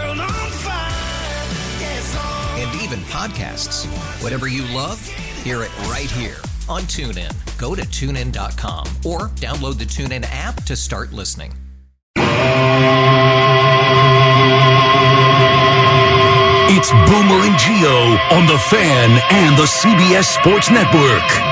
[2.91, 3.85] even podcasts.
[4.21, 5.05] Whatever you love,
[5.43, 6.37] hear it right here
[6.67, 7.31] on TuneIn.
[7.57, 11.53] Go to tunein.com or download the TuneIn app to start listening.
[16.73, 21.50] It's Boomer and Geo on the Fan and the CBS Sports Network.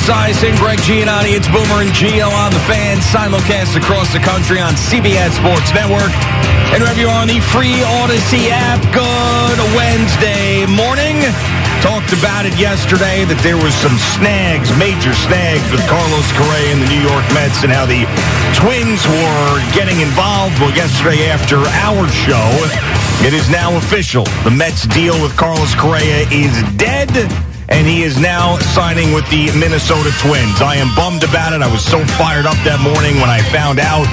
[0.00, 1.36] Esiason, Greg Giannotti.
[1.36, 2.96] It's Boomer and Geo on the fan.
[3.12, 6.08] Simulcast across the country on CBS Sports Network.
[6.72, 11.20] And wherever you are on the free Audacy app, good Wednesday morning.
[11.84, 16.80] Talked about it yesterday that there was some snags, major snags with Carlos Correa and
[16.80, 18.08] the New York Mets and how the
[18.56, 20.56] Twins were getting involved.
[20.64, 22.48] Well, yesterday after our show,
[23.20, 24.24] it is now official.
[24.48, 27.12] The Mets deal with Carlos Correa is dead.
[27.70, 30.60] And he is now signing with the Minnesota Twins.
[30.60, 31.62] I am bummed about it.
[31.62, 34.04] I was so fired up that morning when I found out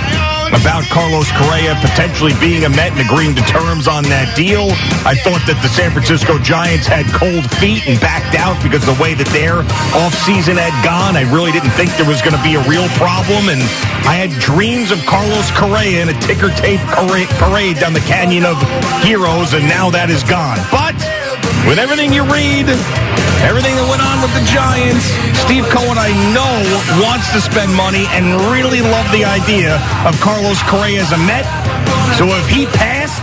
[0.56, 4.72] about Carlos Correa potentially being a Met and agreeing to terms on that deal.
[5.04, 8.96] I thought that the San Francisco Giants had cold feet and backed out because the
[9.02, 9.66] way that their
[9.98, 11.18] offseason had gone.
[11.18, 13.50] I really didn't think there was going to be a real problem.
[13.50, 13.60] And
[14.08, 18.56] I had dreams of Carlos Correa in a ticker tape parade down the Canyon of
[19.04, 20.62] Heroes, and now that is gone.
[20.72, 20.96] But
[21.68, 22.66] with everything you read,
[23.44, 25.12] everything that went on with the Giants,
[25.44, 26.56] Steve Cohen, I know,
[27.04, 29.76] wants to spend money and really love the idea
[30.08, 31.77] of Carlos Correa as a Met.
[32.16, 33.22] So if he passed,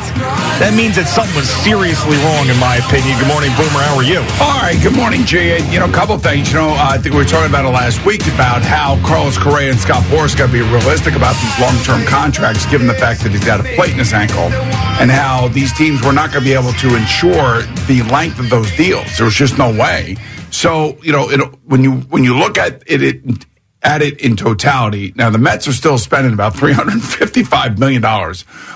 [0.62, 3.18] that means that something was seriously wrong, in my opinion.
[3.18, 3.82] Good morning, Boomer.
[3.82, 4.22] How are you?
[4.38, 4.78] All right.
[4.78, 5.58] Good morning, Jay.
[5.72, 6.54] You know, a couple things.
[6.54, 9.34] You know, uh, I think we were talking about it last week about how Carlos
[9.34, 13.26] Correa and Scott Boras got to be realistic about these long-term contracts, given the fact
[13.26, 14.46] that he's got a plate in his ankle,
[15.02, 18.46] and how these teams were not going to be able to ensure the length of
[18.46, 19.10] those deals.
[19.16, 20.14] There was just no way.
[20.54, 23.46] So, you know, it, when you when you look at it, it
[23.84, 25.12] at it in totality.
[25.14, 28.02] Now, the Mets are still spending about $355 million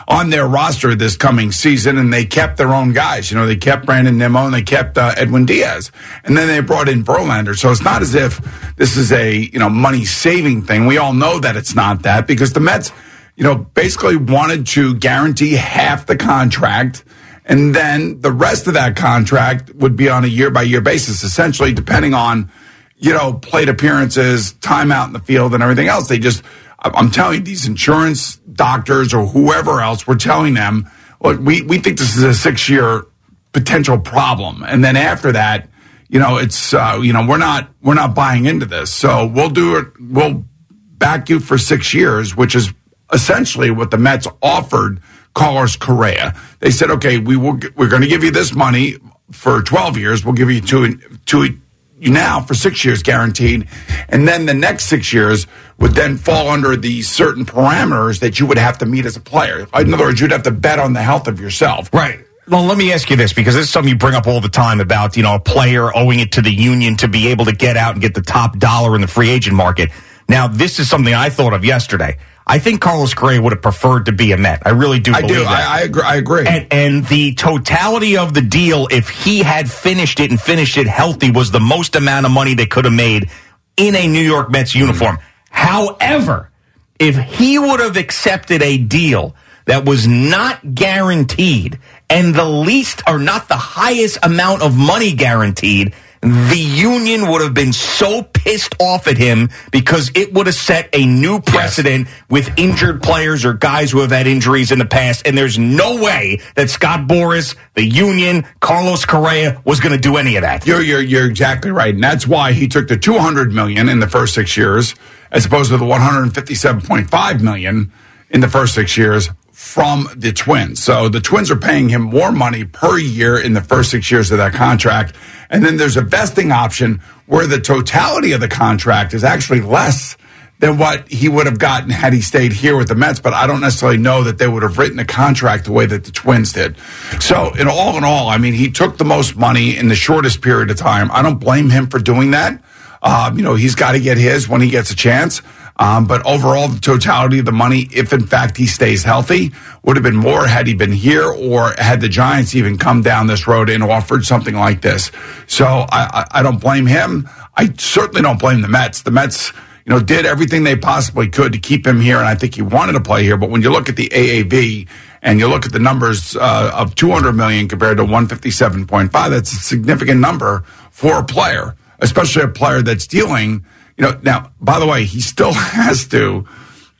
[0.06, 3.30] on their roster this coming season, and they kept their own guys.
[3.30, 5.90] You know, they kept Brandon Nimmo and they kept uh, Edwin Diaz.
[6.24, 7.56] And then they brought in Verlander.
[7.58, 8.40] So it's not as if
[8.76, 10.86] this is a, you know, money saving thing.
[10.86, 12.92] We all know that it's not that because the Mets,
[13.34, 17.02] you know, basically wanted to guarantee half the contract.
[17.46, 21.24] And then the rest of that contract would be on a year by year basis,
[21.24, 22.52] essentially, depending on
[22.98, 26.08] you know, plate appearances, time out in the field, and everything else.
[26.08, 26.42] They just,
[26.78, 31.78] I'm telling you, these insurance doctors or whoever else, we're telling them, look, we, we
[31.78, 33.06] think this is a six year
[33.52, 34.62] potential problem.
[34.62, 35.68] And then after that,
[36.08, 38.92] you know, it's, uh, you know, we're not, we're not buying into this.
[38.92, 39.86] So we'll do it.
[40.00, 42.72] We'll back you for six years, which is
[43.12, 45.00] essentially what the Mets offered
[45.34, 46.34] Carlos Correa.
[46.60, 48.96] They said, okay, we will, we're going to give you this money
[49.30, 50.24] for 12 years.
[50.24, 51.60] We'll give you two, two,
[52.00, 53.68] now for six years guaranteed.
[54.08, 55.46] And then the next six years
[55.78, 59.20] would then fall under the certain parameters that you would have to meet as a
[59.20, 59.66] player.
[59.74, 61.92] In other words, you'd have to bet on the health of yourself.
[61.92, 62.24] Right.
[62.48, 64.48] Well, let me ask you this because this is something you bring up all the
[64.48, 67.52] time about, you know, a player owing it to the union to be able to
[67.52, 69.90] get out and get the top dollar in the free agent market.
[70.30, 72.16] Now, this is something I thought of yesterday.
[72.48, 74.62] I think Carlos Correa would have preferred to be a Met.
[74.64, 75.34] I really do I do.
[75.34, 75.46] that.
[75.46, 76.02] I, I agree.
[76.02, 76.46] I agree.
[76.46, 80.86] And, and the totality of the deal, if he had finished it and finished it
[80.86, 83.30] healthy, was the most amount of money they could have made
[83.76, 85.18] in a New York Mets uniform.
[85.50, 86.50] However,
[86.98, 89.36] if he would have accepted a deal
[89.66, 91.78] that was not guaranteed
[92.08, 97.54] and the least or not the highest amount of money guaranteed, the union would have
[97.54, 102.22] been so pissed off at him because it would have set a new precedent yes.
[102.28, 105.26] with injured players or guys who have had injuries in the past.
[105.26, 110.16] And there's no way that Scott Boras, the union, Carlos Correa was going to do
[110.16, 110.66] any of that.
[110.66, 111.94] You're, you're, you're exactly right.
[111.94, 114.94] And that's why he took the 200 million in the first six years
[115.30, 117.92] as opposed to the 157.5 million
[118.30, 120.80] in the first six years from the Twins.
[120.80, 124.30] So the Twins are paying him more money per year in the first six years
[124.30, 125.16] of that contract.
[125.50, 130.16] And then there's a vesting option where the totality of the contract is actually less
[130.60, 133.18] than what he would have gotten had he stayed here with the Mets.
[133.18, 136.04] But I don't necessarily know that they would have written a contract the way that
[136.04, 136.78] the Twins did.
[137.18, 140.40] So, in all in all, I mean, he took the most money in the shortest
[140.40, 141.10] period of time.
[141.10, 142.62] I don't blame him for doing that.
[143.02, 145.42] Um, you know, he's got to get his when he gets a chance.
[145.78, 149.52] Um, but overall, the totality of the money, if in fact he stays healthy,
[149.84, 153.28] would have been more had he been here or had the Giants even come down
[153.28, 155.12] this road and offered something like this.
[155.46, 157.28] So I, I don't blame him.
[157.56, 159.02] I certainly don't blame the Mets.
[159.02, 159.52] The Mets,
[159.86, 162.62] you know, did everything they possibly could to keep him here, and I think he
[162.62, 163.36] wanted to play here.
[163.36, 164.88] But when you look at the AAV
[165.22, 169.56] and you look at the numbers uh, of 200 million compared to 157.5, that's a
[169.56, 173.64] significant number for a player, especially a player that's dealing–
[173.98, 176.46] you know, now, by the way, he still has to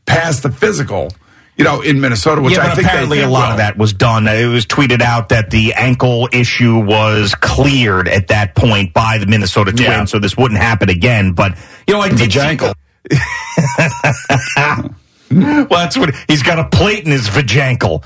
[0.05, 1.11] pass the physical
[1.59, 4.29] you know, in Minnesota, which yeah, I think apparently a lot of that was done.
[4.29, 9.27] It was tweeted out that the ankle issue was cleared at that point by the
[9.27, 10.05] Minnesota Twins, yeah.
[10.05, 11.33] so this wouldn't happen again.
[11.33, 11.59] But
[11.89, 12.75] you know, I did ankle.
[15.33, 18.05] well, that's what he's got a plate in his vajankle.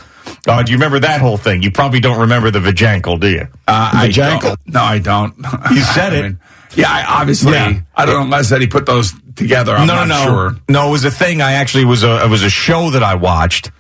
[0.49, 1.63] Uh, do you remember that whole thing?
[1.63, 3.49] You probably don't remember the vajankle, do you?
[3.69, 4.57] Uh, I.
[4.67, 5.37] No, I don't.
[5.71, 6.23] You said it.
[6.23, 6.41] mean,
[6.75, 7.53] yeah, I, obviously.
[7.53, 7.81] Yeah.
[7.95, 9.75] I don't know unless that he put those together.
[9.77, 10.25] I'm no, no, no.
[10.25, 10.57] Sure.
[10.69, 11.41] No, it was a thing.
[11.41, 13.71] I actually was a it was a show that I watched,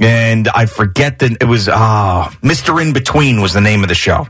[0.00, 3.88] and I forget that it was ah uh, Mister In Between was the name of
[3.88, 4.26] the show.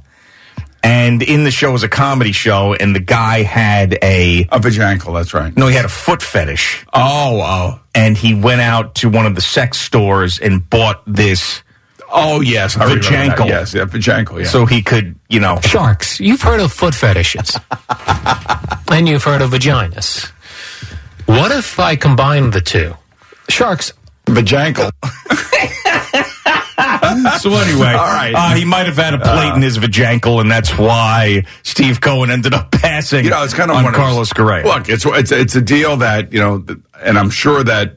[0.84, 5.14] And in the show was a comedy show, and the guy had a a vajankle.
[5.14, 5.56] That's right.
[5.56, 6.84] No, he had a foot fetish.
[6.92, 7.80] Oh, oh.
[7.94, 11.62] And he went out to one of the sex stores and bought this
[12.12, 13.48] Oh yes, I Vajankle.
[13.48, 14.40] Yes, yeah, Vajankle.
[14.40, 14.46] Yeah.
[14.46, 16.20] So he could, you know, sharks.
[16.20, 17.58] You've heard of foot fetishes,
[18.90, 20.30] and you've heard of vaginas.
[21.26, 22.94] What if I combine the two?
[23.48, 23.92] Sharks.
[24.26, 24.90] Vajankle.
[27.40, 28.32] so anyway, all right.
[28.34, 32.00] Uh, he might have had a plate uh, in his vajankle, and that's why Steve
[32.00, 33.24] Cohen ended up passing.
[33.24, 34.64] You know, it's kind of on Carlos Correa.
[34.64, 36.64] Look, it's it's it's a deal that you know,
[37.00, 37.96] and I'm sure that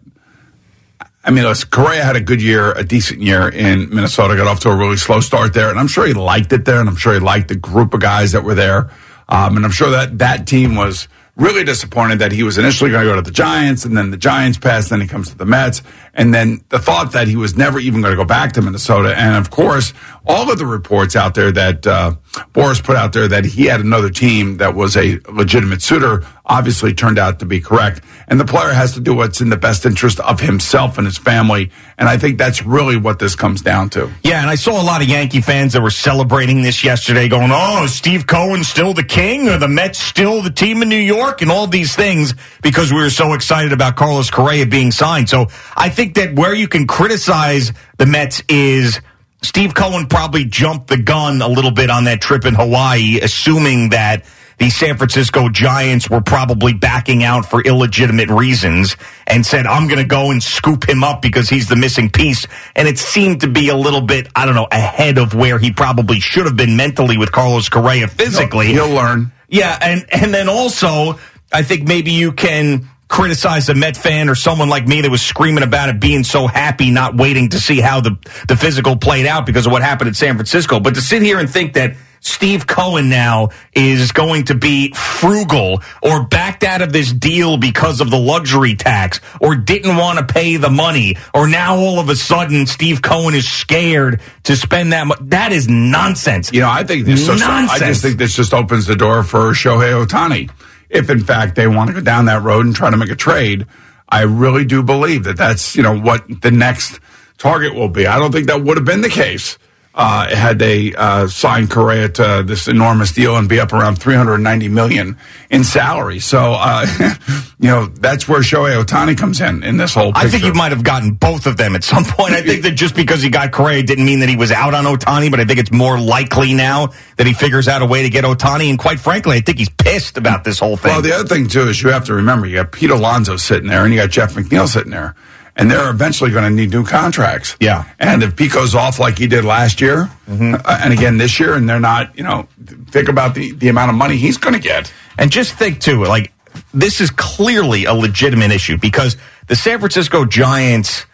[1.28, 4.36] I mean, listen, Correa had a good year, a decent year in Minnesota.
[4.36, 6.80] Got off to a really slow start there, and I'm sure he liked it there,
[6.80, 8.92] and I'm sure he liked the group of guys that were there.
[9.28, 13.04] Um, and I'm sure that that team was really disappointed that he was initially going
[13.04, 15.46] to go to the Giants, and then the Giants passed, then he comes to the
[15.46, 15.82] Mets,
[16.14, 19.18] and then the thought that he was never even going to go back to Minnesota.
[19.18, 19.94] And of course,
[20.26, 22.14] all of the reports out there that uh,
[22.54, 26.94] Boras put out there that he had another team that was a legitimate suitor obviously
[26.94, 28.02] turned out to be correct.
[28.28, 31.18] And the player has to do what's in the best interest of himself and his
[31.18, 31.72] family.
[31.98, 34.12] And I think that's really what this comes down to.
[34.24, 37.52] Yeah, and I saw a lot of Yankee fans that were celebrating this yesterday, going,
[37.54, 41.42] oh, Steve Cohen still the king, or the Mets still the team in New York,
[41.42, 45.30] and all these things because we were so excited about Carlos Correa being signed.
[45.30, 49.02] So I think that where you can criticize the Mets is.
[49.42, 53.90] Steve Cohen probably jumped the gun a little bit on that trip in Hawaii, assuming
[53.90, 54.26] that
[54.58, 58.96] the San Francisco Giants were probably backing out for illegitimate reasons
[59.28, 62.48] and said, I'm going to go and scoop him up because he's the missing piece.
[62.76, 65.72] And it seemed to be a little bit, I don't know, ahead of where he
[65.72, 68.68] probably should have been mentally with Carlos Correa physically.
[68.68, 69.32] He'll, he'll learn.
[69.50, 69.78] Yeah.
[69.82, 71.20] And, and then also,
[71.52, 75.22] I think maybe you can criticize a Met fan or someone like me that was
[75.22, 79.26] screaming about it being so happy, not waiting to see how the, the physical played
[79.26, 80.80] out because of what happened at San Francisco.
[80.80, 81.96] But to sit here and think that
[82.26, 88.02] Steve Cohen now is going to be frugal or backed out of this deal because
[88.02, 92.10] of the luxury tax or didn't want to pay the money or now all of
[92.10, 95.22] a sudden Steve Cohen is scared to spend that money.
[95.26, 96.52] That is nonsense.
[96.52, 99.52] You know, I think this just, I just think this just opens the door for
[99.52, 100.50] Shohei Ohtani.
[100.90, 103.16] If in fact they want to go down that road and try to make a
[103.16, 103.68] trade,
[104.10, 107.00] I really do believe that that's, you know, what the next
[107.38, 108.08] target will be.
[108.08, 109.60] I don't think that would have been the case
[109.96, 114.68] uh, had they uh, signed Correa to this enormous deal and be up around 390
[114.68, 115.18] million
[115.50, 116.20] in salary.
[116.20, 116.86] So, uh,
[117.60, 120.12] you know, that's where Shohei Otani comes in in this whole.
[120.12, 120.28] Picture.
[120.28, 122.34] I think you might have gotten both of them at some point.
[122.34, 124.84] I think that just because he got Correa didn't mean that he was out on
[124.84, 128.10] Otani, but I think it's more likely now that he figures out a way to
[128.10, 128.70] get Otani.
[128.70, 130.92] And quite frankly, I think he's pissed about this whole thing.
[130.92, 133.70] Well, the other thing too is you have to remember you got Pete Alonso sitting
[133.70, 135.16] there and you got Jeff McNeil sitting there.
[135.56, 137.56] And they're eventually going to need new contracts.
[137.60, 137.90] Yeah.
[138.00, 141.68] And if Pico's off like he did last year, uh, and again this year, and
[141.68, 142.48] they're not, you know,
[142.90, 144.92] think about the, the amount of money he's going to get.
[145.18, 146.34] And just think too, like
[146.74, 151.06] this is clearly a legitimate issue because the San Francisco Giants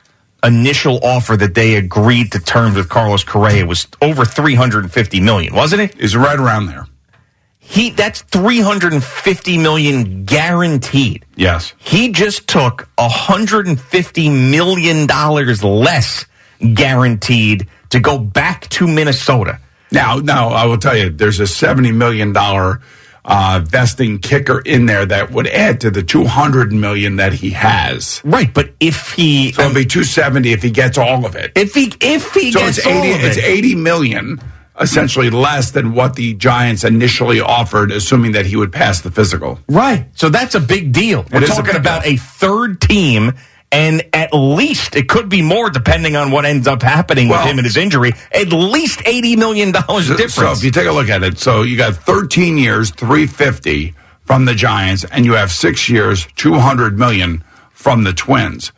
[0.43, 5.81] initial offer that they agreed to terms with Carlos Correa was over 350 million, wasn't
[5.81, 5.99] it?
[5.99, 6.87] Is right around there.
[7.71, 11.25] He that's 350 million guaranteed.
[11.37, 11.73] Yes.
[11.77, 16.25] He just took 150 million dollars less
[16.73, 19.59] guaranteed to go back to Minnesota.
[19.91, 22.81] Now, now I will tell you, there's a seventy million dollar
[23.23, 27.51] uh, vesting kicker in there that would add to the two hundred million that he
[27.51, 28.21] has.
[28.25, 31.51] Right, but if he So it'll be two seventy if he gets all of it.
[31.55, 33.09] if he if he So gets it's eighty.
[33.11, 34.41] all of It's eighty million,
[34.79, 39.59] essentially less than what the Giants initially offered, assuming that he would pass the physical.
[39.67, 40.07] Right.
[40.13, 41.25] So that's a big deal.
[41.31, 42.13] We're is a talking about deal.
[42.13, 43.33] a third team,
[43.71, 47.51] and at least it could be more depending on what ends up happening Well- with
[47.51, 48.13] him and his injury.
[48.33, 50.33] At least eighty million dollars difference.
[50.35, 54.45] So if you take a look at it, so you got 13 years, 350 from
[54.45, 58.71] the Giants, and you have six years, 200 million from the Twins.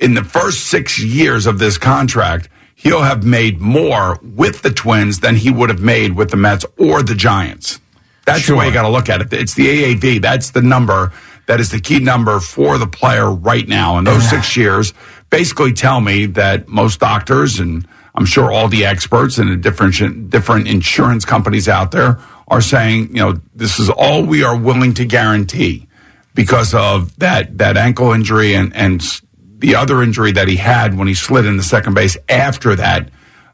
[0.00, 2.48] In the first six years of this contract,
[2.84, 6.64] he'll have made more with the Twins than he would have made with the Mets
[6.78, 7.80] or the Giants.
[8.26, 9.32] That's the way you got to look at it.
[9.32, 10.22] It's the AAV.
[10.22, 11.12] That's the number
[11.46, 13.98] that is the key number for the player right now.
[13.98, 14.94] And those six years
[15.30, 20.30] basically tell me that most doctors and I'm sure all the experts and the different
[20.30, 24.94] different insurance companies out there are saying, you know, this is all we are willing
[24.94, 25.88] to guarantee
[26.34, 29.02] because of that that ankle injury and and
[29.64, 33.08] the other injury that he had when he slid into second base after that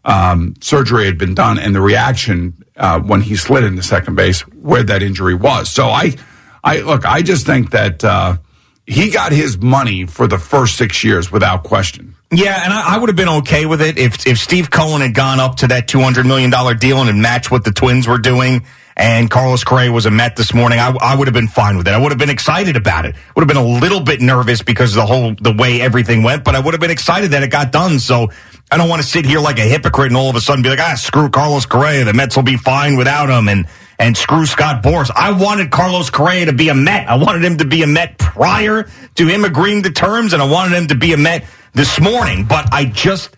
[0.05, 4.40] um, surgery had been done and the reaction uh, when he slid into second base
[4.40, 5.71] where that injury was.
[5.71, 6.17] So I,
[6.64, 8.38] I look, I just think that uh,
[8.87, 12.17] he got his money for the first six years without question.
[12.33, 15.14] Yeah, and I, I would have been okay with it if if Steve Cohen had
[15.14, 18.09] gone up to that two hundred million dollar deal and had matched what the Twins
[18.09, 18.64] were doing,
[19.00, 20.78] and Carlos Correa was a Met this morning.
[20.78, 21.95] I, I would have been fine with it.
[21.95, 23.14] I would have been excited about it.
[23.35, 26.45] Would have been a little bit nervous because of the whole the way everything went,
[26.45, 27.99] but I would have been excited that it got done.
[27.99, 28.28] So
[28.71, 30.69] I don't want to sit here like a hypocrite and all of a sudden be
[30.69, 32.04] like, ah, screw Carlos Correa.
[32.04, 33.66] The Mets will be fine without him, and
[33.99, 35.11] and screw Scott Boras.
[35.16, 37.09] I wanted Carlos Correa to be a Met.
[37.09, 40.47] I wanted him to be a Met prior to him agreeing to terms, and I
[40.47, 42.45] wanted him to be a Met this morning.
[42.45, 43.35] But I just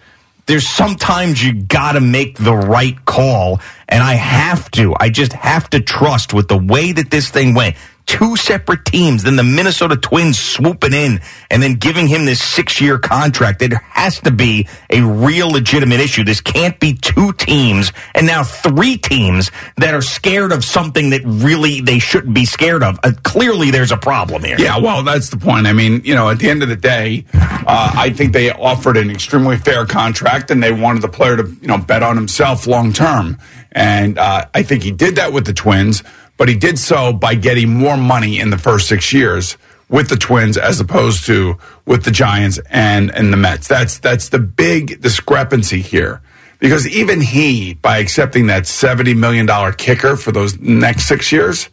[0.52, 4.94] there's sometimes you got to make the right call, and I have to.
[5.00, 7.76] I just have to trust with the way that this thing went.
[8.06, 12.80] Two separate teams, then the Minnesota Twins swooping in and then giving him this six
[12.80, 13.60] year contract.
[13.60, 16.24] There has to be a real legitimate issue.
[16.24, 21.22] This can't be two teams and now three teams that are scared of something that
[21.24, 22.98] really they shouldn't be scared of.
[23.02, 24.56] Uh, clearly, there's a problem here.
[24.58, 25.66] Yeah, well, that's the point.
[25.66, 28.96] I mean, you know, at the end of the day, uh, I think they offered
[28.96, 32.66] an extremely fair contract, and they wanted the player to, you know, bet on himself
[32.66, 33.38] long term.
[33.72, 36.02] And uh, I think he did that with the Twins,
[36.42, 39.56] but he did so by getting more money in the first six years
[39.88, 41.56] with the Twins as opposed to
[41.86, 43.68] with the Giants and and the Mets.
[43.68, 46.20] That's that's the big discrepancy here.
[46.58, 51.68] Because even he, by accepting that seventy million dollar kicker for those next six years,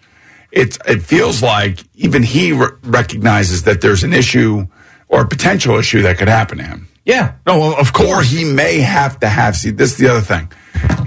[0.51, 4.67] it's it feels like even he re- recognizes that there's an issue
[5.07, 6.88] or a potential issue that could happen to him.
[7.05, 7.33] Yeah.
[7.47, 8.29] No, well, of Or course.
[8.29, 9.55] he may have to have.
[9.55, 10.51] See, this is the other thing.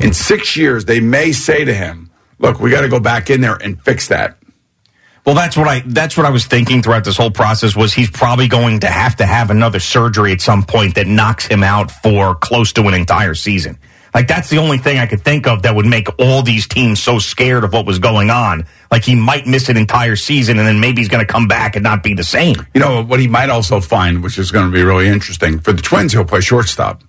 [0.01, 2.09] In six years, they may say to him,
[2.43, 4.37] "Look, we got to go back in there and fix that."
[5.25, 8.11] Well, that's what I that's what I was thinking throughout this whole process was he's
[8.11, 11.91] probably going to have to have another surgery at some point that knocks him out
[11.91, 13.79] for close to an entire season.
[14.15, 17.01] Like that's the only thing I could think of that would make all these teams
[17.01, 18.67] so scared of what was going on.
[18.91, 21.77] Like he might miss an entire season and then maybe he's going to come back
[21.77, 22.57] and not be the same.
[22.75, 25.73] You know what he might also find, which is going to be really interesting for
[25.73, 26.13] the Twins.
[26.13, 27.03] He'll play shortstop,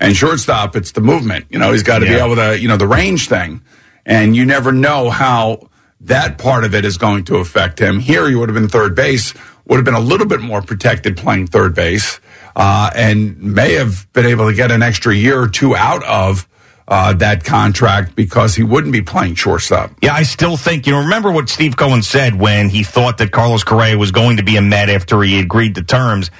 [0.00, 1.46] and shortstop, it's the movement.
[1.48, 3.62] You know, he's got to be able to, you know, the range thing,
[4.06, 5.68] and you never know how
[6.00, 7.98] that part of it is going to affect him.
[7.98, 9.34] Here, he would have been third base,
[9.66, 12.20] would have been a little bit more protected playing third base,
[12.56, 16.48] uh, and may have been able to get an extra year or two out of.
[16.86, 19.90] Uh, that contract because he wouldn't be playing shortstop.
[20.02, 23.30] Yeah, I still think, you know, remember what Steve Cohen said when he thought that
[23.32, 26.30] Carlos Correa was going to be a Met after he agreed to terms.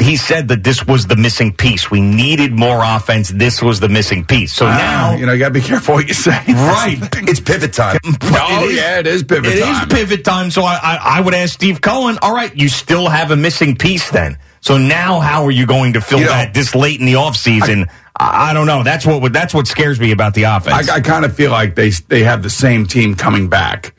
[0.00, 1.90] He said that this was the missing piece.
[1.90, 3.28] We needed more offense.
[3.28, 4.52] This was the missing piece.
[4.52, 6.42] So now, Ah, you know, you got to be careful what you say.
[6.48, 6.98] right.
[7.28, 7.98] It's pivot time.
[8.04, 9.74] Oh, It is- yeah, it is pivot It time.
[9.88, 10.50] It is pivot time.
[10.50, 13.76] So I, I, I would ask Steve Cohen, all right, you still have a missing
[13.76, 14.38] piece then.
[14.60, 17.14] So now how are you going to fill You know, that this late in the
[17.14, 17.88] offseason?
[18.16, 18.82] I, I don't know.
[18.82, 20.88] That's what that's what scares me about the offense.
[20.88, 23.94] I, I kind of feel like they they have the same team coming back.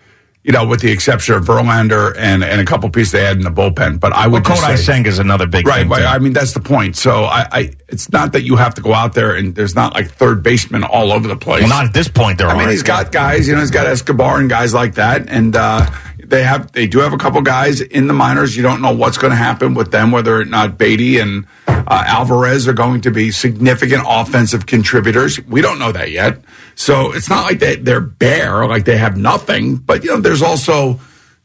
[0.50, 3.44] You know, with the exception of Verlander and, and a couple pieces they had in
[3.44, 4.00] the bullpen.
[4.00, 6.03] But I would well, Kodai say, Senga is another big right, thing, right.
[6.03, 6.96] I mean, that's the point.
[6.96, 9.94] So I, I, it's not that you have to go out there and there's not
[9.94, 11.62] like third baseman all over the place.
[11.62, 12.39] Well, not at this point.
[12.39, 12.72] There I mean, aren't.
[12.72, 13.48] he's got guys.
[13.48, 15.88] You know, he's got Escobar and guys like that, and uh,
[16.18, 18.56] they have they do have a couple guys in the minors.
[18.58, 22.03] You don't know what's going to happen with them, whether or not Baty and uh,
[22.08, 25.39] Alvarez are going to be significant offensive contributors.
[25.46, 26.41] We don't know that yet.
[26.80, 29.76] So it's not like they, they're bare, like they have nothing.
[29.76, 30.98] But you know, there's also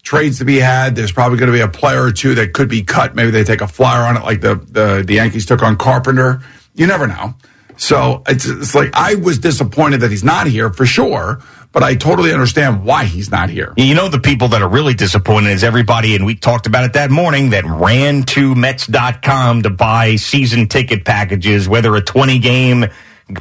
[0.05, 0.95] trades to be had.
[0.95, 3.17] There's probably going to be a player or two that could be cut.
[3.17, 6.41] Maybe they take a flyer on it, like the the, the Yankees took on Carpenter.
[6.77, 7.35] You never know.
[7.77, 11.97] So it's, it's like I was disappointed that he's not here for sure, but I
[11.97, 13.75] totally understand why he's not here.
[13.77, 16.93] You know, the people that are really disappointed is everybody, and we talked about it
[16.93, 22.87] that morning, that ran to Mets.com to buy season ticket packages, whether a 20 game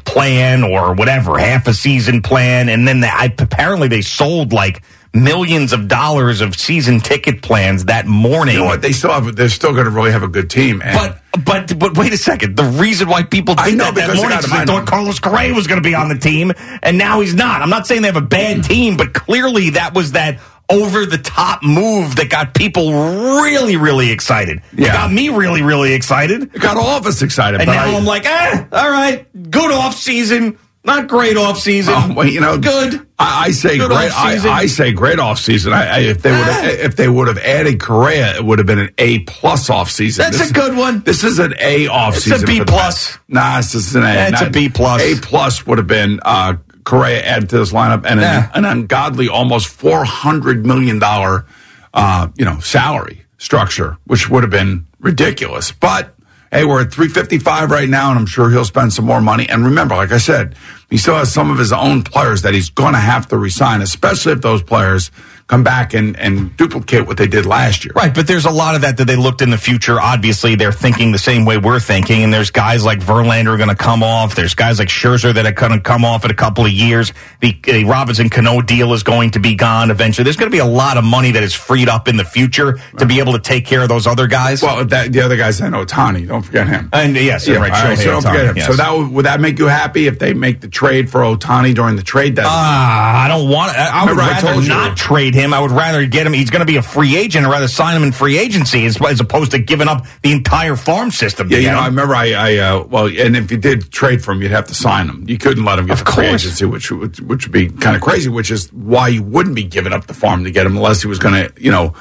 [0.05, 2.69] plan or whatever, half a season plan.
[2.69, 7.85] And then they, I, apparently they sold like millions of dollars of season ticket plans
[7.85, 8.55] that morning.
[8.55, 8.81] You know what?
[8.81, 9.35] They still have.
[9.35, 10.81] They're still going to really have a good team.
[10.81, 12.55] And But but but wait a second.
[12.55, 14.87] The reason why people I did know, that that morning is they I thought.
[14.87, 17.61] Carlos Correa was going to be on the team, and now he's not.
[17.61, 21.17] I'm not saying they have a bad team, but clearly that was that over the
[21.17, 24.61] top move that got people really really excited.
[24.77, 27.59] It got me really really excited, it got all of us excited.
[27.61, 31.93] and now I, I'm like, ah, all right, good off season, not great off season.
[31.95, 33.05] Oh, well, you know, good.
[33.19, 34.11] I, I say Good great.
[34.11, 34.49] I, offseason.
[34.49, 35.71] I say great off season.
[35.71, 36.61] I, I, if they would Ah.
[36.63, 39.89] have, if they would have added Correa, it would have been an A plus off
[39.91, 40.23] season.
[40.29, 41.01] That's a good one.
[41.01, 42.45] This is an A off It's season.
[42.45, 43.17] B for the plus.
[43.29, 44.05] Nah, this is an A.
[44.07, 45.01] That's a Not- B plus.
[45.01, 48.49] A plus would have been uh, Correa added to this lineup and Yeah.
[48.53, 51.45] an, an ungodly almost four hundred million dollar,
[51.93, 55.71] uh, you know, salary structure, which would have been ridiculous.
[55.71, 56.15] But
[56.51, 59.21] hey, we're at three fifty five right now, and I'm sure he'll spend some more
[59.21, 59.47] money.
[59.49, 60.55] And remember, like I said,
[60.89, 63.81] he still has some of his own players that he's going to have to resign,
[63.81, 65.09] especially if those players
[65.47, 67.91] come back and, and duplicate what they did last year.
[67.95, 69.99] Right, but there's a lot of that that they looked in the future.
[69.99, 73.75] Obviously, they're thinking the same way we're thinking, and there's guys like Verlander going to
[73.75, 74.35] come off.
[74.35, 77.11] There's guys like Scherzer that are going to come off in a couple of years.
[77.41, 80.23] The, the Robinson Cano deal is going to be gone eventually.
[80.23, 82.79] There's going to be a lot of money that is freed up in the future
[82.97, 84.61] to be able to take care of those other guys.
[84.63, 86.27] Well, that, the other guy's in Otani.
[86.27, 86.89] Don't forget him.
[86.93, 88.57] and yes, Yeah, right, right, so don't forget him.
[88.57, 88.67] yes.
[88.67, 91.75] So that would, would that make you happy if they make the trade for Otani
[91.75, 92.53] during the trade deadline?
[92.55, 93.77] Ah, I don't want.
[93.77, 95.53] I, I would Remember I rather not trade him.
[95.53, 96.33] I would rather get him.
[96.33, 97.45] He's going to be a free agent.
[97.45, 100.75] I'd rather sign him in free agency as, as opposed to giving up the entire
[100.75, 101.49] farm system.
[101.49, 101.83] yeah, you know, him.
[101.83, 104.67] I remember I, I uh, well, and if you did trade for him, you'd have
[104.67, 105.25] to sign him.
[105.27, 107.95] You couldn't let him get Of the free agency, which would which would be kind
[107.95, 108.29] of crazy.
[108.29, 111.07] Which is why you wouldn't be giving up the farm to get him unless he
[111.07, 111.93] was going to, you know,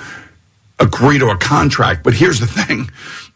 [0.79, 2.03] agree to a contract.
[2.03, 2.91] But here's the thing,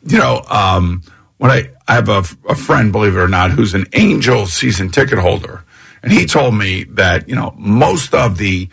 [0.06, 1.02] you know, um,
[1.38, 4.90] when I I have a, a friend, believe it or not, who's an Angel season
[4.90, 5.64] ticket holder,
[6.02, 8.68] and he told me that you know most of the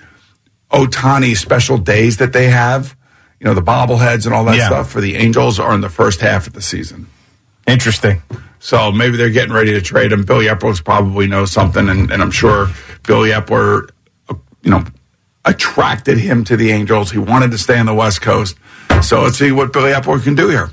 [0.73, 2.95] Otani special days that they have,
[3.39, 4.67] you know, the bobbleheads and all that Yeah.
[4.67, 7.07] stuff for the Angels are in the first half of the season.
[7.67, 8.21] Interesting.
[8.59, 10.23] So maybe they're getting ready to trade him.
[10.23, 12.69] Billy Eppler's probably knows something, and, and I'm sure
[13.05, 13.89] Billy Eppler,
[14.63, 14.83] you know,
[15.45, 17.12] attracted him to the Angels.
[17.12, 18.55] He wanted to stay on the West Coast.
[19.01, 20.71] So let's see what Billy Eppler can do here.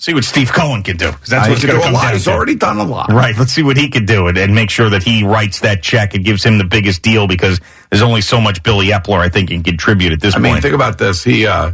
[0.00, 2.02] See what Steve Cohen can do because that's what's going to come lot.
[2.04, 2.30] down He's to.
[2.30, 3.10] already done a lot.
[3.10, 3.36] Right.
[3.36, 6.14] Let's see what he could do and, and make sure that he writes that check.
[6.14, 9.48] and gives him the biggest deal because there's only so much Billy Eppler I think
[9.50, 10.62] can contribute at this I mean, point.
[10.62, 11.24] think about this.
[11.24, 11.72] He uh,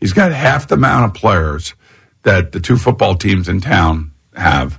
[0.00, 1.74] he's got half the amount of players
[2.24, 4.78] that the two football teams in town have,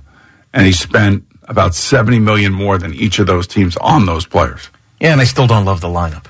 [0.52, 4.70] and he spent about seventy million more than each of those teams on those players.
[5.00, 6.26] yeah, and I still don't love the lineup.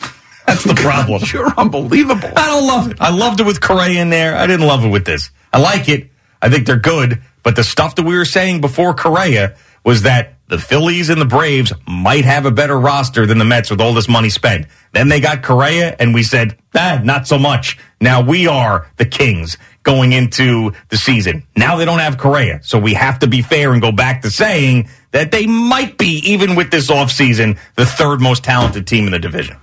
[0.48, 1.22] That's the problem.
[1.32, 2.30] You're unbelievable.
[2.36, 2.96] I don't love it.
[3.00, 4.36] I loved it with Correa in there.
[4.36, 5.30] I didn't love it with this.
[5.52, 6.10] I like it.
[6.42, 7.22] I think they're good.
[7.42, 11.26] But the stuff that we were saying before Correa was that the Phillies and the
[11.26, 14.66] Braves might have a better roster than the Mets with all this money spent.
[14.92, 17.78] Then they got Correa, and we said, ah, not so much.
[18.00, 21.44] Now we are the Kings going into the season.
[21.56, 22.60] Now they don't have Correa.
[22.62, 26.20] So we have to be fair and go back to saying that they might be,
[26.26, 29.56] even with this offseason, the third most talented team in the division.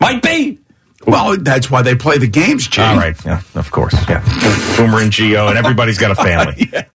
[0.00, 0.59] Might be.
[1.06, 2.82] Well, that's why they play the games, Jay.
[2.82, 3.16] All right.
[3.24, 3.94] Yeah, of course.
[4.08, 4.22] Yeah.
[4.76, 6.70] Boomer and Geo, and everybody's got a family.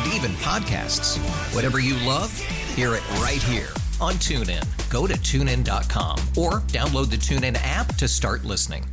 [0.00, 1.18] And even podcasts.
[1.54, 2.36] Whatever you love,
[2.74, 3.68] hear it right here
[4.00, 4.64] on TuneIn.
[4.88, 8.86] Go to tunein.com or download the TuneIn app to start listening.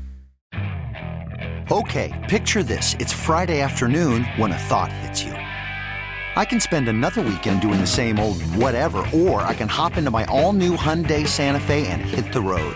[1.71, 2.95] Okay, picture this.
[2.99, 5.31] It's Friday afternoon when a thought hits you.
[5.31, 10.11] I can spend another weekend doing the same old whatever, or I can hop into
[10.11, 12.75] my all new Hyundai Santa Fe and hit the road.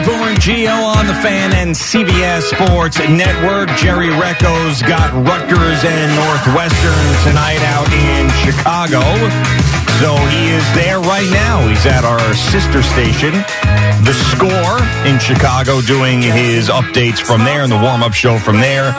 [0.00, 3.68] And Geo on the fan and CBS Sports Network.
[3.78, 9.00] Jerry Recco's got Rutgers and Northwestern tonight out in Chicago.
[9.98, 11.66] So he is there right now.
[11.66, 13.32] He's at our sister station,
[14.04, 18.58] The Score in Chicago, doing his updates from there and the warm up show from
[18.58, 18.92] there.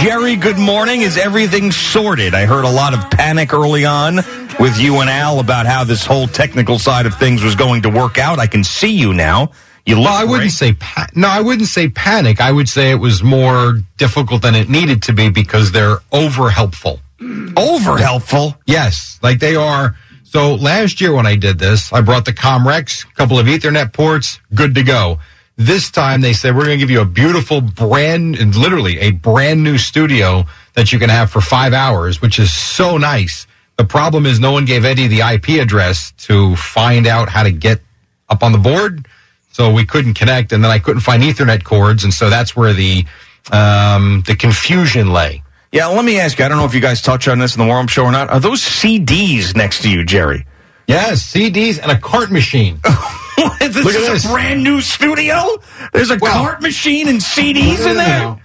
[0.00, 1.00] Jerry, good morning.
[1.00, 2.34] Is everything sorted?
[2.34, 4.20] I heard a lot of panic early on
[4.60, 7.90] with you and Al about how this whole technical side of things was going to
[7.90, 8.38] work out.
[8.38, 9.50] I can see you now.
[9.86, 11.28] You well, I wouldn't say pa- no.
[11.28, 12.40] I wouldn't say panic.
[12.40, 16.50] I would say it was more difficult than it needed to be because they're over
[16.50, 17.00] helpful.
[17.20, 17.58] Mm.
[17.58, 18.56] over helpful.
[18.66, 19.96] Yes, like they are.
[20.24, 23.92] So last year when I did this, I brought the Comrex, a couple of Ethernet
[23.94, 25.18] ports, good to go.
[25.56, 29.12] This time they said we're going to give you a beautiful brand, and literally a
[29.12, 30.44] brand new studio
[30.74, 33.46] that you can have for five hours, which is so nice.
[33.78, 37.52] The problem is no one gave Eddie the IP address to find out how to
[37.52, 37.80] get
[38.28, 39.06] up on the board.
[39.56, 42.74] So we couldn't connect, and then I couldn't find Ethernet cords, and so that's where
[42.74, 43.06] the
[43.50, 45.42] um, the confusion lay.
[45.72, 46.44] Yeah, let me ask you.
[46.44, 48.28] I don't know if you guys touch on this in the warm show or not.
[48.28, 50.44] Are those CDs next to you, Jerry?
[50.86, 52.80] Yes, CDs and a cart machine.
[53.58, 54.24] this Look at is this.
[54.26, 55.42] a brand new studio.
[55.94, 58.36] There's a Well- cart machine and CDs in there.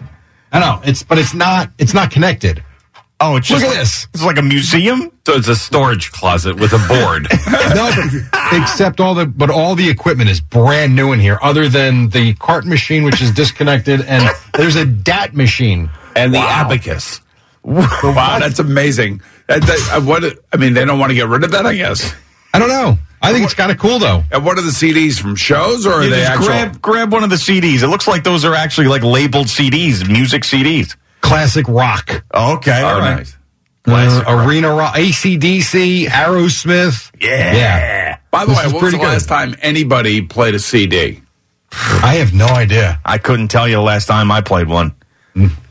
[0.54, 1.72] I know it's, but it's not.
[1.78, 2.64] It's not connected.
[3.24, 4.08] Oh, it's just Look at like- this.
[4.14, 5.12] It's like a museum.
[5.28, 7.28] So it's a storage closet with a board.
[7.76, 7.92] no,
[8.32, 12.10] but except all the, but all the equipment is brand new in here, other than
[12.10, 15.90] the cart machine, which is disconnected, and there's a DAT machine.
[16.16, 17.22] and the abacus.
[17.64, 19.22] Wow, that's amazing.
[19.48, 20.24] That, that, uh, what?
[20.52, 21.66] I mean, they don't want to get rid of that.
[21.68, 22.14] I guess.
[22.54, 22.98] I don't know.
[23.22, 24.24] I think it's kind of cool though.
[24.32, 26.48] And what are the CDs from shows, or are You they actual?
[26.48, 27.84] grab grab one of the CDs.
[27.84, 30.96] It looks like those are actually like labeled CDs, music CDs.
[31.22, 33.36] Classic rock, Okay, all Oh, right.
[33.88, 37.12] uh, arena rock, ACDC, Aerosmith.
[37.20, 37.54] Yeah.
[37.54, 38.18] Yeah.
[38.32, 39.04] By the This way, what was the pretty good.
[39.08, 41.22] last time anybody played a CD?
[41.72, 43.00] I have no idea.
[43.06, 44.94] I couldn't tell you the last time I played one.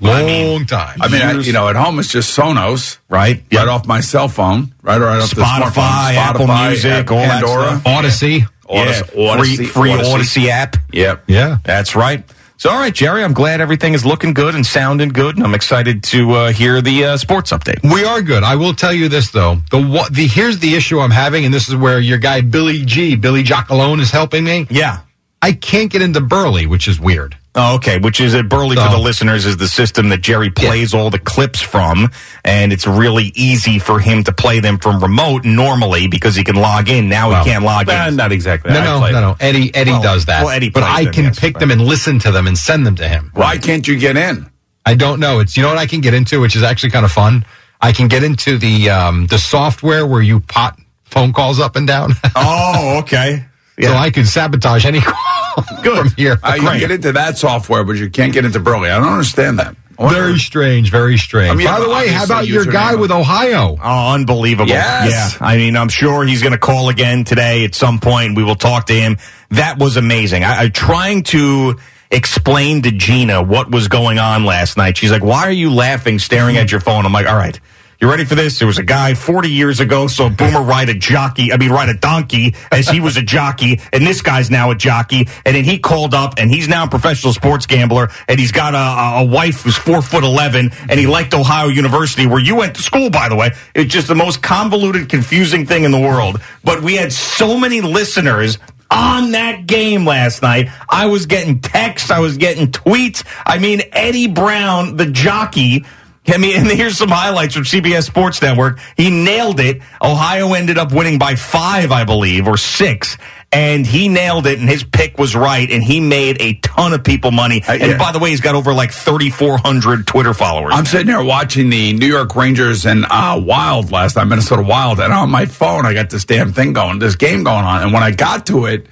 [0.01, 0.99] Long time.
[1.03, 3.43] I mean, I, you know, at home it's just Sonos, Right?
[3.53, 6.15] right off my cell phone, right, right off the Spotify.
[6.15, 7.81] Apple Music, all that Pandora.
[7.85, 8.47] Audacy.
[8.69, 9.03] Audacy, yeah.
[9.37, 10.15] Audacy, free free Audacy.
[10.15, 10.77] Odyssey app.
[10.93, 11.25] Yep.
[11.27, 11.59] Yeah.
[11.65, 12.25] That's right.
[12.61, 15.55] So, all right, Jerry, I'm glad everything is looking good and sounding good, and I'm
[15.55, 17.83] excited to uh, hear the uh, sports update.
[17.83, 18.43] We are good.
[18.43, 19.57] I will tell you this though.
[19.71, 22.85] The what the here's the issue I'm having, and this is where your guy Billy
[22.85, 24.67] G, Billy Giacalone is helping me.
[24.69, 24.99] Yeah.
[25.43, 27.37] I can't get into Burli, which is weird.
[27.55, 30.95] Oh, okay, which is at Burli for the listeners is the system that Jerry plays
[30.95, 32.11] all the clips from,
[32.45, 36.55] and it's really easy for him to play them from remote normally because he can
[36.57, 37.09] log in.
[37.09, 38.17] Now Well, he can't log Eh, in.
[38.17, 38.73] not exactly.
[38.73, 39.37] No, I no, no, no.
[39.41, 40.45] Eddie Eddie Well- does that.
[40.45, 42.57] well, Eddie but I them, can yes, pick but- them and listen to them and
[42.57, 43.31] send them to him.
[43.35, 44.47] Why can't you get in?
[44.87, 45.41] I don't know.
[45.41, 47.45] It's you know what I can get into, which is actually kind of fun.
[47.81, 51.87] I can get into the um, the software where you pot phone calls up and
[51.89, 53.45] down, oh, okay.
[53.83, 56.39] So I could sabotage any call from here.
[56.43, 58.91] Uh, you can get into that software, but you can't get into Burli.
[58.91, 59.77] I don't understand that.
[59.99, 61.51] Very strange, very strange.
[61.51, 63.77] I mean, By the way, how about your guy with Ohio?
[63.83, 64.71] Oh, unbelievable.
[64.71, 65.37] Yes.
[65.39, 65.47] Yeah.
[65.47, 68.35] I mean, I'm sure he's going to call again today at some point.
[68.35, 69.19] We will talk to him.
[69.51, 70.43] That was amazing.
[70.43, 71.79] I, I'm trying to
[72.11, 74.97] explain to Gina what was going on last night.
[74.97, 77.05] She's like, why are you laughing, staring at your phone?
[77.05, 77.61] I'm like, all right.
[78.01, 78.59] You ready for this?
[78.59, 81.91] There was a guy 40 years ago, so Boomer ride a jockey, I mean, ride
[81.91, 85.65] a donkey as he was a jockey, and this guy's now a jockey, and then
[85.65, 89.21] he called up, and he's now a professional sports gambler, and he's got a, a-
[89.21, 92.83] a wife who's four foot 11, and he liked Ohio University, where you went to
[92.83, 93.51] school, by the way.
[93.75, 96.41] It's just the most convoluted, confusing thing in the world.
[96.65, 98.57] But we had so many listeners
[98.91, 100.71] on that game last night.
[100.89, 103.25] I was getting texts, I was getting tweets.
[103.45, 105.85] I mean, Eddie Brown, the jockey,
[106.29, 108.79] I mean, and here's some highlights from CBS Sports Network.
[108.97, 109.81] He nailed it.
[110.03, 113.17] Ohio ended up winning by five, I believe, or six.
[113.53, 117.03] And he nailed it, and his pick was right, and he made a ton of
[117.03, 117.65] people money.
[117.67, 117.99] And yeah.
[117.99, 120.73] by the way, he's got over like 3,400 Twitter followers.
[120.77, 125.01] I'm sitting there watching the New York Rangers and uh, Wild last night, Minnesota Wild,
[125.01, 127.93] and on my phone I got this damn thing going, this game going on, and
[127.93, 128.87] when I got to it,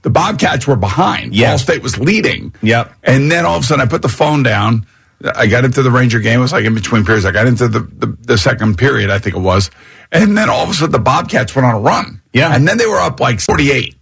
[0.00, 1.34] the Bobcats were behind.
[1.34, 1.50] Yeah.
[1.50, 2.54] Ball State was leading.
[2.62, 2.90] Yep.
[3.02, 4.86] And then all of a sudden I put the phone down.
[5.36, 6.38] I got into the Ranger game.
[6.38, 7.24] It was like in between periods.
[7.24, 9.70] I got into the, the, the second period, I think it was.
[10.12, 12.20] And then all of a sudden the Bobcats went on a run.
[12.32, 12.54] Yeah.
[12.54, 13.94] And then they were up like 48.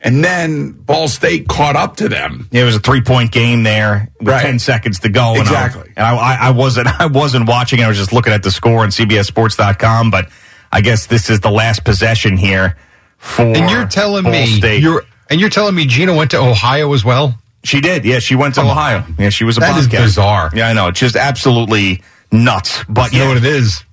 [0.00, 2.48] And then Ball State caught up to them.
[2.52, 4.42] It was a three point game there with Right.
[4.42, 5.30] ten seconds to go.
[5.30, 5.92] and I- Exactly.
[5.96, 7.80] And I, I, I wasn't I wasn't watching.
[7.82, 10.10] I was just looking at the score on CBSSports.com.
[10.12, 10.28] But
[10.70, 12.76] I guess this is the last possession here
[13.16, 13.42] for.
[13.42, 14.82] And you're telling Ball me State.
[14.82, 17.36] you're and you're telling me Gina went to Ohio as well?
[17.64, 18.04] She did.
[18.04, 18.76] Yeah, she went to Come on.
[18.76, 19.04] Ohio.
[19.18, 20.04] Yeah, she was a That is Bobcat.
[20.04, 20.50] bizarre.
[20.54, 20.88] Yeah, I know.
[20.88, 22.84] It's just absolutely nuts.
[22.88, 23.84] But You yeah, know what it is?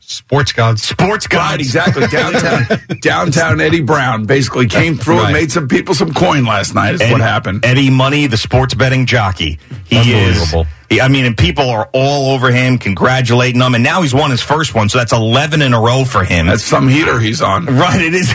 [0.00, 0.82] Sports gods.
[0.82, 1.50] sports gods.
[1.50, 2.06] Right, exactly.
[2.06, 2.66] Downtown,
[3.02, 6.94] downtown Eddie Brown basically came through and made some people some coin last night.
[6.94, 7.62] Is Eddie, what happened.
[7.64, 9.58] Eddie Money, the sports betting jockey.
[9.84, 10.54] He is.
[10.90, 10.94] Unbelievable.
[10.94, 14.30] he- I mean, and people are all over him, congratulating him, and now he's won
[14.30, 16.46] his first one, so that's eleven in a row for him.
[16.46, 17.66] That's some heater he's on.
[17.66, 18.32] Right, it is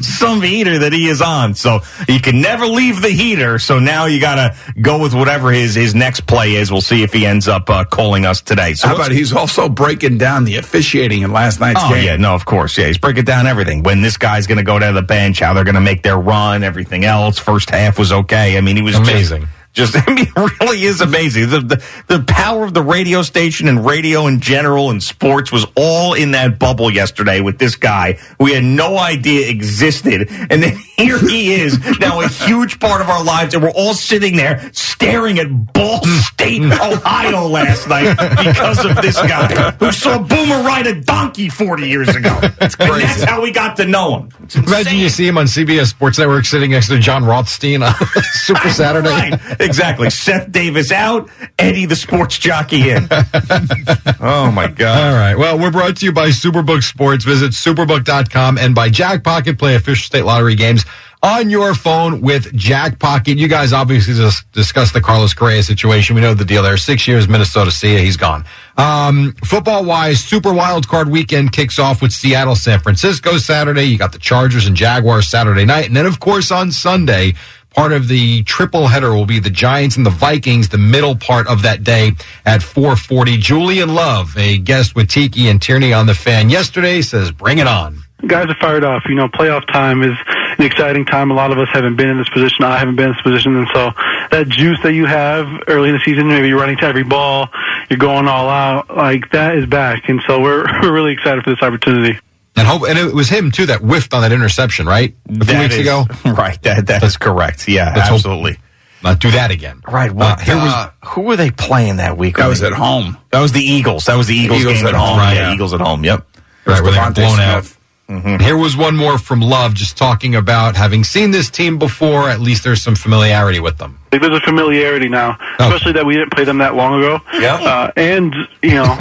[0.18, 1.54] some heater that he is on.
[1.54, 3.58] So he can never leave the heater.
[3.58, 6.70] So now you got to go with whatever his his next play is.
[6.70, 8.74] We'll see if he ends up uh, calling us today.
[8.74, 12.04] So How about he's also breaking down the officiating in last night's Oh game?
[12.04, 12.86] yeah, no, of course, yeah.
[12.86, 13.82] He's breaking down everything.
[13.82, 16.18] When this guy's going to go down the bench, how they're going to make their
[16.18, 17.38] run, everything else.
[17.38, 18.56] First half was okay.
[18.56, 19.42] I mean, he was Amazing.
[19.42, 19.52] Just,
[19.96, 21.50] I mean, it really is amazing.
[21.50, 25.66] The, the the power of the radio station and radio in general and sports was
[25.76, 30.76] all in that bubble yesterday with this guy we had no idea existed, and then
[30.96, 34.70] here he is now a huge part of our lives, and we're all sitting there
[34.72, 40.86] staring at Ball State, Ohio last night because of this guy who saw Boomer ride
[40.86, 42.38] a donkey forty years ago.
[42.40, 44.30] And that's how we got to know him.
[44.66, 47.94] Imagine you see him on CBS Sports Network sitting next to Jon Rothstein on
[48.32, 49.08] Super Saturday.
[49.08, 50.10] Right, exactly.
[50.10, 53.08] Seth Davis out, Eddie the sports jockey in.
[54.20, 55.12] oh my God!
[55.12, 55.36] All right.
[55.36, 57.24] Well, we're brought to you by Superbook Sports.
[57.24, 59.58] Visit superbook.com and by Jackpocket.
[59.58, 60.84] Play official state lottery games
[61.22, 63.36] on your phone with Jackpocket.
[63.36, 66.14] You guys obviously just discussed the Carlos Correa situation.
[66.14, 66.76] We know the deal there.
[66.76, 67.70] Six years, Minnesota.
[67.70, 67.98] See ya.
[67.98, 68.44] He's gone.
[68.76, 73.84] Um, football wise, Super Wild Card Weekend kicks off with Seattle, San Francisco Saturday.
[73.84, 77.34] You got the Chargers and Jaguars Saturday night, and then of course on Sunday.
[77.76, 81.46] Part of the triple header will be the Giants and the Vikings, the middle part
[81.46, 82.12] of that day
[82.46, 83.36] at 440.
[83.36, 87.66] Julian Love, a guest with Tiki and Tierney on the fan yesterday, says, bring it
[87.66, 87.98] on.
[88.26, 89.02] guys are fired off.
[89.06, 90.16] You know, playoff time is
[90.58, 91.30] an exciting time.
[91.30, 92.64] A lot of us haven't been in this position.
[92.64, 93.90] I haven't been in this position, and so
[94.30, 97.50] that juice that you have early in the season, maybe you're running to every ball,
[97.90, 101.50] you're going all out, like that is back, and so we're we're really excited for
[101.50, 102.18] this opportunity.
[102.56, 105.14] And hope, and it was him too that whiffed on that interception, right?
[105.28, 106.04] A few That weeks is- ago.
[106.24, 106.60] right?
[106.62, 107.68] That that is correct.
[107.68, 108.56] Yeah, Let's hope- absolutely.
[109.02, 109.82] Not do that again.
[109.86, 110.10] Right.
[110.10, 112.38] What, here was who were they playing that week?
[112.38, 113.18] That was at home.
[113.30, 114.06] That was the Eagles.
[114.06, 115.08] That was the Eagles, Eagles game at at home.
[115.10, 115.34] home, Right.
[115.36, 115.52] yeah.
[115.54, 116.02] Eagles at home.
[116.02, 116.26] Yep.
[116.64, 117.64] Right, where they got blown out.
[117.64, 117.72] Smith.
[118.08, 122.30] And Here was one more from Love, just talking about having seen this team before.
[122.30, 123.98] At least there's some familiarity with them.
[124.10, 127.20] There's a familiarity now, especially that we didn't play them that long ago.
[127.34, 127.54] Yeah.
[127.56, 128.96] Uh, and you know,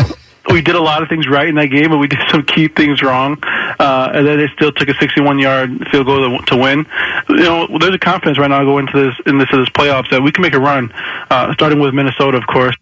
[0.51, 2.67] we did a lot of things right in that game, but we did some key
[2.67, 3.37] things wrong.
[3.43, 6.85] Uh, and then they still took a 61-yard field goal to, to win.
[7.29, 10.31] You know, there's a confidence right now going into this into this playoffs that we
[10.31, 10.91] can make a run,
[11.29, 12.75] uh, starting with Minnesota, of course.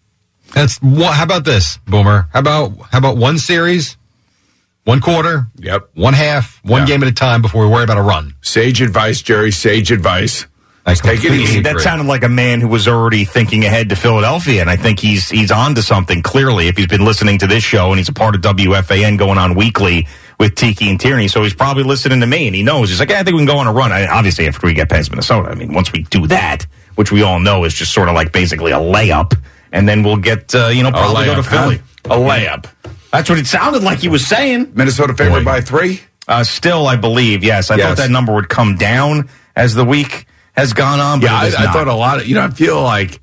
[0.52, 1.14] That's what.
[1.14, 2.28] How about this, Boomer?
[2.32, 3.96] How about how about one series,
[4.84, 5.88] one quarter, Yep.
[5.94, 6.86] one half, one Yeah.
[6.86, 8.34] game at a time before we worry about a run.
[8.42, 9.50] Sage advice, Jerry.
[9.50, 10.46] Sage advice.
[10.86, 11.60] I Take it easy.
[11.60, 15.00] That sounded like a man who was already thinking ahead to Philadelphia, and I think
[15.00, 16.20] he's he's on to something.
[16.20, 19.38] Clearly, if he's been listening to this show and he's a part of WFAN going
[19.38, 20.06] on weekly
[20.38, 23.08] with Tiki and Tierney, so he's probably listening to me, and he knows he's like,
[23.08, 23.92] "Yeah, I think we can go on a run.
[23.92, 26.66] I, obviously, after we get past Minnesota, I mean, once we do that,
[26.96, 29.32] which we all know is just sort of like basically a layup,
[29.72, 31.62] and then we'll get uh, you know probably go to layup, huh?
[31.62, 31.80] Philly.
[32.04, 32.66] A layup.
[33.10, 34.72] That's what it sounded like he was saying.
[34.74, 36.00] Minnesota favored by three.
[36.28, 37.70] Uh, still, I believe, yes.
[37.70, 37.86] I Yes.
[37.86, 41.20] thought that number would come down as the week has gone on.
[41.20, 42.42] But Yeah, I, I thought a lot of you know.
[42.44, 43.20] I feel like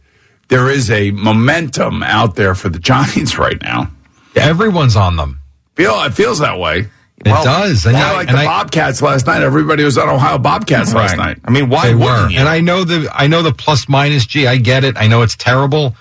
[0.50, 3.91] there is a momentum out there for the Giants right now.
[4.36, 5.39] Everyone's on them.
[5.76, 6.88] Feel it feels that way.
[7.24, 7.86] It does.
[7.86, 9.41] And, Kind I- like and the I- Bobcats last night.
[9.44, 11.38] Everybody was on Ohio Bobcats last night.
[11.46, 12.39] I mean, why they wouldn't were, you?
[12.39, 14.26] and I know the I know the plus minus.
[14.26, 14.48] G.
[14.48, 14.98] I get it.
[14.98, 15.96] I know it's terrible.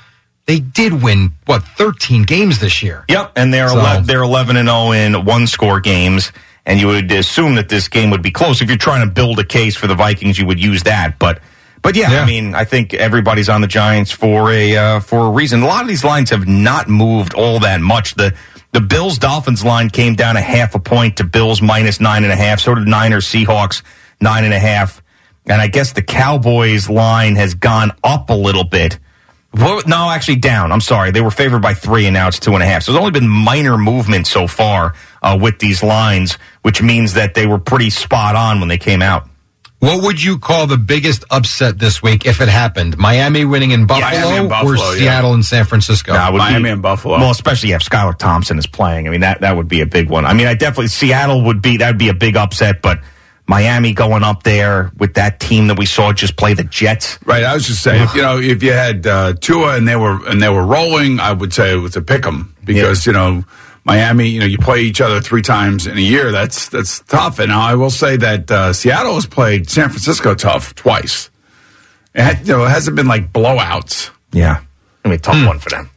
[0.46, 3.04] They did win what 13 games this year.
[3.08, 6.32] Yep, and they're So- ele- they're eleven and zero in one score games,
[6.66, 8.60] and you would assume that this game would be close.
[8.60, 11.18] If you're trying to build a case for the Vikings, you would use that.
[11.18, 11.40] But
[11.82, 15.30] But yeah, I mean, I think everybody's on the Giants for a uh, for a
[15.30, 15.62] reason.
[15.62, 18.14] A lot of these lines have not moved all that much.
[18.14, 18.34] The
[18.72, 22.32] the Bills Dolphins line came down a half a point to Bills minus nine and
[22.32, 22.60] a half.
[22.60, 23.82] So did Niners Seahawks
[24.20, 25.02] nine and a half.
[25.46, 28.98] And I guess the Cowboys line has gone up a little bit.
[29.52, 30.70] Well, no, actually down.
[30.70, 31.10] I'm sorry.
[31.10, 32.84] They were favored by three and now it's two and a half.
[32.84, 37.34] So there's only been minor movement so far uh, with these lines, which means that
[37.34, 39.28] they were pretty spot on when they came out.
[39.80, 42.98] What would you call the biggest upset this week if it happened?
[42.98, 44.98] Miami winning in Buffalo, Miami and Buffalo, or yeah.
[44.98, 46.12] Seattle and San Francisco?
[46.12, 46.42] Nah, it would be-
[47.18, 49.08] Well, especially if Skylar Thompson is playing.
[49.08, 50.26] I mean, that, that would be a big one.
[50.26, 52.98] I mean, I definitely, Seattle would be, that would be a big upset, but
[53.46, 57.18] Miami going up there with that team that we saw just play the Jets.
[57.24, 57.42] Right.
[57.42, 60.24] I was just saying, if, you know, if you had uh, Tua and they were
[60.28, 63.44] and they were rolling, I would say it was a pick 'em because you know
[63.90, 66.30] Miami, you know, you play each other three times in a year.
[66.30, 67.40] That's that's tough.
[67.40, 71.28] And now I will say that uh, Seattle has played San Francisco tough twice.
[72.14, 74.10] It had, you know, it hasn't been like blowouts.
[74.30, 74.62] Yeah,
[75.04, 75.90] I mean, tough one for them.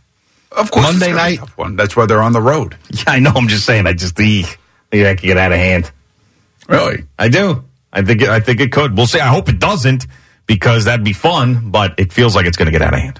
[0.51, 1.39] Of course, Monday it's gonna be a night.
[1.41, 1.75] tough one.
[1.75, 2.75] That's why they're on the road.
[2.89, 3.31] Yeah, I know.
[3.35, 3.85] I'm just saying.
[3.85, 4.57] I just the think
[5.03, 5.91] that could get out of hand.
[6.67, 7.63] Really, I do.
[7.91, 8.97] I think it, I think it could.
[8.97, 9.19] We'll see.
[9.19, 10.07] I hope it doesn't
[10.47, 11.69] because that'd be fun.
[11.69, 13.19] But it feels like it's going to get out of hand.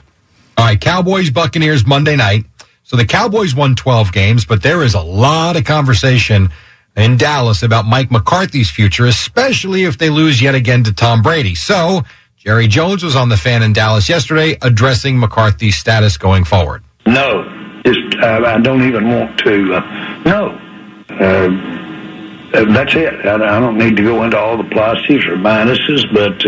[0.57, 2.45] All right, Cowboys Buccaneers Monday night.
[2.83, 6.49] So the Cowboys won 12 games, but there is a lot of conversation
[6.95, 11.55] in Dallas about Mike McCarthy's future, especially if they lose yet again to Tom Brady.
[11.55, 12.03] So
[12.37, 16.83] Jerry Jones was on the fan in Dallas yesterday addressing McCarthy's status going forward.
[17.05, 17.43] No,
[17.85, 19.75] just uh, I don't even want to.
[19.75, 20.59] Uh, no,
[21.09, 21.73] uh,
[22.53, 23.25] uh, that's it.
[23.25, 26.45] I, I don't need to go into all the pluses or minuses, but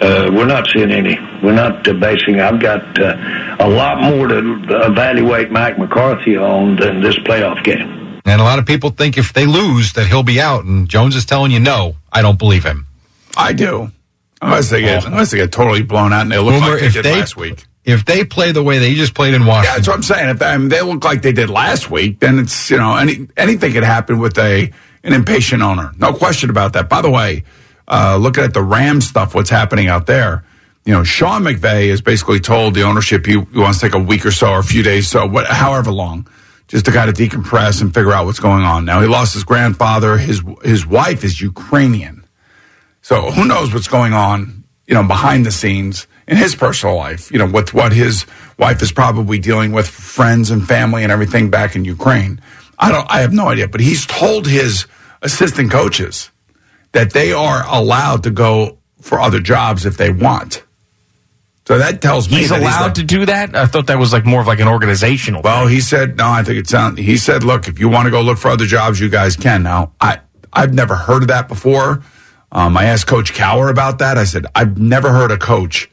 [0.00, 1.18] uh, we're not seeing any.
[1.42, 2.40] We're not uh, basing.
[2.40, 8.20] I've got uh, a lot more to evaluate Mike McCarthy on than this playoff game.
[8.26, 10.64] And a lot of people think if they lose that he'll be out.
[10.64, 12.86] And Jones is telling you, no, I don't believe him.
[13.36, 13.90] I do.
[14.42, 16.86] Unless they get unless they get totally blown out and they look Boomer, like they
[16.86, 17.64] if did they- last week.
[17.84, 20.30] If they play the way they just played in Washington, Yeah, that's what I'm saying.
[20.30, 22.96] If they, I mean, they look like they did last week, then it's you know
[22.96, 24.70] any anything could happen with a
[25.02, 25.92] an impatient owner.
[25.98, 26.88] No question about that.
[26.88, 27.44] By the way,
[27.88, 30.44] uh, looking at the Rams stuff, what's happening out there?
[30.84, 33.98] You know, Sean McVay has basically told the ownership he, he wants to take a
[33.98, 36.28] week or so or a few days, so what, however long,
[36.68, 38.84] just to kind of decompress and figure out what's going on.
[38.84, 40.16] Now he lost his grandfather.
[40.16, 42.24] His his wife is Ukrainian.
[43.02, 47.30] So who knows what's going on, you know, behind the scenes in his personal life,
[47.30, 48.26] you know, with what his
[48.58, 52.40] wife is probably dealing with friends and family and everything back in Ukraine.
[52.78, 54.86] I don't I have no idea, but he's told his
[55.22, 56.30] assistant coaches
[56.94, 60.62] that they are allowed to go for other jobs if they want.
[61.66, 63.54] So that tells me He's that allowed like- to do that.
[63.56, 65.42] I thought that was like more of like an organizational.
[65.42, 66.28] well, he said no.
[66.28, 66.98] I think it sound.
[66.98, 69.62] He said, "Look, if you want to go look for other jobs, you guys can."
[69.62, 70.20] Now, I
[70.52, 72.02] I've never heard of that before.
[72.52, 74.18] Um, I asked Coach Cowher about that.
[74.18, 75.90] I said, "I've never heard a coach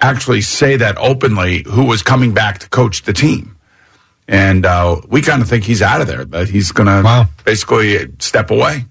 [0.00, 3.56] actually say that openly who was coming back to coach the team."
[4.28, 6.24] And uh, we kind of think he's out of there.
[6.24, 8.84] That he's going to basically step away.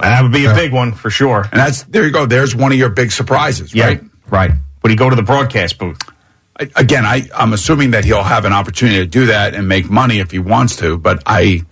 [0.00, 1.42] That would be a big one for sure.
[1.50, 2.26] And that's there you go.
[2.26, 4.00] There's one of your big surprises, Yeah, right?
[4.28, 4.50] right.
[4.82, 6.00] Would he go to the broadcast booth?
[6.58, 9.88] I, again, I, I'm assuming that he'll have an opportunity to do that and make
[9.90, 10.98] money if he wants to.
[10.98, 11.64] But I, you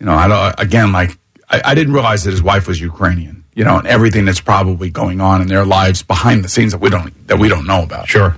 [0.00, 1.16] know, I don't, again, like
[1.48, 3.44] I, I didn't realize that his wife was Ukrainian.
[3.52, 6.78] You know, and everything that's probably going on in their lives behind the scenes that
[6.80, 8.08] we don't that we don't know about.
[8.08, 8.36] Sure.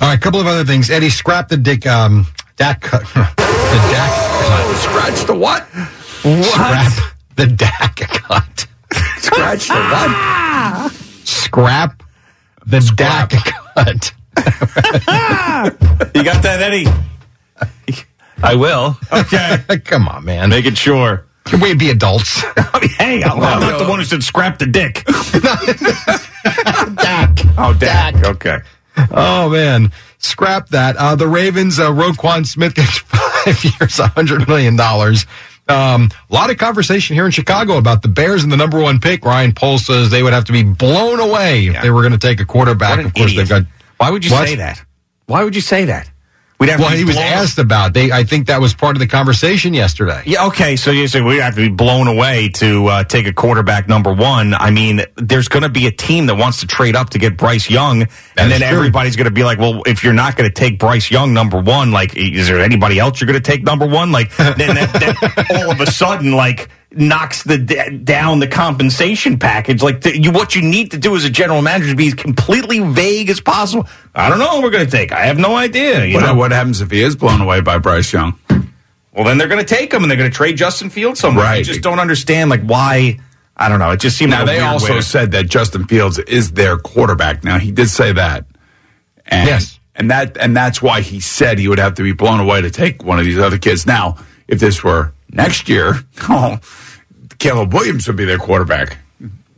[0.00, 0.90] All right, a couple of other things.
[0.90, 3.00] Eddie, scrap the dick, um, Dak cut.
[3.14, 3.14] the
[3.90, 4.76] Dak cut.
[4.76, 5.66] Scratch the what?
[6.44, 6.92] Scrap
[7.38, 8.66] the Dak cut.
[9.18, 10.92] Scratch the what?
[11.24, 12.02] Scrap
[12.66, 14.12] the Dak cut.
[16.14, 16.86] You got that, Eddie?
[18.42, 18.96] I will.
[19.12, 19.58] Okay.
[19.84, 20.50] Come on, man.
[20.50, 21.24] Make it sure.
[21.44, 22.42] Can we be adults?
[22.56, 25.04] I mean, hey, I'm, I'm not the one who said scrap the dick.
[26.96, 27.38] Dak.
[27.56, 28.16] Oh, Dak.
[28.24, 28.58] Okay.
[29.12, 30.96] Oh man, scrap that.
[30.96, 35.24] Uh, the Ravens, uh, Roquan Smith gets five years, a hundred million dollars.
[35.68, 39.00] Um, a lot of conversation here in Chicago about the Bears and the number one
[39.00, 39.24] pick.
[39.24, 42.18] Ryan Poles says they would have to be blown away if they were going to
[42.18, 43.04] take a quarterback.
[43.04, 43.48] Of course, idiot.
[43.48, 43.70] they've got.
[43.98, 44.48] Why would you What?
[44.48, 44.82] say that?
[45.26, 46.10] Why would you say that?
[46.60, 47.94] We'd have Well, to he was blown- asked about.
[47.94, 50.22] They, I think that was part of the conversation yesterday.
[50.26, 50.74] Yeah, okay.
[50.74, 54.12] So you say we have to be blown away to uh, take a quarterback number
[54.12, 54.54] one.
[54.54, 57.36] I mean, there's going to be a team that wants to trade up to get
[57.36, 58.66] Bryce Young, and then true.
[58.68, 61.60] everybody's going to be like, "Well, if you're not going to take Bryce Young number
[61.60, 64.92] one, like, is there anybody else you're going to take number one?" Like, then that,
[64.94, 69.82] that all of a sudden, like, knocks the d- down the compensation package.
[69.82, 72.14] Like, the, you, what you need to do as a general manager is be as
[72.14, 73.86] completely vague as possible.
[74.14, 75.12] I don't know what we're going to take.
[75.12, 76.04] I have no idea.
[76.06, 76.34] You What, know?
[76.34, 78.38] what happens if he is blown away by Bryce Young?
[79.12, 81.44] Well, then they're going to take him and they're going to trade Justin Fields somewhere.
[81.44, 81.64] I Right.
[81.64, 83.18] just don't understand like why.
[83.56, 83.90] I don't know.
[83.90, 86.76] It just seemed Now like a they also to- said that Justin Fields is their
[86.78, 87.42] quarterback.
[87.44, 88.46] Now he did say that.
[89.26, 89.78] And, Yes.
[89.96, 92.70] And that and that's why he said he would have to be blown away to
[92.70, 93.84] take one of these other kids.
[93.84, 95.94] Now, if this were next year,
[96.28, 96.60] oh,
[97.38, 98.98] Caleb Williams would be their quarterback.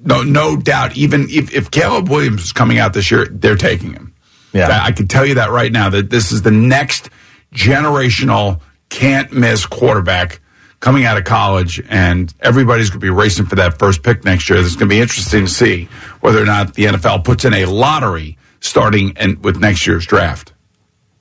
[0.02, 0.96] No, no doubt.
[0.96, 4.14] Even if, if Caleb Williams is coming out this year, they're taking him.
[4.52, 4.80] Yeah.
[4.82, 5.90] I can tell you that right now.
[5.90, 7.10] That this is the next
[7.54, 10.40] generational can't miss quarterback
[10.80, 14.48] coming out of college, and everybody's going to be racing for that first pick next
[14.48, 14.58] year.
[14.58, 15.88] It's going to be interesting to see
[16.20, 20.52] whether or not the NFL puts in a lottery starting and with next year's draft.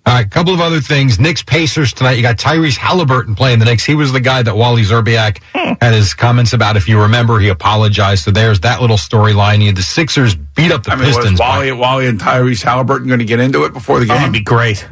[0.10, 1.20] All right, couple of other things.
[1.20, 2.14] Knicks Pacers tonight.
[2.14, 3.86] You got Tyrese Halliburton playing the Knicks.
[3.86, 5.38] He was the guy that Wally Szczerbiak
[5.80, 6.76] had his comments about.
[6.78, 8.24] If you remember, he apologized.
[8.24, 9.60] So there's that little storyline.
[9.60, 11.38] You had the Sixers beat up the I mean, was Pistons.
[11.40, 14.18] by- Wally, Wally and Tyrese Halliburton going to get into it before the game?
[14.18, 14.88] That'd be great.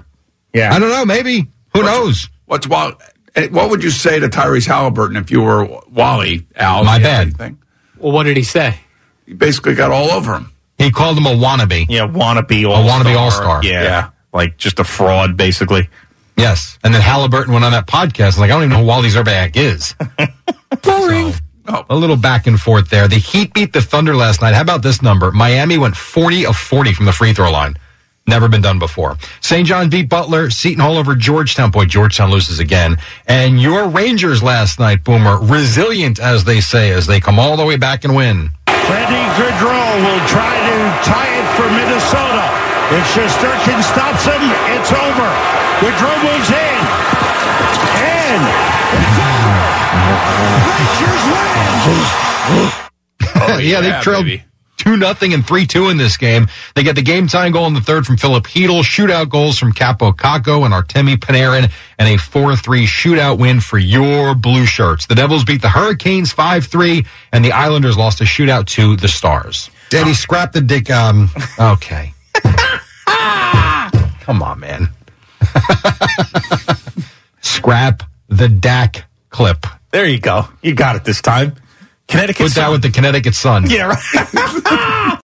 [0.53, 0.71] Yeah.
[0.71, 1.03] I don't know.
[1.03, 1.47] Maybe.
[1.73, 2.29] Who knows?
[2.45, 2.93] What's Wally?
[3.35, 6.45] eh, What would you say to Tyrese Halliburton if you were Wally?
[6.55, 7.21] Al, My Do you have bad.
[7.41, 7.57] anything?
[7.97, 8.79] Well, what did he say?
[9.25, 10.51] He basically got all over him.
[10.77, 11.87] He called him a wannabe.
[11.89, 13.63] Yeah, wannabe A all wannabe all-star.
[13.63, 13.81] Yeah.
[13.81, 14.09] Yeah.
[14.33, 15.89] Like just a fraud, basically.
[16.37, 16.77] Yes.
[16.83, 18.37] And then Halliburton went on that podcast.
[18.37, 19.95] Like, I don't even know who Wally Szczerbiak is.
[20.83, 21.33] Boring.
[21.89, 23.07] a little back and forth there.
[23.07, 24.53] The Heat beat the Thunder last night.
[24.53, 25.31] How about this number?
[25.31, 27.75] Miami went 40 of 40 from the free throw line.
[28.27, 29.17] Never been done before.
[29.39, 29.65] St.
[29.65, 30.49] John beat Butler.
[30.49, 31.71] Seton Hall over Georgetown.
[31.71, 32.97] Boy, Georgetown loses again.
[33.25, 37.65] And your Rangers last night, Boomer, resilient as they say, as they come all the
[37.65, 38.51] way back and win.
[38.67, 42.66] Freddie Gaudreau will try to tie it for Minnesota.
[42.89, 44.39] If Shesterkin stops him,
[44.71, 45.29] it's over.
[45.83, 46.77] The Gaudreau moves in.
[47.99, 48.43] And
[48.95, 49.55] it's over.
[50.71, 51.23] Rangers
[53.59, 53.67] win.
[53.67, 54.43] yeah, they yeah, trailed baby.
[54.77, 56.47] two nothing and three two in this game.
[56.75, 59.73] They get the game time goal in the third from Filip Chytil, shootout goals from
[59.73, 61.69] Kaapo Kakko and Artemi Panarin,
[61.99, 65.07] and a four three shootout win for your blue shirts.
[65.07, 69.09] The Devils beat the Hurricanes five three, and the Islanders lost a shootout to the
[69.09, 69.69] Stars.
[69.89, 70.89] Daddy, scrap the dick.
[70.89, 71.29] Um,
[71.59, 72.13] okay.
[74.21, 74.89] Come on, man.
[77.41, 79.65] scrap the Dak clip.
[79.91, 80.47] There you go.
[80.61, 81.55] You got it this time.
[82.07, 82.47] Connecticut.
[82.47, 82.71] Put that Sun.
[82.71, 83.69] with the Connecticut Sun.
[83.69, 85.19] Yeah, right.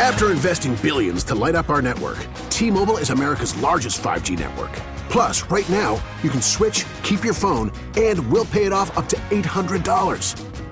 [0.00, 2.18] After investing billions to light up our network,
[2.50, 4.72] T-Mobile is America's largest 5G network.
[5.08, 9.08] Plus, right now, you can switch, keep your phone, and we'll pay it off up
[9.08, 10.71] to $800.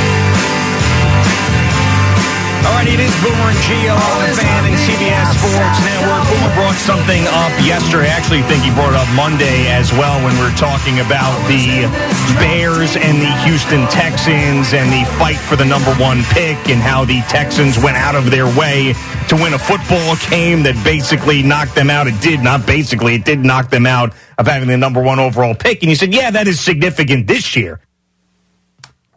[2.61, 6.21] All right, it is Boomer and Geo on the fan and CBS Sports Network.
[6.29, 8.05] Boomer brought something up yesterday.
[8.05, 11.33] I actually think he brought it up Monday as well when we were talking about
[11.49, 11.89] the
[12.37, 17.03] Bears and the Houston Texans and the fight for the number one pick and how
[17.03, 18.93] the Texans went out of their way
[19.29, 22.05] to win a football game that basically knocked them out.
[22.05, 25.55] It did not basically, it did knock them out of having the number one overall
[25.55, 25.81] pick.
[25.81, 27.81] And he said, yeah, that is significant this year.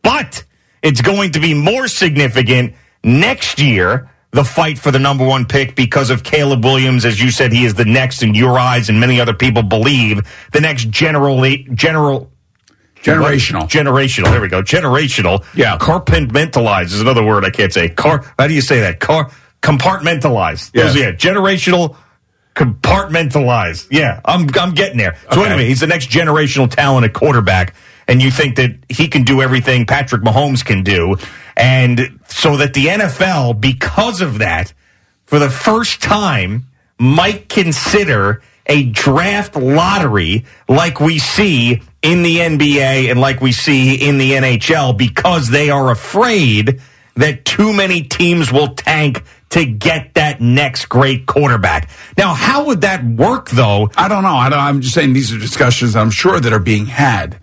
[0.02, 0.44] But
[0.82, 2.74] it's going to be more significant
[3.04, 7.04] next year, the fight for the number one pick because of Caleb Williams.
[7.04, 10.22] As you said, he is the next in your eyes and many other people believe
[10.52, 12.30] the next generally general
[13.02, 13.68] Generational.
[13.68, 14.30] generational.
[14.30, 14.62] There we go.
[14.62, 15.44] Generational.
[15.54, 15.76] Yeah.
[15.76, 17.90] Compartmentalized is another word I can't say.
[17.90, 18.24] Car.
[18.38, 18.98] How do you say that?
[18.98, 19.30] Car.
[19.62, 20.70] Compartmentalized.
[20.72, 20.94] Yes.
[20.94, 21.12] Those- yeah.
[21.12, 21.96] Generational.
[22.56, 23.88] Compartmentalized.
[23.90, 24.20] Yeah.
[24.24, 25.16] I'm I'm getting there.
[25.32, 25.50] So Okay.
[25.50, 27.74] anyway, he's the next generational talent at quarterback,
[28.06, 31.16] and you think that he can do everything Patrick Mahomes can do,
[31.56, 34.72] and so that the NFL, because of that,
[35.26, 36.66] for the first time,
[36.98, 43.94] might consider a draft lottery like we see in the NBA and like we see
[43.94, 46.80] in the NHL because they are afraid
[47.16, 51.88] that too many teams will tank to get that next great quarterback.
[52.18, 53.90] Now, how would that work though?
[53.96, 54.34] I don't know.
[54.34, 57.38] I I'm just saying these are discussions I'm sure that are being had.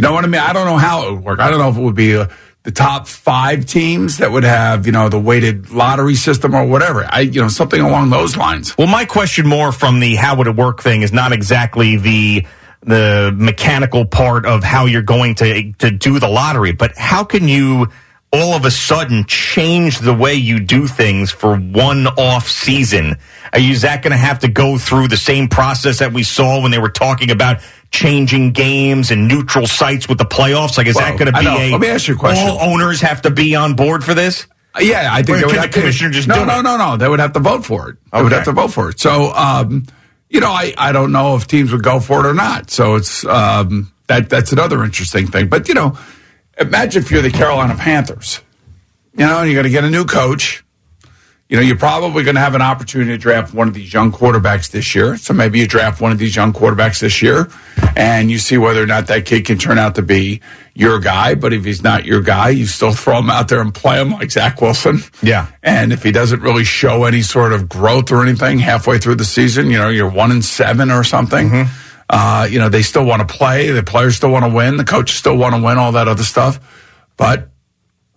[0.00, 0.40] You know what I mean?
[0.40, 1.40] I don't know how it would work.
[1.40, 2.28] I don't know if it would be uh,
[2.62, 7.06] the top five teams that would have, you know, the weighted lottery system or whatever.
[7.06, 8.78] I, you know, something along those lines.
[8.78, 12.46] Well, my question more from the how would it work thing is not exactly the
[12.80, 17.46] the mechanical part of how you're going to to do the lottery, but how can
[17.46, 17.88] you
[18.32, 23.16] all of a sudden change the way you do things for one off season?
[23.52, 26.22] Are you is that going to have to go through the same process that we
[26.22, 27.60] saw when they were talking about
[27.90, 30.76] changing games and neutral sites with the playoffs?
[30.78, 32.48] Like, is Well, that going to be a Let me ask you a question.
[32.48, 34.46] all owners have to be on board for this?
[34.80, 36.96] Yeah, I think Or they would have the commissioner just no, do no, no, no.
[36.96, 37.96] They would have to vote for it.
[38.12, 39.00] They would have to vote for it.
[39.00, 39.84] So, um,
[40.28, 42.70] you know, I, I don't know if teams would go for it or not.
[42.70, 45.48] So it's um, that that's another interesting thing.
[45.48, 45.98] But you know,
[46.56, 48.40] imagine if you're the Carolina Panthers.
[49.16, 50.62] You know, you're going to get a new coach.
[51.50, 54.12] You know, you're probably going to have an opportunity to draft one of these young
[54.12, 55.16] quarterbacks this year.
[55.16, 57.50] So maybe you draft one of these young quarterbacks this year
[57.96, 60.42] and you see whether or not that kid can turn out to be
[60.74, 61.34] your guy.
[61.34, 64.12] But if he's not your guy, you still throw him out there and play him
[64.12, 65.00] like Zach Wilson.
[65.24, 65.48] Yeah.
[65.60, 69.24] And if he doesn't really show any sort of growth or anything halfway through the
[69.24, 71.66] season, you know, you're one and seven or something.
[72.08, 73.70] Uh, you know, they still want to play.
[73.70, 74.76] The players still want to win.
[74.76, 76.60] The coaches still want to win, all that other stuff.
[77.16, 77.48] But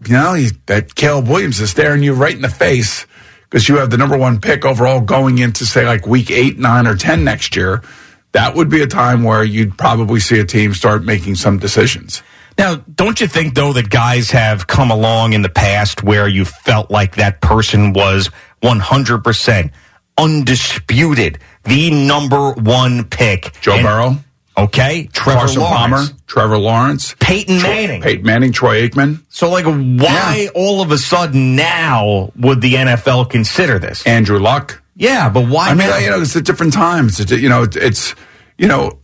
[0.06, 3.08] you know, that Caleb Williams is staring you right in the face
[3.54, 6.88] because you have the number one pick overall going into, say, like week eight, nine,
[6.88, 7.84] or 10 next year.
[8.32, 12.24] That would be a time where you'd probably see a team start making some decisions.
[12.58, 16.45] Now, don't you think though that guys have come along in the past where you
[16.45, 18.32] felt like that person was
[18.64, 19.70] 100%
[20.18, 23.51] undisputed, the number one pick?
[23.62, 24.18] Joe And- Burrow,
[24.56, 25.78] Okay, Trevor Carson Lawrence,
[26.10, 28.01] Palmer, Trevor Lawrence, Peyton Troy- Manning.
[28.01, 33.30] Peyton Manning, Troy Aikman, So, like, why all of a sudden now would the NFL
[33.32, 34.06] consider this?
[34.06, 34.82] Andrew Luck.
[34.95, 35.70] Yeah, but why?
[35.70, 35.97] I mean, now?
[35.97, 37.08] you know, it's a different time.
[37.08, 38.16] It's a, you know, it's, it's
[38.60, 38.99] you know,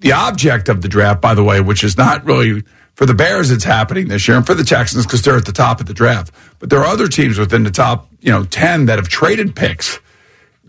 [0.00, 2.62] the object of the draft, by the way, which is not really
[2.94, 3.50] for the Bears.
[3.50, 5.92] It's happening this year, and for the Texans because they're at the top of the
[5.94, 6.32] draft.
[6.60, 10.00] But there are other teams within the top, you know, ten that have traded picks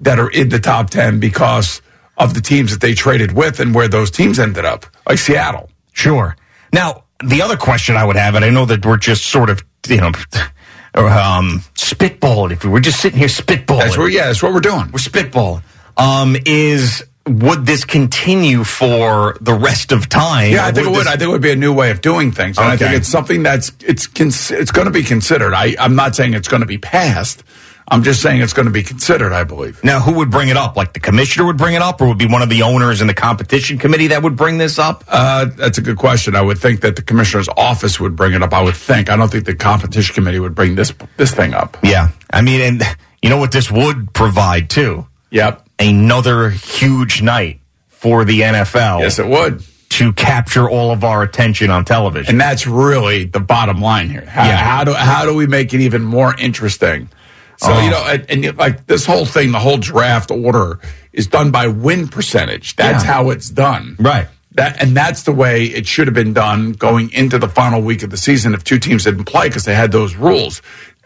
[0.01, 1.81] that are in the top ten because
[2.17, 5.69] of the teams that they traded with and where those teams ended up, like Seattle.
[5.93, 6.35] Sure.
[6.73, 9.63] Now, the other question I would have, and I know that we're just sort of,
[9.87, 10.07] you know,
[10.95, 12.51] um, spitballing.
[12.51, 14.87] If we were just sitting here spitballing, That's where, yeah, that's what we're doing.
[14.91, 15.63] we're spitballing.
[15.97, 20.51] Um, is would this continue for the rest of time?
[20.51, 20.99] Yeah, I think it would.
[20.99, 22.93] this- I think it would be a new way of doing things, and I think
[22.93, 25.53] it's something that's it's cons- it's going to be considered.
[25.53, 27.43] I, I'm not saying it's going to be passed.
[27.87, 29.31] I'm just saying it's going to be considered.
[29.31, 29.83] I believe.
[29.83, 30.75] Now, who would bring it up?
[30.75, 33.07] Like the commissioner would bring it up, or would be one of the owners in
[33.07, 35.03] the competition committee that would bring this up?
[35.07, 36.35] Uh, that's a good question.
[36.35, 38.53] I would think that the commissioner's office would bring it up.
[38.53, 39.09] I would think.
[39.09, 41.77] I don't think the competition committee would bring this this thing up.
[41.83, 42.81] Yeah, I mean, and
[43.21, 45.05] you know what this would provide too?
[45.31, 45.61] Yep.
[45.77, 47.59] Another huge night
[47.89, 49.01] for the NFL.
[49.01, 49.63] Yes, it would.
[49.89, 52.31] to capture all of our attention on television.
[52.31, 54.25] And that's really the bottom line here.
[54.25, 54.57] How, Yeah.
[54.57, 57.09] how do how do we make it even more interesting?
[57.57, 57.79] So Oh.
[57.83, 60.79] you know, and, and like this whole thing, the whole draft order
[61.13, 62.75] is done by win percentage.
[62.75, 63.11] That's Yeah.
[63.13, 63.95] how it's done.
[63.99, 64.27] Right.
[64.55, 68.03] That and that's the way it should have been done going into the final week
[68.03, 70.61] of the season if two teams didn't play because they had those rules.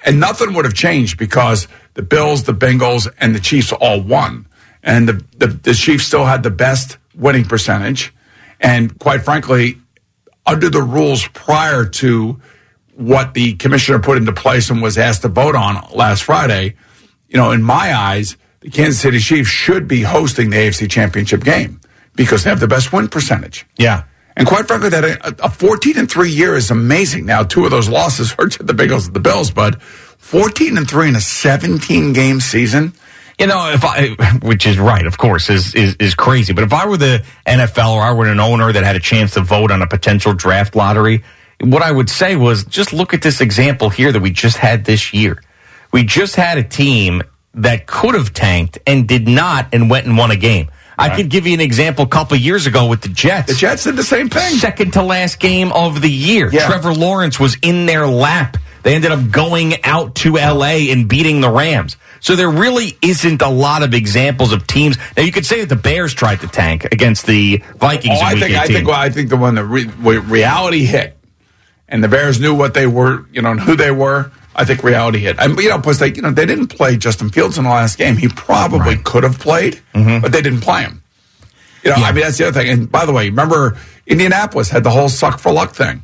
[0.05, 4.45] And nothing would have changed because the Bills, the Bengals, and the Chiefs all won.
[4.81, 8.13] And the, the, the Chiefs still had the best winning percentage.
[8.61, 9.77] And quite frankly,
[10.45, 12.39] under the rules prior to
[12.99, 16.75] what the commissioner put into place and was asked to vote on last Friday,
[17.29, 21.41] you know, in my eyes, the Kansas City Chiefs should be hosting the AFC Championship
[21.41, 21.79] game
[22.15, 23.65] because they have the best win percentage.
[23.77, 24.03] Yeah.
[24.35, 27.25] And quite frankly, that a, a 14 and 3 year is amazing.
[27.25, 30.89] Now, two of those losses are to the Bengals and the Bills, but 14 and
[30.89, 32.91] 3 in a 17 game season.
[33.39, 34.09] You know, if I,
[34.41, 36.51] which is right, of course, is, is is crazy.
[36.51, 39.35] But if I were the NFL or I were an owner that had a chance
[39.35, 41.23] to vote on a potential draft lottery,
[41.61, 44.85] what I would say was just look at this example here that we just had
[44.85, 45.41] this year.
[45.91, 47.23] We just had a team
[47.55, 50.69] that could have tanked and did not and went and won a game.
[50.97, 53.47] I could give you an example a couple of years ago with the Jets.
[53.47, 54.57] The Jets did the same thing.
[54.57, 56.49] Second to last game of the year.
[56.51, 56.67] Yeah.
[56.67, 58.57] Trevor Lawrence was in their lap.
[58.83, 61.97] They ended up going out to LA and beating the Rams.
[62.21, 64.97] So there really isn't a lot of examples of teams.
[65.15, 68.19] Now you could say that the Bears tried to tank against the Vikings.
[68.21, 71.17] Oh, I think, I think, well, I think the one that re, reality hit,
[71.89, 74.31] and the Bears knew what they were, you know, and who they were.
[74.55, 75.37] I think reality hit.
[75.39, 77.97] And you know, plus they, you know, they didn't play Justin Fields in the last
[77.97, 78.17] game.
[78.17, 81.01] He probably could have played, but they didn't play him.
[81.83, 82.69] You know, I mean, that's the other thing.
[82.69, 86.03] And by the way, remember Indianapolis had the whole suck for luck thing.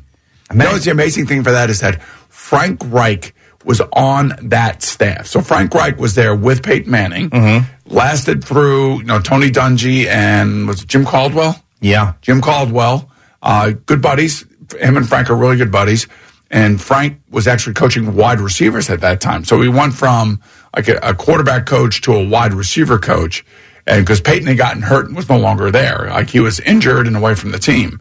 [0.52, 3.34] You know, what's the amazing thing for that is that Frank Reich
[3.64, 5.26] was on that staff.
[5.26, 10.66] So Frank Reich was there with Peyton Manning, lasted through, you know, Tony Dungy and
[10.68, 11.60] was it Jim Caldwell?
[11.80, 12.14] Yeah.
[12.22, 13.10] Jim Caldwell,
[13.42, 14.46] uh, good buddies.
[14.78, 16.06] Him and Frank are really good buddies.
[16.50, 19.44] And Frank was actually coaching wide receivers at that time.
[19.44, 20.40] So we went from
[20.76, 23.44] like a, a quarterback coach to a wide receiver coach.
[23.86, 27.06] And because Peyton had gotten hurt and was no longer there, like he was injured
[27.06, 28.00] and away from the team.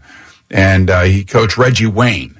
[0.52, 2.40] And uh, he coached Reggie Wayne.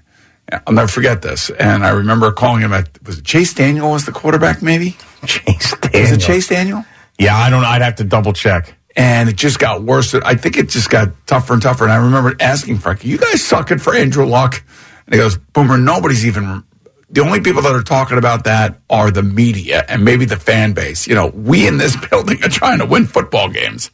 [0.68, 1.50] I'll never forget this.
[1.50, 4.92] And I remember calling him at, was it Chase Daniel was the quarterback maybe?
[5.26, 6.14] Chase Was Daniel.
[6.14, 6.86] it Chase Daniel?
[7.18, 7.62] Yeah, I don't.
[7.64, 7.68] know.
[7.68, 8.76] I'd have to double check.
[8.96, 10.14] And it just got worse.
[10.14, 11.84] I think it just got tougher and tougher.
[11.84, 14.64] And I remember asking Frank, "You guys sucking for Andrew Luck?"
[15.06, 16.64] And he goes, "Boomer, nobody's even
[17.10, 20.74] the only people that are talking about that are the media and maybe the fan
[20.74, 21.08] base.
[21.08, 23.92] You know, we in this building are trying to win football games.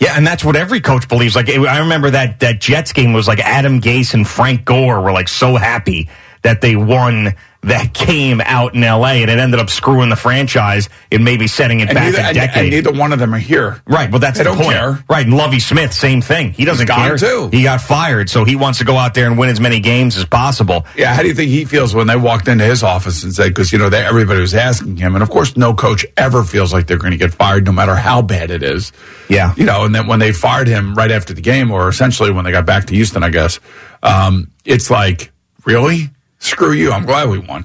[0.00, 1.36] Yeah, and that's what every coach believes.
[1.36, 5.12] Like I remember that that Jets game was like Adam Gase and Frank Gore were
[5.12, 6.10] like so happy
[6.42, 7.34] that they won
[7.64, 9.22] that came out in L.A.
[9.22, 12.22] and it ended up screwing the franchise and maybe setting it And back neither, a
[12.22, 12.62] and- decade.
[12.62, 13.82] and neither one of them are here.
[13.86, 14.76] Right, well, that's They the don't point.
[14.76, 15.04] care.
[15.08, 16.52] Right, and Lovie Smith, same thing.
[16.52, 17.48] He doesn't care too.
[17.52, 20.16] He got fired, so he wants to go out there and win as many games
[20.16, 20.86] as possible.
[20.96, 23.48] Yeah, how do you think he feels when they walked into his office and said,
[23.48, 26.72] because, you know, they, everybody was asking him, and of course, no coach ever feels
[26.72, 28.92] like they're going to get fired, no matter how bad it is.
[29.28, 29.54] Yeah.
[29.56, 32.44] You know, and then when they fired him right after the game, or essentially when
[32.44, 33.58] they got back to Houston, I guess,
[34.02, 35.32] um, it's like,
[35.64, 36.10] really?
[36.44, 36.92] Screw you.
[36.92, 37.64] I'm glad we won.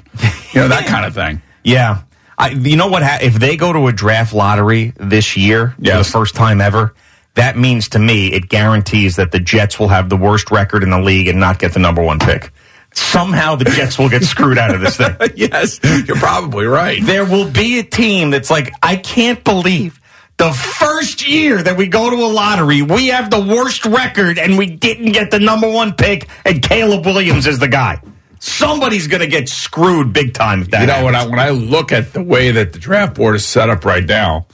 [0.53, 1.41] You know, that kind of thing.
[1.63, 2.03] Yeah.
[2.37, 3.03] I, you know what?
[3.03, 6.95] Ha- if they go to a draft lottery this year for the first time ever,
[7.35, 10.89] that means to me it guarantees that the Jets will have the worst record in
[10.91, 12.51] the league and not get the number one pick.
[12.93, 15.15] Somehow the Jets will get screwed out of this thing.
[15.35, 17.03] yes, you're probably right.
[17.03, 19.99] There will be a team that's like, I can't believe
[20.37, 24.57] the first year that we go to a lottery, we have the worst record and
[24.57, 28.01] we didn't get the number one pick, and Caleb Williams is the guy.
[28.39, 31.49] Somebody's going to get screwed big time if that you know, when I, when I
[31.49, 34.47] look at the way that the draft board is set up right now,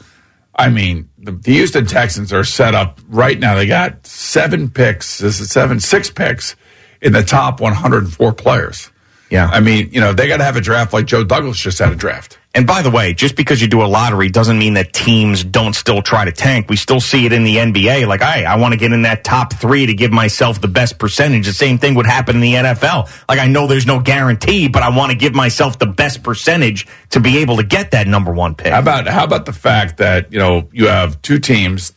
[0.55, 3.55] I mean, the, the Houston Texans are set up right now.
[3.55, 5.19] They got seven picks.
[5.19, 6.55] This is seven, six picks
[7.01, 8.91] in the top 104 players.
[9.29, 9.49] Yeah.
[9.51, 11.91] I mean, you know, they got to have a draft like Joe Douglas just had
[11.91, 12.39] a draft.
[12.55, 15.73] And by the way, just because you do a lottery doesn't mean that teams don't
[15.73, 16.69] still try to tank.
[16.69, 18.07] We still see it in the NBA.
[18.07, 20.97] Like, hey, I want to get in that top three to give myself the best
[20.97, 21.47] percentage.
[21.47, 23.09] The same thing would happen in the NFL.
[23.27, 26.87] Like, I know there's no guarantee, but I want to give myself the best percentage
[27.09, 28.71] to be able to get that number one pick.
[28.71, 31.91] How about how about the fact that you know you have two teams,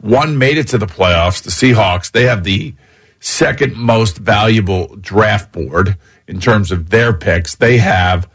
[0.00, 2.12] one made it to the playoffs, the Seahawks.
[2.12, 2.74] They have the
[3.20, 5.96] second most valuable draft board
[6.28, 7.54] in terms of their picks.
[7.54, 8.28] They have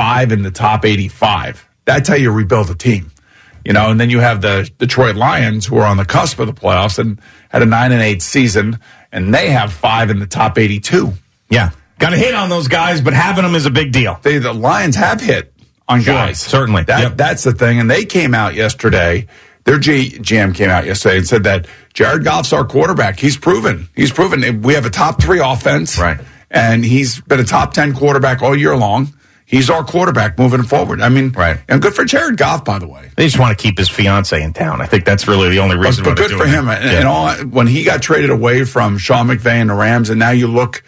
[0.00, 1.66] five in the top eighty-five.
[1.84, 3.10] That's how you rebuild a team,
[3.64, 3.90] you know.
[3.90, 6.98] And then you have the Detroit Lions, who are on the cusp of the playoffs
[6.98, 8.78] and had a nine and eight season,
[9.12, 11.12] and they have five in the top eighty-two.
[11.50, 14.18] Yeah, got to hit on those guys, but having them is a big deal.
[14.22, 15.52] They, the Lions have hit
[15.88, 16.38] on Sure, guys.
[16.40, 16.82] certainly.
[16.84, 17.16] That, Yep.
[17.16, 17.80] That's the thing.
[17.80, 19.26] And they came out yesterday.
[19.64, 23.18] Their G, GM came out yesterday and said that Jared Goff's our quarterback.
[23.18, 23.88] He's proven.
[23.96, 24.60] He's proven.
[24.62, 25.98] We have a top three offense.
[25.98, 26.18] Right.
[26.50, 29.08] And he's been a top 10 quarterback all year long.
[29.50, 31.00] He's our quarterback moving forward.
[31.00, 31.58] I mean, Right.
[31.68, 33.10] And good for Jared Goff, by the way.
[33.16, 34.82] They just want to keep his fiance in town.
[34.82, 36.04] I think that's really the only reason.
[36.04, 36.68] but they're good for him.
[36.68, 36.82] it.
[36.82, 36.98] And, Yeah.
[36.98, 40.30] and all, when he got traded away from Sean McVay and the Rams, and now
[40.32, 40.82] you look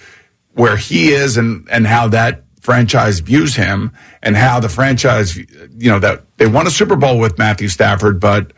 [0.52, 3.92] where he is and, and how that franchise views him
[4.22, 8.20] and how the franchise, you know, that they won a Super Bowl with Matthew Stafford,
[8.20, 8.52] but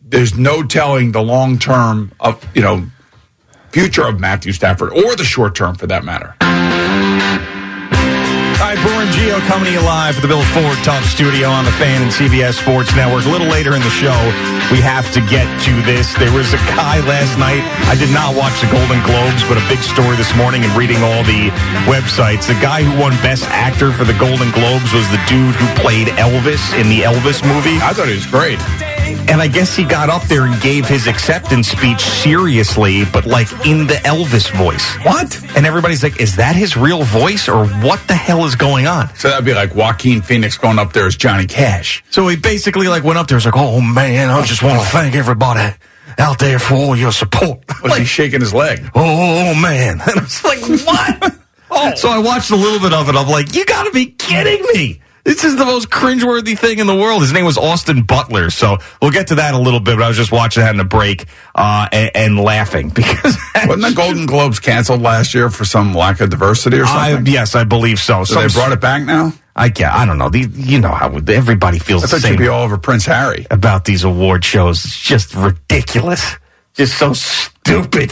[0.00, 2.86] there's no telling the long term of, you know,
[3.72, 6.36] future of Matthew Stafford or the short term for that matter.
[8.74, 12.10] Right, Geo coming to you live the Built Ford Tough Studio on the Fan and
[12.10, 13.24] CBS Sports Network.
[13.24, 14.16] A little later in the show,
[14.72, 16.12] we have to get to this.
[16.14, 17.62] There was a guy last night.
[17.86, 20.98] I did not watch the Golden Globes, but a big story this morning and reading
[21.06, 21.54] all the
[21.86, 22.48] websites.
[22.48, 26.08] The guy who won Best Actor for the Golden Globes was the dude who played
[26.18, 27.78] Elvis in the Elvis movie.
[27.78, 28.58] I thought he was great.
[29.04, 33.50] And I guess he got up there and gave his acceptance speech seriously, but like
[33.66, 34.96] in the Elvis voice.
[35.04, 35.40] What?
[35.56, 39.14] And everybody's like, is that his real voice or what the hell is going on?
[39.16, 42.04] So that'd be like Joaquin Phoenix going up there as Johnny Cash.
[42.10, 43.36] So he basically like went up there.
[43.36, 45.74] and Was like, "Oh man, I just want to thank everybody
[46.18, 48.80] out there for all your support." Was he shaking his leg?
[48.94, 49.00] Oh,
[49.50, 51.34] oh man, and I was like, "What?"
[51.70, 51.94] oh.
[51.96, 53.14] So I watched a little bit of it.
[53.14, 56.86] I'm like, "You got to be kidding me!" This is the most cringeworthy thing in
[56.86, 57.22] the world.
[57.22, 58.50] His name was Austin Butler.
[58.50, 59.96] So we'll get to that in a little bit.
[59.96, 63.82] But I was just watching that in the break uh, and, and laughing because Wasn't
[63.82, 67.32] the Golden Globes canceled last year for some lack of diversity or I, something?
[67.32, 68.24] yes, I believe so.
[68.24, 69.32] so they brought it back now?
[69.56, 70.28] I yeah, I don't know.
[70.28, 73.06] The, you know how everybody feels I the thought same you'd be all over Prince
[73.06, 73.46] Harry.
[73.50, 74.84] about these award shows.
[74.84, 76.36] It's just ridiculous.
[76.74, 78.10] Just so stupid.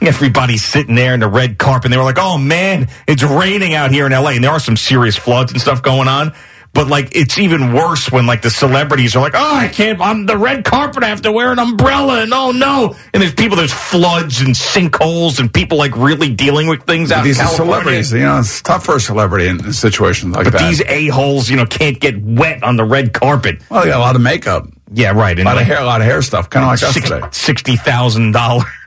[0.00, 1.86] Everybody's sitting there in the red carpet.
[1.86, 4.60] And they were like, "Oh man, it's raining out here in LA." And there are
[4.60, 6.32] some serious floods and stuff going on.
[6.74, 10.26] But like, it's even worse when like the celebrities are like, "Oh, I can't on
[10.26, 11.02] the red carpet.
[11.02, 12.94] I have to wear an umbrella." And oh no!
[13.12, 13.56] And there's people.
[13.56, 17.48] There's floods and sinkholes and people like really dealing with things out These in are
[17.48, 17.72] California.
[17.74, 18.12] celebrities.
[18.12, 20.68] You know, it's tough for a celebrity in, in situations like But that.
[20.68, 23.60] these a holes, you know, can't get wet on the red carpet.
[23.70, 25.38] well, they got a lot of makeup, Yeah, right.
[25.38, 27.20] a lot like- of hair, a lot of hair stuff, kind of like us today.
[27.30, 28.64] sixty thousand dollar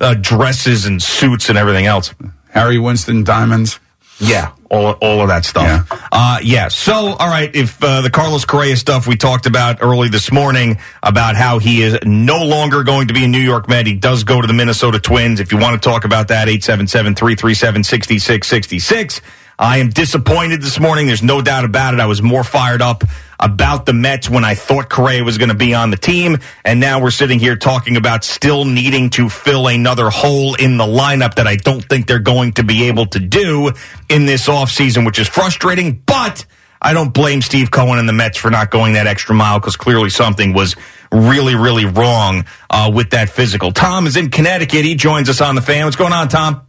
[0.00, 2.14] uh, dresses and suits and everything else.
[2.50, 3.78] Harry Winston diamonds.
[4.18, 5.88] Yeah, all, all of that stuff.
[5.90, 5.98] Yeah.
[6.12, 6.68] Uh, yeah.
[6.68, 10.78] So, all right, if uh, the Carlos Correa stuff we talked about early this morning
[11.02, 14.22] about how he is no longer going to be a New York Met, he does
[14.22, 15.40] go to the Minnesota Twins.
[15.40, 19.20] If you want to talk about that, 877 337 6666.
[19.58, 21.06] I am disappointed this morning.
[21.08, 22.00] There's no doubt about it.
[22.00, 23.02] I was more fired up
[23.42, 26.38] about the Mets when I thought Correa was going to be on the team.
[26.64, 30.84] And now we're sitting here talking about still needing to fill another hole in the
[30.84, 33.72] lineup that I don't think they're going to be able to do
[34.08, 36.00] in this offseason, which is frustrating.
[36.06, 36.46] But
[36.80, 39.76] I don't blame Steve Cohen and the Mets for not going that extra mile because
[39.76, 40.76] clearly something was
[41.10, 43.72] really, really wrong uh, with that physical.
[43.72, 44.84] Tom is in Connecticut.
[44.84, 45.84] He joins us on the fan.
[45.84, 46.66] What's going on, Tom?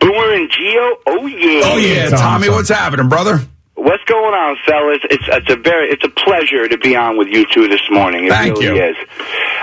[0.00, 0.96] Boomer and Geo.
[1.06, 1.60] Oh yeah.
[1.64, 2.50] Oh yeah, Tommy.
[2.50, 3.40] What's happening, brother?
[3.76, 5.00] What's going on, fellas?
[5.10, 8.26] It's it's a very it's a pleasure to be on with you two this morning.
[8.26, 8.84] It Thank really you.
[8.84, 8.96] is.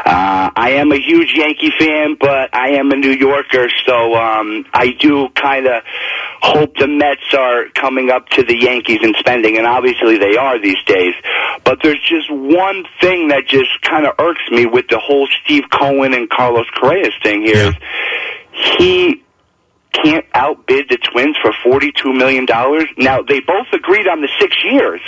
[0.05, 4.65] Uh, I am a huge Yankee fan, but I am a New Yorker, so um,
[4.73, 5.83] I do kind of
[6.41, 10.59] hope the Mets are coming up to the Yankees in spending, and obviously they are
[10.59, 11.13] these days.
[11.63, 15.63] But there's just one thing that just kind of irks me with the whole Steve
[15.71, 17.75] Cohen and Carlos Correa thing here is
[18.77, 19.23] he
[19.93, 22.45] can't outbid the Twins for $42 million.
[22.97, 25.01] Now, they both agreed on the six years,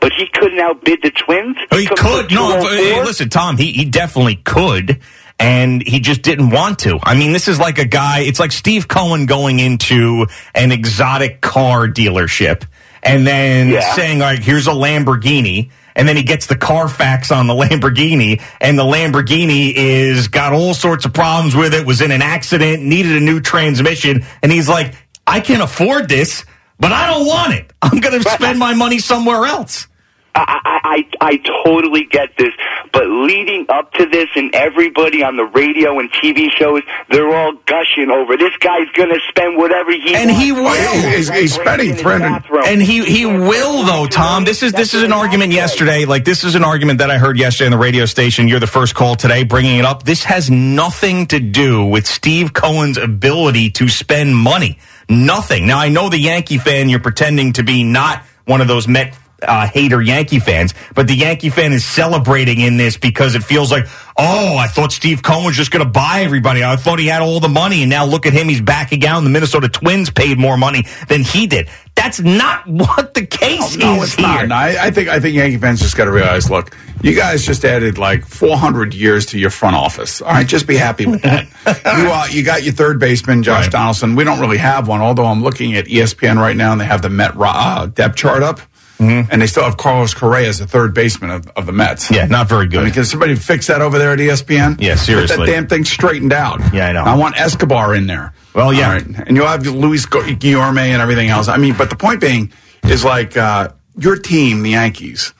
[0.00, 1.56] but he couldn't outbid the Twins.
[1.70, 2.32] Oh, he could.
[2.32, 5.00] No, hey, listen, Tom, he, he definitely could.
[5.38, 6.98] And he just didn't want to.
[7.02, 11.40] I mean, this is like a guy, it's like Steve Cohen going into an exotic
[11.40, 12.64] car dealership
[13.02, 13.94] and then Yeah.
[13.94, 15.70] saying, all right, here's a Lamborghini.
[15.96, 20.74] And then he gets the Carfax on the Lamborghini, and the Lamborghini is got all
[20.74, 24.68] sorts of problems with it, was in an accident, needed a new transmission, and he's
[24.68, 24.94] like,
[25.26, 26.44] I can afford this,
[26.80, 27.72] but I don't want it.
[27.80, 29.86] I'm going to spend my money somewhere else.
[30.34, 32.52] I, I, I I totally get this,
[32.92, 37.52] but leading up to this, and everybody on the radio and TV shows, they're all
[37.66, 40.44] gushing over this guy's going to spend whatever he and wants.
[40.44, 41.10] he will.
[41.10, 42.64] He's, he's spending 300.
[42.66, 44.44] And he he will though, Tom.
[44.44, 46.04] This is this is an argument yesterday.
[46.04, 48.48] Like this is an argument that I heard yesterday on the radio station.
[48.48, 50.02] You're the first call today bringing it up.
[50.02, 54.78] This has nothing to do with Steve Cohen's ability to spend money.
[55.08, 55.66] Nothing.
[55.66, 56.88] Now I know the Yankee fan.
[56.88, 59.16] You're pretending to be not one of those Met
[59.46, 63.70] uh, hater Yankee fans, but the Yankee fan is celebrating in this because it feels
[63.70, 63.86] like,
[64.16, 66.62] oh, I thought Steve Cohen was just going to buy everybody.
[66.64, 68.48] I thought he had all the money, and now look at him.
[68.48, 69.18] He's backing out.
[69.18, 71.68] And the Minnesota Twins paid more money than he did.
[71.94, 74.38] That's not what the case No, is it's not.
[74.38, 74.46] here.
[74.48, 76.50] No, I, I think I think Yankee fans just got to realize.
[76.50, 80.20] Look, you guys just added like 400 years to your front office.
[80.20, 81.44] All right, just be happy with that.
[81.66, 84.16] you uh, you got your third baseman, Josh Donaldson.
[84.16, 87.02] We don't really have one, although I'm looking at ESPN right now and they have
[87.02, 88.60] the Met uh, depth chart up.
[88.98, 92.10] And they still have Carlos Correa as the third baseman of, of the Mets.
[92.10, 92.80] Yeah, not very good.
[92.80, 94.80] I mean, can somebody fix that over there at ESPN?
[94.80, 95.36] Yeah, Get seriously.
[95.46, 96.60] that damn thing straightened out.
[96.72, 97.02] Yeah, I know.
[97.02, 98.32] I want Escobar in there.
[98.54, 98.92] Well, yeah.
[98.92, 99.04] Right.
[99.06, 101.48] And you'll have Luis Gu- Guillorme and everything else.
[101.48, 102.52] I mean, but the point being
[102.84, 105.34] is like uh, your team, the Yankees,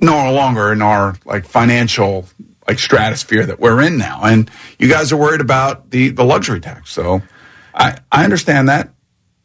[0.00, 2.26] no longer in our like financial
[2.68, 6.60] like stratosphere that we're in now, and you guys are worried about the the luxury
[6.60, 6.92] tax.
[6.92, 7.20] So
[7.74, 8.90] I I understand that.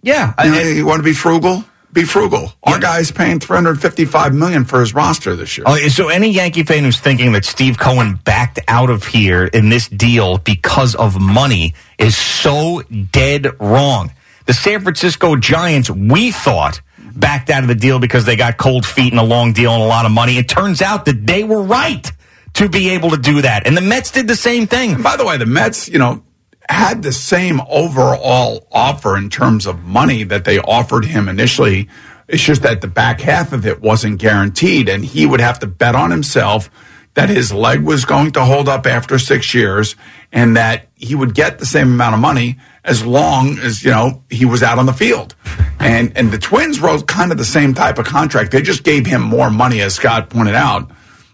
[0.01, 1.65] Yeah, you, know, you want to be frugal.
[1.91, 2.53] Be frugal.
[2.63, 5.65] Our guy's paying 355 million for his roster this year.
[5.67, 9.69] Oh, so any Yankee fan who's thinking that Steve Cohen backed out of here in
[9.69, 14.11] this deal because of money is so dead wrong.
[14.45, 16.81] The San Francisco Giants, we thought,
[17.15, 19.81] backed out of the deal because they got cold feet and a long deal and
[19.81, 20.37] a lot of money.
[20.37, 22.09] It turns out that they were right
[22.53, 23.65] to be able to do that.
[23.65, 24.93] And the Mets did the same thing.
[24.93, 26.23] And by the way, the Mets, you know,
[26.69, 31.89] had the same overall offer in terms of money that they offered him initially.
[32.27, 35.67] It's just that the back half of it wasn't guaranteed, and he would have to
[35.67, 36.69] bet on himself
[37.15, 39.95] that his leg was going to hold up after six years
[40.31, 44.23] and that he would get the same amount of money as long as, you know,
[44.29, 45.35] he was out on the field.
[45.79, 48.51] And and the Twins wrote kind of the same type of contract.
[48.51, 50.91] They just gave him more money, as Scott pointed out,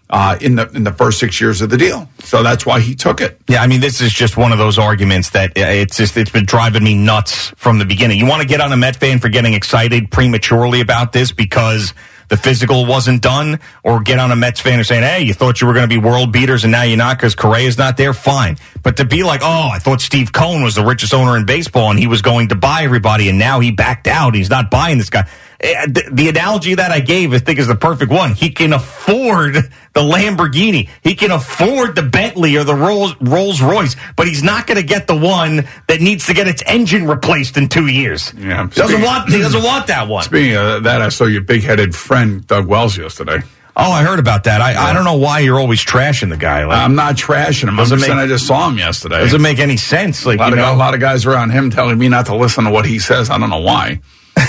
[0.08, 2.08] uh, in the in the first six years of the deal.
[2.20, 3.40] So that's why he took it.
[3.48, 6.44] Yeah, I mean, this is just one of those arguments that it's just it's been
[6.44, 8.18] driving me nuts from the beginning.
[8.18, 11.92] You want to get on a Met fan for getting excited prematurely about this because
[12.28, 15.60] the physical wasn't done, or get on a Mets fan who's saying, "Hey, you thought
[15.60, 18.12] you were going to be world beaters and now you're not because Correa's not there."
[18.14, 21.46] Fine, but to be like, "Oh, I thought Steve Cohen was the richest owner in
[21.46, 24.34] baseball and he was going to buy everybody, and now he backed out.
[24.34, 25.28] He's not buying this guy."
[25.60, 28.34] Eh, The, analogy that I gave, I think, is the perfect one.
[28.34, 30.88] He can afford the Lamborghini.
[31.02, 34.82] He can afford the Bentley or the Rolls, Rolls Royce, but he's not going to
[34.86, 38.34] get the one that needs to get its engine replaced in two years.
[38.36, 39.30] Yeah, doesn't speaking- want.
[39.30, 40.24] He doesn't want that one.
[40.24, 43.38] Speaking of that, I saw your big-headed friend Doug Wells yesterday.
[43.78, 44.62] Oh, I heard about that.
[44.62, 46.64] I, I don't know why you're always trashing the guy.
[46.64, 47.70] Like, I'm not trashing him.
[47.70, 49.18] I'm Doesn't just saying make- I just saw him yesterday.
[49.20, 50.24] doesn't make any sense.
[50.24, 52.24] Like a lot, you of, know, a lot of guys around him telling me not
[52.26, 53.28] to listen to what he says.
[53.28, 54.00] I don't know why.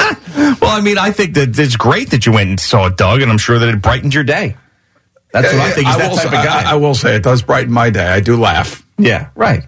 [0.60, 3.30] Well, I mean, I think that it's great that you went and saw Doug, and
[3.30, 4.56] I'm sure that it brightened your day.
[5.32, 5.86] That's what I think.
[5.86, 6.62] He's that will type say, of guy.
[6.70, 8.06] I, I will say it does brighten my day.
[8.06, 8.84] I do laugh.
[8.98, 9.64] Yeah, right.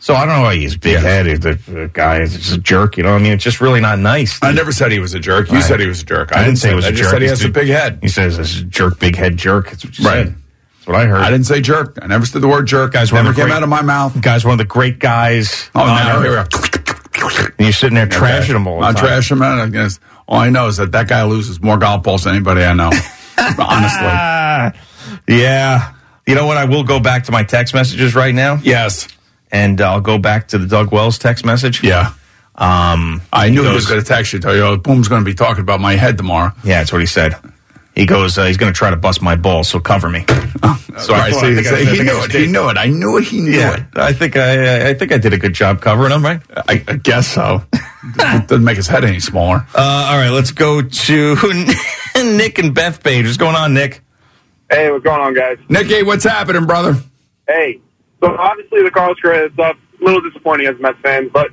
[0.00, 1.42] So I don't know why he's big headed.
[1.42, 2.96] The, the guy is just a jerk.
[2.96, 4.38] You know, I mean, it's just really not nice.
[4.42, 5.48] I never said he was a jerk.
[5.48, 5.64] You Right.
[5.64, 6.34] said he was a jerk.
[6.34, 6.90] I, didn't say say he was that.
[6.90, 6.98] a I jerk.
[6.98, 7.98] just said he He's has a big head.
[8.02, 9.70] He says this is jerk, big head jerk.
[9.70, 10.26] That's what you Right.
[10.26, 10.34] said.
[10.74, 11.20] That's what I heard.
[11.20, 11.98] I didn't say jerk.
[12.02, 12.92] I never said the word jerk.
[12.94, 14.20] Guys, never came great- out of my mouth.
[14.20, 15.70] Guy's one of the great guys.
[15.74, 16.48] Oh, now here we are.
[17.28, 19.06] And you're sitting there trashing him all the I'm time.
[19.06, 19.42] trashing him.
[19.42, 22.34] and I guess all I know is that that guy loses more golf balls than
[22.34, 22.90] anybody I know.
[23.38, 23.58] Honestly.
[23.58, 24.72] Ah,
[25.28, 25.94] yeah.
[26.26, 26.56] You know what?
[26.56, 28.58] I will go back to my text messages right now.
[28.62, 29.08] Yes.
[29.50, 31.82] And I'll go back to the Doug Wells text message.
[31.82, 32.12] Yeah.
[32.54, 35.30] Um, I knew he goes- was going to text you, tell you, Boom's going to
[35.30, 36.52] be talking about my head tomorrow.
[36.64, 37.34] Yeah, that's what he said.
[37.94, 40.24] He goes, uh, he's going to try to bust my balls, so cover me.
[40.28, 42.32] so right, I so he- think I- I he think knew it.
[42.32, 42.76] He knew it.
[42.78, 43.24] I knew it.
[43.24, 43.82] He knew Yeah, it.
[43.96, 46.40] I think I, I think I did a good job covering him, right?
[46.68, 47.62] I, I guess so.
[47.72, 48.16] it
[48.48, 49.66] doesn't make his head any smaller.
[49.74, 51.36] Uh, all right, let's go to
[52.16, 53.26] Nick and Beth Page.
[53.26, 54.02] What's going on, Nick?
[54.70, 55.58] Hey, what's going on, guys?
[55.68, 56.96] Nicky, what's happening, brother?
[57.46, 57.78] Hey,
[58.22, 61.48] so obviously the Carlos Correa stuff, a little disappointing as a Mets fan, but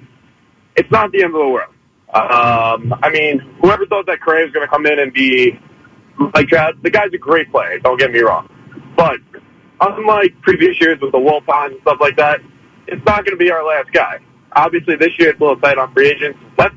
[0.77, 1.73] it's not the end of the world.
[2.13, 5.59] Um, I mean, whoever thought that Correa was going to come in and be
[6.33, 8.49] like that, the guy's a great player, don't get me wrong.
[8.95, 9.19] But
[9.81, 12.41] unlike previous years with the Wilpons and stuff like that,
[12.87, 14.19] it's not going to be our last guy.
[14.53, 16.73] Obviously, this year it's a little tight on free agents, but,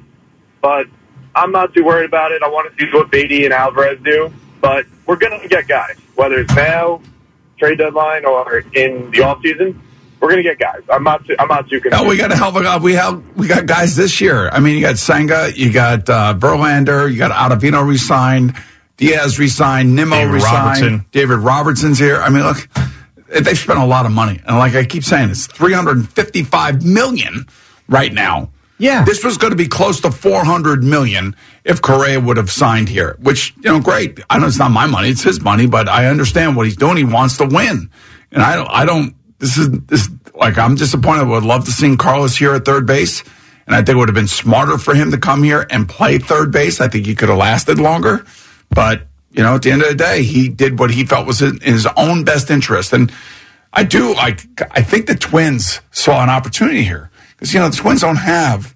[0.60, 0.86] but
[1.34, 2.42] I'm not too worried about it.
[2.42, 5.96] I want to see what Baty and Alvarez do, but we're going to get guys,
[6.14, 7.00] whether it's now,
[7.58, 9.80] trade deadline, or in the off season.
[10.20, 10.82] We're going to get guys.
[10.88, 11.26] I'm not.
[11.26, 12.06] Too, I'm not too concerned.
[12.06, 12.78] Oh, we got of a guy.
[12.78, 14.48] We have we got guys this year.
[14.50, 18.54] I mean, you got Senga, you got uh, Verlander, you got Ottavino resigned,
[19.02, 21.06] Diaz resigned, Nimmo David resigned, Robertson.
[21.10, 22.16] David Robertson's here.
[22.16, 22.68] I mean, look,
[23.26, 27.46] they've spent a lot of money, and like I keep saying, it's 355 million
[27.88, 28.50] right now.
[28.78, 32.88] Yeah, this was going to be close to 400 million if Correa would have signed
[32.88, 33.16] here.
[33.20, 34.20] Which you know, great.
[34.28, 36.96] I know it's not my money; it's his money, but I understand what he's doing.
[36.96, 37.90] He wants to win,
[38.32, 38.70] and I don't.
[38.70, 39.14] I don't.
[39.38, 41.22] This is this like I'm disappointed.
[41.22, 43.22] I would love to see Carlos here at third base,
[43.66, 46.18] and I think it would have been smarter for him to come here and play
[46.18, 46.80] third base.
[46.80, 48.24] I think he could have lasted longer,
[48.74, 51.40] but you know, at the end of the day, he did what he felt was
[51.40, 53.12] in his own best interest, and
[53.72, 54.42] I do like.
[54.72, 58.74] I think the Twins saw an opportunity here because you know the Twins don't have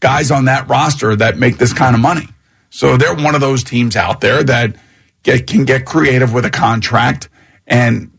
[0.00, 2.28] guys on that roster that make this kind of money.
[2.70, 4.76] So they're one of those teams out there that
[5.22, 7.28] get, can get creative with a contract
[7.66, 8.10] and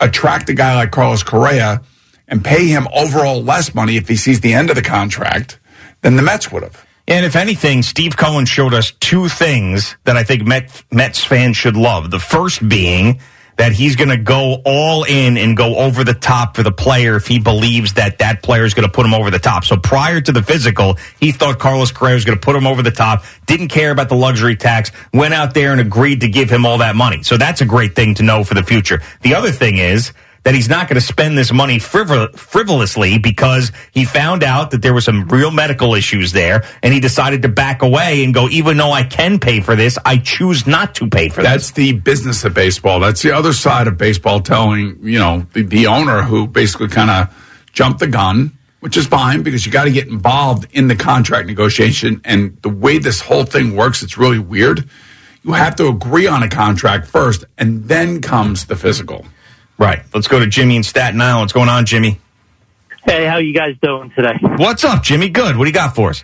[0.00, 1.82] attract a guy like Carlos Correa
[2.26, 5.58] and pay him overall less money if he sees the end of the contract
[6.00, 6.84] than the Mets would have.
[7.10, 11.56] And if anything, Steve Cohen showed us two things that I think Met, Mets fans
[11.56, 12.12] should love.
[12.12, 13.20] The first being
[13.56, 17.16] that he's going to go all in and go over the top for the player
[17.16, 19.64] if he believes that that player is going to put him over the top.
[19.64, 22.80] So prior to the physical, he thought Carlos Correa was going to put him over
[22.80, 26.48] the top, didn't care about the luxury tax, went out there and agreed to give
[26.48, 27.24] him all that money.
[27.24, 29.02] So that's a great thing to know for the future.
[29.22, 33.72] The other thing is, that he's not going to spend this money frivol- frivolously because
[33.92, 37.48] he found out that there were some real medical issues there and he decided to
[37.48, 41.08] back away and go, even though I can pay for this, I choose not to
[41.08, 41.50] pay for this.
[41.50, 43.00] That's the business of baseball.
[43.00, 47.10] That's the other side of baseball telling, you know, the, the owner who basically kind
[47.10, 50.96] of jumped the gun, which is fine because you got to get involved in the
[50.96, 52.20] contract negotiation.
[52.24, 54.88] And the way this whole thing works, it's really weird.
[55.42, 59.24] You have to agree on a contract first, and then comes the physical.
[59.80, 60.02] Right.
[60.12, 61.40] Let's go to Jimmy in Staten Island.
[61.44, 62.20] What's going on, Jimmy?
[63.06, 64.34] Hey, how you guys doing today?
[64.42, 65.30] What's up, Jimmy?
[65.30, 65.56] Good.
[65.56, 66.22] What do you got for us?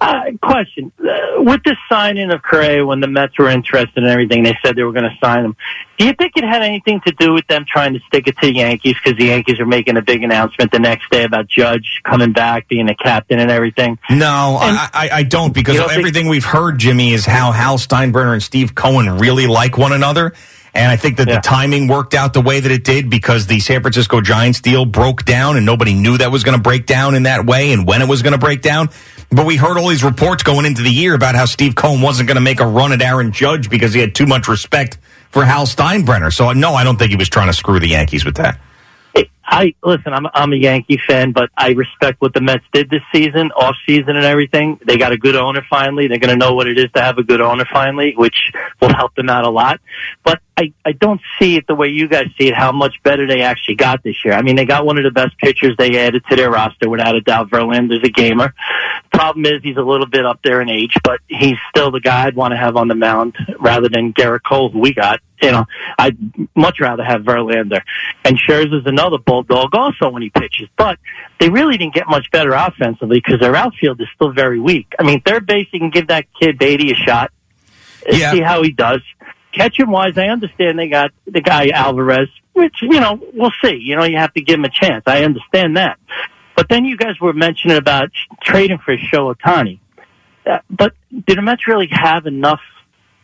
[0.00, 4.44] Uh, question: uh, With the signing of Correa, when the Mets were interested in everything,
[4.44, 5.56] they said they were going to sign him.
[5.96, 8.46] Do you think it had anything to do with them trying to stick it to
[8.46, 12.00] the Yankees because the Yankees are making a big announcement the next day about Judge
[12.04, 13.98] coming back, being a captain, and everything?
[14.10, 17.78] No, I, I, I don't because don't think- everything we've heard, Jimmy, is how Hal
[17.78, 20.34] Steinbrenner and Steve Cohen really like one another.
[20.78, 23.58] And I think that the timing worked out the way that it did because the
[23.58, 27.16] San Francisco Giants deal broke down and nobody knew that was going to break down
[27.16, 28.88] in that way and when it was going to break down.
[29.28, 32.28] But we heard all these reports going into the year about how Steve Cohen wasn't
[32.28, 34.98] going to make a run at Aaron Judge because he had too much respect
[35.30, 36.32] for Hal Steinbrenner.
[36.32, 38.60] So no, I don't think he was trying to screw the Yankees with that.
[39.50, 40.12] I listen.
[40.12, 43.76] I'm I'm a Yankee fan, but I respect what the Mets did this season, off
[43.86, 44.78] season, and everything.
[44.86, 46.06] They got a good owner finally.
[46.06, 48.94] They're going to know what it is to have a good owner finally, which will
[48.94, 49.80] help them out a lot.
[50.22, 52.54] But I I don't see it the way you guys see it.
[52.54, 54.34] How much better they actually got this year.
[54.34, 57.16] I mean, they got one of the best pitchers they added to their roster, without
[57.16, 57.48] a doubt.
[57.48, 58.54] Verlander's a gamer.
[59.18, 62.26] Problem is he's a little bit up there in age, but he's still the guy
[62.26, 65.18] I'd want to have on the mound rather than Gerrit Cole, who we got.
[65.42, 65.64] You know,
[65.98, 66.16] I'd
[66.54, 67.80] much rather have Verlander.
[68.24, 70.68] And Scherzer's is another bulldog also when he pitches.
[70.76, 71.00] But
[71.40, 74.92] they really didn't get much better offensively because their outfield is still very weak.
[75.00, 77.32] I mean, third base, you can give that kid Baty a shot.
[78.08, 78.30] Yeah.
[78.30, 79.00] See how he does.
[79.52, 83.80] Catching wise, I understand they got the guy Alvarez, which, you know, we'll see.
[83.82, 85.02] You know, you have to give him a chance.
[85.08, 85.98] I understand that.
[86.58, 88.10] But then you guys were mentioning about
[88.42, 88.96] trading for
[89.32, 89.78] Ohtani.
[90.44, 90.92] Uh, but
[91.24, 92.58] did the Mets really have enough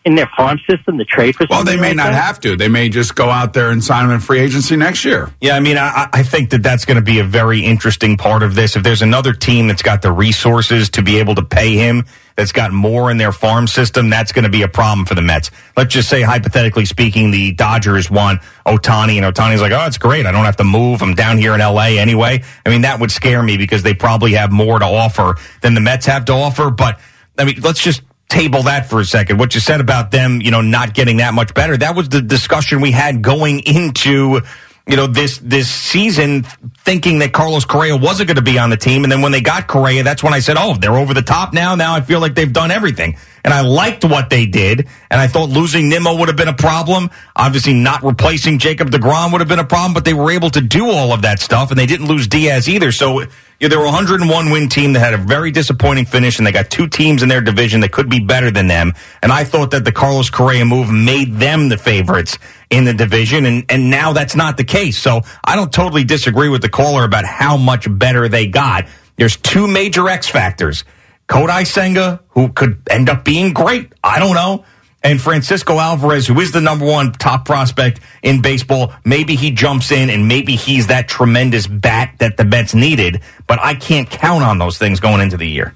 [0.05, 1.46] in their farm system to trade for?
[1.48, 2.24] Well, they may like not that?
[2.24, 2.57] have to.
[2.57, 5.30] They may just go out there and sign him in free agency next year.
[5.40, 8.42] Yeah, I mean, I, I think that that's going to be a very interesting part
[8.42, 8.76] of this.
[8.76, 12.05] If there's another team that's got the resources to be able to pay him,
[12.36, 15.22] that's got more in their farm system, that's going to be a problem for the
[15.22, 15.50] Mets.
[15.76, 20.26] Let's just say, hypothetically speaking, the Dodgers want Ohtani, and Ohtani's like, oh, it's great.
[20.26, 21.00] I don't have to move.
[21.02, 22.42] I'm down here in LA anyway.
[22.66, 25.80] I mean, that would scare me because they probably have more to offer than the
[25.80, 26.70] Mets have to offer.
[26.70, 26.98] But,
[27.38, 29.39] I mean, let's just table that for a second.
[29.39, 32.22] What you said about them, you know, not getting that much better, that was the
[32.22, 34.41] discussion we had going into
[34.87, 36.43] you know, this this season
[36.85, 39.03] thinking that Carlos Correa wasn't going to be on the team.
[39.03, 41.55] And then when they got Correa, that's when I said, oh, they're over the top
[41.55, 41.75] now.
[41.75, 43.16] Now I feel like they've done everything.
[43.45, 44.87] And I liked what they did.
[45.11, 47.11] And I thought losing Nimmo would have been a problem.
[47.35, 50.61] Obviously, not replacing Jacob DeGrom would have been a problem, but they were able to
[50.61, 51.70] do all of that stuff.
[51.70, 52.93] And they didn't lose Diaz either.
[52.93, 53.25] So
[53.61, 56.52] yeah, they were a 101 win team that had a very disappointing finish, and they
[56.52, 58.92] got two teams in their division that could be better than them.
[59.22, 62.38] And I thought that the Carlos Correa move made them the favorites
[62.70, 64.98] in the division, and, and now that's not the case.
[64.98, 68.88] So I don't totally disagree with the caller about how much better they got.
[69.16, 70.84] There's two major X factors.
[71.28, 73.92] Kodai Senga, who could end up being great.
[74.02, 74.64] I don't know.
[75.05, 79.92] And Francisco Alvarez, who is the number one top prospect in baseball, maybe he jumps
[79.92, 83.20] in and maybe he's that tremendous bat that the Mets needed.
[83.46, 85.74] But I can't count on those things going into the year.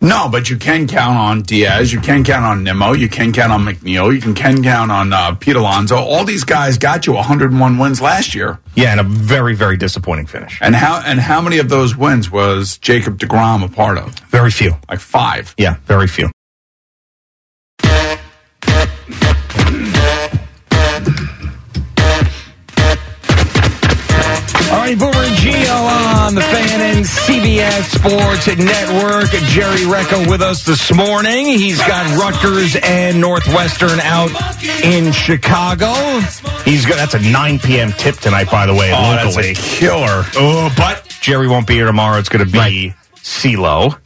[0.00, 1.92] No, but you can count on Diaz.
[1.92, 2.92] You can count on Nimmo.
[2.92, 4.14] You can count on McNeil.
[4.14, 5.96] You can, can count on uh, Pete Alonso.
[5.96, 8.58] All these guys got you 101 wins last year.
[8.74, 10.58] Yeah, and a very, very disappointing finish.
[10.62, 14.18] And how and how many of those wins was Jacob Degrom a part of?
[14.30, 14.74] Very few.
[14.88, 15.54] Like five.
[15.58, 16.30] Yeah, very few.
[24.86, 29.30] Right, Boomer and Geo on the fan and CBS Sports Network.
[29.50, 31.46] Jerry Recco with us this morning.
[31.46, 34.30] He's got Rutgers and Northwestern out
[34.84, 35.92] in Chicago.
[36.64, 37.92] He's got that's a 9 p.m.
[37.92, 39.52] tip tonight, by the way, Oh, that's locally.
[39.52, 40.24] a killer.
[40.36, 42.18] Oh, but Jerry won't be here tomorrow.
[42.18, 43.98] It's going to be CeeLo.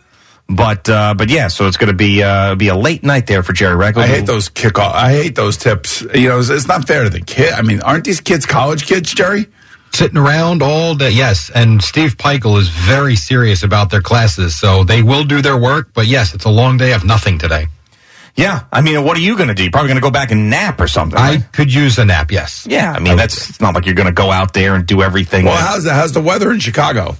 [0.49, 3.45] But uh, but yeah, so it's going to be uh, be a late night there
[3.45, 3.99] for Jerry Recco.
[3.99, 4.93] I hate those kickoff.
[4.93, 6.01] I hate those tips.
[6.12, 7.53] You know, it's, it's not fair to the kid.
[7.53, 9.47] I mean, aren't these kids college kids, Jerry?
[9.93, 11.51] Sitting around all day, yes.
[11.55, 15.91] And Steve Pikiell is very serious about their classes, so they will do their work.
[15.95, 17.66] But yes, it's a long day of nothing today.
[18.36, 19.64] Yeah, I mean, what are you going to do?
[19.64, 21.18] You're probably going to go back and nap or something.
[21.18, 21.53] I right?
[21.53, 22.66] could use a nap, yes.
[22.68, 25.03] Yeah, I mean, that's it's not like you're going to go out there and do
[25.03, 25.45] everything.
[25.45, 27.16] Well, that- how's the, how's the weather in Chicago?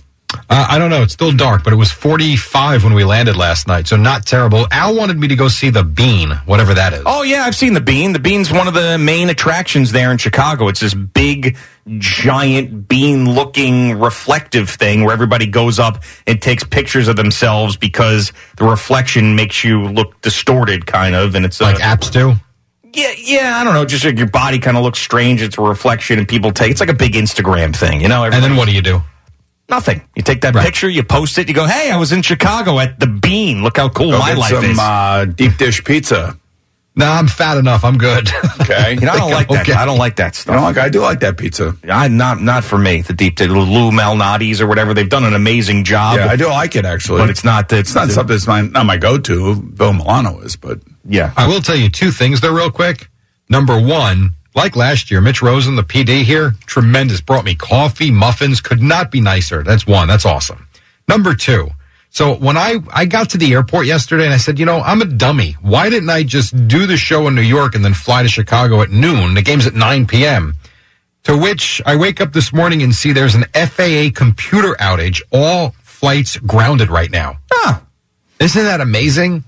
[0.49, 1.03] Uh, I don't know.
[1.03, 4.67] It's still dark, but it was 45 when we landed last night, so not terrible.
[4.71, 7.03] Al wanted me to go see the Bean, whatever that is.
[7.07, 8.13] Oh yeah, I've seen the Bean.
[8.13, 10.69] The Bean's one of the main attractions there in Chicago.
[10.69, 11.57] It's this big,
[11.99, 18.65] giant bean-looking reflective thing where everybody goes up and takes pictures of themselves because the
[18.65, 22.35] reflection makes you look distorted, kind of, and it's like a, apps do.
[22.93, 23.85] Yeah, yeah, I don't know.
[23.85, 25.43] Just like your body kind of looks strange.
[25.43, 26.73] It's a reflection, and people take.
[26.73, 28.25] It's like a big Instagram thing, you know.
[28.25, 29.01] And then what do you do?
[29.71, 30.03] Nothing.
[30.17, 32.99] You take that picture, you post it, you go, "Hey, I was in Chicago at
[33.01, 33.63] the Bean.
[33.63, 36.37] Look how cool Go my get life some is." uh, deep dish pizza.
[36.97, 37.85] No, I'm fat enough.
[37.85, 38.29] I'm good.
[38.61, 39.63] Okay, you know, I don't like that.
[39.63, 39.73] Okay.
[39.73, 40.55] I don't like that You stuff.
[40.57, 41.75] know, like I do like that pizza.
[41.89, 43.01] I not not for me.
[43.03, 44.93] The deep the Lou Malnati's or whatever.
[44.95, 46.19] They've done an amazing job.
[46.19, 47.79] Yeah, I do like it actually, but it's not that.
[47.79, 49.57] It's not something that's my not my go to.
[49.57, 51.33] Bill Milano is, but yeah.
[51.37, 53.09] I will tell you two things though, real quick.
[53.49, 57.21] Number one, like last year, Mitch Rosen, the PD here, tremendous.
[57.21, 58.61] Brought me coffee, muffins.
[58.61, 59.63] Could not be nicer.
[59.63, 60.09] That's one.
[60.09, 60.67] That's awesome.
[61.09, 61.71] Number two.
[62.13, 65.01] So when I, I got to the airport yesterday and I said, you know, I'm
[65.01, 65.53] a dummy.
[65.63, 68.83] Why didn't I just do the show in New York and then fly to Chicago
[68.83, 69.35] at noon?
[69.35, 70.55] The game's at 9 p.m.
[71.25, 75.23] To which I wake up this morning and see there's an FAA computer outage.
[75.31, 77.39] All flights grounded right now.
[77.53, 77.83] Ah.
[78.41, 79.45] Isn't that amazing?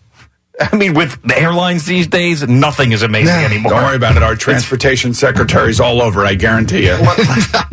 [0.70, 3.72] I mean, with the airlines these days, nothing is amazing anymore.
[3.72, 4.22] don't worry about it.
[4.22, 6.24] Our transportation secretary's all over.
[6.24, 6.92] I guarantee you.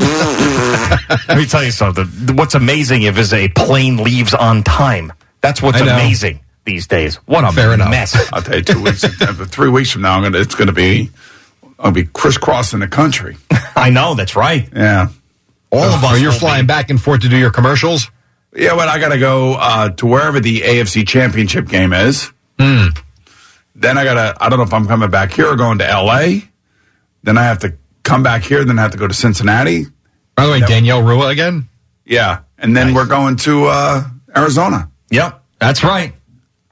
[1.27, 2.35] Let me tell you something.
[2.35, 5.13] What's amazing if is a plane leaves on time.
[5.41, 7.15] That's what's amazing these days.
[7.25, 7.89] What a Fair enough.
[7.89, 8.15] mess.
[8.33, 9.01] I'll tell you, two weeks,
[9.47, 11.09] three weeks from now, I'm gonna, it's going to be,
[11.79, 13.37] I'll be crisscrossing the country.
[13.75, 14.67] I know that's right.
[14.73, 15.09] Yeah.
[15.71, 16.11] All of us.
[16.13, 16.67] Are you will flying be.
[16.67, 18.09] back and forth to do your commercials?
[18.55, 22.31] Yeah, but I got to go uh, to wherever the AFC Championship game is.
[22.59, 22.87] Hmm.
[23.75, 25.85] Then I got to, I don't know if I'm coming back here or going to
[25.85, 26.39] LA.
[27.23, 28.65] Then I have to come back here.
[28.65, 29.85] Then I have to go to Cincinnati.
[30.35, 31.69] By the way, Danielle Rua again?
[32.05, 32.41] Yeah.
[32.57, 34.03] And then we're going to uh,
[34.35, 34.89] Arizona.
[35.11, 36.13] Yep, that's right.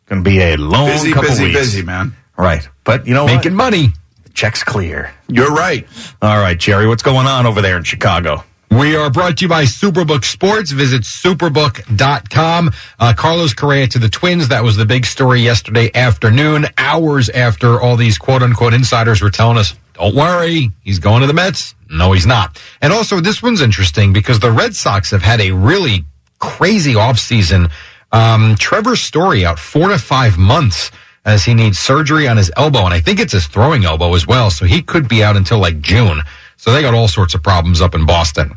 [0.08, 1.58] Going to be a long Busy, couple busy, weeks.
[1.60, 2.14] busy, man.
[2.38, 3.72] Right, but you know Making what?
[3.72, 3.88] money.
[4.24, 5.12] The check's clear.
[5.28, 5.88] You're right.
[6.22, 8.44] All right, Jerry, what's going on over there in Chicago?
[8.78, 10.70] We are brought to you by Superbook Sports.
[10.70, 12.72] Visit superbook.com.
[13.00, 14.50] Uh, Carlos Correa to the Twins.
[14.50, 19.32] That was the big story yesterday afternoon, hours after all these quote unquote insiders were
[19.32, 21.74] telling us, don't worry, he's going to the Mets.
[21.90, 22.62] No, he's not.
[22.80, 26.06] And also, this one's interesting because the Red Sox have had a really
[26.38, 27.72] crazy offseason.
[28.12, 30.92] Um, Trevor Story out four to five months
[31.26, 32.86] as he needs surgery on his elbow.
[32.86, 34.52] And I think it's his throwing elbow as well.
[34.52, 36.22] So he could be out until like June.
[36.58, 38.56] So they got all sorts of problems up in Boston.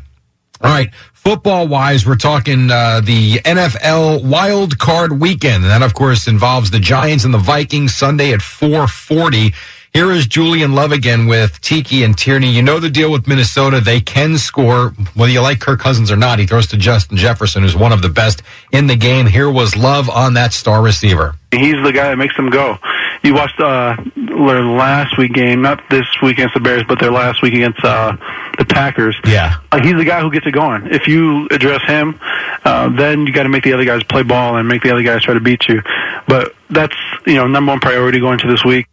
[0.63, 0.93] All right.
[1.13, 5.63] Football wise, we're talking uh, the NFL wild card weekend.
[5.63, 9.53] And that, of course, involves the Giants and the Vikings Sunday at 440.
[9.93, 12.49] Here is Julian Love again with Tiki and Tierney.
[12.49, 13.81] You know the deal with Minnesota.
[13.81, 16.39] They can score, whether you like Kirk Cousins or not.
[16.39, 18.41] He throws to Justin Jefferson, who's one of the best
[18.71, 19.25] in the game.
[19.25, 21.35] Here was Love on that star receiver.
[21.51, 22.77] He's the guy that makes them go.
[23.23, 27.11] You watched uh, their last week game, not this week against the Bears, but their
[27.11, 28.17] last week against uh,
[28.57, 29.15] the Packers.
[29.25, 29.57] Yeah.
[29.71, 30.87] Uh, he's the guy who gets it going.
[30.87, 32.19] If you address him,
[32.65, 35.03] uh, then you got to make the other guys play ball and make the other
[35.03, 35.81] guys try to beat you.
[36.27, 36.95] But that's
[37.27, 38.87] you know number one priority going to this week.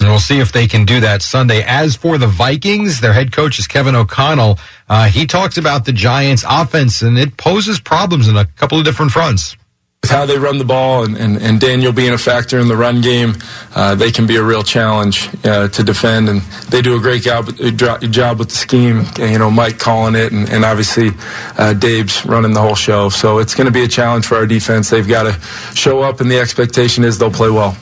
[0.00, 1.62] And we'll see if they can do that Sunday.
[1.62, 4.58] As for the Vikings, their head coach is Kevin O'Connell.
[4.88, 8.84] Uh, he talks about the Giants' offense, and it poses problems in a couple of
[8.84, 9.56] different fronts.
[10.02, 12.76] With how they run the ball and, and, and Daniel being a factor in the
[12.76, 13.34] run game,
[13.74, 16.28] uh, they can be a real challenge uh, to defend.
[16.28, 16.40] And
[16.70, 19.04] they do a great job, job with the scheme.
[19.18, 21.10] You know, Mike calling it, and, and obviously
[21.58, 23.08] uh, Dave's running the whole show.
[23.08, 24.88] So it's going to be a challenge for our defense.
[24.88, 25.32] They've got to
[25.74, 27.76] show up, and the expectation is they'll play well.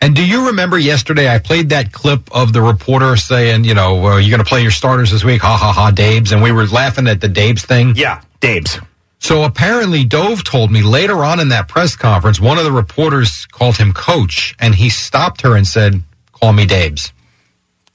[0.00, 4.04] And do you remember yesterday I played that clip of the reporter saying, you know,
[4.04, 6.52] uh, you're going to play your starters this week, ha ha ha, Dabes, and we
[6.52, 7.94] were laughing at the Dabes thing?
[7.96, 8.78] Yeah, Dabes.
[9.24, 13.46] So apparently Dove told me later on in that press conference, one of the reporters
[13.46, 16.02] called him coach, and he stopped her and said,
[16.32, 17.10] call me Dabes.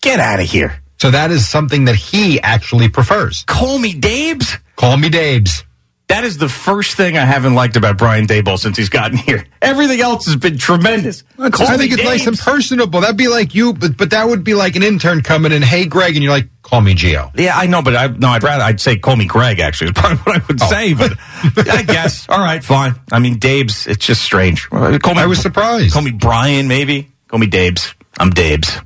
[0.01, 0.81] Get out of here.
[0.97, 3.43] So that is something that he actually prefers.
[3.43, 4.57] Call me Dabes?
[4.75, 5.65] Call me Dabes.
[6.09, 9.45] That is the first thing I haven't liked about Brian Daboll since he's gotten here.
[9.61, 11.21] Everything else has been tremendous.
[11.37, 13.01] Call I think it's nice and personable.
[13.01, 15.61] That'd be like you, but but that would be like an intern coming in.
[15.61, 17.31] Hey, Greg, and you're like, call me Geo.
[17.35, 19.59] Yeah, I know, but I no, I'd rather I'd say call me Greg.
[19.59, 20.67] Actually, is probably what I would oh.
[20.67, 20.93] say.
[20.95, 21.13] But
[21.69, 22.95] I guess all right, fine.
[23.11, 24.67] I mean, Dabes, it's just strange.
[24.67, 25.21] Call me.
[25.21, 25.93] I was surprised.
[25.93, 27.11] Call me Brian, maybe.
[27.27, 27.93] Call me Dabes.
[28.17, 28.79] I'm Dabes.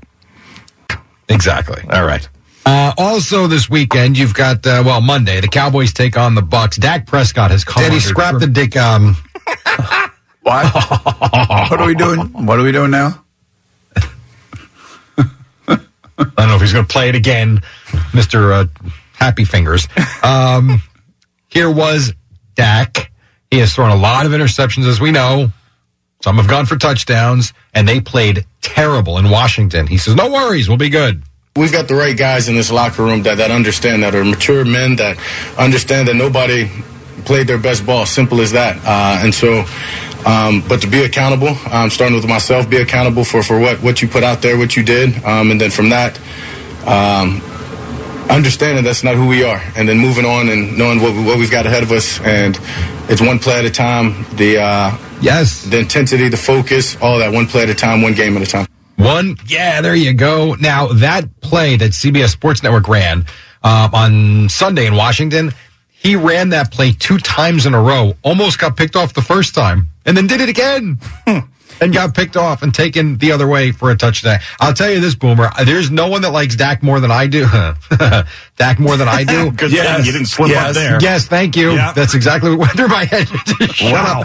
[1.30, 1.84] Exactly.
[1.90, 2.28] All right.
[2.66, 5.42] Uh, also this weekend, you've got uh, well Monday.
[5.42, 6.80] The Cowboys take on the Bucs.
[6.80, 7.84] Dak Prescott has come.
[7.84, 8.78] Did he scrap the dick?
[8.78, 9.18] Um,
[10.42, 10.74] what?
[11.70, 12.20] what are we doing?
[12.46, 13.24] What are we doing now?
[16.16, 17.62] I don't know if he's going to play it again,
[18.14, 18.66] Mister uh,
[19.14, 19.88] Happy Fingers.
[20.22, 20.82] Um,
[21.50, 22.14] here was
[22.56, 23.12] Dak.
[23.50, 25.52] He has thrown a lot of interceptions, as we know.
[26.24, 29.88] Some have gone for touchdowns, and they played terrible in Washington.
[29.88, 31.24] He says, "No worries, we'll be good."
[31.56, 34.66] We've got the right guys in this locker room that, that understand that are mature
[34.66, 35.20] men that
[35.56, 36.68] understand that nobody
[37.26, 38.08] played their best ball.
[38.08, 38.78] Simple as that.
[38.84, 39.64] Uh, and so,
[40.26, 44.02] um, but to be accountable, um, starting with myself, be accountable for, for what, what
[44.02, 45.24] you put out there, what you did.
[45.24, 46.20] Um, and then from that,
[46.88, 47.40] um,
[48.32, 49.62] understanding that's not who we are.
[49.78, 52.20] And then moving on and knowing what, what we've got ahead of us.
[52.22, 52.58] And
[53.10, 54.26] it's one play at a time.
[54.38, 58.16] The, uh, yes, the intensity, the focus, all that one play at a time, one
[58.16, 58.73] game at a time.
[58.98, 60.56] One, yeah, there you go.
[60.56, 63.26] Now that play that CBS Sports Network ran
[63.64, 65.52] uh, on Sunday in Washington,
[65.90, 68.14] he ran that play two times in a row.
[68.24, 71.00] Almost got picked off the first time, and then did it again,
[71.84, 74.40] and got picked off and taken the other way for a touchdown.
[74.60, 75.50] I'll tell you this, Boomer.
[75.66, 77.46] There's no one that likes Dak more than I do.
[78.58, 79.52] Dak more than I do.
[79.56, 79.98] Good yes.
[79.98, 80.70] thing you didn't slip yes.
[80.70, 81.02] up there.
[81.02, 81.74] Yes, thank you.
[81.74, 81.96] Yep.
[81.96, 83.28] That's exactly what went through my head.
[83.82, 84.24] wow.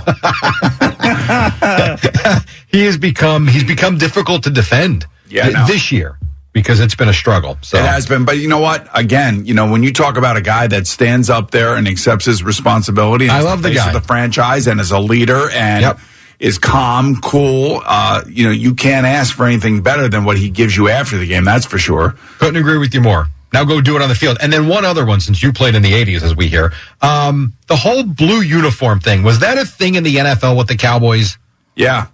[2.69, 6.19] he has become he's become difficult to defend yeah, th- this year
[6.53, 7.59] because it's been a struggle.
[7.63, 8.89] So it has been, but you know what?
[8.95, 12.25] Again, you know when you talk about a guy that stands up there and accepts
[12.25, 15.83] his responsibility, I love the, the guy, of the franchise, and is a leader and.
[15.83, 15.99] Yep.
[16.41, 17.83] Is calm, cool.
[17.85, 21.19] Uh, you know, you can't ask for anything better than what he gives you after
[21.19, 21.45] the game.
[21.45, 22.15] That's for sure.
[22.39, 23.27] Couldn't agree with you more.
[23.53, 24.39] Now go do it on the field.
[24.41, 26.73] And then one other one, since you played in the 80s, as we hear.
[27.03, 30.77] Um, the whole blue uniform thing, was that a thing in the NFL with the
[30.77, 31.39] Cowboys?
[31.75, 32.07] Yeah.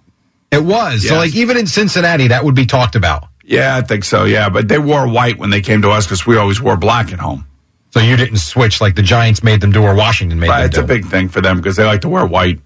[0.51, 1.03] It was.
[1.03, 1.09] Yes.
[1.11, 3.27] So, like, even in Cincinnati, that would be talked about.
[3.43, 4.23] Yeah, I think so.
[4.23, 4.49] Yeah.
[4.49, 7.19] But they wore white when they came to us because we always wore black at
[7.19, 7.45] home.
[7.91, 10.65] So you didn't switch like the Giants made them do or Washington made Right, them
[10.67, 10.83] it's do.
[10.83, 12.59] a big thing for them because they like to wear white.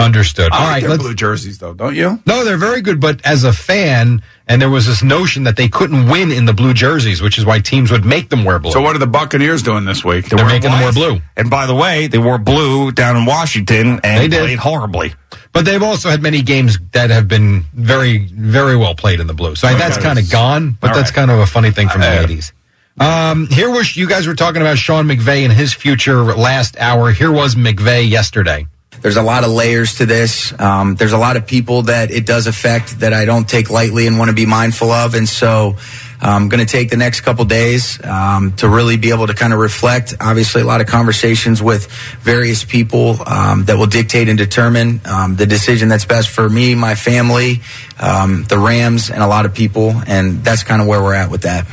[0.00, 0.52] Understood.
[0.52, 2.22] I All like right, their blue jerseys though, don't you?
[2.24, 5.68] No, they're very good, but as a fan, and there was this notion that they
[5.68, 8.70] couldn't win in the blue jerseys, which is why teams would make them wear blue.
[8.70, 10.26] So what are the Buccaneers doing this week?
[10.26, 11.20] They're making them wear blue.
[11.36, 15.14] And by the way, they wore blue down in Washington and played horribly.
[15.52, 19.34] But they've also had many games that have been very, very well played in the
[19.34, 19.56] blue.
[19.56, 21.16] So that's kind of gone, but All that's right.
[21.16, 22.52] kind of a funny thing from the 80s.
[23.00, 27.10] Um, here was, you guys were talking about Sean McVay and his future last hour.
[27.10, 28.66] Here was McVay yesterday.
[29.00, 30.58] There's a lot of layers to this.
[30.58, 34.06] Um, there's a lot of people that it does affect that I don't take lightly
[34.06, 35.14] and want to be mindful of.
[35.14, 35.76] And so
[36.20, 39.52] I'm going to take the next couple days um, to really be able to kind
[39.52, 40.14] of reflect.
[40.20, 45.36] Obviously, a lot of conversations with various people um, that will dictate and determine um,
[45.36, 47.60] the decision that's best for me, my family,
[48.00, 49.92] um, the Rams, and a lot of people.
[50.06, 51.66] And that's kind of where we're at with that.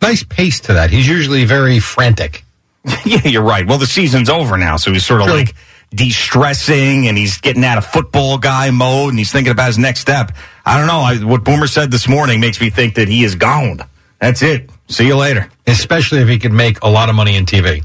[0.00, 0.90] Nice pace to that.
[0.90, 2.44] He's usually very frantic.
[3.04, 3.66] yeah, you're right.
[3.66, 5.54] Well, the season's over now, so he's sort of like
[5.96, 10.00] de-stressing and he's getting out of football guy mode and he's thinking about his next
[10.00, 10.32] step.
[10.64, 11.00] I don't know.
[11.00, 13.80] I, what Boomer said this morning makes me think that he is gone.
[14.20, 14.70] That's it.
[14.88, 15.48] See you later.
[15.66, 17.84] Especially if he could make a lot of money in TV.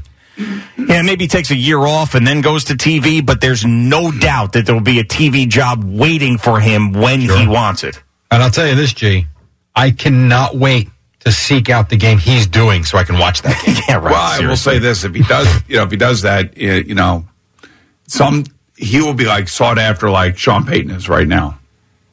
[0.78, 4.54] Yeah, maybe takes a year off and then goes to TV, but there's no doubt
[4.54, 8.02] that there will be a TV job waiting for him when he wants it.
[8.30, 9.26] And I'll tell you this, G,
[9.74, 10.88] I cannot wait
[11.20, 13.76] to seek out the game he's doing so I can watch that game.
[13.88, 14.04] yeah, right.
[14.04, 14.14] Well,
[14.44, 17.26] I will say this: if he does, you know, if he does that, you know,
[18.10, 18.44] some
[18.76, 21.58] he will be like sought after, like Sean Payton is right now.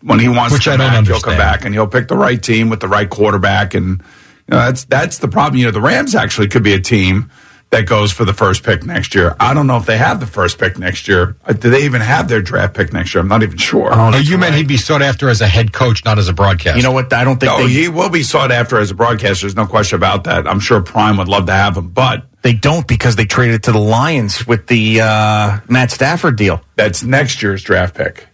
[0.02, 2.41] When he wants Which to come back, he'll come back and he'll pick the right
[2.41, 5.57] team with the right quarterback, and you know that's that's the problem.
[5.57, 7.32] You know, the Rams actually could be a team
[7.69, 9.35] that goes for the first pick next year.
[9.39, 11.35] I don't know if they have the first pick next year.
[11.45, 13.22] Uh, Do they even have their draft pick next year?
[13.22, 13.89] I'm not even sure.
[13.91, 16.77] Oh, you meant he'd be sought after as a head coach, not as a broadcaster.
[16.77, 17.11] You know what?
[17.11, 19.45] I don't think No, they, he will be sought after as a broadcaster.
[19.45, 20.48] There's no question about that.
[20.48, 23.73] I'm sure Prime would love to have him, but they don't because they traded to
[23.73, 26.61] the Lions with the uh, Matt Stafford deal.
[26.76, 28.27] that's next year's draft pick.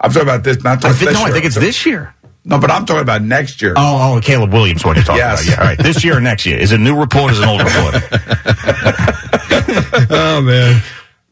[0.00, 2.14] I'm talking about this, not I this think, no, I think it's this year.
[2.44, 3.74] No, but I'm talking about next year.
[3.76, 5.44] Oh, oh, Caleb Williams, what you're talking Yes.
[5.46, 5.52] about.
[5.52, 5.78] Yeah, all right.
[5.78, 6.58] This year or next year?
[6.58, 7.94] Is it new report or is an old report?
[10.10, 10.82] oh man.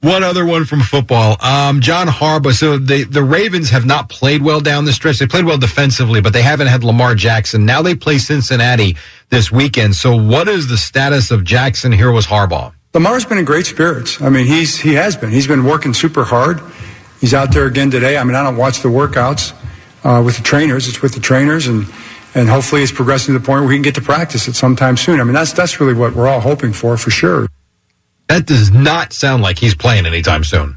[0.00, 1.36] One other one from football.
[1.44, 2.52] Um, John Harbaugh.
[2.54, 5.18] So the the Ravens have not played well down the stretch.
[5.18, 7.66] They played well defensively, but they haven't had Lamar Jackson.
[7.66, 8.96] Now they play Cincinnati
[9.30, 9.96] this weekend.
[9.96, 11.90] So what is the status of Jackson?
[11.90, 12.72] Here was Harbaugh.
[12.94, 14.22] Lamar's been in great spirits.
[14.22, 15.30] I mean, he's he has been.
[15.30, 16.60] He's been working super hard.
[17.20, 18.16] He's out there again today.
[18.16, 19.52] I mean, I don't watch the workouts
[20.04, 20.88] uh, with the trainers.
[20.88, 21.86] It's with the trainers, and
[22.34, 24.96] and hopefully it's progressing to the point where we can get to practice it sometime
[24.96, 25.20] soon.
[25.20, 27.48] I mean, that's that's really what we're all hoping for, for sure.
[28.28, 30.76] That does not sound like he's playing anytime soon.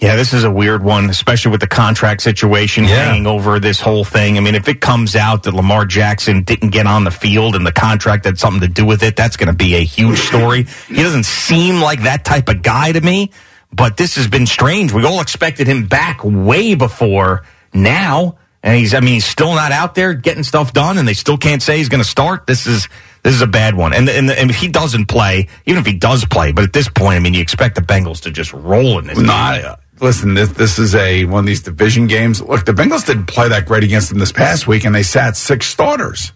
[0.00, 4.02] Yeah, this is a weird one, especially with the contract situation hanging over this whole
[4.02, 4.38] thing.
[4.38, 7.66] I mean, if it comes out that Lamar Jackson didn't get on the field and
[7.66, 10.62] the contract had something to do with it, that's going to be a huge story.
[10.88, 13.30] he doesn't seem like that type of guy to me,
[13.74, 14.90] but this has been strange.
[14.90, 18.36] We all expected him back way before now.
[18.62, 21.38] And he's, I mean, he's still not out there getting stuff done, and they still
[21.38, 22.46] can't say he's going to start.
[22.46, 22.88] This is
[23.22, 23.94] this is a bad one.
[23.94, 26.88] And, and, and if he doesn't play, even if he does play, but at this
[26.88, 29.16] point, I mean, you expect the Bengals to just roll in this.
[29.16, 29.32] No, game.
[29.32, 32.42] I- listen, this this is a one of these division games.
[32.42, 35.36] Look, the Bengals didn't play that great against them this past week, and they sat
[35.36, 36.32] six starters.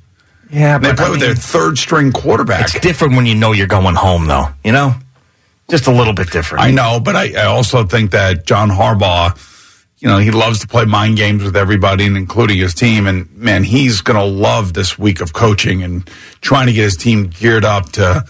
[0.50, 2.62] Yeah, they but play I with their third string quarterback.
[2.62, 4.48] It's different when you know you're going home, though.
[4.62, 4.94] You know,
[5.68, 6.64] just a little bit different.
[6.64, 9.36] I know, but I, I also think that John Harbaugh,
[10.04, 13.06] you know, he loves to play mind games with everybody, and including his team.
[13.06, 16.06] And man, he's going to love this week of coaching and
[16.42, 18.22] trying to get his team geared up to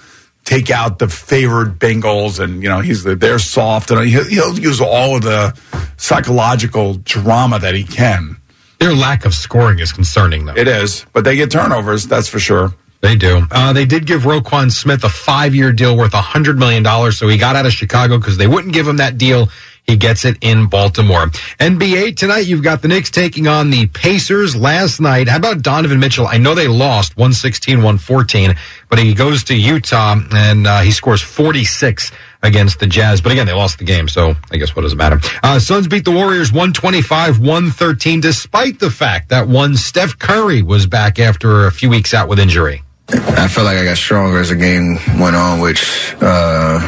[0.44, 2.38] take out the favored Bengals.
[2.38, 5.58] And you know, he's they're soft, and he'll, he'll use all of the
[5.96, 8.36] psychological drama that he can.
[8.78, 10.54] Their lack of scoring is concerning, though.
[10.56, 12.72] It is, but they get turnovers, that's for sure.
[13.00, 13.46] They do.
[13.50, 17.56] Uh, they did give Roquan Smith a five-year deal worth $100 million, so he got
[17.56, 19.50] out of Chicago because they wouldn't give him that deal.
[19.86, 21.26] He gets it in Baltimore.
[21.60, 25.28] NBA tonight, you've got the Knicks taking on the Pacers last night.
[25.28, 26.26] How about Donovan Mitchell?
[26.26, 28.56] I know they lost 116-114,
[28.88, 32.12] but he goes to Utah and uh, he scores 46
[32.42, 33.20] against the Jazz.
[33.20, 35.20] But again, they lost the game, so I guess what does it matter?
[35.42, 41.18] Uh, Suns beat the Warriors 125-113, despite the fact that one Steph Curry was back
[41.18, 42.82] after a few weeks out with injury.
[43.08, 46.80] I felt like I got stronger as the game went on, which uh,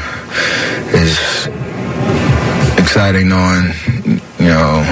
[0.95, 1.47] is
[2.91, 3.73] exciting knowing,
[4.39, 4.85] you know,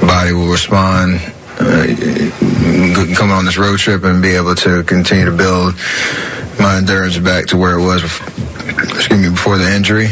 [0.00, 1.20] body will respond.
[1.58, 1.86] Uh,
[3.16, 5.74] coming on this road trip and be able to continue to build
[6.58, 10.08] my endurance back to where it was, excuse me, before the injury.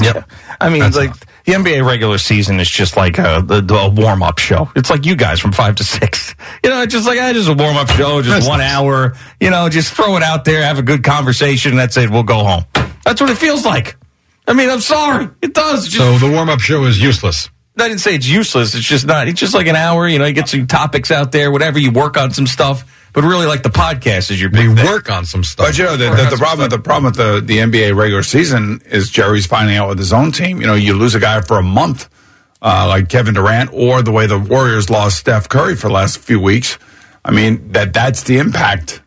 [0.00, 0.30] Yep.
[0.60, 1.12] I mean, like
[1.44, 4.70] The NBA regular season is just like a, the- a warm up show.
[4.76, 6.34] It's like you guys from five to six.
[6.62, 8.72] You know, it's just like, ah, just a warm up show, just That's one nice.
[8.72, 9.14] hour.
[9.40, 11.76] You know, just throw it out there, have a good conversation.
[11.76, 12.10] That's it.
[12.10, 12.64] We'll go home.
[13.04, 13.96] That's what it feels like.
[14.46, 15.28] I mean, I'm sorry.
[15.42, 15.88] It does.
[15.88, 17.48] Just- So the warm up show is useless.
[17.78, 18.74] I didn't say it's useless.
[18.74, 19.28] It's just not.
[19.28, 20.08] It's just like an hour.
[20.08, 21.78] You know, you get some topics out there, whatever.
[21.78, 22.84] You work on some stuff.
[23.12, 24.84] But really, like the podcast is your big We thing.
[24.86, 25.66] work on some stuff.
[25.66, 28.22] But you know the, the, the problem with the problem with the, the NBA regular
[28.22, 30.60] season is Jerry's finding out with his own team.
[30.60, 32.08] You know, you lose a guy for a month,
[32.62, 36.18] uh, like Kevin Durant, or the way the Warriors lost Steph Curry for the last
[36.18, 36.78] few weeks.
[37.24, 39.02] I mean that that's the impact.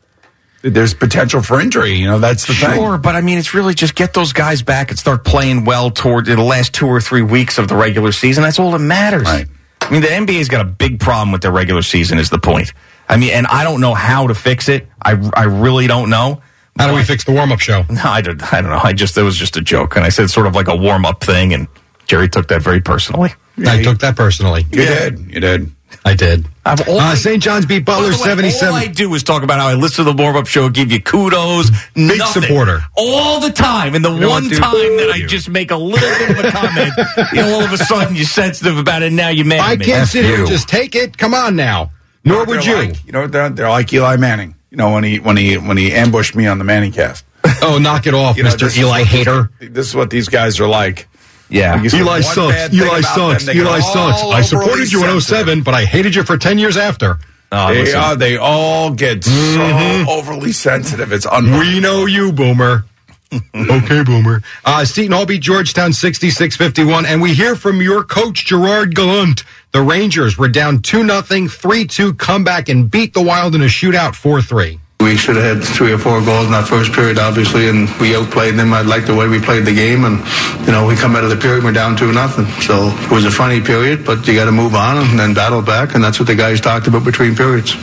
[0.61, 1.93] There's potential for injury.
[1.93, 2.75] You know, that's the thing.
[2.75, 5.89] Sure, but I mean, it's really just get those guys back and start playing well
[5.89, 8.43] toward the last two or three weeks of the regular season.
[8.43, 9.23] That's all that matters.
[9.23, 9.47] Right.
[9.81, 12.19] I mean, the NBA's got a big problem with their regular season.
[12.19, 12.73] Is the point?
[13.07, 14.87] I mean, and I don't know how to fix it.
[15.01, 16.41] I I really don't know.
[16.77, 17.85] How do we fix the warm up show?
[17.89, 18.53] No, I don't.
[18.53, 18.81] I don't know.
[18.83, 21.05] I just it was just a joke, and I said sort of like a warm
[21.05, 21.67] up thing, and
[22.07, 23.33] Jerry took that very personally.
[23.65, 24.65] I took that personally.
[24.71, 25.19] You did.
[25.33, 25.71] You did.
[26.05, 26.45] I did.
[26.65, 27.41] I've all Uh, St.
[27.43, 28.69] John's beat Butler way, 77.
[28.69, 30.91] All I do is talk about how I listen to the warm up show, give
[30.91, 32.43] you kudos, Big nothing.
[32.43, 32.83] supporter.
[32.95, 33.95] all the time.
[33.95, 34.61] And the You know one what, dude?
[34.61, 36.93] time that I just make a little bit of a comment,
[37.33, 39.07] you know, all of a sudden you're sensitive about it.
[39.07, 39.59] and Now you're mad.
[39.61, 39.85] I at me.
[39.85, 41.17] can't sit here and just take it.
[41.17, 41.91] Come on now.
[42.23, 42.75] Nor would you.
[42.75, 44.55] Like, you know, they're, they're like Eli Manning.
[44.71, 47.25] You know, when he when he when he ambushed me on the Manning cast.
[47.61, 48.75] Oh, knock it off, You know, Mr.
[48.77, 49.49] Eli hater.
[49.59, 51.07] This is what these guys are like.
[51.49, 51.73] Yeah.
[51.73, 52.73] Like you said, Eli sucks.
[52.73, 53.45] Eli sucks.
[53.45, 54.21] them, Eli sucks.
[54.23, 55.23] I supported you in sensitive.
[55.47, 57.17] 07, but I hated you for 10 years after.
[57.51, 58.15] Oh, they are.
[58.15, 60.05] They all get Mhm.
[60.05, 61.11] so overly sensitive.
[61.11, 61.59] It's unbelievable.
[61.73, 62.85] We know you, Boomer.
[63.55, 64.41] okay, Boomer.
[64.65, 69.43] Uh, Seton Hall beat Georgetown 66-51, and we hear from your coach, Gerard Gallant.
[69.71, 74.79] The Rangers were down 2-0, 3-2 comeback, and beat the Wild in a shootout 4-3.
[75.01, 78.15] We should have had three or four goals in that first period, obviously, and we
[78.17, 78.73] outplayed them.
[78.73, 80.19] I like the way we played the game, and
[80.65, 82.45] you know we come out of the period we're down two nothing.
[82.61, 85.61] So it was a funny period, but you got to move on and then battle
[85.61, 87.75] back, and that's what the guys talked about between periods.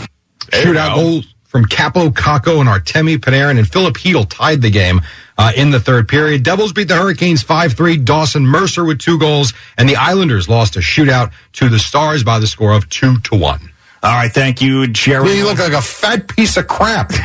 [0.50, 5.00] Shootout goals from Kaapo, Kakko and Artemi Panarin, and Filip Chytil tied the game
[5.38, 6.42] uh, in the third period.
[6.42, 8.04] Devils beat the Hurricanes 5-3.
[8.04, 12.38] Dawson Mercer with two goals, and the Islanders lost a shootout to the Stars by
[12.38, 13.70] the score of 2 to 1.
[14.06, 15.32] All right, thank you, Jerry.
[15.36, 17.10] You look like a fat piece of crap.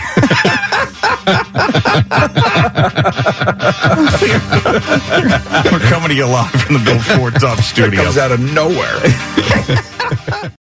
[5.71, 8.03] We're coming to you live from the Built Ford Tough It studio.
[8.03, 8.99] comes out of nowhere.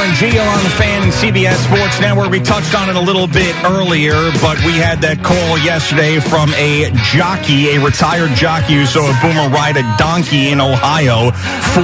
[0.00, 2.30] And Gio on the fan and CBS Sports Network.
[2.30, 6.48] We touched on it a little bit earlier, but we had that call yesterday from
[6.54, 11.32] a jockey, a retired jockey who saw a Boomer ride a donkey in Ohio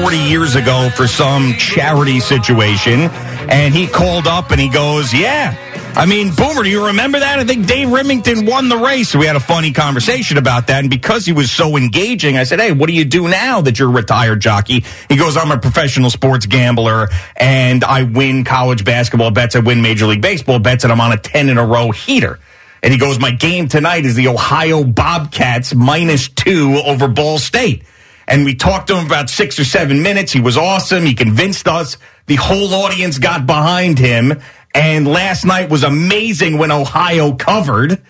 [0.00, 3.10] 40 years ago for some charity situation.
[3.48, 5.56] And he called up and he goes, Yeah.
[5.96, 7.38] I mean, Boomer, do you remember that?
[7.38, 9.14] I think Dave Remington won the race.
[9.14, 10.80] We had a funny conversation about that.
[10.80, 13.78] And because he was so engaging, I said, Hey, what do you do now that
[13.78, 14.84] you're a retired jockey?
[15.08, 19.56] He goes, I'm a professional sports gambler and I win college basketball bets.
[19.56, 22.38] I win Major League Baseball bets and I'm on a 10 in a row heater.
[22.82, 27.84] And he goes, My game tonight is the Ohio Bobcats minus two over Ball State.
[28.28, 30.32] And we talked to him about six or seven minutes.
[30.32, 31.04] He was awesome.
[31.04, 31.96] He convinced us.
[32.26, 34.40] The whole audience got behind him.
[34.74, 38.02] And last night was amazing when Ohio covered.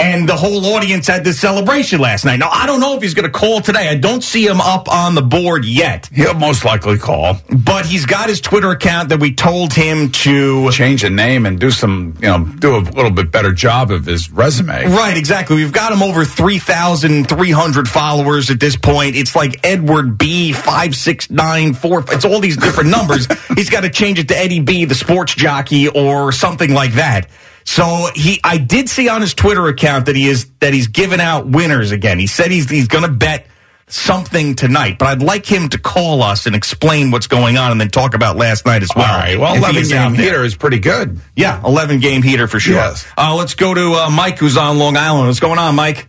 [0.00, 2.38] And the whole audience had this celebration last night.
[2.38, 3.88] Now, I don't know if he's going to call today.
[3.88, 6.08] I don't see him up on the board yet.
[6.12, 7.38] He'll most likely call.
[7.50, 11.58] But he's got his Twitter account that we told him to change the name and
[11.58, 14.86] do some, you know, do a little bit better job of his resume.
[14.86, 15.56] Right, exactly.
[15.56, 19.16] We've got him over 3,300 followers at this point.
[19.16, 22.04] It's like Edward B, 5694.
[22.12, 23.26] It's all these different numbers.
[23.56, 27.28] He's got to change it to Eddie B, the sports jockey, or something like that.
[27.68, 31.20] So he, I did see on his Twitter account that he is, that he's giving
[31.20, 32.18] out winners again.
[32.18, 33.46] He said he's, he's going to bet
[33.88, 37.78] something tonight, but I'd like him to call us and explain what's going on and
[37.78, 39.04] then talk about last night as well.
[39.04, 39.38] All right.
[39.38, 41.20] Well, 11 game heater is pretty good.
[41.36, 42.76] Yeah, 11 game heater for sure.
[42.76, 43.06] Yes.
[43.18, 45.26] Uh, let's go to uh, Mike, who's on Long Island.
[45.26, 46.08] What's going on, Mike?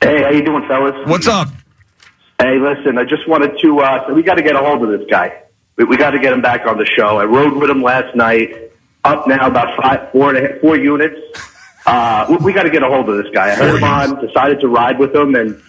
[0.00, 0.94] Hey, how you doing, fellas?
[1.08, 1.48] What's up?
[2.38, 3.80] Hey, listen, I just wanted to.
[3.80, 5.42] Uh, we got to get a hold of this guy.
[5.74, 7.18] We, we got to get him back on the show.
[7.18, 8.70] I rode with him last night.
[9.04, 11.20] Up now about five, four, and a, four units.
[11.86, 13.50] Uh, we, we got to get a hold of this guy.
[13.50, 14.26] I heard him on.
[14.26, 15.60] Decided to ride with him, and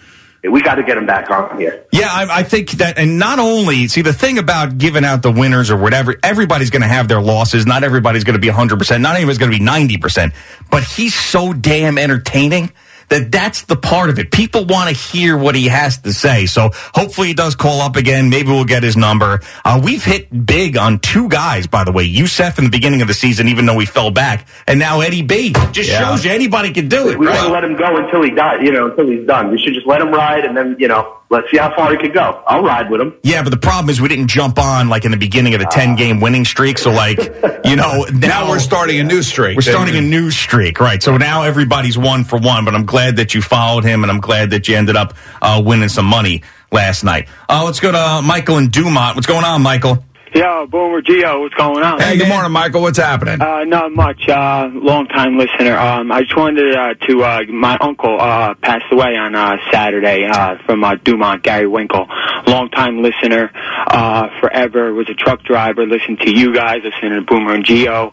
[0.52, 1.86] we got to get him back on here.
[1.92, 5.32] Yeah, I, I think that, and not only, see, the thing about giving out the
[5.32, 7.66] winners or whatever, everybody's going to have their losses.
[7.66, 9.02] Not everybody's going to be 100%.
[9.02, 10.34] Not everybody's going to be 90%.
[10.70, 12.72] But he's so damn entertaining
[13.10, 14.32] that that's the part of it.
[14.32, 16.46] People want to hear what he has to say.
[16.46, 18.30] So hopefully he does call up again.
[18.30, 19.42] Maybe we'll get his number.
[19.64, 22.04] Uh, we've hit big on two guys, by the way.
[22.04, 25.22] Youssef in the beginning of the season, even though he fell back, and now Eddie
[25.22, 25.54] B.
[25.72, 26.00] Just Yeah.
[26.10, 27.20] shows you anybody can do it.
[27.20, 27.36] We right?
[27.36, 29.52] want to let him go until he dies, you know, until he's done.
[29.52, 31.98] We should just let him ride and then, you know, let's see how far he
[31.98, 32.42] could go.
[32.48, 33.14] I'll ride with him.
[33.24, 35.68] Yeah, but the problem is we didn't jump on like in the beginning of the
[35.68, 36.78] 10 game winning streak.
[36.78, 37.20] So, like,
[37.66, 39.56] you know, now, we're starting a new streak.
[39.58, 41.04] We're starting a new streak, right?
[41.04, 44.22] So now everybody's one for one, but I'm glad that you followed him and I'm
[44.22, 47.28] glad that you ended up uh, winning some money last night.
[47.50, 49.16] Uh, let's go to Michael and Dumont.
[49.16, 50.04] What's going on, Michael?
[50.36, 51.98] Yo, Boomer Geo, what's going on?
[51.98, 52.82] Hey, good morning, Michael.
[52.82, 53.42] What's happening?
[53.42, 54.28] Uh, not much.
[54.28, 55.78] Uh, long time listener.
[55.78, 57.24] Um, I just wanted uh, to.
[57.24, 62.08] Uh, my uncle uh, passed away on uh, Saturday uh, from uh, Dumont, Gary Winkle.
[62.48, 63.50] Long time listener.
[63.88, 65.86] Uh, forever was a truck driver.
[65.86, 66.82] Listened to you guys.
[66.84, 68.12] Listened to Boomer and Geo,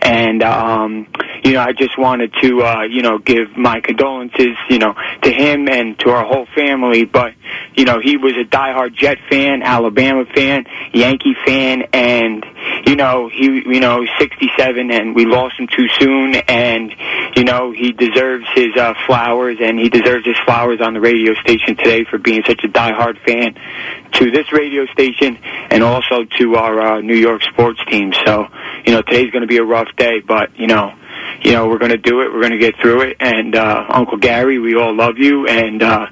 [0.00, 1.08] and um,
[1.42, 5.32] you know, I just wanted to uh, you know give my condolences you know to
[5.32, 7.04] him and to our whole family.
[7.04, 7.32] But
[7.74, 12.44] you know, he was a diehard Jet fan, Alabama fan, Yankee fan, and
[12.86, 16.94] you know, he you know, 67 and we lost him too soon and
[17.36, 21.34] you know, he deserves his uh flowers and he deserves his flowers on the radio
[21.34, 23.54] station today for being such a diehard fan
[24.12, 25.38] to this radio station
[25.70, 28.12] and also to our uh, New York sports team.
[28.24, 28.46] So,
[28.86, 30.94] you know, today's going to be a rough day, but you know,
[31.42, 32.32] you know, we're going to do it.
[32.32, 33.16] We're going to get through it.
[33.20, 36.06] And uh, Uncle Gary, we all love you, and uh,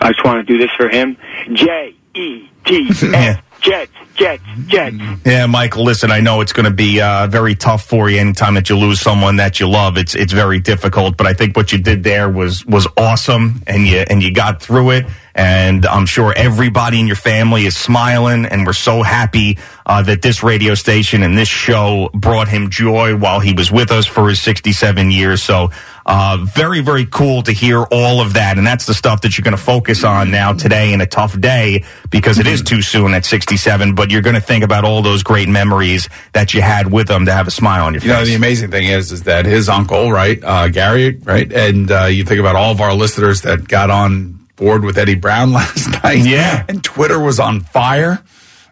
[0.00, 1.16] I just want to do this for him.
[1.52, 4.96] J E T S Jets, Jets, Jets.
[5.24, 5.84] Yeah, Michael.
[5.84, 8.76] Listen, I know it's going to be uh, very tough for you anytime that you
[8.76, 9.96] lose someone that you love.
[9.96, 13.86] It's it's very difficult, but I think what you did there was was awesome, and
[13.86, 15.06] you and you got through it.
[15.34, 20.20] And I'm sure everybody in your family is smiling, and we're so happy uh, that
[20.20, 24.28] this radio station and this show brought him joy while he was with us for
[24.28, 25.42] his 67 years.
[25.42, 25.70] So.
[26.10, 28.56] Uh, very, very cool to hear all of that.
[28.56, 31.38] And that's the stuff that you're going to focus on now today in a tough
[31.38, 35.02] day because it is too soon at 67, but you're going to think about all
[35.02, 38.08] those great memories that you had with them to have a smile on your You
[38.08, 38.28] know, face.
[38.28, 42.24] the amazing thing is, is that his uncle, right, uh, Gary, right, and uh, you
[42.24, 46.24] think about all of our listeners that got on board with Eddie Brown last night.
[46.26, 46.64] Yeah.
[46.70, 48.18] And Twitter was on fire.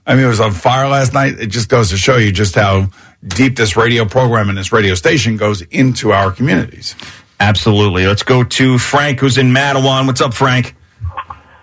[0.07, 1.39] I mean, it was on fire last night.
[1.39, 2.89] It just goes to show you just how
[3.27, 6.95] deep this radio program and this radio station goes into our communities.
[7.39, 8.07] Absolutely.
[8.07, 10.07] Let's go to Frank, who's in Matawan.
[10.07, 10.75] What's up, Frank?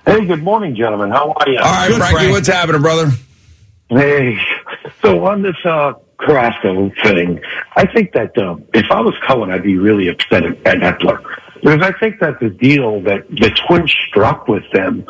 [0.06, 1.12] Hey, good morning, gentlemen.
[1.12, 1.58] How are you?
[1.58, 3.12] All right, Frankie, what's happening, brother?
[3.90, 4.38] Hey,
[5.02, 7.42] so on this uh, Carrasco thing,
[7.76, 11.24] I think that uh, if I was Cohen, I'd be really upset at, at Eppler
[11.56, 15.06] because I think that the deal that the Twins struck with them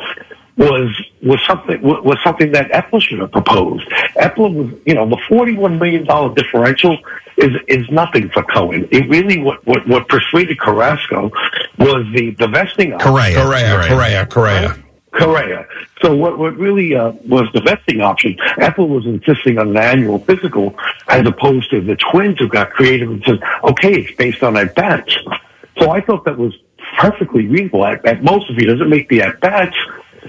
[0.57, 0.89] was
[1.21, 3.88] was something was something that Eppler should have proposed.
[4.17, 6.97] Eppler was, you know, the forty one million dollar differential
[7.38, 8.88] is is nothing for Cohen.
[8.91, 11.31] It really what what, what persuaded Carrasco
[11.80, 13.11] was the the vesting option.
[13.11, 14.84] Correa, Correa, Correa, Correa.
[15.13, 15.67] Correa.
[16.01, 18.35] So what, what really uh, was the vesting option?
[18.57, 20.75] Apple was insisting on an annual physical
[21.07, 24.73] as opposed to the twins who got creative and said, okay, it's based on at
[24.73, 25.15] bats.
[25.77, 26.57] So I thought that was
[26.97, 27.85] perfectly reasonable.
[27.85, 29.75] At, at most, if he doesn't make the at bats,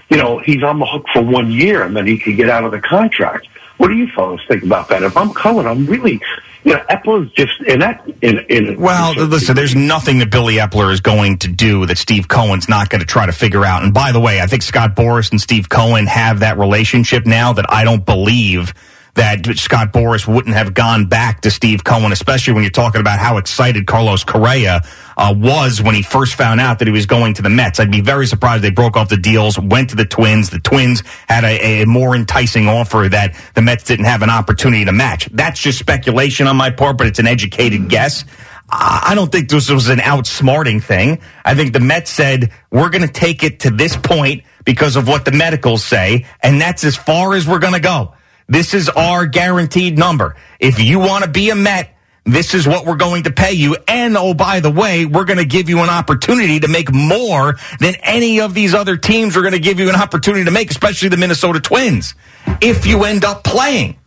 [0.08, 2.64] you know, he's on the hook for one year and then he can get out
[2.64, 3.48] of the contract.
[3.76, 5.02] What do you fellows think about that?
[5.02, 6.20] If I'm Cohen, I'm really,
[6.62, 10.56] you know, Apple is just in that in in Well, listen, there's nothing that Billy
[10.56, 13.82] Eppler is going to do that Steve Cohen's not going to try to figure out.
[13.82, 17.52] And by the way, I think Scott Boras and Steve Cohen have that relationship now
[17.54, 18.72] that I don't believe
[19.14, 23.18] that Scott Boras wouldn't have gone back to Steve Cohen, especially when you're talking about
[23.18, 24.82] how excited Carlos Correa
[25.16, 27.78] uh, was when he first found out that he was going to the Mets.
[27.78, 30.50] I'd be very surprised they broke off the deals, went to the Twins.
[30.50, 34.84] The Twins had a, a more enticing offer that the Mets didn't have an opportunity
[34.84, 35.26] to match.
[35.32, 38.24] That's just speculation on my part, but it's an educated guess.
[38.68, 41.20] I don't think this was an outsmarting thing.
[41.44, 45.06] I think the Mets said, we're going to take it to this point because of
[45.06, 48.14] what the medicals say, and that's as far as we're going to go.
[48.48, 50.36] This is our guaranteed number.
[50.60, 51.94] If you want to be a Met,
[52.24, 53.76] this is what we're going to pay you.
[53.86, 57.56] And oh, by the way, we're going to give you an opportunity to make more
[57.80, 60.70] than any of these other teams are going to give you an opportunity to make,
[60.70, 62.14] especially the Minnesota Twins,
[62.62, 63.98] if you end up playing.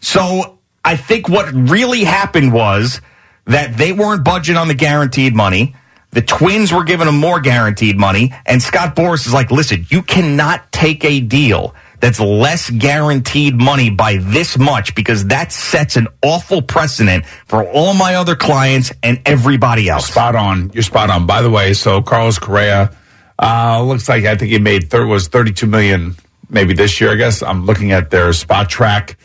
[0.00, 3.00] So I think what really happened was
[3.44, 5.76] that they weren't budging on the guaranteed money.
[6.12, 8.32] The Twins were giving them more guaranteed money.
[8.46, 13.90] And Scott Boras is like, listen, you cannot take a deal that's less guaranteed money
[13.90, 19.20] by this much because that sets an awful precedent for all my other clients and
[19.26, 20.06] everybody else.
[20.06, 20.70] Spot on.
[20.72, 21.26] You're spot on.
[21.26, 22.96] By the way, so Carlos Correa
[23.38, 26.16] uh, looks like I think he made thir- was 32 million
[26.48, 27.12] maybe this year.
[27.12, 29.16] I guess I'm looking at their Spotrac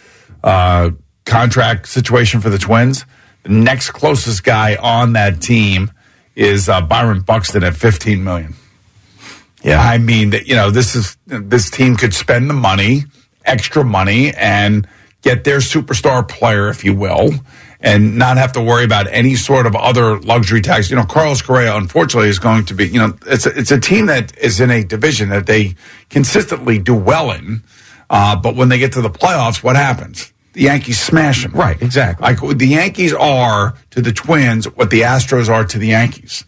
[0.43, 0.91] uh,
[1.25, 3.05] contract situation for the Twins.
[3.43, 5.91] The next closest guy on that team
[6.35, 8.55] is uh, Byron Buxton at 15 million.
[9.65, 13.05] Yeah, I mean that you know this is this team could spend the money,
[13.43, 14.87] extra money, and
[15.23, 17.31] get their superstar player, if you will,
[17.79, 20.91] and not have to worry about any sort of other luxury tax.
[20.91, 22.87] You know, Carlos Correa, unfortunately, is going to be.
[22.87, 25.73] You know, it's a, it's a team that is in a division that they
[26.11, 27.63] consistently do well in,
[28.11, 30.31] uh, but when they get to the playoffs, what happens?
[30.53, 31.53] The Yankees smash them.
[31.53, 32.23] Right, exactly.
[32.23, 36.45] Like the Yankees are to the Twins what the Astros are to the Yankees.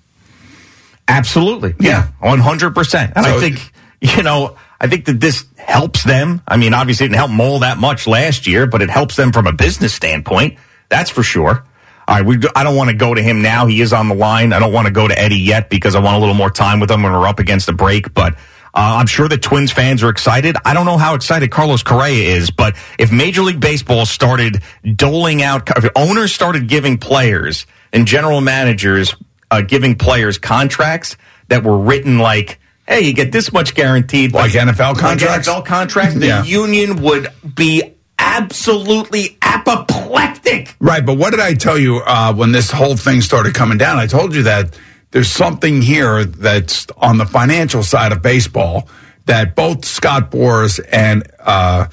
[1.08, 1.76] Absolutely.
[1.80, 2.10] Yeah.
[2.22, 3.14] 100%.
[3.16, 3.72] And I think,
[4.02, 6.42] you know, I think that this helps them.
[6.48, 9.32] I mean, obviously it didn't help Mole that much last year, but it helps them
[9.32, 10.58] from a business standpoint.
[10.90, 11.64] That's for sure.
[12.08, 13.66] All right, we, I don't want to go to him now.
[13.66, 14.54] He is on the line.
[14.54, 16.80] I don't want to go to Eddie yet because I want a little more time
[16.80, 18.14] with him when we're up against the break.
[18.14, 18.36] But
[18.74, 20.56] uh, I'm sure the Twins fans are excited.
[20.64, 24.62] I don't know how excited Carlos Correa is, but if Major League Baseball started
[24.96, 29.14] doling out, if owners started giving players and general managers
[29.52, 31.16] uh, giving players contracts
[31.48, 34.34] that were written like, hey, you get this much guaranteed.
[34.34, 35.48] Like NFL contracts?
[35.48, 36.16] NFL contracts.
[36.16, 36.44] The Yeah.
[36.44, 40.76] union would be absolutely apoplectic.
[40.80, 43.98] Right, but what did I tell you uh, when this whole thing started coming down?
[43.98, 44.78] I told you that
[45.12, 48.88] there's something here that's on the financial side of baseball
[49.26, 51.88] that both Scott Boras and uh,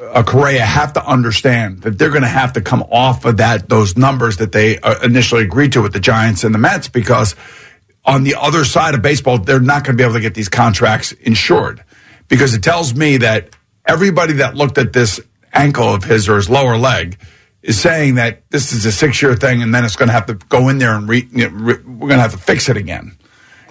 [0.00, 3.68] uh, Correa have to understand that they're going to have to come off of that
[3.68, 7.36] those numbers that they uh, initially agreed to with the Giants and the Mets because
[8.04, 10.48] on the other side of baseball they're not going to be able to get these
[10.48, 11.84] contracts insured
[12.28, 13.54] because it tells me that
[13.86, 15.20] everybody that looked at this
[15.52, 17.18] ankle of his or his lower leg
[17.62, 20.26] is saying that this is a six year thing and then it's going to have
[20.26, 23.16] to go in there and re, re, we're going to have to fix it again.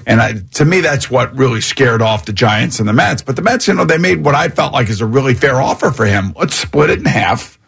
[0.09, 3.21] And I, to me, that's what really scared off the Giants and the Mets.
[3.21, 5.61] But the Mets, you know, they made what I felt like is a really fair
[5.61, 6.33] offer for him.
[6.35, 7.59] Let's split it in half,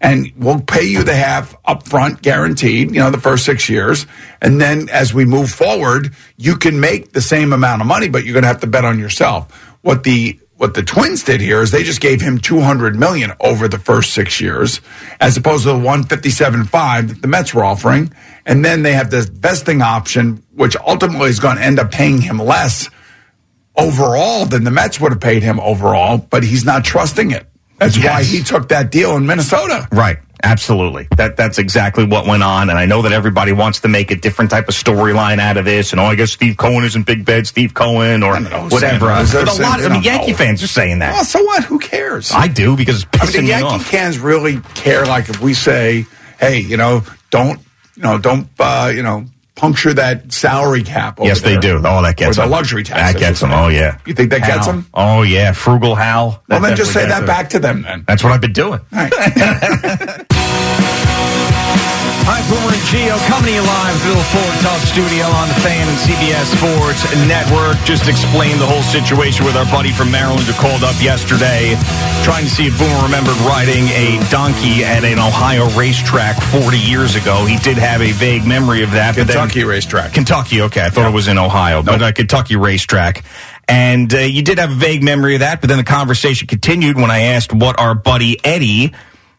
[0.00, 2.92] and we'll pay you the half up front, guaranteed.
[2.92, 4.06] You know, the first six years,
[4.40, 8.24] and then as we move forward, you can make the same amount of money, but
[8.24, 9.52] you're going to have to bet on yourself.
[9.82, 13.68] What the what the Twins did here is they just gave him 200 million over
[13.68, 14.80] the first six years,
[15.20, 18.12] as opposed to the 157.5 that the Mets were offering,
[18.46, 22.22] and then they have this vesting option, which ultimately is going to end up paying
[22.22, 22.88] him less
[23.76, 27.46] overall than the Mets would have paid him overall, but he's not trusting it.
[27.78, 29.86] That's why he took that deal in Minnesota.
[29.92, 30.18] Right.
[30.42, 31.08] Absolutely.
[31.16, 32.68] That that's exactly what went on.
[32.70, 35.64] And I know that everybody wants to make a different type of storyline out of
[35.64, 35.92] this.
[35.92, 38.70] And oh, I guess Steve Cohen is in big bed, Steve Cohen, or whatever.
[38.78, 39.78] saying- But a lot.
[39.80, 40.36] they I mean, Yankee know.
[40.36, 41.12] fans are saying that.
[41.14, 41.64] Well, so what?
[41.64, 42.30] Who cares?
[42.32, 45.06] I do because it's I mean, the Yankee fans really care.
[45.06, 46.06] Like if we say,
[46.38, 47.58] "Hey, you know, don't,
[47.96, 49.24] you know, don't, uh, you know,
[49.56, 51.60] puncture that salary cap." over Yes, they there.
[51.80, 51.82] do.
[51.84, 53.12] Oh, that gets or the luxury tax.
[53.14, 53.52] That gets them.
[53.52, 53.98] Oh, yeah.
[54.06, 54.86] You think that gets them?
[54.94, 55.52] Oh, yeah.
[55.52, 56.42] Frugal Hal.
[56.48, 57.82] Well, That then just say that gets back to them.
[57.82, 58.80] Then That's what I've been doing.
[62.26, 65.54] Hi, Boomer and Geo coming to you live through the Ford Tough Studio on the
[65.62, 67.78] Fan and CBS Sports Network.
[67.86, 71.78] Just explained the whole situation with our buddy from Maryland who called up yesterday,
[72.26, 77.14] trying to see if Boomer remembered riding a donkey at an Ohio racetrack 40 years
[77.14, 77.46] ago.
[77.46, 79.14] He did have a vague memory of that.
[79.14, 80.12] but then- Kentucky racetrack.
[80.12, 80.84] Kentucky, okay.
[80.84, 83.24] I thought it was in Ohio, but uh, Kentucky racetrack.
[83.68, 86.96] And uh, you did have a vague memory of that, but then the conversation continued
[86.96, 88.92] when I asked what our buddy Eddie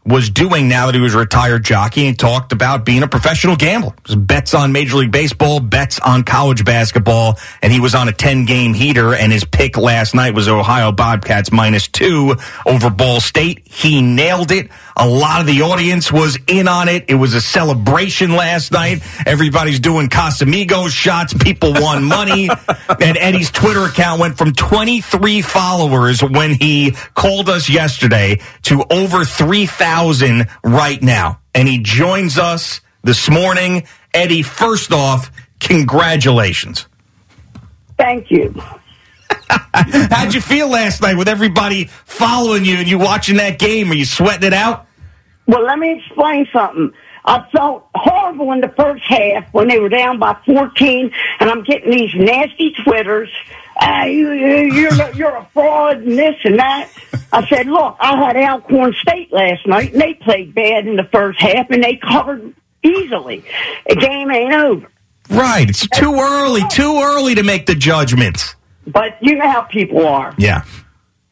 [0.07, 3.57] was doing now that he was a retired jockey and talked about being a professional
[3.57, 3.93] gambler.
[4.05, 8.13] Just bets on Major League Baseball, bets on college basketball, and he was on a
[8.13, 12.35] 10 game heater and his pick last night was Ohio Bobcats minus two
[12.65, 13.67] over Ball State.
[13.67, 14.69] He nailed it.
[14.95, 17.05] A lot of the audience was in on it.
[17.09, 19.03] It was a celebration last night.
[19.25, 21.33] Everybody's doing Casamigos shots.
[21.33, 22.49] People won money.
[23.01, 29.25] and Eddie's Twitter account went from 23 followers when he called us yesterday to over
[29.25, 29.96] 3,000
[30.63, 31.39] right now.
[31.53, 33.87] And he joins us this morning.
[34.13, 36.87] Eddie, first off, congratulations.
[37.97, 38.53] Thank you.
[39.73, 43.91] How'd you feel last night with everybody following you and you watching that game?
[43.91, 44.85] Are you sweating it out?
[45.47, 46.91] Well, let me explain something.
[47.27, 51.63] I felt horrible in the first half when they were down by 14, and I'm
[51.63, 53.29] getting these nasty twitters.
[53.81, 56.89] Uh, you, you, you're, you're a fraud and this and that.
[57.33, 61.03] I said, look, I had Alcorn State last night, and they played bad in the
[61.03, 63.43] first half, and they covered easily.
[63.89, 64.89] The game ain't over.
[65.29, 65.69] Right.
[65.69, 68.55] It's too early, too early to make the judgments.
[68.87, 70.33] But you know how people are.
[70.37, 70.63] Yeah.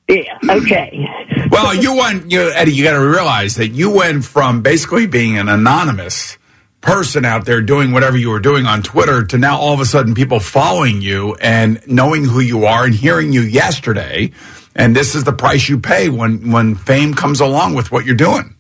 [0.08, 1.08] Yeah, okay.
[1.50, 2.74] Well, you went, you, Eddie.
[2.74, 6.38] You got to realize that you went from basically being an anonymous
[6.82, 9.86] person out there doing whatever you were doing on Twitter to now all of a
[9.86, 14.32] sudden people following you and knowing who you are and hearing you yesterday.
[14.76, 18.16] And this is the price you pay when when fame comes along with what you're
[18.16, 18.56] doing.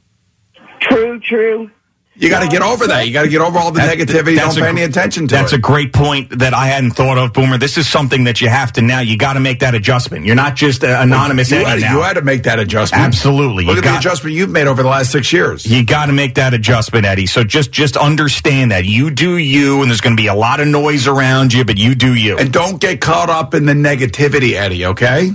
[0.79, 1.69] True, true.
[2.17, 3.05] You got to get over that.
[3.07, 4.37] You got to get over all the That- negativity.
[4.37, 5.57] that's Don't a pay any attention to That's it.
[5.57, 7.57] a great point that I hadn't thought of, Boomer.
[7.57, 9.01] This is something that you have to now.
[9.01, 10.25] You got to make that adjustment.
[10.25, 11.97] You're not just uh, anonymous you Eddie had, now.
[11.97, 13.03] you had to make that adjustment.
[13.03, 13.65] Absolutely.
[13.65, 15.65] Look You at got- the adjustment you've made over the last six years.
[15.65, 17.25] You got to make that adjustment, Eddie.
[17.25, 20.61] So just just understand that you do you, and there's going to be a lot
[20.61, 22.37] of noise around you, but you do you.
[22.37, 24.85] And don't get caught up in the negativity, Eddie.
[24.85, 25.31] Okay.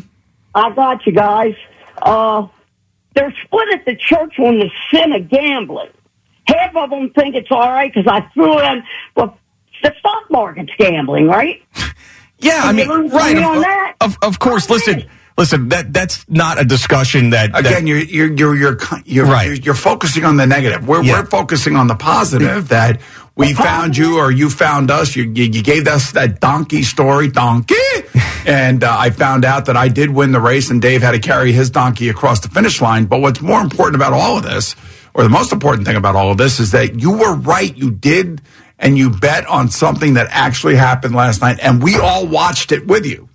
[0.55, 1.55] I got you guys.
[2.01, 2.47] Uh,
[3.15, 5.91] they're split at the church on the sin of gambling.
[6.47, 8.83] Half of them think it's all right because I threw in,
[9.17, 9.39] well,
[9.83, 11.63] the stock market's gambling, right?
[12.43, 13.37] Yeah, I And you mean, right?
[13.37, 13.97] Of, on that?
[14.01, 14.71] of, of course.
[14.71, 15.05] Listen,
[15.37, 15.69] listen.
[15.69, 19.47] That that's not a discussion that that- Again, you're you're you're you're you're, Right.
[19.49, 20.89] you're, you're focusing on the negative.
[20.89, 21.21] We're Yeah.
[21.21, 23.03] we're focusing on the positive that
[23.37, 25.15] we found you or you found us.
[25.17, 27.75] You you, you gave us that donkey story, donkey,
[28.47, 31.19] and uh, I found out that I did win the race, and Dave had to
[31.19, 33.05] carry his donkey across the finish line.
[33.05, 34.77] But what's more important about all of this,
[35.21, 37.77] or the most important thing about all of this, is that you were right.
[37.77, 38.41] You did.
[38.83, 42.87] And you bet on something that actually happened last night, and we all watched it
[42.87, 43.29] with you.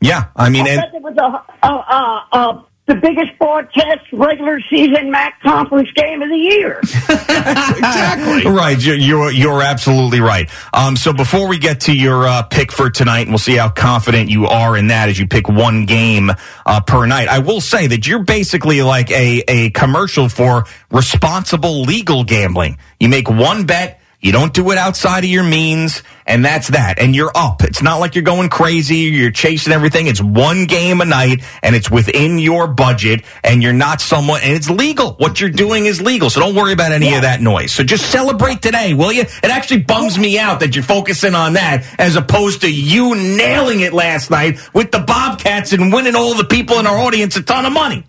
[0.00, 0.28] yeah.
[0.34, 5.10] I mean, I and, it was a, a, a, a, the biggest broadcast regular season
[5.10, 6.78] MAC conference game of the year.
[6.82, 8.50] exactly.
[8.50, 10.50] Right, you're, you're you're absolutely right.
[10.74, 13.70] Um, so before we get to your uh, pick for tonight, and we'll see how
[13.70, 16.30] confident you are in that as you pick one game
[16.66, 17.28] uh, per night.
[17.28, 22.76] I will say that you're basically like a a commercial for responsible legal gambling.
[23.00, 24.00] You make one bet.
[24.24, 26.98] You don't do it outside of your means, and that's that.
[26.98, 27.62] And you're up.
[27.62, 28.96] It's not like you're going crazy.
[28.96, 30.06] You're chasing everything.
[30.06, 34.54] It's one game a night, and it's within your budget, and you're not someone, and
[34.54, 35.12] it's legal.
[35.18, 37.72] What you're doing is legal, so don't worry about any of that noise.
[37.72, 39.20] So just celebrate today, will you?
[39.20, 43.80] It actually bums me out that you're focusing on that as opposed to you nailing
[43.80, 47.42] it last night with the Bobcats and winning all the people in our audience a
[47.42, 48.06] ton of money.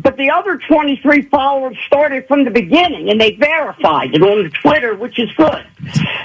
[0.00, 4.94] But the other 23 followers started from the beginning, and they verified it on Twitter,
[4.94, 5.66] which is good.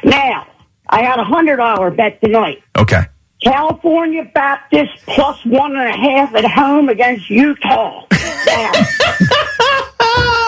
[0.04, 0.48] Now,
[0.90, 2.62] I had a $100 bet tonight.
[2.78, 3.02] Okay.
[3.42, 8.06] California Baptist plus one and a half at home against Utah.
[8.12, 8.72] Now,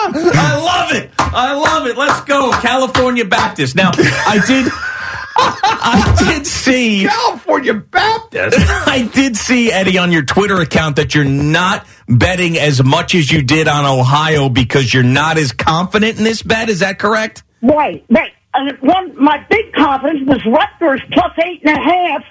[0.08, 1.10] I love it.
[1.18, 1.96] I love it.
[1.98, 3.74] Let's go, California Baptist.
[3.76, 4.72] Now, I did.
[5.38, 8.56] I did see California Baptist.
[8.86, 13.30] I did see Eddie on your Twitter account that you're not betting as much as
[13.30, 16.68] you did on Ohio because you're not as confident in this bet.
[16.68, 17.42] Is that correct?
[17.62, 18.32] right, right.
[18.54, 22.24] And one, my big confidence was Rutgers plus eight and a half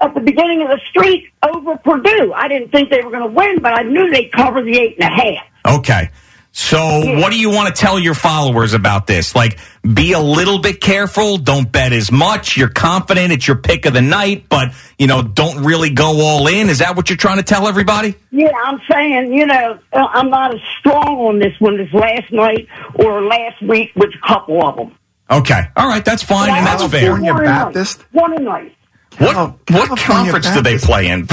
[0.00, 2.32] at the beginning of the streak over Purdue.
[2.32, 4.98] I didn't think they were going to win, but I knew they'd cover the eight
[5.00, 5.78] and a half.
[5.78, 6.10] Okay.
[6.56, 9.34] So, what do you want to tell your followers about this?
[9.34, 11.36] Like, be a little bit careful.
[11.36, 12.56] Don't bet as much.
[12.56, 16.46] You're confident it's your pick of the night, but, you know, don't really go all
[16.46, 16.68] in.
[16.68, 18.14] Is that what you're trying to tell everybody?
[18.30, 22.30] Yeah, I'm saying, you know, uh, I'm not as strong on this one as last
[22.30, 24.96] night or last week with a couple of them.
[25.28, 25.60] Okay.
[25.74, 26.04] All right.
[26.04, 27.10] That's fine, and that's fair.
[27.20, 27.96] One a night.
[28.12, 28.76] One a night.
[29.18, 31.26] What, what conference do they play in?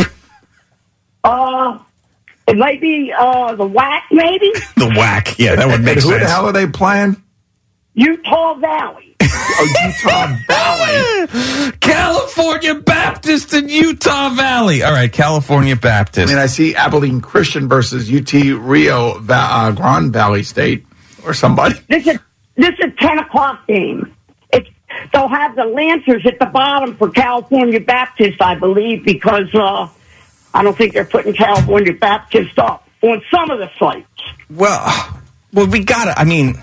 [1.24, 1.78] Uh,
[2.52, 5.40] it might be uh, the whack, maybe The whack.
[5.40, 6.24] Yeah, that would make Who sense.
[6.24, 7.22] the hell are they playing?
[7.94, 9.08] Utah Valley.
[9.54, 11.72] Oh, Utah Valley.
[11.80, 14.82] California Baptist and Utah Valley.
[14.84, 16.28] All right, California Baptist.
[16.30, 20.86] I mean, I see Abilene Christian versus UT Rio Va- uh, Grand Valley State
[21.26, 21.76] or somebody.
[21.90, 22.20] This is
[22.56, 24.14] this is ten o'clock game.
[24.54, 24.70] It's
[25.14, 29.88] they'll have the Lancers at the bottom for California Baptist, I believe, because uh,
[30.54, 34.08] I don't think they're putting California Baptist up on some of the sites.
[34.50, 35.22] Well,
[35.54, 36.18] well, we gotta.
[36.20, 36.56] I mean,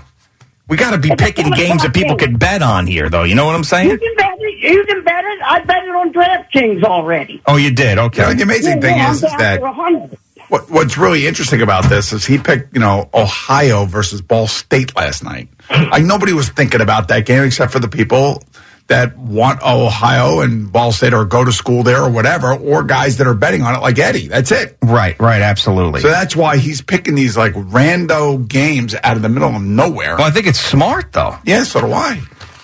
[0.68, 3.24] we gotta be picking games that people could bet on here, though.
[3.24, 3.88] You know what I'm saying?
[3.88, 4.14] You saying?
[4.16, 4.72] can bet it.
[4.72, 5.42] You can bet it.
[5.42, 7.42] I bet it on DraftKings already.
[7.46, 7.98] Oh, you did.
[7.98, 8.22] Okay.
[8.22, 11.84] You know, the amazing Yeah, thing yeah, is, is that what, what's really interesting about
[11.90, 15.48] this is he picked, you know, Ohio versus Ball State last night.
[15.90, 18.42] Like nobody was thinking about that game except for the people
[18.88, 23.18] that want Ohio and Ball State or go to school there or whatever, or guys
[23.18, 24.28] that are betting on it like Eddie.
[24.28, 24.76] That's it.
[24.82, 25.18] Right.
[25.20, 25.42] Right.
[25.42, 26.00] Absolutely.
[26.00, 30.16] So that's why he's picking these like rando games out of the middle of nowhere.
[30.16, 31.36] well, I think it's smart though.
[31.44, 32.20] Yeah, so do I.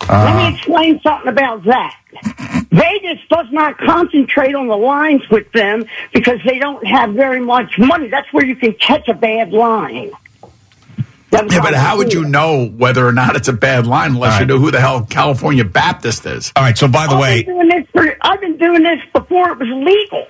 [0.09, 1.97] Let me uh, explain something about that.
[2.71, 7.79] Vegas does not concentrate on the lines with them because they don't have very much
[7.79, 8.09] money.
[8.09, 10.13] That's where you can catch a bad line.
[11.35, 14.39] That's Yeah, but how would you know whether or not it's a bad line unless
[14.41, 16.53] you know who the hell California Baptist is?
[16.55, 16.79] All right.
[16.79, 19.59] So, by the I've way, been doing this for, I've been doing this before it
[19.59, 20.27] was legal.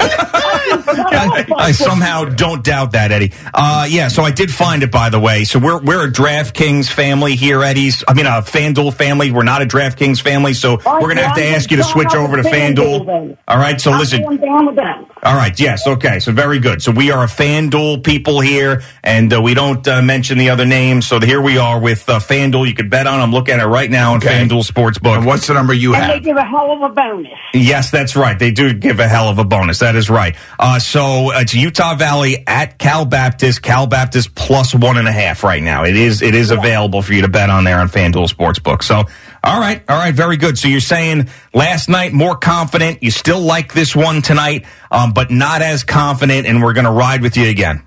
[0.00, 3.32] I've been cut off I somehow don't doubt that, Eddie.
[3.52, 5.44] Uh, yeah, so I did find it, by the way.
[5.44, 8.04] So we're we're a DraftKings family here, Eddie's.
[8.06, 9.32] I mean, a FanDuel family.
[9.32, 11.84] We're not a DraftKings family, so All we're gonna have to right, ask you to
[11.84, 13.38] switch over to up FanDuel.
[13.48, 13.80] All right.
[13.80, 14.22] So I'm listen.
[14.22, 15.06] going down with them.
[15.22, 15.58] All right.
[15.58, 15.86] Yes.
[15.86, 16.20] Okay.
[16.20, 16.80] So very good.
[16.80, 20.27] So we are a FanDuel people here, and uh, we don't uh, mention.
[20.28, 21.06] Mention the other names.
[21.06, 22.68] So here we are with uh, FanDuel.
[22.68, 23.18] You could bet on.
[23.18, 25.16] I'm looking at it right now on FanDuel Sportsbook.
[25.16, 26.10] And what's the number you have?
[26.10, 27.32] they give a hell of a bonus.
[27.54, 28.38] Yes, that's right.
[28.38, 29.78] They do give a hell of a bonus.
[29.78, 30.36] That is right.
[30.58, 33.62] Uh, so it's Utah Valley at Cal Baptist.
[33.62, 35.84] Cal Baptist plus one and a half right now.
[35.84, 38.82] It is it is available for you to bet on there on FanDuel Sportsbook.
[38.82, 39.04] So
[39.42, 40.58] all right, all right, very good.
[40.58, 43.02] So you're saying last night more confident.
[43.02, 46.90] You still like this one tonight, um, but not as confident, and we're going to
[46.90, 47.86] ride with you again.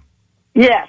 [0.56, 0.88] Yes.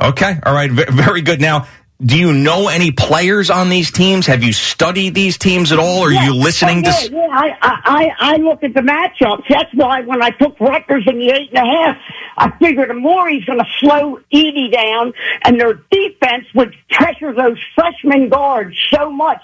[0.00, 1.40] Okay, all right, v- very good.
[1.40, 1.66] Now.
[2.04, 4.26] Do you know any players on these teams?
[4.26, 6.00] Have you studied these teams at all?
[6.00, 6.24] Or are Yeah.
[6.26, 7.10] you listening oh, to?
[7.12, 7.28] yeah, yeah.
[7.30, 9.44] I, I, I I look at the matchups.
[9.48, 11.96] That's why when I took Rutgers in the eight and a half,
[12.36, 15.12] I figured the more he's going to slow Edey down,
[15.44, 19.42] and their defense would pressure those freshman guards so much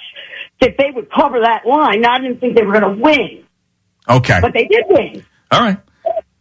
[0.61, 2.01] that they would cover that line.
[2.01, 3.45] Now I didn't think they were going to win,
[4.09, 4.41] Okay.
[4.43, 5.25] but they did win.
[5.53, 5.79] All right.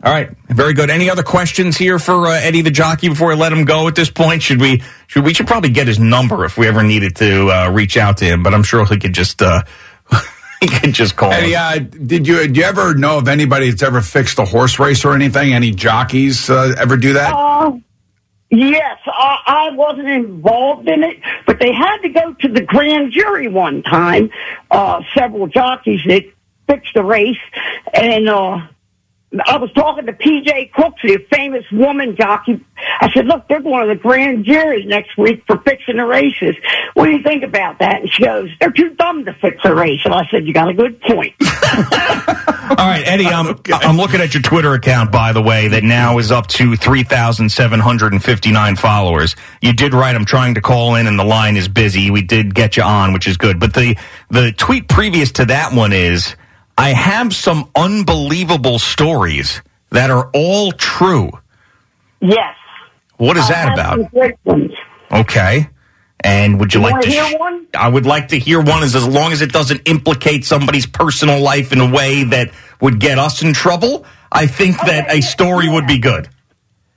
[0.01, 0.29] All right.
[0.47, 0.89] Very good.
[0.89, 3.95] Any other questions here for uh, Eddie the jockey before I let him go at
[3.95, 4.41] this point?
[4.41, 7.69] Should we should we should probably get his number if we ever needed to uh,
[7.69, 9.63] reach out to him, but I'm sure he could just uh,
[10.61, 13.83] he could just call Eddie, uh, did you do you ever know of anybody that's
[13.83, 15.53] ever fixed a horse race or anything?
[15.53, 17.33] Any jockeys uh, ever do that?
[17.33, 17.77] Uh,
[18.49, 23.11] yes, I, I wasn't involved in it, but they had to go to the grand
[23.11, 24.29] jury one time.
[24.71, 26.23] Uh, several jockeys that
[26.67, 27.35] fixed the race,
[27.93, 28.61] and uh,
[29.45, 32.65] I was talking to PJ Crooks, the famous woman jockey.
[32.99, 36.55] I said, "Look, they're going to the grand jury next week for fixing the races.
[36.95, 39.75] What do you think about that?" And she goes, "They're too dumb to fix a
[39.75, 41.35] race." And I said, "You got a good point."
[42.69, 46.17] All right, Eddie, I'm, I'm looking at your Twitter account, by the way, that now
[46.17, 49.35] is up to 3,759 followers.
[49.61, 50.15] You did right.
[50.15, 52.11] I'm trying to call in and the line is busy.
[52.11, 53.59] We did get you on, which is good.
[53.59, 53.97] But the,
[54.29, 56.35] the tweet previous to that one is,
[56.79, 59.61] I have some unbelievable stories
[59.91, 61.31] that are all true.
[62.21, 62.55] yes.
[63.17, 63.97] What is I that about?
[63.99, 64.71] some great ones.
[65.11, 65.69] Okay.
[66.21, 67.67] And would you, You like to hear one?
[67.73, 71.41] I would like to hear one as, as long as it doesn't implicate somebody's personal
[71.41, 74.05] life in a way that would get us in trouble.
[74.31, 76.29] I think that a story would be good.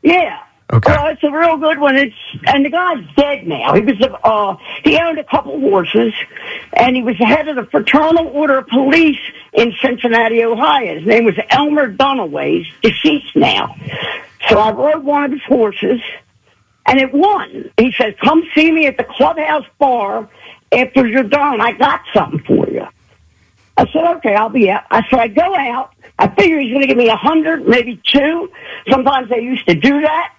[0.03, 0.39] Yeah.
[0.73, 0.93] Okay.
[0.93, 1.97] Well, it's a real good one.
[1.97, 2.15] It's
[2.47, 3.75] and the guy's dead now.
[3.75, 6.15] He was a, uh, he owned a couple horses,
[6.73, 9.19] and he was the head of the Fraternal Order of Police
[9.53, 10.99] in Cincinnati, Ohio.
[10.99, 12.65] His name was Elmer Dunaway.
[12.65, 13.77] He's deceased now.
[14.49, 16.01] So I rode one of his horses,
[16.87, 17.70] and it won.
[17.77, 20.29] He said, "Come see me at the clubhouse bar
[20.73, 21.61] after you're done.
[21.61, 22.87] I got something for you."
[23.77, 24.85] I said, okay, I'll be out.
[24.91, 25.95] I said, I go out.
[26.19, 28.51] I figure he's going to give me a hundred, maybe two.
[28.89, 30.35] Sometimes they used to do that.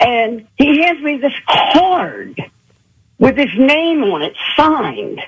[0.00, 2.40] And he hands me this card
[3.18, 5.20] with his name on it, signed.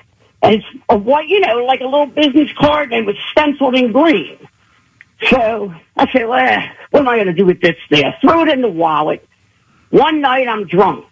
[0.47, 3.91] It's a white, you know, like a little business card and it was stenciled in
[3.91, 4.37] green.
[5.29, 8.05] So I said, well, eh, what am I going to do with this thing?
[8.05, 9.27] I threw it in the wallet.
[9.89, 11.05] One night I'm drunk,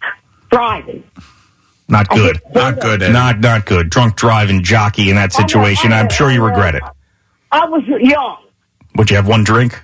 [0.51, 1.03] driving.
[1.87, 2.39] Not good.
[2.53, 3.01] Not good.
[3.01, 3.89] Not not good.
[3.89, 5.93] Drunk driving jockey in that situation.
[5.93, 6.83] I'm sure you regret it.
[7.51, 8.37] I was young.
[8.95, 9.79] Would you have one drink?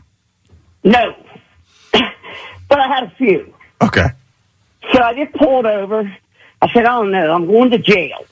[0.83, 1.15] No.
[1.93, 3.53] but I had a few.
[3.81, 4.07] Okay.
[4.93, 6.11] So I get pulled over.
[6.61, 8.25] I said, oh no, I'm going to jail.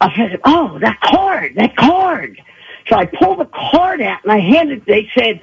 [0.00, 2.40] I said, oh, that card, that card.
[2.88, 5.40] So I pulled the card out and I handed, they said,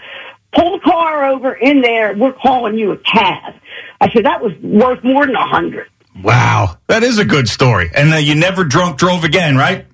[0.54, 2.16] pull the car over in there.
[2.16, 3.56] We're calling you a cab.
[4.00, 5.88] I said, that was worth more than a hundred.
[6.24, 7.90] Wow, that is a good story.
[7.94, 9.86] And uh, you never drunk drove again, right?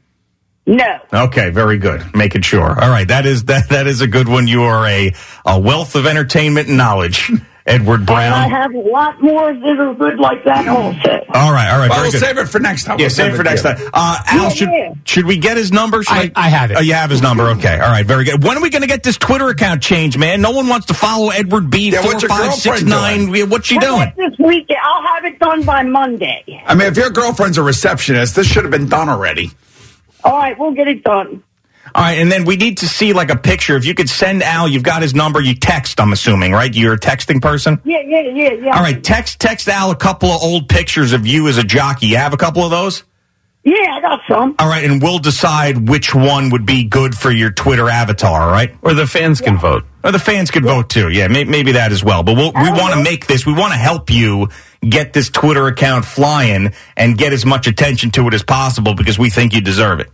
[0.65, 0.99] No.
[1.13, 2.03] Okay, very good.
[2.13, 2.69] Making sure.
[2.69, 4.47] All right, that is that that is a good one.
[4.47, 5.13] You are a
[5.45, 7.31] a wealth of entertainment and knowledge,
[7.67, 11.25] Edward And I have a lot more that are good like that also.
[11.33, 11.89] All right, all right.
[11.89, 12.21] Well, very we'll good.
[12.21, 12.97] save it for next time.
[12.97, 13.73] Yeah, We'll save it for next yeah.
[13.75, 13.89] time.
[13.93, 14.69] Uh, Al, should,
[15.03, 16.01] should we get his number?
[16.03, 16.77] Should I- I have it.
[16.77, 17.43] Oh, you have his number.
[17.49, 17.73] Okay.
[17.73, 18.05] All right.
[18.05, 18.41] Very good.
[18.43, 20.41] When are we going to get this Twitter account changed, man?
[20.41, 21.89] No one wants to follow Edward B.
[21.91, 23.25] Yeah, four what's your five six girlfriend nine.
[23.33, 23.49] doing?
[23.49, 24.29] What's she Well, doing?
[24.29, 26.63] This weekend, I'll have it done by Monday.
[26.65, 29.51] I mean, if your girlfriend's a receptionist, this should have been done already.
[30.23, 31.43] All right, we'll get it done.
[31.95, 33.75] All right, and then we need to see like a picture.
[33.75, 35.41] If you could send Al, you've got his number.
[35.41, 35.99] You text.
[35.99, 36.73] I'm assuming, right?
[36.73, 37.81] You're a texting person.
[37.85, 38.75] Yeah, yeah, yeah, yeah.
[38.75, 42.07] All right, text text Al a couple of old pictures of you as a jockey.
[42.07, 43.03] You have a couple of those.
[43.63, 44.55] Yeah, I got some.
[44.59, 48.43] All right, and we'll decide which one would be good for your Twitter avatar.
[48.43, 49.83] All right, Or the fans can vote.
[50.05, 51.09] or the fans could vote too.
[51.09, 52.23] Yeah, may, maybe that as well.
[52.23, 52.79] But we'll, we uh-huh.
[52.79, 53.45] want to make this.
[53.45, 54.47] We want to help you
[54.87, 59.19] get this Twitter account flying and get as much attention to it as possible because
[59.19, 60.11] we think you deserve it.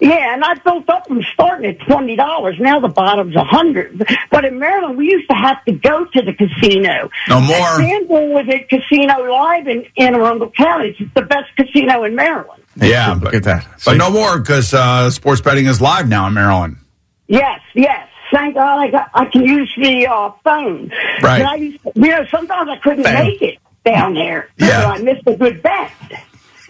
[0.00, 2.56] Yeah, and I built up from starting at twenty dollars.
[2.58, 4.02] Now the bottom's a hundred.
[4.30, 7.10] But in Maryland, we used to have to go to the casino.
[7.28, 7.80] No more.
[7.80, 10.96] And FanDuel was at Casino Live in Anne Arundel County.
[10.98, 12.62] It's the best casino in Maryland.
[12.76, 13.66] Yeah, Look but, at that.
[13.84, 16.78] but no more because uh, sports betting is live now in Maryland.
[17.26, 18.08] Yes, yes.
[18.32, 20.90] Thank God I got I can use the uh, phone.
[21.20, 21.42] Right.
[21.42, 23.14] I used, you know, sometimes I couldn't Phone.
[23.14, 23.58] make it.
[23.84, 24.48] down there.
[24.56, 24.82] Yeah.
[24.82, 25.90] So I missed a good bet.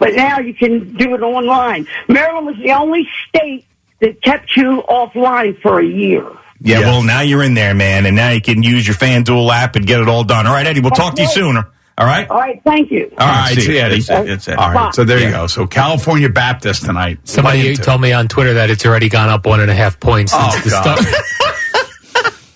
[0.01, 1.87] But now you can do it online.
[2.09, 3.67] Maryland was the only state
[4.01, 6.27] that kept you offline for a year.
[6.63, 9.77] Yeah, well, now you're in there, man, and now you can use your FanDuel app
[9.77, 10.47] and get it all done.
[10.47, 11.69] All right, Eddie, we'll talk to you sooner.
[11.97, 12.29] All right?
[12.31, 13.13] All right, thank you.
[13.19, 14.01] All right, see, Eddie.
[14.01, 14.59] That's it.
[14.59, 15.47] All right, so there you go.
[15.47, 17.19] So California Baptist tonight.
[17.25, 20.33] Somebody told me on Twitter that it's already gone up one and a half points
[20.33, 20.99] since Oh, the God.
[20.99, 21.25] start.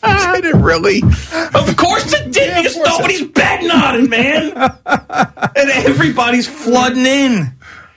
[0.35, 1.03] Did it really?
[1.03, 4.53] Of course it did, because nobody's betting on it, man.
[4.87, 7.55] and everybody's flooding in.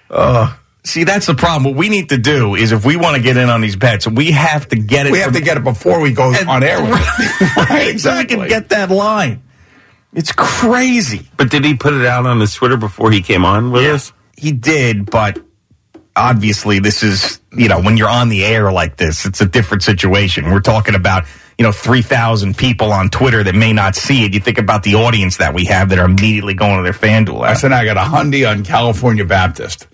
[0.09, 0.55] Uh,
[0.88, 1.65] See, that's the problem.
[1.65, 4.07] What we need to do is if we want to get in on these bets,
[4.07, 5.11] we have to get it.
[5.11, 6.91] We have to get it before we go on air with
[7.57, 7.97] right, exactly.
[7.97, 9.43] So we can get that line.
[10.13, 11.27] It's crazy.
[11.35, 14.13] But did he put it out on his Twitter before he came on with us?
[14.38, 15.39] He did, but
[16.15, 19.84] obviously this is, you know, when you're on the air like this, it's a different
[19.84, 20.49] situation.
[20.49, 21.25] We're talking about,
[21.57, 24.34] you know, 3,000 people on Twitter that may not see it.
[24.34, 27.41] You think about the audience that we have that are immediately going to their FanDuel
[27.41, 29.88] I said I got a Hyundai on California Baptist.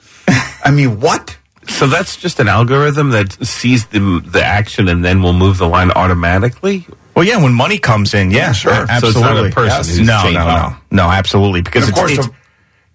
[0.65, 1.37] I mean, what?
[1.67, 5.67] So that's just an algorithm that sees the the action and then will move the
[5.67, 6.85] line automatically.
[7.15, 8.73] Well, yeah, when money comes in, yeah, sure.
[8.73, 9.21] a- So it's absolutely.
[9.43, 9.97] not a person Yes.
[9.97, 12.27] who's no, no, no, no, absolutely, because of it's, course, it's,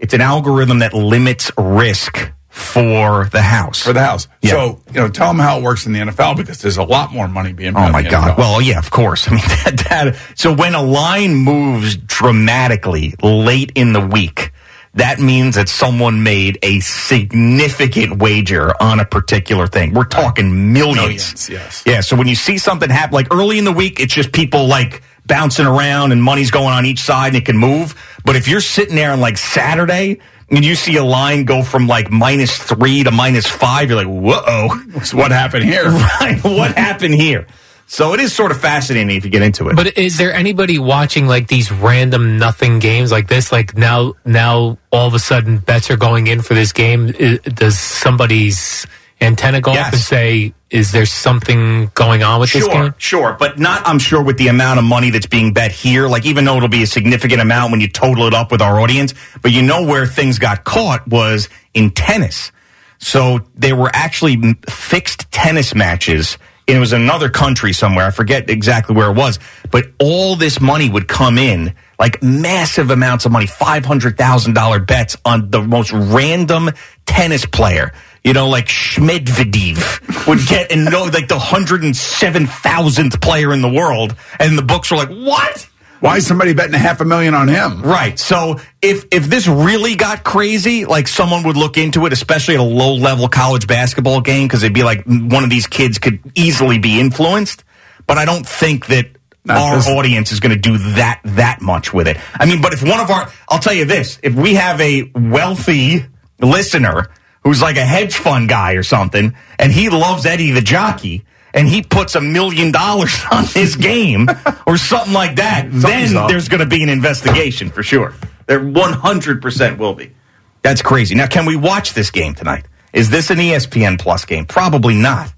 [0.01, 3.83] it's an algorithm that limits risk for the house.
[3.83, 4.27] For the house.
[4.43, 4.51] Yeah.
[4.51, 7.13] So, you know, tell them how it works in the NFL because there's a lot
[7.13, 8.37] more money being Oh my God!
[8.37, 8.39] NFL.
[8.39, 9.29] Well, yeah, of course.
[9.29, 10.17] I mean, that, that.
[10.35, 14.53] So when a line moves dramatically late in the week,
[14.95, 19.95] that means that someone made a significant wager on a particular thing.
[19.95, 20.97] We're talking millions.
[20.97, 21.85] Millions, yes.
[21.87, 22.01] Yeah.
[22.01, 25.03] So when you see something happen, like early in the week, it's just people like
[25.27, 27.95] bouncing around and money's going on each side and it can move.
[28.25, 30.19] But if you're sitting there on like Saturday.
[30.51, 34.07] And you see a line go from like minus three to minus five, you're like,
[34.07, 34.69] whoa.
[35.13, 35.91] what happened here?
[36.21, 36.41] Right.
[36.45, 37.47] What happened here?
[37.87, 39.77] So it is sort of fascinating if you get into it.
[39.77, 43.51] But is there anybody watching like these random nothing games like this?
[43.51, 47.13] Like now, now all of a sudden bets are going in for this game.
[47.43, 48.87] Does somebody's
[49.21, 49.93] antenna go up Yes.
[49.93, 53.83] and say, "Is there something going on with this game?" sure, but not.
[53.87, 56.09] I'm sure with the amount of money that's being bet here.
[56.09, 58.81] Like even though it'll be a significant amount when you total it up with our
[58.81, 62.53] audience, but you know where things got caught was in tennis.
[62.99, 66.37] So there were actually fixed tennis matches.
[66.67, 68.07] and It was another country somewhere.
[68.07, 69.39] I forget exactly where it was,
[69.71, 74.55] but all this money would come in, like massive amounts of money, five hundred thousand
[74.55, 76.71] dollar bets on the most random
[77.07, 77.93] tennis player.
[78.25, 83.53] You know, like Schmedvedev would get and know like the hundred and seven thousandth player
[83.53, 85.69] in the world, and the books were like, "What?
[86.01, 87.83] Why is somebody betting a half a million on him?
[87.83, 88.19] Right.
[88.19, 92.61] So if if this really got crazy, like someone would look into it, especially at
[92.61, 96.21] a low level college basketball game, because it'd be like one of these kids could
[96.35, 97.65] easily be influenced.
[98.07, 99.07] But I don't think that
[99.49, 102.17] our this- audience is going to do that that much with it.
[102.35, 105.11] I mean, but if one of our, I'll tell you this: if we have a
[105.15, 106.05] wealthy
[106.41, 107.11] listener
[107.49, 111.25] who's like a hedge fund guy or something, and he loves Eddie the jockey.
[111.55, 114.29] And he puts a million dollars on his game
[114.67, 116.29] or something like that, then up.
[116.29, 118.13] there's going to be an investigation for sure.
[118.47, 120.13] There 100% will be.
[120.61, 121.15] That's crazy.
[121.15, 122.67] Now, can we watch this game tonight?
[122.93, 124.45] Is this an ESPN Plus game?
[124.45, 125.33] Probably not.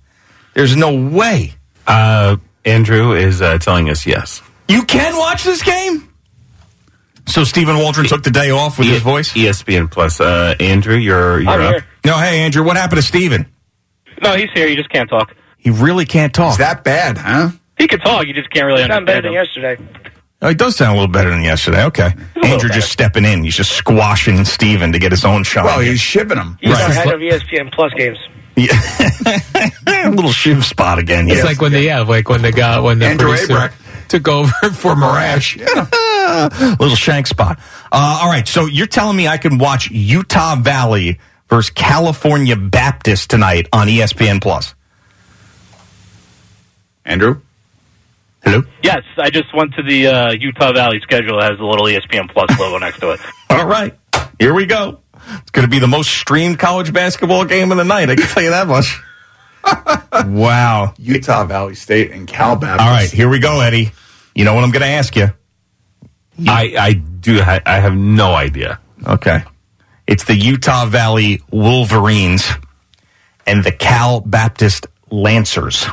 [0.54, 1.54] There's no way.
[1.86, 4.42] Uh, Andrew is uh, telling us yes.
[4.68, 6.12] You can watch this game?
[7.28, 9.32] So Stephen Waldron took the day off with E- his voice?
[9.32, 10.20] ESPN Plus.
[10.20, 11.70] Uh, Andrew, you're you're I'm up.
[11.74, 11.86] here.
[12.04, 13.46] No, hey, Andrew, what happened to Stephen?
[14.22, 14.66] No, he's here.
[14.66, 15.34] You just can't talk.
[15.58, 16.52] He really can't talk.
[16.52, 17.50] Is that bad, huh?
[17.78, 18.26] He could talk.
[18.26, 19.34] You just can't really Sound better than him.
[19.34, 19.78] yesterday.
[20.42, 21.84] Oh, he does sound a little better than yesterday.
[21.84, 22.14] Okay.
[22.42, 23.44] Andrew just stepping in.
[23.44, 25.64] He's just squashing Steven to get his own shot.
[25.66, 26.56] Well, he's shipping him.
[26.62, 26.82] He's Right.
[26.84, 28.18] our head of ESPN Plus games.
[28.56, 28.72] Yeah.
[29.86, 31.26] a little shiv spot again.
[31.28, 31.44] It's yes.
[31.44, 34.08] like when they yeah, like when the guy when the Andrew producer Abrach.
[34.08, 35.56] took over for Marash.
[36.80, 37.58] little shank spot.
[37.92, 41.18] Uh, all right, so you're telling me I can watch Utah Valley
[41.50, 44.74] versus California Baptist tonight on ESPN Plus?
[47.04, 47.40] Andrew?
[48.42, 48.62] Hello?
[48.82, 51.38] Yes, I just went to the uh, Utah Valley schedule.
[51.40, 53.20] It has a little ESPN Plus logo next to it.
[53.50, 53.94] All right,
[54.38, 55.00] here we go.
[55.42, 58.08] It's going to be the most streamed college basketball game of the night.
[58.08, 58.98] I can tell you that much.
[60.26, 60.94] wow.
[60.96, 62.80] Utah Valley State and Cal Baptist.
[62.80, 63.92] All right, here we go, Eddie.
[64.34, 65.28] You know what I'm going to ask you?
[66.48, 67.42] I I do.
[67.42, 68.80] Ha- I have no idea.
[69.06, 69.42] Okay.
[70.10, 72.48] It's the Utah Valley Wolverines
[73.46, 75.86] and the Cal Baptist Lancers.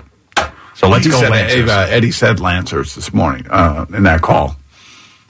[0.74, 1.70] So let's He go said, Lancers.
[1.70, 4.56] uh, Eddie said Lancers this morning uh, in that call.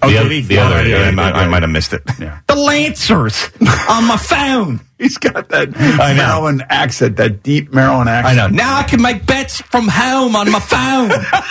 [0.01, 0.41] Oh, The other- he?
[0.41, 2.01] the other- yeah, I, might, I might have missed it.
[2.19, 2.39] Yeah.
[2.47, 3.49] The Lancers
[3.89, 4.79] on my phone.
[4.97, 6.25] He's got that I know.
[6.27, 8.39] Maryland accent, that deep Maryland accent.
[8.39, 8.55] I know.
[8.55, 11.11] Now I can make bets from home on my phone.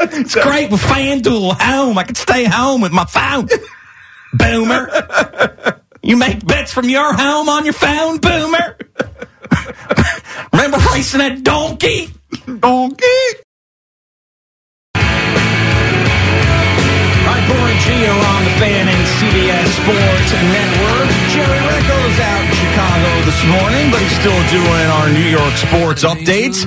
[0.00, 1.98] It's great with FanDuel home.
[1.98, 3.48] I can stay home with my phone.
[4.34, 4.90] Boomer.
[6.02, 8.76] You make bets from your home on your phone, Boomer.
[10.52, 12.08] Remember racing that donkey?
[12.60, 13.04] Donkey.
[17.48, 21.17] Boomer and Gio on the fan and CBS Sports Network.
[21.28, 26.04] Jerry Recco's out in Chicago this morning, but he's still doing our New York sports
[26.04, 26.66] updates.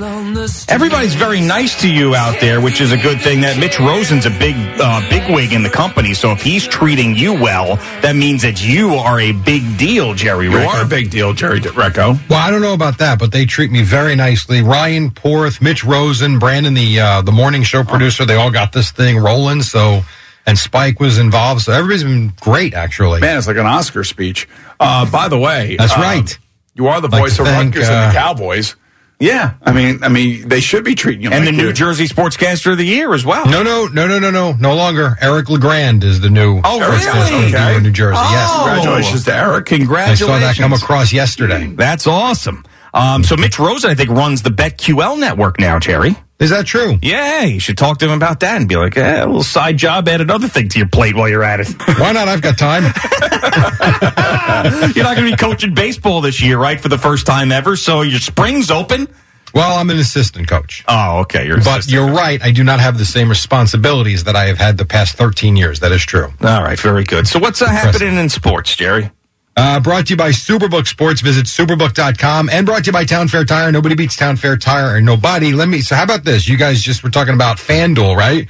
[0.70, 3.40] Everybody's very nice to you out there, which is a good thing.
[3.40, 7.14] That Mitch Rosen's a big, uh, big wig in the company, so if he's treating
[7.16, 10.46] you well, that means that you are a big deal, Jerry.
[10.46, 10.68] You Recco.
[10.68, 12.18] are a big deal, Jerry Recco.
[12.28, 14.62] Well, I don't know about that, but they treat me very nicely.
[14.62, 18.90] Ryan Porth, Mitch Rosen, Brandon, the uh, the morning show producer, they all got this
[18.92, 19.62] thing rolling.
[19.62, 20.02] So,
[20.46, 21.62] and Spike was involved.
[21.62, 23.20] So everybody's been great, actually.
[23.20, 24.48] Man, it's like an Oscar speech.
[24.80, 26.38] Uh, by the way, That's um, right.
[26.74, 28.76] You are the Like voice to of thank, Rutgers uh, and the Cowboys.
[29.20, 31.72] Yeah, I mean, I mean, they should be treating you and like the New you're-
[31.74, 33.46] Jersey Sportscaster of the Year as well.
[33.46, 35.16] No, no, no, no, no, no, no longer.
[35.20, 36.60] Eric Legrand is the new.
[36.64, 36.96] Oh, really?
[36.96, 38.16] is the new in New Jersey.
[38.16, 38.48] yes.
[38.50, 38.64] Oh.
[38.64, 39.66] Congratulations to Eric.
[39.66, 40.22] Congratulations.
[40.22, 41.66] I saw that come across yesterday.
[41.68, 42.64] That's awesome.
[42.94, 46.16] Um, so Mitch Rosen, I think, runs the BetQL network now, Jerry.
[46.42, 46.98] Is that true?
[47.00, 49.76] Yeah, you should talk to him about that and be like, eh, a little side
[49.76, 51.68] job, add another thing to your plate while you're at it.
[51.98, 52.26] Why not?
[52.26, 52.82] I've got time.
[54.96, 56.80] you're not going to be coaching baseball this year, right?
[56.80, 57.76] For the first time ever.
[57.76, 59.06] So your spring's open.
[59.54, 60.84] Well, I'm an assistant coach.
[60.88, 61.46] Oh, okay.
[61.46, 62.42] You're But you're right.
[62.42, 65.78] I do not have the same responsibilities that I have had the past 13 years.
[65.78, 66.32] That is true.
[66.40, 67.28] All right, very good.
[67.28, 69.12] So what's uh, happening in sports, Jerry?
[69.54, 71.20] Uh, brought to you by Superbook Sports.
[71.20, 73.70] Visit superbook.com and brought to you by Town Fair Tire.
[73.70, 75.52] Nobody beats Town Fair Tire or nobody.
[75.52, 76.48] Let me, so how about this?
[76.48, 78.48] You guys just were talking about FanDuel, right?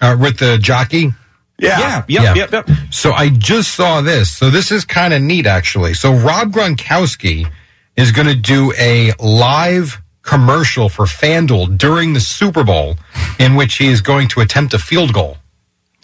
[0.00, 1.12] Uh, with the jockey.
[1.58, 2.02] Yeah.
[2.08, 2.68] Yep, yep, yep.
[2.90, 4.30] So I just saw this.
[4.30, 5.94] So this is kind of neat, actually.
[5.94, 7.46] So Rob Gronkowski
[7.96, 12.96] is going to do a live commercial for FanDuel during the Super Bowl
[13.38, 15.36] in which he is going to attempt a field goal.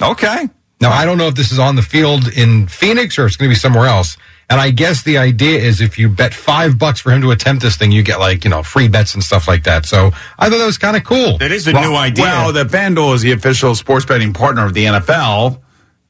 [0.01, 0.49] Okay.
[0.81, 3.51] Now, I don't know if this is on the field in Phoenix or it's going
[3.51, 4.17] to be somewhere else.
[4.51, 7.63] And I guess the idea is if you bet five bucks for him to attempt
[7.63, 9.85] this thing, you get like, you know, free bets and stuff like that.
[9.87, 11.37] So I thought that was kind of cool.
[11.39, 12.25] That is a Well- new idea.
[12.25, 15.61] Well, the FanDuel is the official sports betting partner of the NFL.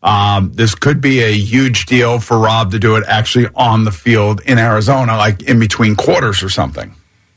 [0.03, 3.91] Um, this could be a huge deal for Rob to do it actually on the
[3.91, 6.95] field in Arizona, like in between quarters or something.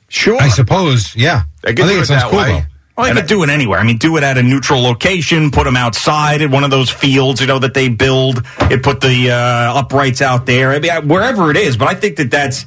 [0.10, 0.40] Sure.
[0.40, 1.44] I suppose, yeah.
[1.64, 2.52] They I think it it sounds that cool, way.
[2.60, 2.66] though.
[3.02, 3.80] Well, I could do it anywhere.
[3.80, 6.90] I mean, do it at a neutral location, put them outside at one of those
[6.90, 8.44] fields, you know, that they build.
[8.70, 10.72] It put the uh, uprights out there.
[10.72, 11.78] I mean, I- wherever it is.
[11.78, 12.66] But I think that that's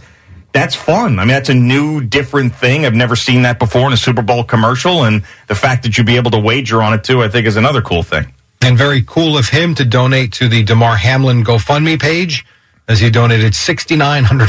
[0.52, 1.19] that's fun.
[1.19, 2.86] I mean, that's a new, different thing.
[2.86, 6.06] I've never seen that before in a Super Bowl commercial, and the fact that you'd
[6.06, 8.32] be able to wager on it too, I think, is another cool thing.
[8.62, 12.47] And very cool of him to donate to the Damar Hamlin GoFundMe page
[12.89, 14.44] as he donated $6,900.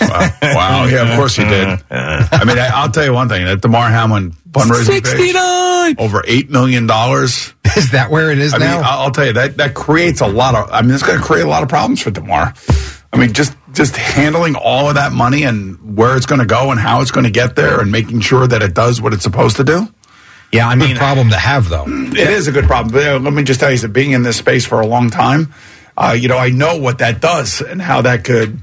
[0.06, 0.30] Wow.
[0.42, 0.86] wow.
[0.86, 1.66] Yeah, of course he did.
[1.90, 5.96] I mean, I, I'll tell you one thing that Damar Hamlin fundraising page, 69!
[5.98, 6.84] over $8 million.
[6.84, 8.76] is that where it is I now?
[8.76, 10.70] mean, I'll tell you that that creates a lot of.
[10.72, 12.54] I mean, it's going to create a lot of problems for Damar.
[13.12, 16.70] I mean, just just handling all of that money and where it's going to go
[16.70, 19.22] and how it's going to get there and making sure that it does what it's
[19.22, 19.86] supposed to do.
[20.52, 21.84] Yeah, I mean, Good problem to have, though.
[21.86, 22.92] It is a good problem.
[22.92, 25.10] But, uh, let me just tell you that being in this space for a long
[25.10, 25.52] time,
[25.96, 28.58] uh, you know, I know what that does and how that could,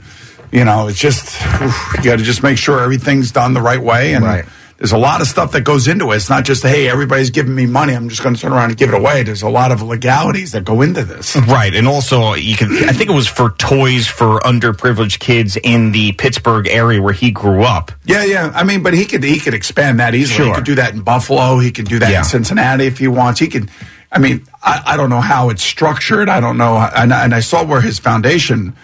[0.52, 1.26] you know, it's just
[1.62, 4.24] oof, you got to just make sure everything's done the right way and.
[4.26, 4.46] Right.
[4.76, 6.18] There's a lot of stuff that goes into it.
[6.18, 7.94] It's not just, hey, everybody's giving me money.
[7.94, 9.24] I'm just going to turn around and give it away.
[9.24, 11.38] There's a lot of legalities that go into this.
[11.38, 12.70] Right, and also you can.
[12.90, 17.32] I think it was for toys for underprivileged kids in the Pittsburgh area where he
[17.32, 17.94] grew up.
[18.04, 18.52] Yeah, yeah.
[18.54, 20.50] I mean, but he could he could expand that easily.
[20.50, 21.60] He could do that in Buffalo.
[21.60, 22.20] He could do that Yeah.
[22.20, 23.40] in Cincinnati if he wants.
[23.40, 23.70] He could.
[24.14, 26.30] I mean, I, I don't know how it's structured.
[26.30, 28.76] I don't know, and, I- and I saw where his foundation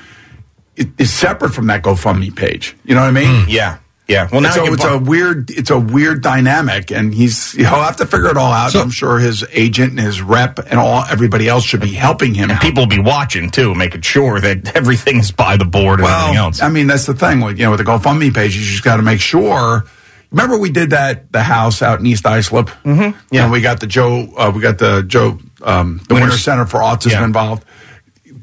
[0.77, 2.75] i- is separate from that GoFundMe page.
[2.83, 3.43] You know what I mean?
[3.43, 3.49] Hmm.
[3.49, 3.77] Yeah,
[4.07, 4.27] yeah.
[4.31, 8.07] Well, now so it's a weird, it's a weird dynamic, and he's he'll have to
[8.07, 8.71] figure it all out.
[8.71, 12.33] So- I'm sure his agent and his rep and all everybody else should be helping
[12.33, 12.49] him.
[12.49, 12.59] out.
[12.61, 16.59] people will be watching too, making sure that everything's by the board and everything else.
[16.63, 18.55] I mean, that's the thing with you know with the GoFundMe page.
[18.57, 19.85] You just got to make sure.
[20.31, 22.67] Remember, we did that the house out in East Islip.
[22.85, 23.17] Mm-hmm.
[23.31, 23.43] Yeah.
[23.43, 24.31] and we got the Joe.
[24.37, 25.39] Uh, we got the Joe.
[25.61, 27.23] Um, the Winners- Winter Center for Autism Yeah.
[27.25, 27.65] involved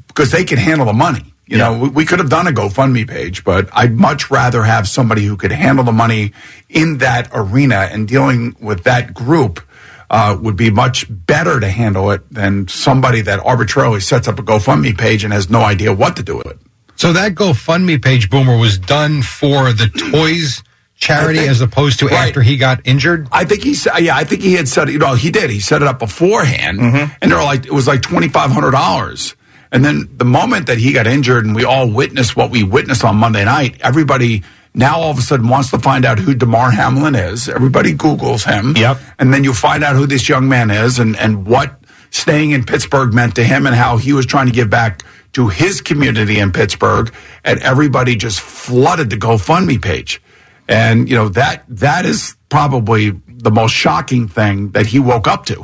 [0.07, 1.33] because they can handle the money.
[1.47, 1.69] You Yeah.
[1.69, 5.23] know, we, we could have done a GoFundMe page, but I'd much rather have somebody
[5.25, 6.33] who could handle the money
[6.69, 9.61] in that arena and dealing with that group.
[10.09, 14.41] Uh, would be much better to handle it than somebody that arbitrarily sets up a
[14.41, 16.57] GoFundMe page and has no idea what to do with it.
[16.95, 20.63] So that GoFundMe page, Boomer, was done for the toys
[20.97, 22.27] charity think- as opposed to Right.
[22.27, 23.27] after he got injured?
[23.31, 25.49] I think he said, yeah, I think he had said, you know, he did.
[25.49, 27.11] He set it up beforehand, Mm-hmm.
[27.21, 29.35] and they're like, it was like twenty five hundred dollars.
[29.71, 33.03] And then the moment that he got injured, and we all witnessed what we witnessed
[33.03, 34.43] on Monday night, everybody
[34.73, 37.49] now all of a sudden wants to find out who Damar Hamlin is.
[37.49, 38.77] Everybody Googles him.
[38.77, 38.97] Yep.
[39.19, 42.63] And then you find out who this young man is and, and what staying in
[42.63, 45.03] Pittsburgh meant to him and how he was trying to give back
[45.33, 47.13] to his community in Pittsburgh.
[47.43, 50.21] And everybody just flooded the GoFundMe page.
[50.67, 55.45] And, you know, that that is probably the most shocking thing that he woke up
[55.45, 55.63] to.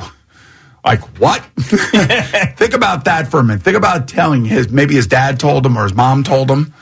[0.85, 1.41] Like, what?
[1.57, 3.63] Think about that for a minute.
[3.63, 6.73] Think about telling his, maybe his dad told him or his mom told him.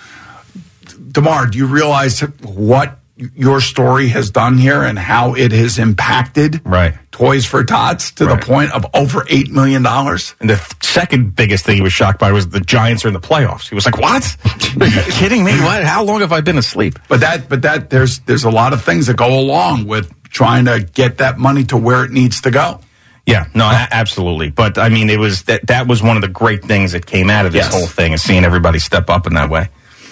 [1.11, 6.61] Damar, do you realize what your story has done here and how it has impacted
[6.65, 6.93] right.
[7.11, 9.85] Toys for Tots to the point of over $8 million?
[9.85, 13.19] And the second biggest thing he was shocked by was the Giants are in the
[13.19, 13.69] playoffs.
[13.69, 14.37] He was like, "What?
[14.81, 15.51] Are you kidding me?
[15.61, 15.83] What?
[15.83, 18.83] How long have I been asleep?" But that, but that, there's there's a lot of
[18.83, 22.51] things that go along with trying to get that money to where it needs to
[22.51, 22.79] go.
[23.27, 24.49] Yeah, no, absolutely.
[24.49, 27.29] But I mean, it was that that was one of the great things that came
[27.29, 27.73] out of this Yes.
[27.73, 29.69] whole thing, is seeing everybody step up in that way.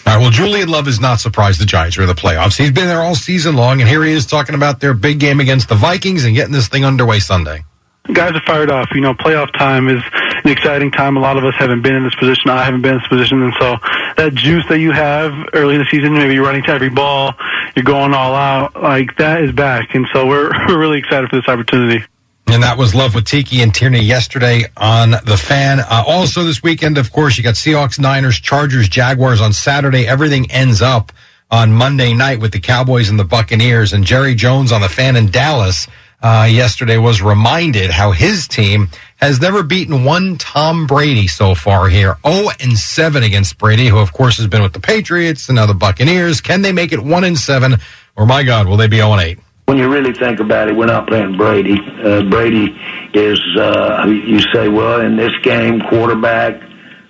[0.09, 2.57] All right, well, Julian Love is not surprised the Giants are in the playoffs.
[2.57, 5.39] He's been there all season long, and here he is talking about their big game
[5.39, 7.63] against the Vikings and getting this thing underway Sunday.
[8.11, 8.89] guys are fired off.
[8.91, 10.01] You know, playoff time is
[10.43, 11.15] an exciting time.
[11.15, 12.49] A lot of us haven't been in this position.
[12.49, 13.77] I haven't been in this position, and so
[14.17, 17.35] that juice that you have early in the season, maybe you're running to every ball,
[17.75, 19.93] you're going all out, like that is back.
[19.93, 22.03] And so we're we're really excited for this opportunity.
[22.51, 25.79] And that was Love with Tiki and Tierney yesterday on The Fan.
[25.79, 30.07] Uh, also this weekend, of course, you got Seahawks, Niners, Chargers, Jaguars on Saturday.
[30.07, 31.11] Everything ends up
[31.51, 33.93] on Monday night with the Cowboys and the Buccaneers.
[33.93, 35.87] And Jerry Jones on The Fan in Dallas
[36.23, 41.87] uh, yesterday was reminded how his team has never beaten one Tom Brady so far
[41.87, 42.17] here.
[42.27, 45.67] 0 and 7 against Brady, who of course has been with the Patriots and now
[45.67, 46.41] the Buccaneers.
[46.41, 47.77] Can they make it 1 and 7?
[48.17, 49.39] Or my God, will they be 0 and 8?
[49.69, 51.79] When you really think about it, we're not playing Brady.
[51.79, 52.75] Uh, Brady
[53.13, 56.59] is, uh, you say, well, in this game, quarterback,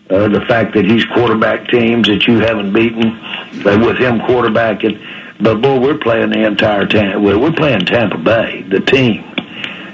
[0.10, 3.14] uh, the fact that he's quarterback teams that you haven't beaten,
[3.66, 5.02] uh, with him quarterbacking.
[5.40, 7.18] But boy, we're playing the entire Tampa.
[7.22, 9.24] We're playing Tampa Bay, the team,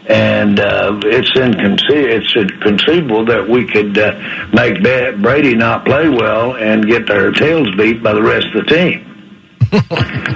[0.08, 4.20] and uh, it's inconce- it's inconceivable that we could uh,
[4.52, 8.76] make Brady not play well and get their tails beat by the rest of the
[8.76, 9.15] team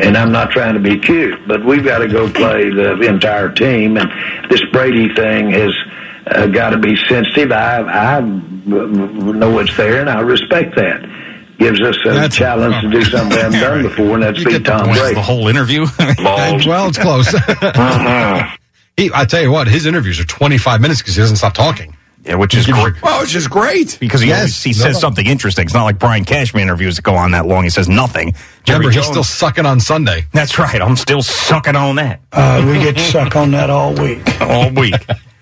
[0.04, 3.52] and I'm not trying to be cute, but we've got to go play the entire
[3.52, 3.98] team.
[3.98, 4.10] And
[4.50, 5.74] this Brady thing has
[6.28, 7.52] uh, got to be sensitive.
[7.52, 11.02] I, I know it's there, and I respect that.
[11.58, 14.86] Gives us a challenge to do something we haven't done before, and that's beat Tom
[14.86, 15.16] Brady.
[15.16, 15.86] The whole interview.
[16.20, 17.28] well, it's close.
[18.98, 21.98] he, I tell you what, his interviews are 25 minutes because he doesn't stop talking.
[22.26, 23.02] Yeah, which is great.
[23.02, 24.92] Well, it's just great because he, Yes, always, he no.
[24.92, 25.66] says something interesting.
[25.66, 27.64] It's not like Brian Cashman interviews that go on that long.
[27.64, 28.34] He says nothing.
[28.66, 30.26] Jerry Remember, he's still sucking on Sunday.
[30.34, 30.82] That's right.
[30.82, 34.22] I'm still sucking on that Uh, we get stuck on that all week.
[34.42, 34.96] all week.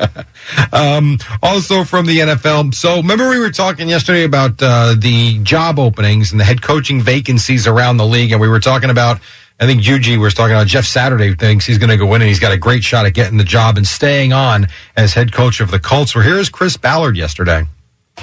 [0.74, 2.74] Um, also from the NFL.
[2.74, 7.02] So remember we were talking yesterday about uh, the job openings and the head coaching
[7.02, 9.20] vacancies around the league, and we were talking about.
[9.60, 12.30] I think Juji was talking about Jeff Saturday thinks he's going to go in and
[12.30, 15.60] he's got a great shot at getting the job and staying on as head coach
[15.60, 16.16] of the Colts.
[16.16, 17.66] Well, here's Chris Ballard yesterday.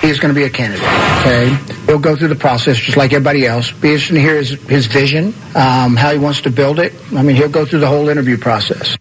[0.00, 0.84] He's going to be a candidate.
[1.20, 1.54] Okay,
[1.86, 3.70] he'll go through the process just like everybody else.
[3.70, 6.92] Be interested to hear his his vision, um, how he wants to build it.
[7.14, 8.96] I mean, he'll go through the whole interview process.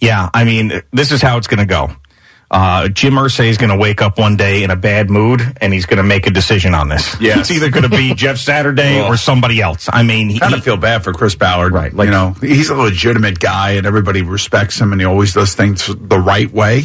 [0.00, 1.94] Yeah, I mean, this is how it's going to go.
[2.50, 5.72] Uh, Jim Irsay is going to wake up one day in a bad mood, and
[5.72, 7.20] he's going to make a decision on this.
[7.20, 7.38] Yes.
[7.38, 9.88] It's either going to be Jeff Saturday or somebody else.
[9.92, 11.72] I mean, he, kind of feel bad for Chris Ballard.
[11.72, 11.94] Right.
[11.94, 15.54] Like, you know, he's a legitimate guy and everybody respects him and he always does
[15.54, 16.82] things the right way.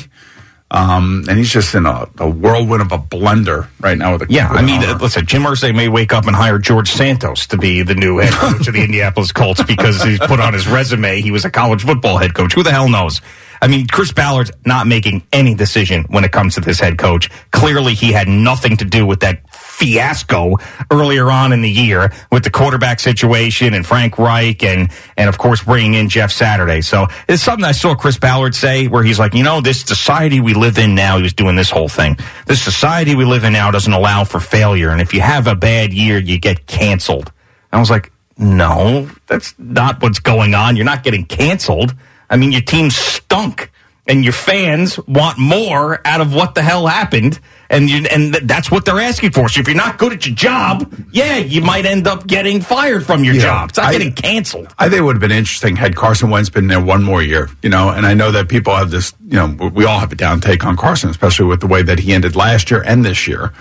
[0.71, 4.25] Um, and he's just in a, a whirlwind of a blender right now with a
[4.29, 7.47] Yeah, with I mean, uh, listen, Jim Irsay may wake up and hire George Santos
[7.47, 10.67] to be the new head coach of the Indianapolis Colts because he's put on his
[10.67, 12.53] resume he was a college football head coach.
[12.53, 13.21] Who the hell knows?
[13.61, 17.29] I mean, Chris Ballard's not making any decision when it comes to this head coach.
[17.51, 20.55] Clearly, he had nothing to do with that fiasco
[20.91, 25.37] earlier on in the year with the quarterback situation and Frank Reich and, and of
[25.37, 26.81] course bringing in Jeff Saturday.
[26.81, 30.39] So it's something I saw Chris Ballard say where he's like, you know, this society
[30.39, 32.17] we live in now, he was doing this whole thing.
[32.45, 34.89] This society we live in now doesn't allow for failure.
[34.89, 37.31] And if you have a bad year, you get canceled.
[37.73, 40.75] I was like, no, that's not what's going on.
[40.75, 41.93] You're not getting canceled.
[42.29, 43.71] I mean, your team stunk
[44.07, 47.39] and your fans want more out of what the hell happened.
[47.71, 49.49] And you, and that's what they're asking for.
[49.49, 53.03] So if you're not good at your job, yeah, you might end up getting fired
[53.03, 53.41] from your Yeah.
[53.41, 53.69] job.
[53.69, 54.67] It's not I- getting canceled.
[54.77, 57.49] I think it would have been interesting had Carson Wentz been there one more year,
[57.63, 57.89] you know.
[57.89, 60.63] And I know that people have this, you know, we all have a down take
[60.63, 63.51] on Carson, especially with the way that he ended last year and this year.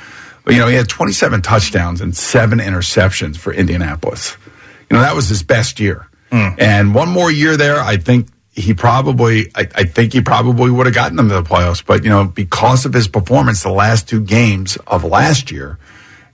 [0.45, 4.37] But you know, he had 27 touchdowns and seven interceptions for Indianapolis.
[4.91, 6.07] You know, that was his best year.
[6.31, 6.49] Hmm.
[6.59, 10.87] And one more year there, I think he probably, I, I think he probably would
[10.87, 11.85] have gotten them to the playoffs.
[11.85, 15.79] But you know, because of his performance the last two games of last year,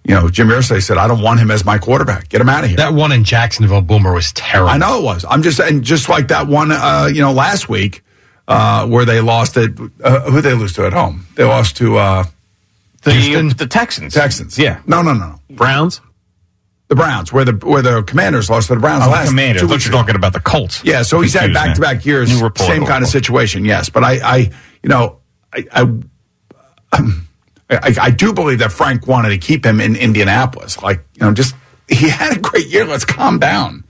[0.04, 2.28] you know, Jim Irsay said, "I don't want him as my quarterback.
[2.28, 4.70] Get him out of here." That one in Jacksonville, Boomer, was terrible.
[4.70, 5.24] I know it was.
[5.28, 8.02] I'm just and just like that one, uh, you know, last week
[8.48, 9.72] uh, where they lost it.
[10.02, 11.26] Uh, who they lose to at home?
[11.36, 12.24] They lost to uh,
[13.02, 14.14] the the Texans.
[14.14, 14.58] Texans.
[14.58, 14.80] Yeah.
[14.86, 15.40] No, no, no, no.
[15.56, 16.00] Browns.
[16.90, 19.28] The Browns, where the where the Commanders lost to the Browns Oh, the last.
[19.28, 19.62] Commanders.
[19.62, 20.84] two weeks you're talking about the Colts.
[20.84, 22.68] Yeah, so he's had back to back years, New report.
[22.68, 23.64] same kind of situation.
[23.64, 24.36] Yes, but I, I
[24.82, 25.20] you know,
[25.54, 26.00] I, I,
[27.70, 30.82] I, I do believe that Frank wanted to keep him in Indianapolis.
[30.82, 31.54] Like, you know, just
[31.88, 32.84] he had a great year.
[32.84, 33.84] Let's calm down.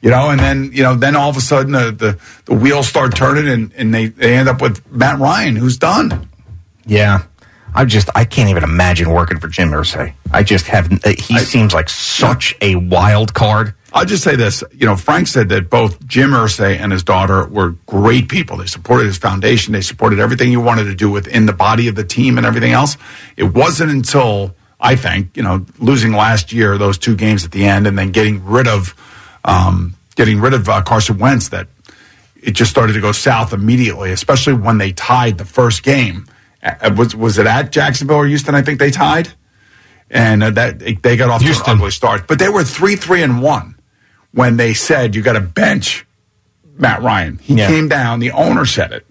[0.00, 2.88] You know, and then you know, then all of a sudden the the, the wheels
[2.88, 6.30] start turning, and, and they, they end up with Matt Ryan, who's done.
[6.86, 7.24] Yeah.
[7.74, 10.14] I just I can't even imagine working for Jim Irsay.
[10.32, 13.74] I just have uh, he seems like such a wild card.
[13.92, 14.62] I'll just say this.
[14.72, 18.58] You know, Frank said that both Jim Irsay and his daughter were great people.
[18.58, 19.72] They supported his foundation.
[19.72, 22.72] They supported everything he wanted to do within the body of the team and everything
[22.72, 22.96] else.
[23.36, 27.64] It wasn't until I think you know losing last year those two games at the
[27.64, 28.94] end and then getting rid of
[29.44, 31.68] um, getting rid of uh, Carson Wentz that
[32.40, 34.10] it just started to go south immediately.
[34.10, 36.26] Especially when they tied the first game.
[36.62, 38.54] Uh, was was it at Jacksonville or Houston?
[38.54, 39.28] I think they tied
[40.10, 42.26] and uh, that they got off to an ugly start.
[42.26, 43.76] But they were three, three, and one
[44.32, 46.04] when they said you got to bench
[46.76, 47.38] Matt Ryan.
[47.38, 47.68] He Yeah.
[47.68, 48.18] came down.
[48.20, 49.06] The owner said it.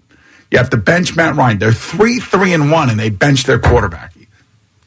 [0.50, 1.58] You have to bench Matt Ryan.
[1.58, 4.12] They're three, three, and one, and they benched their quarterback.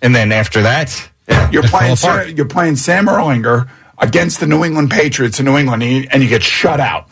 [0.02, 1.10] And then after that,
[1.52, 1.96] You're playing.
[2.36, 3.70] you're playing Sam Ehlinger
[4.00, 7.08] against the New England Patriots in New England, and you, and you get shut out.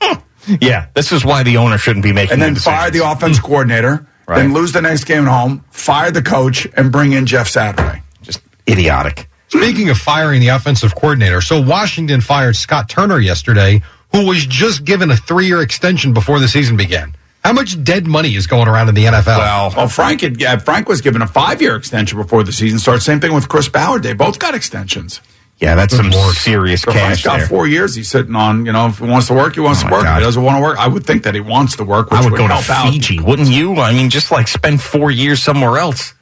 [0.60, 3.40] Yeah, this is why the owner shouldn't be making And then the fire the offense
[3.40, 4.06] coordinator.
[4.26, 4.38] Right.
[4.38, 5.64] Then lose the next game at home.
[5.70, 8.02] Fire the coach and bring in Jeff Saturday.
[8.22, 9.28] Just idiotic.
[9.48, 13.82] Speaking of firing the offensive coordinator, so Washington fired Scott Turner yesterday,
[14.12, 17.14] who was just given a three year extension before the season began.
[17.44, 19.38] How much dead money is going around in the NFL?
[19.76, 23.02] Well, Frank had, yeah, Frank was given a five year extension before the season started.
[23.02, 24.02] Same thing with Chris Ballard.
[24.02, 25.20] They both got extensions.
[25.64, 27.46] Yeah, that's some more serious So Frank's cash got there.
[27.46, 27.94] four years.
[27.94, 28.66] He's sitting on.
[28.66, 30.06] You know, if he wants to work, he wants Oh, to my work.
[30.06, 32.10] If he doesn't want to work, I would think that he wants to work.
[32.10, 32.92] Which I would go to help out.
[32.92, 33.76] Fiji, wouldn't you?
[33.76, 36.12] I mean, just like spend four years somewhere else.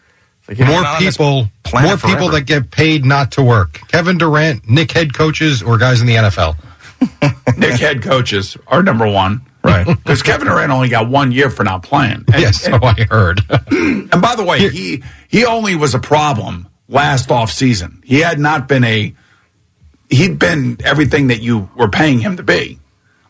[0.48, 3.80] Like, more not on this people, planet more people that get paid not to work.
[3.88, 6.56] Kevin Durant, Nick head coaches, or guys in the NFL.
[7.58, 9.86] Nick head coaches are number one, right?
[10.02, 12.24] Because Kevin Durant only got one year for not playing.
[12.32, 13.40] And, yes, so oh, I heard.
[13.70, 18.02] and by the way, he he only was a problem last off season.
[18.04, 19.14] He had not been a
[20.12, 22.78] he'd been everything that you were paying him to be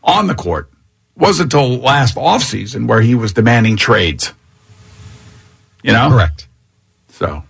[0.03, 0.69] on the court.
[1.17, 4.33] Wasn't until last off season where he was demanding trades.
[5.83, 6.49] You know, correct.
[7.09, 7.45] So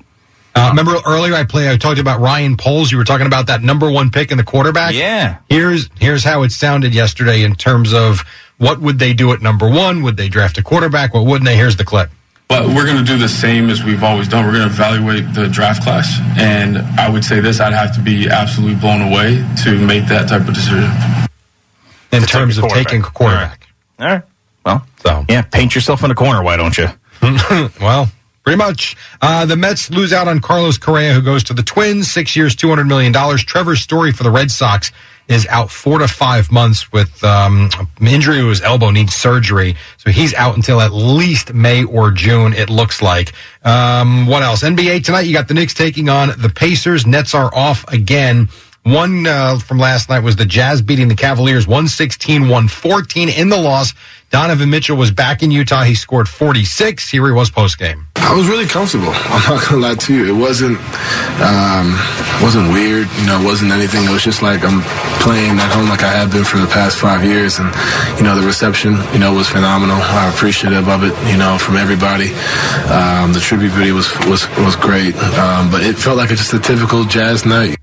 [0.54, 2.90] Uh, remember earlier I play I talked about Ryan Poles.
[2.92, 4.94] You were talking about that number one pick in the quarterback.
[4.94, 5.38] Yeah.
[5.48, 8.22] Here's here's how it sounded yesterday in terms of
[8.58, 10.02] what would they do at number one?
[10.02, 11.14] Would they draft a quarterback?
[11.14, 11.56] What wouldn't they?
[11.56, 12.10] Here's the clip.
[12.48, 14.44] But we're going to do the same as we've always done.
[14.44, 16.20] We're going to evaluate the draft class.
[16.38, 20.28] And I would say this I'd have to be absolutely blown away to make that
[20.28, 20.90] type of decision.
[22.12, 23.68] In terms of taking a quarterback.
[23.98, 24.22] All right.
[24.66, 26.42] Well, so yeah, paint yourself in a corner.
[26.42, 26.88] Why don't you?
[27.80, 28.10] well,
[28.44, 28.96] pretty much.
[29.20, 32.10] Uh, the Mets lose out on Carlos Correa, who goes to the Twins.
[32.10, 33.42] Six years, two hundred million dollars.
[33.42, 34.92] Trevor Story for the Red Sox
[35.28, 37.70] is out four to five months with um,
[38.00, 42.52] injury to his elbow, needs surgery, so he's out until at least May or June.
[42.52, 43.32] It looks like.
[43.64, 44.62] Um, what else?
[44.62, 45.22] NBA tonight.
[45.22, 47.06] You got the Knicks taking on the Pacers.
[47.06, 48.48] Nets are off again.
[48.84, 53.56] One uh, from last night was the Jazz beating the Cavaliers 116 114 in the
[53.56, 53.94] loss.
[54.30, 55.84] Donovan Mitchell was back in Utah.
[55.84, 57.08] He scored 46.
[57.08, 58.06] Here he was post game.
[58.22, 59.12] I was really comfortable.
[59.34, 60.24] I'm not gonna lie to you.
[60.26, 60.78] It wasn't
[61.42, 61.92] um,
[62.40, 63.08] wasn't weird.
[63.18, 64.04] You know, it wasn't anything.
[64.04, 64.80] It was just like I'm
[65.20, 67.68] playing at home like I have been for the past five years, and
[68.16, 69.98] you know the reception, you know, was phenomenal.
[70.00, 71.14] I'm appreciative of it.
[71.30, 72.32] You know, from everybody.
[72.88, 76.58] Um, the tribute video was was was great, um, but it felt like just a
[76.58, 77.81] typical jazz night.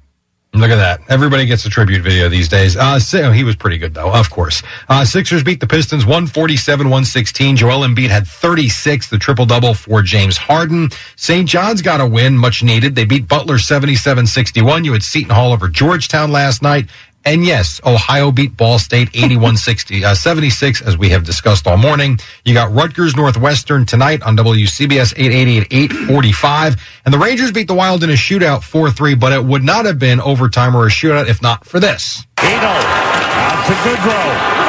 [0.51, 1.01] Look at that.
[1.09, 2.76] Everybody gets a tribute video these days.
[2.76, 4.63] Uh, Si- oh, he was pretty good, though, of course.
[4.89, 7.55] Uh, Sixers beat the Pistons 147 116.
[7.55, 10.89] Joel Embiid had 36, the triple double for James Harden.
[11.15, 11.47] St.
[11.47, 12.95] John's got a win, much needed.
[12.95, 14.85] They beat Butler 77 61.
[14.85, 16.89] You had Seton Hall over Georgetown last night.
[17.26, 21.78] And yes, Ohio beat Ball State 81 60, uh, 76, as we have discussed all
[21.78, 22.18] morning.
[22.46, 26.76] You got Rutgers Northwestern tonight on WCBS 880 at 845.
[27.06, 29.86] And the Rangers beat the Wild in a shootout 4 3, but it would not
[29.86, 32.26] have been overtime or a shootout if not for this.
[32.41, 34.60] Eno out to Goodrow.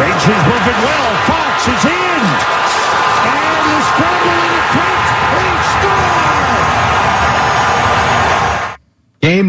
[0.00, 1.26] Rangers moving well.
[1.26, 2.51] Fox is in.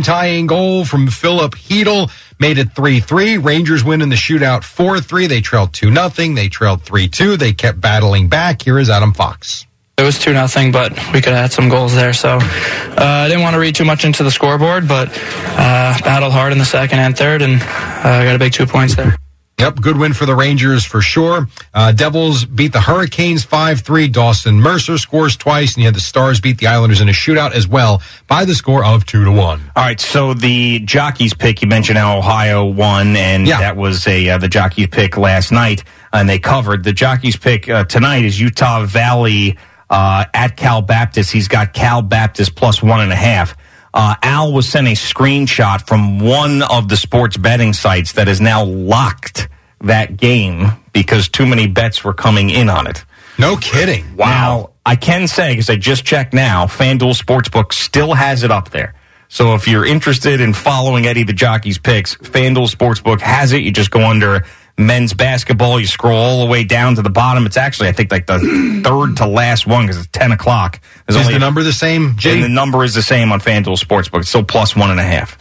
[0.04, 3.38] Tying goal from Filip Chytil made it 3 3.
[3.38, 5.28] Rangers win in the shootout 4 3.
[5.28, 6.10] They trailed 2 0.
[6.36, 7.38] They trailed 3 2.
[7.38, 8.62] They kept battling back.
[8.62, 9.66] Here is Adam Fox.
[9.98, 12.12] It was 2 nothing, but we could have had some goals there.
[12.12, 16.34] So uh, I didn't want to read too much into the scoreboard, but uh, battled
[16.34, 19.16] hard in the second and third, and uh, got a big two points there.
[19.60, 21.48] Yep, good win for the Rangers for sure.
[21.74, 24.12] Uh, Devils beat the Hurricanes 5-3.
[24.12, 27.54] Dawson Mercer scores twice, and you had the Stars beat the Islanders in a shootout
[27.54, 29.38] as well by the score of 2 to 1.
[29.40, 33.60] All right, so the jockeys pick you mentioned how Ohio won, and yeah.
[33.60, 36.84] that was a uh, the jockeys pick last night, and they covered.
[36.84, 39.58] The jockeys pick uh, tonight is Utah Valley
[39.90, 41.32] uh, at Cal Baptist.
[41.32, 43.56] He's got Cal Baptist plus one and a half.
[43.94, 48.42] Uh, Al was sent a screenshot from one of the sports betting sites that has
[48.42, 49.48] now locked
[49.82, 53.06] that game because too many bets were coming in on it.
[53.38, 54.16] No kidding.
[54.16, 54.72] Wow.
[54.86, 58.96] I can say, because I just checked now, FanDuel Sportsbook still has it up there.
[59.28, 63.64] So if you're interested in following Eddie the Jockey's picks, FanDuel Sportsbook has it.
[63.64, 64.46] You just go under
[64.78, 65.80] men's basketball.
[65.80, 67.46] You scroll all the way down to the bottom.
[67.46, 68.40] It's actually, I think, like the
[68.84, 70.80] third to last one because it's 10 o'clock.
[71.08, 72.34] There's Is the number the same, Jay?
[72.34, 74.22] And the number is the same on FanDuel Sportsbook.
[74.22, 75.38] It's still plus one and a half.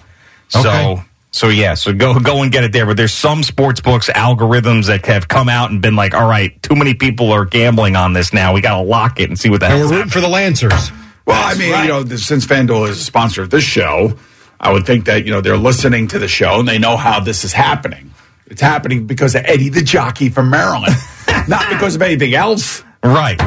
[0.48, 1.02] So, Okay.
[1.30, 2.84] so yeah, so go go and get it there.
[2.84, 6.62] But there's some sports books algorithms that have come out and been like, all right,
[6.62, 8.52] too many people are gambling on this now.
[8.52, 10.90] We got to lock it and see what the And we're rooting for the Lancers.
[11.24, 14.18] Well, I mean, you know, since FanDuel is a sponsor of this show,
[14.60, 17.20] I would think that, you know, they're listening to the show and they know how
[17.20, 18.11] this is happening.
[18.52, 20.94] It's happening because of Eddie the jockey from Maryland,
[21.48, 22.84] not because of anything else.
[23.02, 23.40] Right,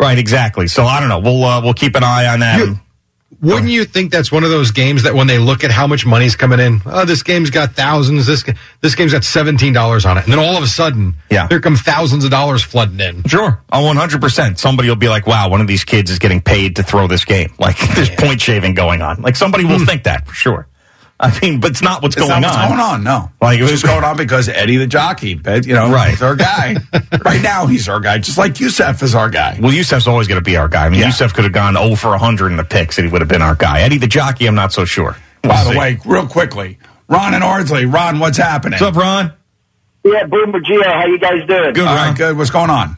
[0.00, 0.66] right, exactly.
[0.66, 1.20] So I don't know.
[1.20, 2.80] We'll uh, we'll keep an eye on that.
[3.40, 6.04] Wouldn't you think that's one of those games that when they look at how much
[6.04, 8.44] money's coming in, oh, this game's got thousands, this
[8.80, 11.60] this game's got seventeen dollars on it, and then all of a sudden, yeah, here
[11.60, 13.22] come thousands of dollars flooding in.
[13.28, 14.58] Sure, one hundred percent.
[14.58, 17.24] Somebody will be like, "Wow, one of these kids is getting paid to throw this
[17.24, 19.22] game." Like there's point shaving going on.
[19.22, 20.66] Like somebody will think that for sure.
[21.22, 22.68] I mean, but it's not what's It's going not what's on.
[22.68, 23.30] going on, no.
[23.42, 26.10] Like It's just going on because Eddie the jockey, uh, you know, Right.
[26.10, 26.76] he's our guy.
[27.24, 29.58] right now, he's our guy, just like Youssef is our guy.
[29.60, 30.86] Well, Yusef's always going to be our guy.
[30.86, 33.20] I mean, Yusef could have gone 0 for 100 in the picks and he would
[33.20, 33.82] have been our guy.
[33.82, 35.14] Eddie the jockey, I'm not so sure.
[35.44, 35.78] We'll By the see.
[35.78, 36.78] way, real quickly,
[37.08, 37.84] Ron and Ardsley.
[37.92, 38.78] Ron, what's happening?
[38.80, 39.32] What's up, Ron?
[40.04, 41.74] Yeah, Boomer Gio, how you guys doing?
[41.74, 42.36] Good, All right, good.
[42.38, 42.96] What's going on?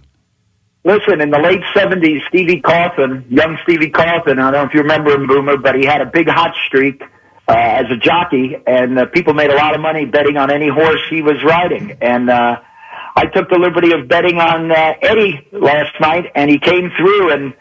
[0.84, 4.80] Listen, in the late '70s, Stevie Coffin, young Stevie Coffin, I don't know if you
[4.82, 7.02] remember him, Boomer, but he had a big hot streak
[7.48, 10.68] uh, as a jockey, and uh, people made a lot of money betting on any
[10.68, 11.98] horse he was riding.
[12.00, 12.60] And uh,
[13.16, 17.32] I took the liberty of betting on uh, Eddie last night, and he came through.
[17.32, 17.54] And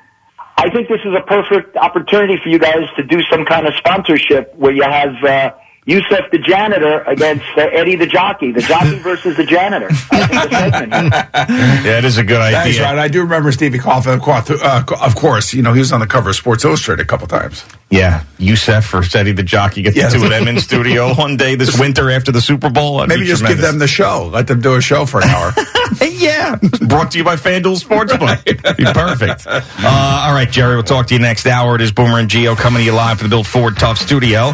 [0.58, 3.74] I think this is a perfect opportunity for you guys to do some kind of
[3.76, 5.24] sponsorship where you have.
[5.24, 5.52] Uh,
[5.86, 9.88] Yusef the janitor against uh, Eddie the jockey, the jockey versus the janitor.
[10.12, 11.14] I think.
[11.84, 12.84] Yeah, it is a good That's idea.
[12.84, 13.00] right.
[13.00, 15.54] I do remember Stevie Cauthen, of course, uh, of course.
[15.54, 17.66] You know, he was on the cover of Sports Illustrated a couple times.
[17.90, 20.14] Yeah, Yusef or Eddie the jockey get Yes.
[20.14, 22.98] the two of them in studio one day this winter after the Super Bowl.
[22.98, 24.30] That'd Maybe be just give them the show.
[24.32, 25.52] Let them do a show for an hour.
[26.00, 26.58] yeah.
[26.88, 28.78] Brought to you by FanDuel Sportsbook.
[28.78, 29.48] Be perfect.
[29.48, 31.74] Uh, all right, Jerry, we'll talk to you next hour.
[31.76, 34.54] It is Boomer and Geo coming to you live from the Built Ford Tough Studio.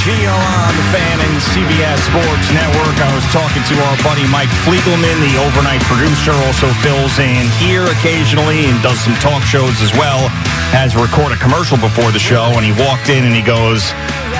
[0.00, 2.96] Geo on the fan and CBS Sports Network.
[3.04, 7.84] I was talking to our buddy Mike Fliegelman, the overnight producer, also fills in here
[7.84, 10.28] occasionally and does some talk shows as well.
[10.72, 13.92] Has recorded a commercial before the show, and he walked in and he goes,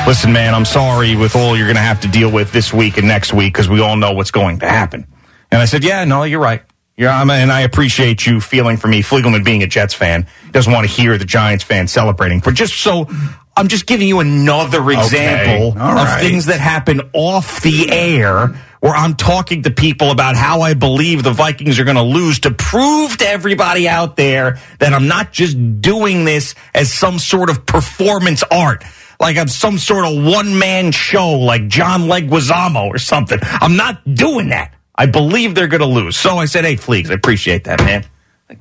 [0.07, 2.97] "Listen, man, I'm sorry with all you're going to have to deal with this week
[2.97, 5.07] and next week because we all know what's going to happen."
[5.53, 6.62] And I said, "Yeah, no, you're right."
[6.97, 9.03] Yeah, I'm, and I appreciate you feeling for me.
[9.03, 12.41] Fliegelman being a Jets fan doesn't want to hear the Giants fan celebrating.
[12.41, 13.09] But just so
[13.56, 16.20] I'm just giving you another example of right.
[16.20, 21.22] things that happen off the air where I'm talking to people about how I believe
[21.22, 25.32] the Vikings are going to lose to prove to everybody out there that I'm not
[25.32, 28.82] just doing this as some sort of performance art.
[29.20, 33.39] Like I'm some sort of one man show like John Leguizamo or something.
[33.43, 34.74] I'm not doing that.
[34.94, 36.16] I believe they're going to lose.
[36.16, 38.06] So I said, hey, Fleeks, I appreciate that, man.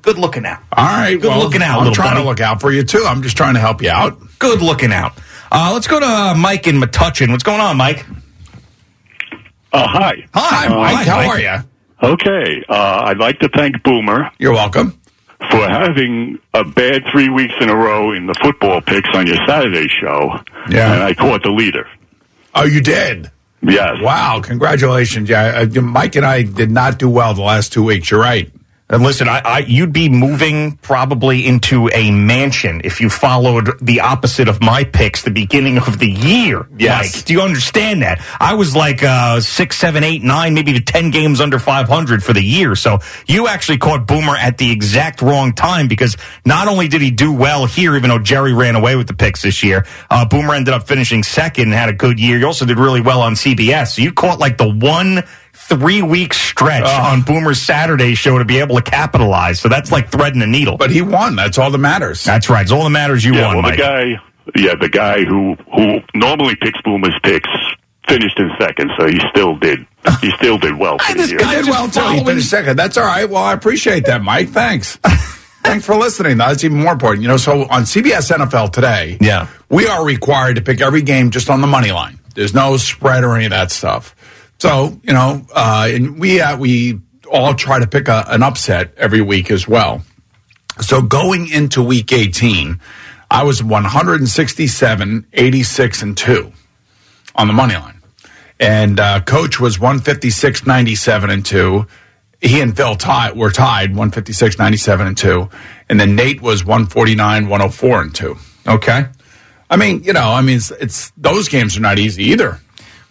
[0.01, 0.61] Good looking out.
[0.71, 1.19] All right.
[1.19, 2.21] Good well, looking out, I'm trying buddy.
[2.21, 3.03] to look out for you, too.
[3.07, 4.19] I'm just trying to help you out.
[4.39, 5.13] Good looking out.
[5.51, 7.31] Uh, let's go to uh, Mike in Metuchen.
[7.31, 8.05] What's going on, Mike?
[9.71, 10.25] Uh, hi.
[10.33, 11.07] Hi, Uh, Mike.
[11.07, 11.29] How Mike.
[11.29, 11.63] are you?
[12.13, 12.63] Okay.
[12.69, 14.29] Uh, I'd like to thank Boomer.
[14.39, 14.99] You're welcome.
[15.51, 19.37] For having a bad three weeks in a row in the football picks on your
[19.47, 20.31] Saturday show.
[20.69, 20.93] Yeah.
[20.93, 21.87] And I caught the leader.
[22.55, 23.31] Oh, you did?
[23.61, 23.97] Yes.
[24.01, 24.41] Wow.
[24.43, 25.29] Congratulations.
[25.29, 25.65] Yeah.
[25.75, 28.11] Uh, Mike and I did not do well the last two weeks.
[28.11, 28.51] You're right.
[28.91, 33.99] And listen, I, I, you'd be moving probably into a mansion if you followed the
[33.99, 36.67] opposite of my picks the beginning of the year.
[36.75, 37.15] Yes.
[37.15, 37.25] Mike.
[37.25, 38.19] do you understand that?
[38.39, 42.23] I was like uh, six, seven, eight, nine, maybe to ten games under five hundred
[42.23, 42.75] for the year.
[42.75, 42.97] So
[43.27, 47.31] you actually caught Boomer at the exact wrong time because not only did he do
[47.31, 50.73] well here, even though Jerry ran away with the picks this year, uh, Boomer ended
[50.73, 52.39] up finishing second and had a good year.
[52.39, 53.89] You also did really well on CBS.
[53.95, 55.23] So you caught like the one
[55.68, 59.60] three week stretch on Boomer's Saturday show to be able to capitalize.
[59.60, 60.77] So that's like threading a needle.
[60.77, 61.36] But he won.
[61.36, 62.23] That's all that matters.
[62.23, 62.64] That's right.
[62.64, 63.23] It's all that matters.
[63.23, 63.77] You yeah, won, well, Mike.
[63.77, 64.22] the guy,
[64.56, 67.49] yeah, the guy who who normally picks Boomer's picks
[68.07, 69.86] finished in second, so he still did.
[70.22, 71.40] He still did well for the year.
[71.40, 72.02] He did well too.
[72.02, 72.77] He finished second.
[72.77, 73.30] That's all right.
[73.30, 74.49] Well, I appreciate that, Mike.
[74.49, 74.98] Thanks.
[75.64, 76.38] Thanks for listening.
[76.38, 77.22] That's even more important.
[77.22, 81.30] You know, so on CBS NFL today, yeah, we are required to pick every game
[81.30, 82.19] just on the money line.
[82.34, 84.15] There's no spread or any of that stuff.
[84.60, 86.99] So you know, uh, and we uh, we
[87.31, 90.03] all try to pick a, an upset every week as well.
[90.81, 92.80] So going into week 18,
[93.31, 96.53] I was 167, 86, and 2
[97.36, 98.02] on the money line.
[98.60, 101.86] And uh, coach was 156, 97, and 2.
[102.41, 105.49] He and Phil tied, were tied 156, 97, and 2.
[105.90, 108.38] And then Nate was 149, 104, and 2.
[108.68, 109.06] Okay.
[109.69, 112.60] I mean, you know, I mean, it's, it's those games are not easy either.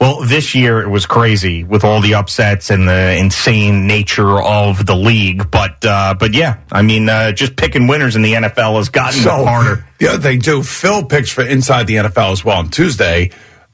[0.01, 4.87] Well, this year it was crazy with all the upsets and the insane nature of
[4.87, 5.51] the league.
[5.51, 9.21] But uh, but yeah, I mean, uh, just picking winners in the NFL has gotten
[9.21, 9.85] So harder.
[9.99, 13.31] The other thing too, Phil picks for inside the NFL as well on Tuesday.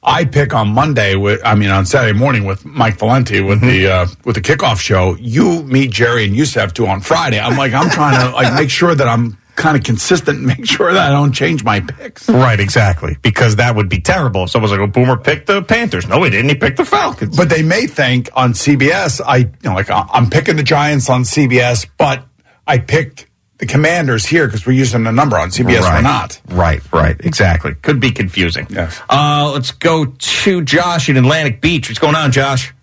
[0.07, 3.89] I pick on Monday with, I mean, on Saturday morning with Mike Valenti with the
[3.89, 5.17] uh, with the kickoff show.
[5.17, 7.41] You, me, Jerry, and Yusef do on Friday.
[7.41, 10.66] I'm like, I'm trying to like make sure that I'm kind of consistent and make
[10.66, 12.28] sure that I don't change my picks.
[12.28, 13.16] Right, exactly.
[13.22, 16.31] Because that would be terrible if someone's like, "Oh, Boomer picked the Panthers." No, he
[16.31, 16.48] didn't.
[16.48, 17.36] He picked the Falcons.
[17.36, 21.09] But they may think on CBS, I you know, like I- I'm picking the Giants
[21.10, 22.24] on CBS, but
[22.66, 23.26] I picked
[23.59, 25.81] the Commanders here because we're using a number on CBS.
[25.82, 25.94] right.
[25.97, 26.40] We're not.
[26.48, 27.74] Right, right, exactly.
[27.74, 28.66] Could be confusing.
[28.68, 29.01] Yes.
[29.09, 31.89] Uh, let's go to Josh in Atlantic Beach.
[31.89, 32.74] What's going on, Josh?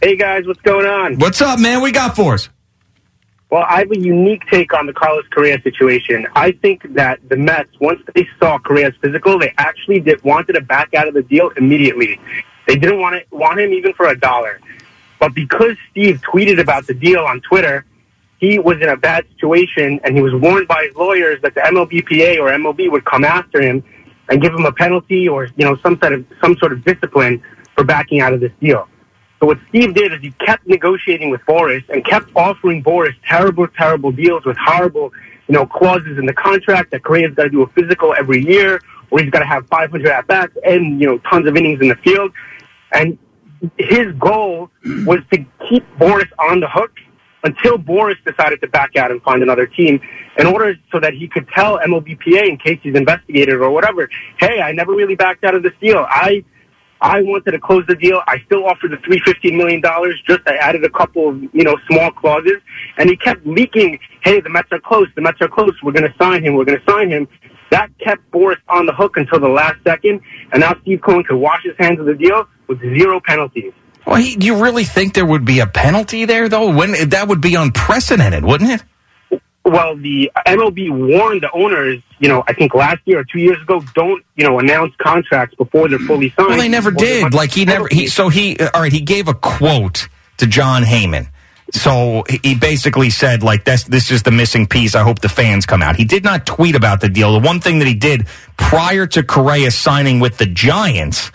[0.00, 1.16] Hey guys, what's going on?
[1.18, 1.80] What's up, man?
[1.82, 2.48] We got for us.
[3.48, 6.26] Well, I have a unique take on the Carlos Correa situation.
[6.34, 10.60] I think that the Mets, once they saw Correa's physical, they actually did, wanted to
[10.62, 12.18] back out of the deal immediately.
[12.66, 14.60] They didn't want it, want him even for a dollar.
[15.20, 17.86] But because Steve tweeted about the deal on Twitter,
[18.38, 21.60] he was in a bad situation, and he was warned by his lawyers that the
[21.60, 23.82] MLBPA or MLB would come after him
[24.28, 27.40] and give him a penalty or you know some sort of some sort of discipline
[27.76, 28.88] for backing out of this deal.
[29.40, 33.68] So what Steve did is he kept negotiating with Boras and kept offering Boras terrible,
[33.68, 35.12] terrible deals with horrible,
[35.48, 38.80] you know, clauses in the contract that Correa's got to do a physical every year,
[39.10, 41.88] or he's got to have 500 at bats and you know tons of innings in
[41.88, 42.32] the field.
[42.92, 43.18] And
[43.78, 44.70] his goal
[45.04, 46.92] was to keep Boras on the hook
[47.44, 50.00] until Boras decided to back out and find another team
[50.38, 54.08] in order so that he could tell MLBPA in case he's investigated or whatever,
[54.38, 56.04] hey, I never really backed out of this deal.
[56.08, 56.44] I
[57.00, 58.22] I wanted to close the deal.
[58.26, 60.20] I still offered the three fifty million dollars.
[60.26, 62.56] Just I added a couple of you know small clauses,
[62.96, 63.98] and he kept leaking.
[64.22, 65.08] Hey, the Mets are close.
[65.14, 65.72] The Mets are close.
[65.82, 66.54] We're going to sign him.
[66.54, 67.28] We're going to sign him.
[67.70, 70.20] That kept Boras on the hook until the last second,
[70.52, 73.72] and now Steve Cohen could wash his hands of the deal with zero penalties.
[74.06, 76.74] Well, he, do you really think there would be a penalty there, though?
[76.74, 78.84] When that would be unprecedented, wouldn't it?
[79.66, 83.60] Well, the MLB warned the owners, you know, I think last year or two years
[83.60, 86.50] ago, don't, you know, announce contracts before they're fully signed.
[86.50, 87.34] Well, they never did.
[87.34, 87.88] Like he never.
[87.90, 88.56] He so he.
[88.60, 88.92] All right.
[88.92, 91.30] He gave a quote to Jon Heyman.
[91.72, 94.94] So he- basically said, like, this, this is the missing piece.
[94.94, 95.96] I hope the fans come out.
[95.96, 97.32] He did not tweet about the deal.
[97.32, 101.32] The one thing that he did prior to Correa signing with the Giants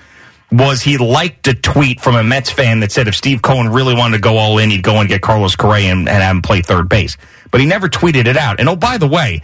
[0.52, 3.94] was he liked a tweet from a Mets fan that said if Steve Cohen really
[3.94, 6.42] wanted to go all in, he'd go and get Carlos Correa and, and have him
[6.42, 7.18] play third base.
[7.52, 8.60] But he never tweeted it out.
[8.60, 9.42] And oh, by the way,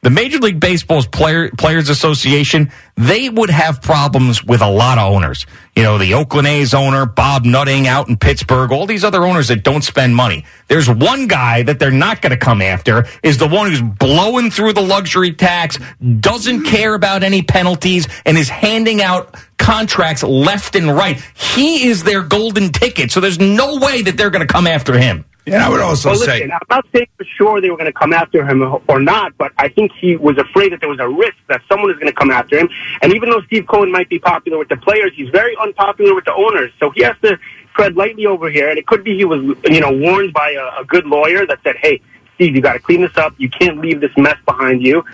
[0.00, 5.12] the Major League Baseball's player, Players Association, they would have problems with a lot of
[5.12, 5.44] owners.
[5.74, 9.48] You know, the Oakland A's owner, Bob Nutting out in Pittsburgh, all these other owners
[9.48, 10.44] that don't spend money.
[10.68, 14.52] There's one guy that they're not going to come after is the one who's blowing
[14.52, 15.80] through the luxury tax,
[16.20, 21.20] doesn't care about any penalties, and is handing out contracts left and right.
[21.34, 23.10] He is their golden ticket.
[23.10, 25.24] So there's no way that they're going to come after him.
[25.52, 27.92] Yeah, I would also well, say listen, I'm not saying for sure they were going
[27.92, 31.00] to come after him or not, but I think he was afraid that there was
[31.00, 32.68] a risk that someone is going to come after him.
[33.02, 36.24] And even though Steve Cohen might be popular with the players, he's very unpopular with
[36.24, 36.72] the owners.
[36.78, 37.38] So he has to
[37.74, 38.68] tread lightly over here.
[38.70, 41.60] And it could be he was, you know, warned by a, a good lawyer that
[41.62, 42.00] said, "Hey,
[42.34, 43.34] Steve, you got to clean this up.
[43.38, 45.04] You can't leave this mess behind you."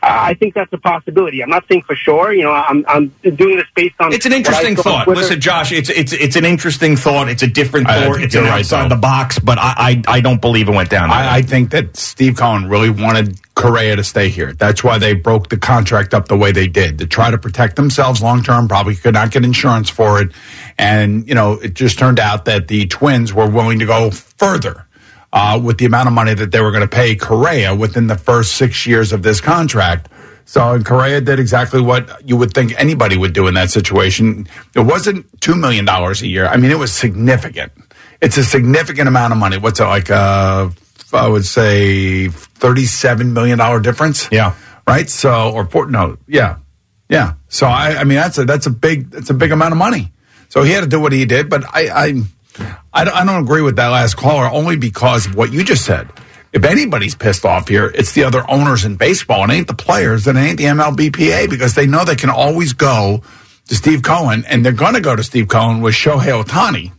[0.00, 1.42] I think that's a possibility.
[1.42, 2.32] I'm not saying for sure.
[2.32, 4.12] You know, I'm I'm doing this based on.
[4.12, 5.04] It's an interesting thought.
[5.04, 5.20] Twitter.
[5.20, 7.28] Listen, Josh, it's it's it's an interesting thought.
[7.28, 8.12] It's a different I thought.
[8.14, 8.94] think It's you're an right, outside though.
[8.94, 11.08] the box, but I, I I don't believe it went down.
[11.08, 11.26] that way.
[11.28, 14.52] I, I think that Steve Cohen really wanted Correa to stay here.
[14.52, 17.74] That's why they broke the contract up the way they did to try to protect
[17.74, 18.68] themselves long term.
[18.68, 20.30] Probably could not get insurance for it,
[20.78, 24.86] and you know it just turned out that the Twins were willing to go further
[25.32, 28.16] uh, with the amount of money that they were going to pay Correa within the
[28.16, 30.08] first six years of this contract.
[30.44, 34.48] So, and Correa did exactly what you would think anybody would do in that situation.
[34.74, 36.46] It wasn't $2 million a year.
[36.46, 37.72] I mean, it was significant.
[38.22, 39.58] It's a significant amount of money.
[39.58, 40.10] What's it like?
[40.10, 40.70] Uh,
[41.12, 44.28] I would say thirty-seven million dollar difference.
[44.30, 44.54] Yeah.
[44.86, 45.08] Right.
[45.08, 46.18] So or four, no.
[46.26, 46.56] Yeah.
[47.08, 47.34] Yeah.
[47.48, 50.12] So I, I mean that's a that's a big that's a big amount of money.
[50.48, 52.22] So he had to do what he did, but I I
[52.92, 55.84] I don't, I don't agree with that last caller only because of what you just
[55.84, 56.08] said.
[56.52, 59.44] If anybody's pissed off here, it's the other owners in baseball.
[59.44, 62.72] It ain't the players and it ain't the MLBPA because they know they can always
[62.72, 63.22] go
[63.66, 66.92] to Steve Cohen and they're going to go to Steve Cohen with Shohei Ohtani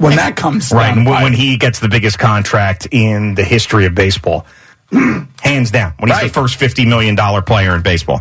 [0.00, 3.86] when that comes Right, down when, when he gets the biggest contract in the history
[3.86, 4.46] of baseball,
[5.40, 8.20] hands down, when he's the first fifty million dollar player in baseball.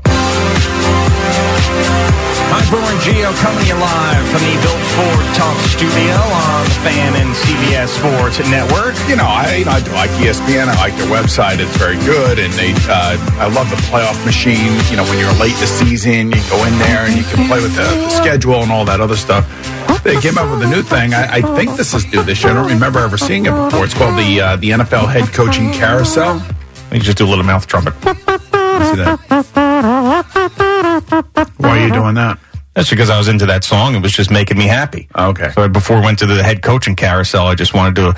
[2.49, 6.65] Hi, Boomer and Geo coming to you live from the Built Ford Tough Studio on
[6.81, 8.97] Fan and CBS Sports Network.
[9.05, 10.65] You know, I, you know, I do like ESPN.
[10.65, 11.61] I like their website.
[11.61, 12.73] It's very good, and they.
[12.89, 14.73] Uh, I love the playoff machine.
[14.89, 17.45] You know, when you're late in the season, you go in there and you can
[17.45, 19.45] play with the, the schedule and all that other stuff.
[20.03, 21.13] They came up with a new thing.
[21.13, 22.51] I, I think this is new this year.
[22.51, 23.85] I don't remember ever seeing it before.
[23.85, 26.41] It's called the uh, the NFL Head Coaching Carousel.
[26.91, 27.93] You just do a little mouth trumpet.
[28.79, 29.19] See that?
[31.57, 32.39] Why are you doing that?
[32.73, 33.95] That's because I was into that song.
[33.95, 35.09] It was just making me happy.
[35.15, 35.51] Ah, okay.
[35.51, 38.15] So before I went to the head coaching carousel, I just wanted to.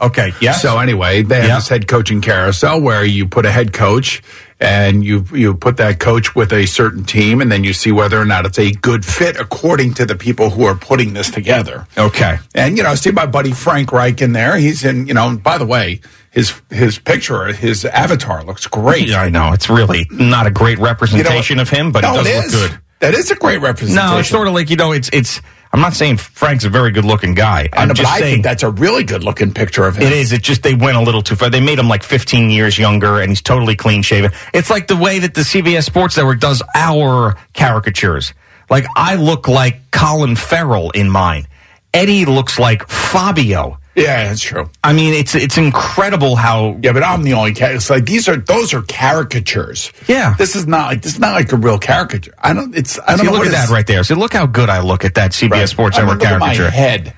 [0.00, 0.32] Okay.
[0.40, 0.52] Yeah.
[0.52, 4.22] So anyway, they have this head coaching carousel where you put a head coach
[4.64, 8.18] and you you put that coach with a certain team, and then you see whether
[8.18, 11.86] or not it's a good fit according to the people who are putting this together.
[11.98, 12.38] Okay.
[12.54, 14.56] And you know, see my buddy Frank Reich in there.
[14.56, 15.06] He's in.
[15.06, 16.00] You know, by the way,
[16.30, 19.08] his his picture, his avatar looks great.
[19.08, 19.52] Yeah, I know.
[19.52, 22.80] It's really not a great representation of him, but no, it does it look good.
[23.00, 24.10] That is a great representation.
[24.10, 25.42] No, it's sort of like you know, it's it's.
[25.74, 27.68] I'm not saying Frank's a very good looking guy.
[27.72, 29.96] I I'm know, but just I saying think that's a really good looking picture of
[29.96, 30.04] him.
[30.04, 30.30] It is.
[30.32, 31.50] It just they went a little too far.
[31.50, 34.30] They made him like 15 years younger, and he's totally clean shaven.
[34.52, 38.34] It's like the way that the CBS Sports Network does our caricatures.
[38.70, 41.48] Like I look like Colin Farrell in mine.
[41.92, 43.80] Eddie looks like Fabio.
[43.94, 44.68] Yeah, that's true.
[44.82, 46.78] I mean, it's it's incredible how.
[46.82, 47.54] Yeah, but I'm the only.
[47.54, 49.92] Ca- it's like these are those are caricatures.
[50.08, 52.34] Yeah, this is not like this is not like a real caricature.
[52.38, 52.74] I don't.
[52.76, 54.02] It's I don't See, know look at that right there.
[54.02, 55.68] See, look how good I look at that CBS Right.
[55.68, 56.70] Sports Network look at my caricature.
[56.70, 57.14] head.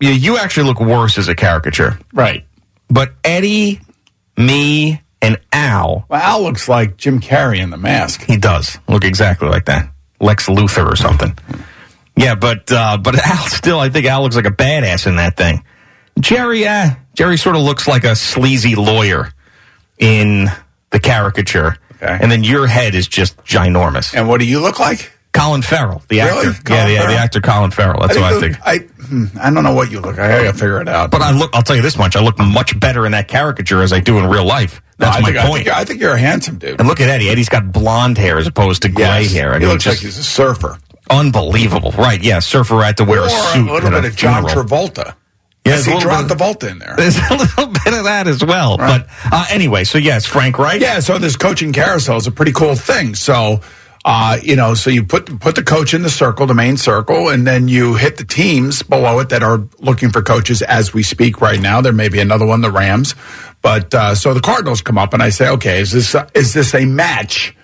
[0.00, 1.98] Yeah, you actually look worse as a caricature.
[2.12, 2.44] Right.
[2.88, 3.80] But Eddie,
[4.36, 6.06] me, and Al.
[6.08, 8.22] Well, Al looks like Jim Carrey in The Mask.
[8.22, 9.90] He does look exactly like that,
[10.20, 11.36] Lex Luthor or something.
[12.16, 15.36] Yeah, but uh, but Al still, I think Al looks like a badass in that
[15.36, 15.62] thing.
[16.20, 19.32] Jerry, uh, Jerry sort of looks like a sleazy lawyer
[19.98, 20.46] in
[20.90, 24.14] the caricature, and then your head is just ginormous.
[24.14, 25.12] And what do you look like?
[25.32, 26.48] Colin Farrell, the Really?
[26.48, 26.62] actor.
[26.64, 28.02] Colin yeah, yeah, the actor Colin Farrell.
[28.02, 28.56] That's what I think.
[28.66, 30.18] I hmm, I don't know what you look.
[30.18, 30.30] like.
[30.30, 31.10] I gotta figure it out.
[31.10, 31.50] But I look.
[31.54, 34.18] I'll tell you this much: I look much better in that caricature as I do
[34.18, 34.82] in real life.
[34.98, 35.64] That's I my think, I point.
[35.64, 36.78] think, I think you're a handsome dude.
[36.78, 37.30] and look at Eddie.
[37.30, 39.32] Eddie's got blonde hair as opposed to gray Yes.
[39.32, 39.50] hair.
[39.52, 40.78] I he mean, looks just like he's a surfer.
[41.08, 42.22] Unbelievable, right?
[42.22, 43.68] Yeah, surfer had to wear or a suit.
[43.68, 44.64] a little bit of John funeral.
[44.66, 45.14] Travolta.
[45.64, 46.94] Yeah, he dropped the a little John bit- Travolta in there.
[46.96, 48.76] There's a little bit of that as well.
[48.76, 50.80] But uh, anyway, so yes, Frank Reich.
[50.80, 53.14] Yeah, so this coaching carousel is a pretty cool thing.
[53.14, 53.60] So,
[54.04, 57.28] uh, you know, so you put put the coach in the circle, the main circle,
[57.28, 61.04] and then you hit the teams below it that are looking for coaches as we
[61.04, 61.80] speak right now.
[61.80, 63.14] There may be another one, the Rams,
[63.62, 66.74] but uh, so the Cardinals come up, and I say, okay, is this is this
[66.74, 67.54] a match?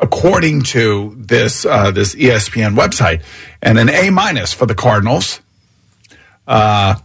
[0.00, 3.22] According to this uh, this ESPN website,
[3.62, 5.40] and an A minus for the Cardinals.
[6.46, 6.96] Uh,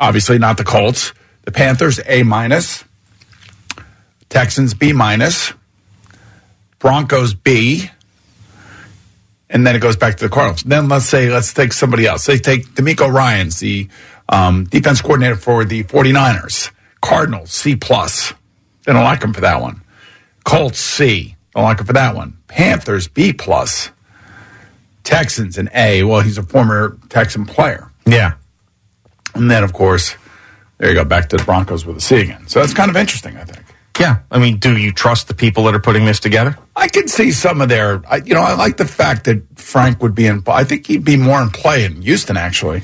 [0.00, 1.12] obviously not the Colts.
[1.44, 2.84] The Panthers A minus.
[4.30, 5.52] Texans B minus,
[6.78, 7.90] Broncos B,
[9.50, 10.62] and then it goes back to the Cardinals.
[10.62, 12.24] Then let's say let's take somebody else.
[12.24, 13.88] They take DeMeco Ryans, the
[14.28, 16.70] um, defense coordinator for the 49ers.
[17.02, 18.32] Cardinals C plus.
[18.86, 19.82] They don't like him for that one.
[20.44, 21.36] Colts C.
[21.54, 22.38] Don't like him for that one.
[22.46, 23.90] Panthers B plus.
[25.02, 26.04] Texans an A.
[26.04, 27.90] Well, he's a former Texan player.
[28.06, 28.34] Yeah.
[29.34, 30.16] And then of course,
[30.78, 32.46] there you go, back to the Broncos with a C again.
[32.48, 33.64] So that's kind of interesting, I think.
[33.98, 34.20] Yeah.
[34.30, 36.56] I mean, do you trust the people that are putting this together?
[36.74, 40.02] I can see some of their, I, you know, I like the fact that Frank
[40.02, 42.82] would be in, I think he'd be more in play in Houston, actually.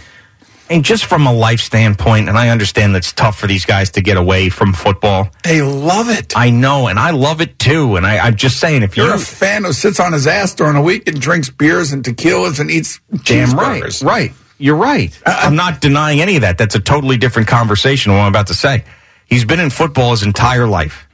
[0.69, 4.03] And just from a life standpoint, and I understand that's tough for these guys to
[4.03, 5.31] get away from football.
[5.45, 6.37] They love it.
[6.37, 7.95] I know, and I love it too.
[7.95, 10.55] And I, I'm just saying, if You're you're a fan who sits on his ass
[10.55, 14.03] during the week and drinks beers and tequilas and eats Damn right.
[14.03, 14.33] Right.
[14.59, 15.19] You're right.
[15.27, 16.59] I'm not denying any of that.
[16.59, 18.85] That's a totally different conversation than what I'm about to say.
[19.27, 21.07] He's been in football his entire life.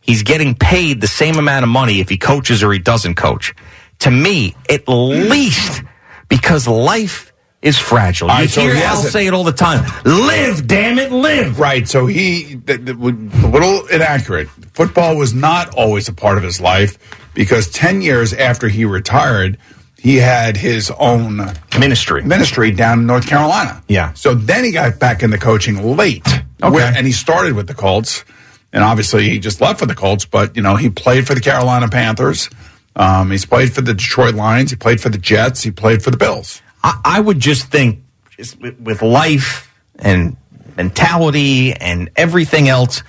[0.00, 3.54] He's getting paid the same amount of money if he coaches or he doesn't coach.
[4.00, 5.82] To me, at least
[6.28, 8.28] because life is fragile.
[8.28, 9.90] You right, so hear he Al say it all the time.
[10.04, 11.58] Live, damn it, live.
[11.58, 11.88] Right.
[11.88, 14.48] So he, th- th- a little inaccurate.
[14.74, 16.98] Football was not always a part of his life
[17.32, 19.56] because 10 years after he retired,
[20.04, 21.40] he had his own
[21.78, 23.82] ministry ministry down in North Carolina.
[23.88, 24.12] Yeah.
[24.12, 26.28] So then he got back into coaching late.
[26.62, 26.70] Okay.
[26.70, 28.22] Where- and he started with the Colts.
[28.72, 31.40] And obviously he just left for the Colts, but you know, he played for the
[31.40, 32.50] Carolina Panthers.
[32.96, 34.70] Um, he's played for the Detroit Lions.
[34.70, 35.62] He played for the Jets.
[35.62, 36.60] He played for the Bills.
[36.82, 38.02] I, I would just think
[38.36, 40.36] just with, with life and
[40.76, 43.02] mentality and everything else,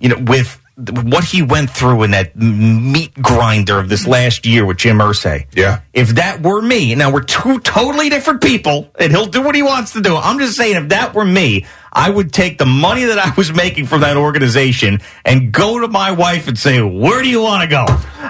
[0.00, 4.64] you know, with what he went through in that meat grinder of this last year
[4.64, 5.46] with Jim Irsay.
[5.52, 5.80] Yeah.
[5.92, 9.62] If that were me, now we're two totally different people, and he'll do what he
[9.62, 10.16] wants to do.
[10.16, 13.52] I'm just saying, if that were me, I would take the money that I was
[13.52, 17.62] making from that organization and go to my wife and say, Where do you want
[17.62, 17.84] to go?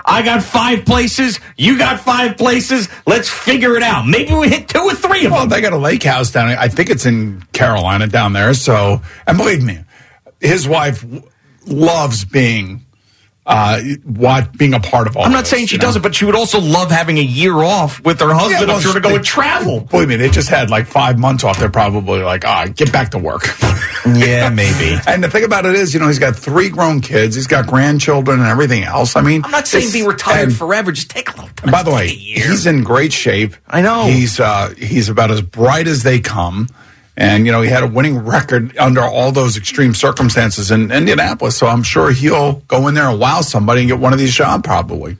[0.05, 1.39] I got five places.
[1.59, 2.89] You got five places.
[3.07, 4.07] Let's figure it out.
[4.07, 5.51] Maybe we hit two or three of Well, them.
[5.51, 6.49] they got a lake house down.
[6.49, 8.55] I think it's in Carolina down there.
[8.55, 9.81] So, and believe me,
[10.41, 11.05] his wife
[11.67, 12.87] loves being
[13.47, 15.25] uh, what being a part of all.
[15.25, 18.03] I'm not this, saying she doesn't, but she would also love having a year off
[18.05, 18.69] with her husband.
[18.69, 19.81] well, I'm sure to go and travel.
[19.81, 21.59] Believe me, they just had like five months off.
[21.59, 23.47] They're probably like, ah, get back to work.
[24.07, 25.01] Yeah, maybe.
[25.07, 27.35] and the thing about it is, you know, he's got three grown kids.
[27.35, 29.17] He's got grandchildren and everything else.
[29.17, 30.93] I mean, I'm not saying be retired and- forever.
[30.93, 31.73] Just take a little time.
[31.73, 33.57] By the way, he's in great shape.
[33.67, 34.05] I know.
[34.05, 36.69] He's uh, he's about as bright as they come.
[37.21, 41.55] And you know he had a winning record under all those extreme circumstances in Indianapolis,
[41.55, 44.35] so I'm sure he'll go in there and wow somebody and get one of these
[44.35, 44.63] jobs.
[44.65, 45.19] Probably,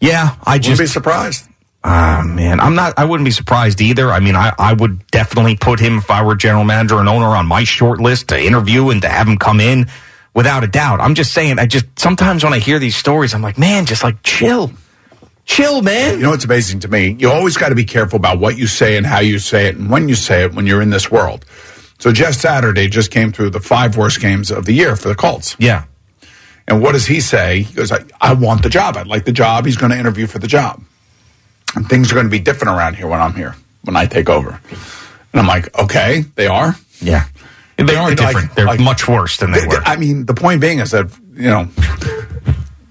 [0.00, 1.48] Yeah, I wouldn't just be surprised.
[1.82, 2.92] Ah, man, I'm not.
[2.98, 4.10] I wouldn't be surprised either.
[4.10, 7.28] I mean, I, I would definitely put him if I were general manager and owner
[7.28, 9.86] on my short list to interview and to have him come in,
[10.34, 11.00] without a doubt.
[11.00, 11.58] I'm just saying.
[11.58, 14.72] I just sometimes when I hear these stories, I'm like, man, just like chill,
[15.50, 16.16] chill, man.
[16.16, 17.16] You know what's amazing to me?
[17.18, 19.76] You always got to be careful about what you say and how you say it
[19.76, 21.44] and when you say it when you're in this world.
[21.98, 25.14] So Jeff Saturday just came through the five worst games of the year for the
[25.14, 25.56] Colts.
[25.58, 25.84] Yeah.
[26.68, 27.62] And what does he say?
[27.62, 28.96] He goes, I, I want the job.
[28.96, 29.66] I'd like the job.
[29.66, 30.80] He's going to interview for the job.
[31.74, 34.28] And things are going to be different around here when I'm here, when I take
[34.28, 34.60] over.
[35.32, 36.76] And I'm like, okay, they are?
[37.00, 37.24] Yeah.
[37.76, 38.54] They are And like- different.
[38.54, 39.82] They're like- much worse than they were.
[39.84, 41.68] I mean, the point being is that, you know,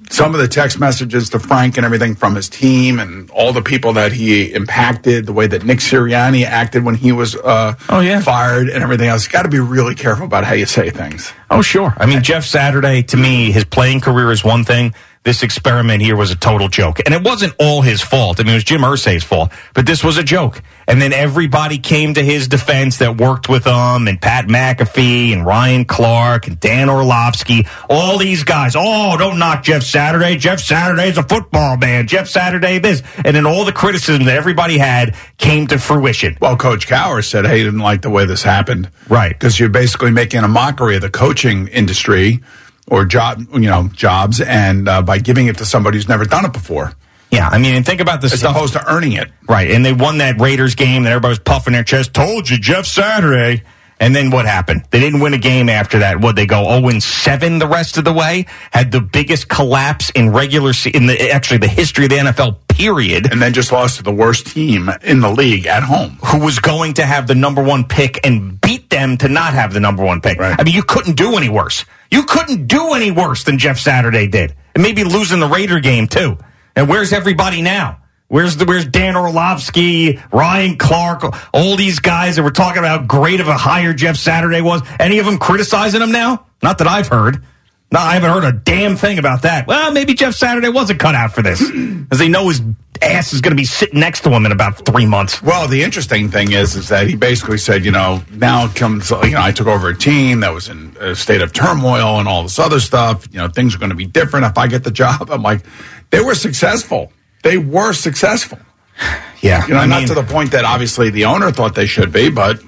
[0.10, 3.62] some of the text messages to Frank and everything from his team and all the
[3.62, 8.00] people that he impacted, the way that Nick Sirianni acted when he was uh, Oh,
[8.00, 8.20] yeah.
[8.20, 9.28] fired and everything else.
[9.28, 11.32] Got to be really careful about how you say things.
[11.52, 11.94] Oh, sure.
[11.98, 14.94] I mean, Jeff Saturday, to me, his playing career is one thing.
[15.24, 17.02] This experiment here was a total joke.
[17.06, 18.40] And it wasn't all his fault.
[18.40, 19.52] I mean, it was Jim Irsay's fault.
[19.74, 20.62] But this was a joke.
[20.88, 25.46] And then everybody came to his defense that worked with him, and Pat McAfee, and
[25.46, 28.76] Ryan Clark, and Dan Orlovsky, all these guys.
[28.78, 30.38] Oh, don't knock Jeff Saturday.
[30.38, 32.08] Jeff Saturday's a football man.
[32.08, 33.04] Jeff Saturday this.
[33.18, 36.38] And then all the criticism that everybody had came to fruition.
[36.40, 38.90] Well, Coach Cowher said, hey, he didn't like the way this happened.
[39.10, 39.30] Right.
[39.30, 42.42] Because you're basically making a mockery of the coaching industry
[42.90, 46.46] or job, you know, jobs, and uh, by giving it to somebody who's never done
[46.46, 46.94] it before.
[47.32, 48.56] Yeah, I mean, and think about the As stuff.
[48.56, 49.30] opposed to earning it.
[49.48, 52.14] Right, and they won that Raiders game that everybody was puffing their chest.
[52.14, 53.64] Told you, Jeff Saturday.
[54.02, 54.86] And then what happened?
[54.92, 56.22] They didn't win a game after that.
[56.22, 58.46] Would they go 0 and 7 the rest of the way?
[58.72, 62.60] Had the biggest collapse in regular se- in the actually the history of the NFL.
[62.70, 63.30] Period.
[63.30, 66.12] And then just lost to the worst team in the league at home.
[66.28, 69.74] Who was going to have the number one pick and beat them to not have
[69.74, 70.40] the number one pick?
[70.40, 71.84] I mean, you couldn't do any worse.
[72.12, 76.08] You couldn't do any worse than Jeff Saturday did, and maybe losing the Raider game
[76.08, 76.38] too.
[76.76, 78.00] And where's everybody now?
[78.30, 83.06] Where's the where's Dan Orlovsky, Ryan Clark, all these guys that were talking about how
[83.08, 84.84] great of a hire Jeff Saturday was?
[85.00, 86.46] Any of them criticizing him now?
[86.62, 87.44] Not that I've heard.
[87.92, 89.66] No, I haven't heard a damn thing about that.
[89.66, 91.60] Well, maybe Jeff Saturday wasn't cut out for this,
[92.12, 92.62] as they know his
[93.02, 95.42] ass is going to be sitting next to him in about three months.
[95.42, 99.32] Well, the interesting thing is, is that he basically said, you know, now comes, you
[99.32, 102.44] know, I took over a team that was in a state of turmoil and all
[102.44, 103.28] this other stuff.
[103.32, 105.30] You know, things are going to be different if I get the job.
[105.32, 105.62] I'm like,
[106.10, 107.12] they were successful.
[107.44, 108.60] They were successful.
[109.42, 112.12] Yeah, You know, I not to the point that obviously the owner thought they should
[112.12, 112.62] be, but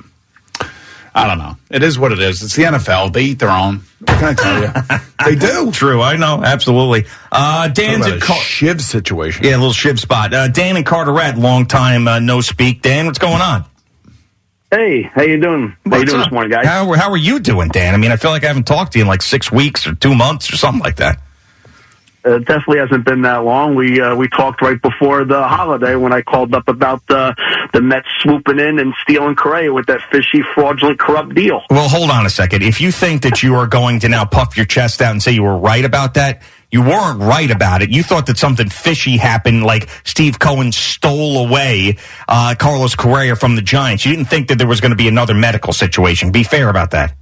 [1.14, 1.58] I don't know.
[1.70, 2.42] It is what it is.
[2.42, 3.12] It's the NFL.
[3.12, 3.82] They eat their own.
[4.00, 5.00] What can I tell you?
[5.26, 5.72] they do.
[5.72, 7.06] True, I know, absolutely.
[7.32, 9.44] Uh, Dan's a Car- shiv situation.
[9.44, 10.34] Yeah, a little shiv spot.
[10.34, 12.82] Uh, Dan and Carteret, long time uh, no speak.
[12.82, 13.66] Dan, what's going on?
[14.72, 15.76] Hey, how you doing?
[15.86, 16.66] How you doing this morning, guys?
[16.66, 17.94] How, how are you doing, Dan?
[17.94, 19.94] I mean, I feel like I haven't talked to you in like six weeks or
[19.94, 21.20] two months or something like that.
[22.24, 23.74] Uh, definitely hasn't been that long.
[23.74, 27.36] We uh, we talked right before the holiday when I called up about the
[27.74, 31.64] the Mets swooping in and stealing Correa with that fishy, fraudulent, corrupt deal.
[31.70, 32.62] Well, hold on a second.
[32.62, 35.32] If you think that you are going to now puff your chest out and say
[35.32, 37.90] you were right about that, you weren't right about it.
[37.90, 43.56] You thought that something fishy happened, like Steve Cohen stole away uh, Carlos Correa from
[43.56, 44.06] the Giants.
[44.06, 46.32] You didn't think that there was going to be another medical situation.
[46.32, 47.16] Be fair about that.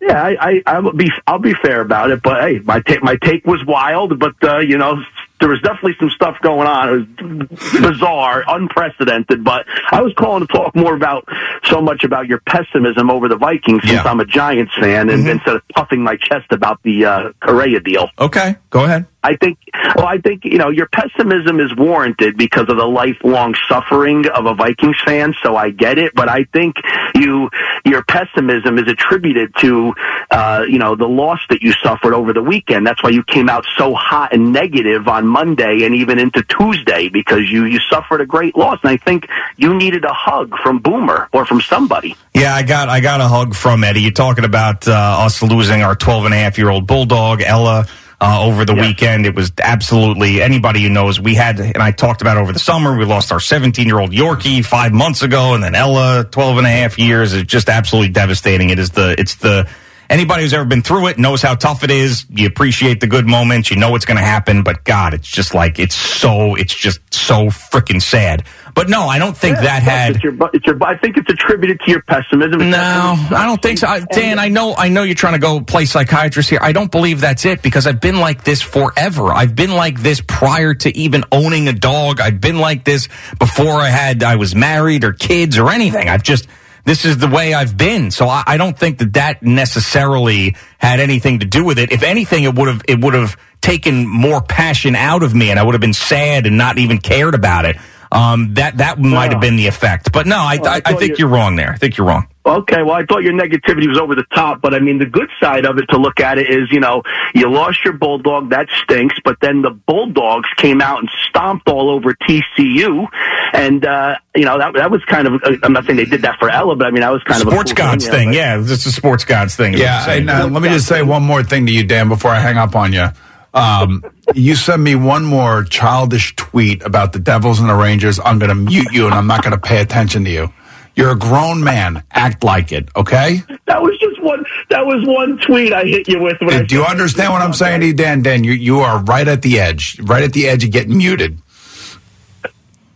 [0.00, 3.16] Yeah, I, I I'll be I'll be fair about it, but hey, my ta- my
[3.16, 5.02] take was wild, but uh, you know,
[5.40, 6.88] there was definitely some stuff going on.
[6.88, 9.42] It was bizarre, unprecedented.
[9.42, 11.28] But I was calling to talk more about
[11.64, 15.56] so much about your pessimism over the Vikings since I'm a Giants fan, and instead
[15.56, 18.10] of puffing my chest about the uh, Correa deal.
[18.18, 19.06] Okay, go ahead.
[19.26, 19.58] I think,
[19.96, 24.46] well, I think, you know, your pessimism is warranted because of the lifelong suffering of
[24.46, 26.76] a Vikings fan, so I get it, but I think
[27.16, 27.50] you,
[27.84, 29.94] your pessimism is attributed to,
[30.30, 32.86] uh, you know, the loss that you suffered over the weekend.
[32.86, 37.08] That's why you came out so hot and negative on Monday and even into Tuesday
[37.08, 38.78] because you, you suffered a great loss.
[38.84, 42.14] And I think you needed a hug from Boomer or from somebody.
[42.32, 44.02] Yeah, I got I got a hug from Eddie.
[44.02, 47.86] You're talking about uh, us losing our 12 and a half year old bulldog Ella.
[48.18, 51.20] Uh, over the weekend, it was absolutely anybody who knows.
[51.20, 54.10] We had, and I talked about over the summer, we lost our 17 year old
[54.10, 57.34] Yorkie five months ago, and then Ella 12 and a half years.
[57.34, 58.70] It's just absolutely devastating.
[58.70, 59.68] It is the, it's the,
[60.08, 62.24] anybody who's ever been through it knows how tough it is.
[62.30, 63.70] You appreciate the good moments.
[63.70, 67.00] You know what's going to happen, but God, it's just like, it's so, it's just
[67.12, 68.44] so freaking sad.
[68.76, 70.16] But no, I don't think Yeah, that had.
[70.16, 72.60] It's your, it's your, I think it's attributed to your pessimism.
[72.60, 73.86] It's No, I don't think so.
[73.86, 76.58] I- Dan, I know, I know you're trying to go play psychiatrist here.
[76.60, 79.32] I don't believe that's it because I've been like this forever.
[79.32, 82.20] I've been like this prior to even owning a dog.
[82.20, 86.10] I've been like this before I had, I was married or kids or anything.
[86.10, 86.46] I've just,
[86.84, 88.10] this is the way I've been.
[88.10, 91.92] So I, I don't think that that necessarily had anything to do with it.
[91.92, 95.58] If anything, it would have, it would have taken more passion out of me and
[95.58, 97.76] I would have been sad and not even cared about it.
[98.16, 100.10] Um, that, that might have been the effect.
[100.12, 101.70] But no, I, Well, I I, I think you- you're wrong there.
[101.72, 102.26] I think you're wrong.
[102.46, 105.28] Okay, well, I thought your negativity was over the top, but I mean, the good
[105.42, 107.02] side of it to look at it is, you know,
[107.34, 111.90] you lost your bulldog, that stinks, but then the Bulldogs came out and stomped all
[111.90, 113.08] over TCU,
[113.52, 116.38] and, uh, you know, that, that was kind of, I'm not saying they did that
[116.38, 118.16] for Ella, but I mean, that was kind of sports a cool gods you know,
[118.16, 118.32] thing.
[118.32, 119.72] Yeah, it's a sports gods thing.
[119.74, 122.38] Yeah, and uh, let me just say one more thing to you, Dan, before I
[122.38, 123.08] hang up on you.
[123.56, 124.04] Um,
[124.34, 128.20] you send me one more childish tweet about the Devils and the Rangers.
[128.22, 130.52] I'm going to mute you, and I'm not going to pay attention to you.
[130.94, 132.04] You're a grown man.
[132.10, 133.42] Act like it, okay?
[133.64, 136.38] That was just one, that was one tweet I hit you with.
[136.38, 138.22] Do you understand what I'm saying to you, Dan?
[138.22, 141.38] Dan, you, you are right at the edge, right at the edge of getting muted.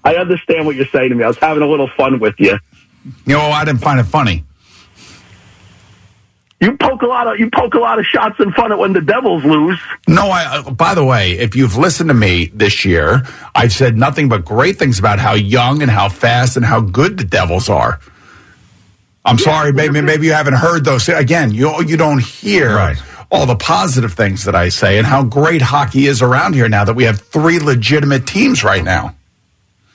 [0.04, 1.24] I understand what you're saying to me.
[1.24, 2.58] I was having a little fun with you.
[3.26, 4.44] You know, I didn't find it funny.
[6.60, 8.92] You poke a lot of, you poke a lot of shots in fun at when
[8.92, 9.80] the Devils lose.
[10.06, 10.58] No, I.
[10.58, 13.22] Uh, by the way, if you've listened to me this year,
[13.54, 17.16] I've said nothing but great things about how young and how fast and how good
[17.16, 17.98] the Devils are.
[19.24, 21.08] I'm sorry, maybe maybe you haven't heard those.
[21.08, 22.96] Again, you you don't hear
[23.30, 26.84] all the positive things that I say and how great hockey is around here now
[26.84, 29.14] that we have three legitimate teams right now.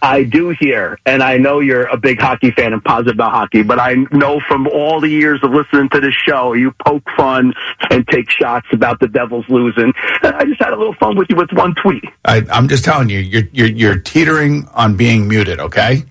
[0.05, 3.63] I do hear, and I know you're a big hockey fan and positive about hockey,
[3.63, 7.53] but I know from all the years of listening to this show, you poke fun
[7.89, 9.91] and take shots about the Devils losing.
[10.21, 12.03] And I just had a little fun with you with one tweet.
[12.23, 15.59] I, I'm just telling you, you're, you're you're teetering on being muted.
[15.59, 16.03] Okay.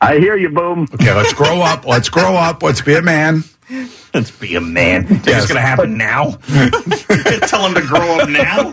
[0.00, 0.86] I hear you, boom.
[0.94, 1.86] Okay, let's grow up.
[1.86, 2.62] Let's grow up.
[2.62, 3.42] Let's be a man.
[4.12, 5.06] Let's be a man.
[5.06, 6.32] Think It's going to happen now.
[7.46, 8.72] Tell him to grow up now.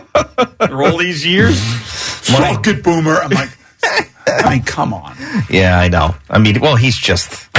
[0.66, 1.58] For all these years.
[1.60, 3.16] Suck it, boomer.
[3.16, 3.50] I'm like,
[4.26, 5.16] I mean, come on.
[5.50, 6.14] Yeah, I know.
[6.30, 7.52] I mean, well, he's just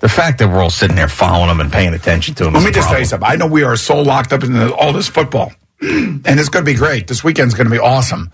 [0.00, 2.54] the fact that we're all sitting there following him and paying attention to him.
[2.54, 3.28] Let me just tell you something.
[3.28, 6.70] I know we are so locked up in all this football, and it's going to
[6.70, 7.06] be great.
[7.06, 8.30] This weekend's going to be awesome.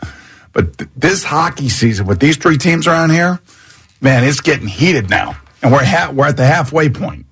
[0.53, 3.41] But th- this hockey season with these three teams around here,
[4.01, 7.27] man, it's getting heated now, and we're ha- we're at the halfway point.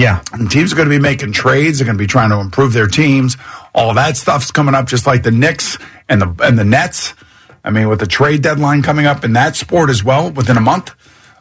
[0.00, 1.78] Yeah, and teams are going to be making trades.
[1.78, 3.36] They're going to be trying to improve their teams.
[3.74, 5.76] All that stuff's coming up, just like the Knicks
[6.08, 7.12] and the and the Nets.
[7.62, 10.60] I mean, with the trade deadline coming up in that sport as well within a
[10.62, 10.94] month.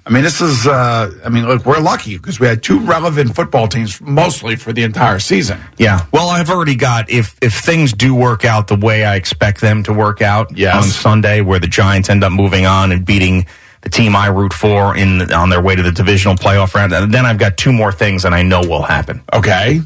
[0.05, 0.67] I mean, this is.
[0.67, 4.73] Uh, I mean, look, we're lucky because we had two relevant football teams mostly for
[4.73, 5.59] the entire season.
[5.77, 6.05] Yeah.
[6.11, 9.83] Well, I've already got if if things do work out the way I expect them
[9.83, 10.75] to work out Yes.
[10.75, 13.45] on Sunday, where the Giants end up moving on and beating
[13.82, 17.14] the team I root for in on their way to the divisional playoff round, and
[17.14, 19.22] then I've got two more things that I know will happen.
[19.33, 19.82] Okay.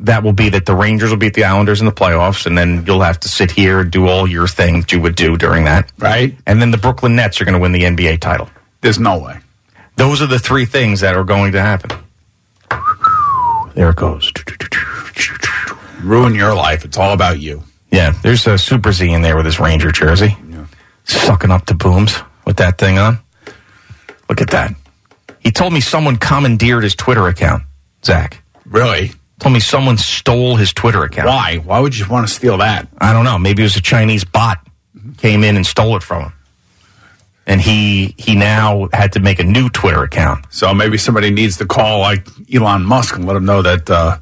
[0.00, 2.84] That will be that the Rangers will beat the Islanders in the playoffs, and then
[2.86, 5.64] you'll have to sit here and do all your thing that you would do during
[5.64, 5.92] that.
[5.98, 6.34] Right.
[6.46, 8.48] And then the Brooklyn Nets are going to win the NBA title.
[8.80, 9.40] There's no way.
[9.96, 11.90] Those are the three things that are going to happen.
[13.74, 14.32] There it goes.
[16.02, 16.84] Ruin your life.
[16.86, 17.62] It's all about you.
[17.92, 20.36] Yeah, there's a Super Z in there with his Ranger jersey.
[21.04, 23.20] Sucking up the booms with that thing on.
[24.28, 24.74] Look at that.
[25.38, 27.62] He told me someone commandeered his Twitter account,
[28.04, 28.42] Zach.
[28.66, 29.12] Really?
[29.38, 31.28] Told me someone stole his Twitter account.
[31.28, 31.58] Why?
[31.64, 32.88] Why would you want to steal that?
[32.98, 33.38] I don't know.
[33.38, 34.58] Maybe it was a Chinese bot
[35.18, 36.32] came in and stole it from him.
[37.46, 40.44] And he he now had to make a new Twitter account.
[40.50, 44.18] So maybe somebody needs to call like Elon Musk and let him know that uh,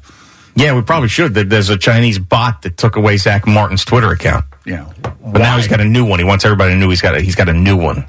[0.55, 1.33] Yeah, we probably should.
[1.33, 4.45] There- There's a Chinese bot that took away Zach Martin's Twitter account.
[4.65, 4.85] Yeah.
[5.01, 6.19] But now he's got a new one.
[6.19, 8.05] He wants everybody to know he's got a, he's got a new one.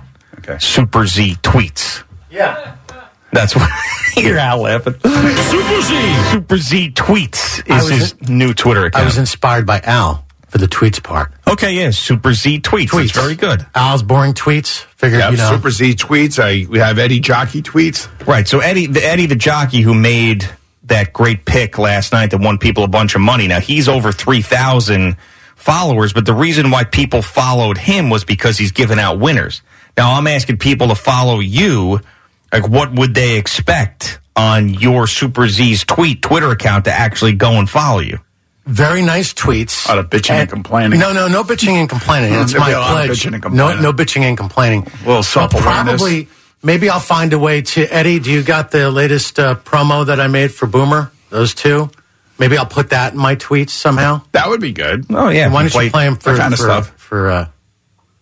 [0.50, 0.58] Okay.
[0.58, 2.02] Super Z tweets.
[2.30, 2.76] Yeah.
[3.32, 3.68] That's what
[4.16, 4.94] you're out laughing.
[4.94, 6.14] Super Z.
[6.32, 9.02] Super Z tweets is was his new Twitter account.
[9.02, 11.32] I was inspired by Al for the tweets part.
[11.46, 12.88] okay, yeah, Super Z tweets.
[12.88, 13.02] Tweets.
[13.04, 13.64] It's very good.
[13.74, 14.80] Al's boring tweets.
[14.96, 15.50] Figured, Yeah, you know.
[15.50, 16.40] Super Z tweets.
[16.42, 18.08] I we have Eddie Jockey tweets.
[18.26, 18.48] Right.
[18.48, 20.48] So Eddie, the Eddie the jockey who made
[20.84, 23.46] that great pick last night that won people a bunch of money.
[23.46, 25.16] Now he's over three thousand
[25.54, 29.62] followers, but the reason why people followed him was because he's giving out winners.
[30.00, 32.00] Now I'm asking people to follow you.
[32.50, 37.58] Like, what would they expect on your Super Z's tweet Twitter account to actually go
[37.58, 38.18] and follow you?
[38.64, 39.84] Very nice tweets.
[39.84, 40.98] A lot of bitching and, complaining.
[40.98, 42.32] No, no, no bitching and complaining.
[42.32, 43.10] That's my be a lot of pledge.
[43.10, 43.82] bitching and no, complaining.
[43.82, 44.80] no bitching and complaining.
[45.00, 46.00] little But self-awareness.
[46.00, 46.28] Probably,
[46.62, 47.84] maybe I'll find a way to.
[47.84, 51.12] Eddie, do you got the latest uh, promo that I made for Boomer?
[51.28, 51.90] Those two.
[52.38, 54.22] Maybe I'll put that in my tweets somehow.
[54.32, 55.04] That would be good.
[55.10, 56.88] Oh yeah, Why don't you play them for that kind of for, stuff.
[56.96, 57.48] For uh,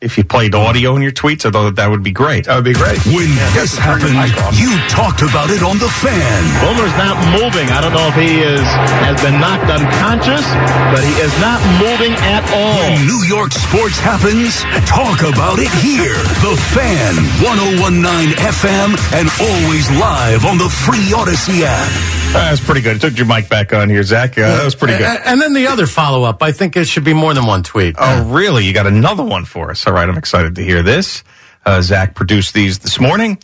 [0.01, 2.47] If you played audio in your tweets, I thought that would be great.
[2.47, 3.02] That would be great.
[3.10, 4.15] When this happened,
[4.55, 6.39] you talked about it on the fan.
[6.62, 7.67] Boomer's not moving.
[7.75, 8.62] I don't know if he is
[9.02, 10.47] has been knocked unconscious,
[10.94, 12.78] but he is not moving at all.
[12.78, 16.23] When New York sports happens, talk about it here.
[16.47, 22.18] The Fan, 1019 FM, and always live on the free Audacy app.
[22.32, 22.97] That was pretty good.
[22.97, 24.39] I took your mic back on here, Zach.
[24.39, 25.07] Uh, that was pretty good.
[25.07, 26.42] And, and then the other follow up.
[26.42, 27.97] I think it should be more than one tweet.
[27.98, 28.65] Oh, really?
[28.65, 29.86] You got another one for us.
[29.86, 31.24] All right, I'm excited to hear this.
[31.66, 33.39] Uh, Zach produced these this morning.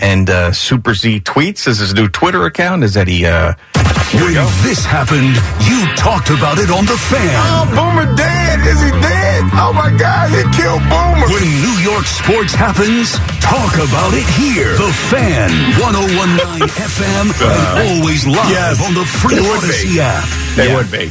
[0.00, 2.82] And uh, Super Z Tweets is his new Twitter account.
[2.84, 3.26] Is that he.
[3.26, 3.52] Uh,
[4.16, 4.32] When
[4.64, 5.36] this happened,
[5.68, 7.36] you talked about it on the fan.
[7.52, 8.58] Oh, Boomer dead.
[8.66, 9.44] Is he dead?
[9.54, 11.28] Oh my God, he killed Boomer.
[11.28, 13.12] When New York sports happens,
[13.44, 14.72] talk about it here.
[14.80, 20.00] The Fan, 1019 FM, and always live Yes, on the free they Audacy be.
[20.00, 20.24] app.
[20.56, 20.76] They Yeah.
[20.76, 21.10] would be.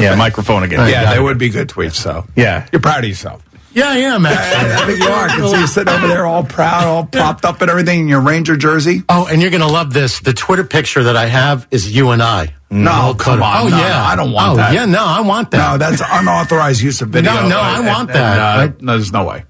[0.00, 0.88] yeah, microphone again.
[0.88, 1.94] Yeah, they would be good tweets.
[1.96, 2.66] So Yeah.
[2.72, 3.42] you're proud of yourself.
[3.74, 4.72] Yeah, I am actually.
[4.72, 5.28] I think you are.
[5.28, 8.08] I can see you sitting over there all proud, all propped up and everything in
[8.08, 9.02] your Ranger jersey.
[9.08, 10.20] Oh, and you're going to love this.
[10.20, 12.54] The Twitter picture that I have is you and I.
[12.70, 13.66] No, come on.
[13.66, 13.88] Oh, No, yeah.
[13.88, 14.72] no, I don't want oh, that.
[14.72, 15.72] yeah, no, I want that.
[15.72, 17.32] No, that's unauthorized use of video.
[17.34, 18.38] No, no, I And- want and, that.
[18.38, 19.44] uh, I- no, there's no way.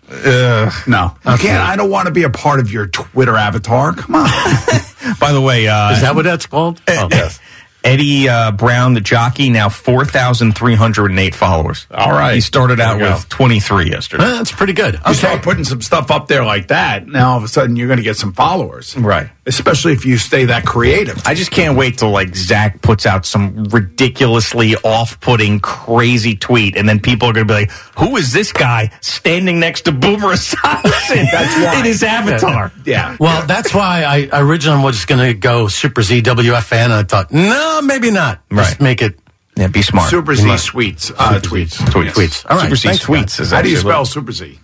[0.89, 1.47] no, you Okay.
[1.49, 1.63] can't.
[1.63, 3.93] I don't want to be a part of your Twitter avatar.
[3.93, 4.29] Come on.
[5.21, 6.81] By the way, uh, Is that what that's called?
[6.89, 7.39] Oh, yes.
[7.85, 11.87] Eddie uh, Brown, the jockey, now 4,308 followers.
[11.91, 12.35] All right.
[12.35, 14.25] He started out with 23 yesterday.
[14.25, 14.95] Uh, that's pretty good.
[14.95, 15.13] You Okay.
[15.15, 17.97] start putting some stuff up there like that, now all of a sudden you're going
[17.99, 18.97] to get some followers.
[18.97, 19.31] Right.
[19.47, 21.21] Especially if you stay that creative.
[21.27, 26.89] I just can't wait till like Zach puts out some ridiculously off-putting, crazy tweet, and
[26.89, 30.29] then people are going to be like, "Who is this guy standing next to Boomer
[30.35, 31.79] Esiason?" That's why.
[31.81, 32.71] in his avatar.
[32.85, 33.17] Yeah.
[33.19, 36.73] Well, that's why I originally was going to go Super ZWFN.
[36.85, 38.41] And I thought, no, maybe not.
[38.53, 38.81] Just Right.
[38.81, 39.19] make it
[39.57, 40.11] Yeah, be smart.
[40.11, 41.11] Super Z must- tweets.
[41.17, 41.77] Uh, tweets.
[41.79, 42.13] tweets.
[42.13, 42.47] tweets.
[42.51, 42.65] All right.
[42.65, 43.21] Super Z thanks, tweets.
[43.39, 43.41] guys.
[43.41, 44.59] Is How do you spell Super Z?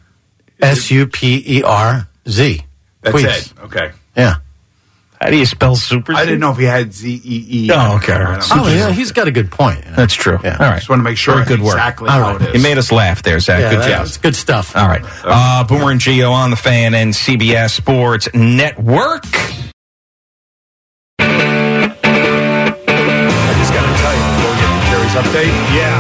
[0.61, 2.63] S U P E R Z.
[3.03, 3.53] That's Tweets.
[3.53, 3.53] it.
[3.65, 3.91] Okay.
[4.17, 4.35] Yeah.
[5.21, 6.15] How do you spell super?
[6.15, 7.71] I didn't know if he had Z E E.
[7.73, 8.13] Oh, okay.
[8.13, 8.45] All right.
[8.53, 9.85] Oh, yeah, he's got a good point.
[9.97, 10.39] That's true.
[10.45, 10.57] Yeah.
[10.61, 10.77] All right.
[10.77, 11.75] Just want to make sure Very good work.
[11.75, 12.41] exactly All how right.
[12.43, 12.55] it is.
[12.55, 13.59] You made us laugh there, Zach.
[13.61, 14.05] Yeah, good job.
[14.07, 14.77] that's good stuff.
[14.77, 15.03] All right.
[15.25, 19.25] Uh, Boomer and Geo on the fan and CBS Sports Network.
[25.29, 25.53] Update.
[25.77, 25.93] Yeah,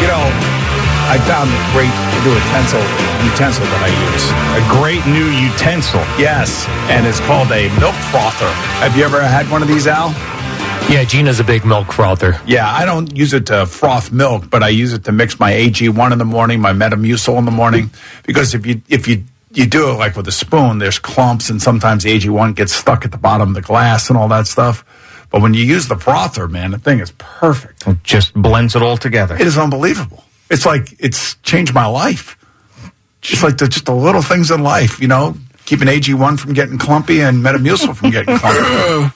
[0.00, 0.24] you know,
[1.12, 1.92] I found a great
[2.24, 2.80] new utensil,
[3.28, 4.24] utensil that I use.
[4.56, 6.00] A great new utensil.
[6.16, 8.48] Yes, and it's called a milk frother.
[8.80, 10.08] Have you ever had one of these, Al?
[10.90, 12.40] Yeah, Gina's a big milk frother.
[12.46, 15.52] Yeah, I don't use it to froth milk, but I use it to mix my
[15.52, 17.90] AG1 in the morning, my Metamucil in the morning,
[18.24, 21.60] because if you if you you do it like with a spoon, there's clumps, and
[21.60, 24.82] sometimes AG1 gets stuck at the bottom of the glass and all that stuff.
[25.32, 27.86] But when you use the frother, man, the thing is perfect.
[27.86, 29.34] It just blends it all together.
[29.34, 30.24] It is unbelievable.
[30.50, 32.36] It's like it's changed my life.
[33.22, 36.76] It's like the, just the little things in life, you know, keeping AG1 from getting
[36.76, 39.14] clumpy and Metamucil from getting clumpy.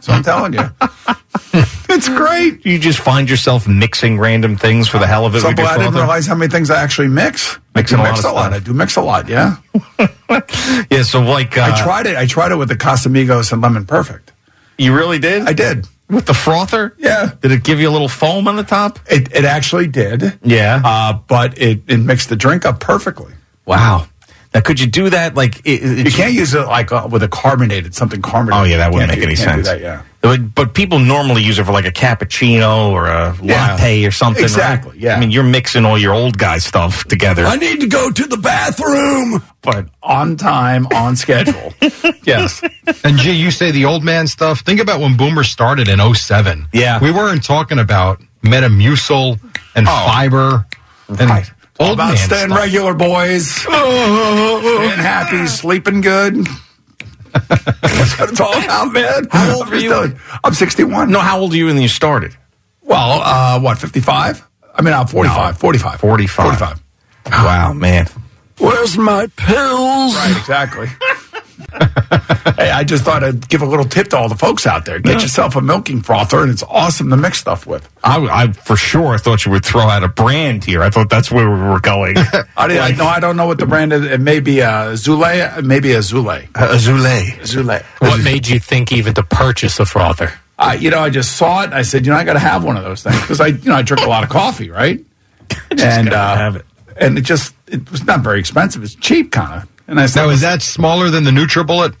[0.00, 0.68] so I'm telling you,
[1.88, 2.66] it's great.
[2.66, 5.42] You just find yourself mixing random things for the hell of it.
[5.42, 7.58] So with your I didn't realize how many things I actually mix.
[7.76, 8.52] Mixing I do lot mix of a lot.
[8.52, 9.28] I do mix a lot.
[9.28, 9.56] Yeah,
[10.90, 12.16] Yeah, so like uh, I tried it.
[12.16, 14.31] I tried it with the Casamigos and Lemon Perfect.
[14.82, 15.42] You really did?
[15.42, 15.86] I did.
[16.10, 16.94] With the frother?
[16.98, 17.30] Yeah.
[17.40, 18.98] Did it give you a little foam on the top?
[19.06, 20.38] It it actually did.
[20.42, 20.82] Yeah.
[20.84, 23.32] Uh, but it it mixed the drink up perfectly.
[23.64, 24.08] Wow.
[24.54, 25.34] Now, could you do that?
[25.34, 28.60] Like, it, it- You can't use it like uh, with a carbonated something carbonated.
[28.60, 29.68] Oh yeah, that wouldn't make do- any can't do sense.
[29.68, 30.02] that, yeah.
[30.20, 33.70] But, but people normally use it for like a cappuccino or a Yeah.
[33.72, 34.42] latte or something.
[34.42, 34.50] right?
[34.50, 35.16] Exactly, yeah.
[35.16, 37.44] I mean, you're mixing all your old guy stuff together.
[37.44, 41.72] I need to go to the bathroom, but on time, on schedule.
[42.22, 42.62] yes.
[43.02, 44.60] And gee, you say the old man stuff.
[44.60, 46.68] Think about when Boomer started in 07.
[46.72, 47.00] Yeah.
[47.02, 49.40] We weren't talking about Metamucil
[49.74, 50.66] and fiber
[51.08, 51.26] and All
[51.80, 52.58] old about man staying stuff.
[52.58, 53.50] regular, boys.
[53.62, 56.46] staying happy, sleeping good.
[57.32, 59.26] That's what it's all about, man.
[59.30, 60.16] How old were you?
[60.44, 61.10] I'm 61.
[61.10, 62.36] No, how old are you when you started?
[62.82, 64.46] Well, uh, what, 55?
[64.74, 65.58] I mean, I'm 45.
[65.58, 66.00] 45.
[66.00, 66.58] 45.
[66.58, 66.82] 45.
[67.30, 68.06] Wow, man.
[68.58, 70.14] Where's my pills?
[70.14, 70.88] Right, exactly.
[72.56, 74.98] hey, I just thought I'd give a little tip to all the folks out there.
[74.98, 77.88] Get yourself a milking frother, and it's awesome to mix stuff with.
[78.04, 80.82] I, I for sure thought you would throw out a brand here.
[80.82, 82.16] I thought that's where we were going.
[82.56, 84.04] I, didn't, I, no, I don't know what the brand is.
[84.04, 86.44] It may be a Zule, maybe a Zule.
[86.54, 87.38] A Zule.
[87.40, 87.82] Zule.
[88.00, 90.32] What made you think even to purchase a frother?
[90.58, 91.66] Uh, you know, I just saw it.
[91.66, 93.48] And I said, you know, I got to have one of those things because I,
[93.48, 95.04] you know, I drink a lot of coffee, right?
[95.70, 96.66] and uh, have it.
[96.96, 98.82] and it just it was not very expensive.
[98.82, 99.68] It's cheap, kind of.
[99.88, 101.94] And I said, Now, is that smaller than the NutriBullet?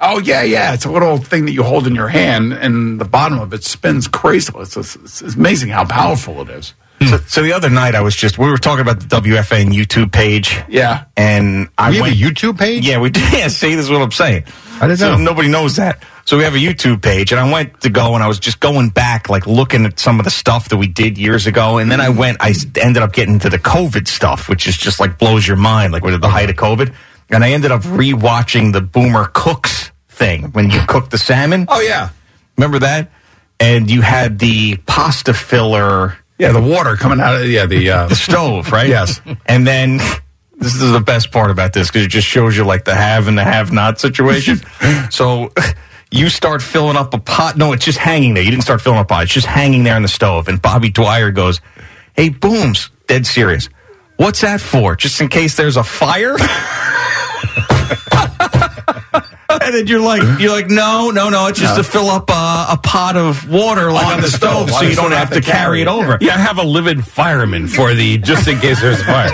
[0.00, 0.72] Oh yeah, yeah.
[0.72, 3.64] It's a little thing that you hold in your hand, and the bottom of it
[3.64, 4.62] spins crazily.
[4.62, 6.72] It's, it's, it's amazing how powerful it is.
[7.00, 7.06] Hmm.
[7.08, 10.10] So, so the other night, I was just we were talking about the WFN YouTube
[10.12, 10.58] page.
[10.68, 11.04] Yeah.
[11.16, 12.14] and I We have went.
[12.14, 12.86] a YouTube page?
[12.86, 13.22] Yeah, we did.
[13.32, 14.44] Yeah, see, this is what I'm saying.
[14.80, 15.22] I didn't so know.
[15.22, 16.02] Nobody knows that.
[16.24, 18.60] So we have a YouTube page, and I went to go, and I was just
[18.60, 21.90] going back, like looking at some of the stuff that we did years ago, and
[21.90, 22.38] then I went.
[22.40, 25.92] I ended up getting to the COVID stuff, which is just like blows your mind,
[25.92, 26.94] like with the height of COVID,
[27.30, 31.66] and I ended up rewatching the Boomer Cooks thing when you cook the salmon.
[31.68, 32.10] Oh yeah,
[32.56, 33.10] remember that?
[33.58, 36.16] And you had the pasta filler.
[36.38, 38.88] Yeah, the water coming out of yeah the uh, the stove, right?
[38.96, 39.20] Yes.
[39.46, 39.96] And then
[40.58, 43.28] this is the best part about this because it just shows you like the have
[43.28, 44.60] and the have not situation.
[45.10, 45.52] so
[46.10, 47.56] you start filling up a pot.
[47.56, 48.42] No, it's just hanging there.
[48.42, 49.22] You didn't start filling up a pot.
[49.24, 50.48] It's just hanging there on the stove.
[50.48, 51.60] And Bobby Dwyer goes,
[52.14, 53.68] "Hey, Booms, dead serious.
[54.20, 54.96] What's that for?
[54.96, 56.36] Just in case there's a fire?"
[59.70, 61.46] And then you're like, you're like, no, no, no.
[61.48, 61.82] It's just No.
[61.82, 65.12] to fill up a, a pot of water, like on, the, stove, so you don't
[65.12, 66.16] have to carry it over.
[66.20, 69.30] Yeah, I have a livid fireman for the just in case there's a fire.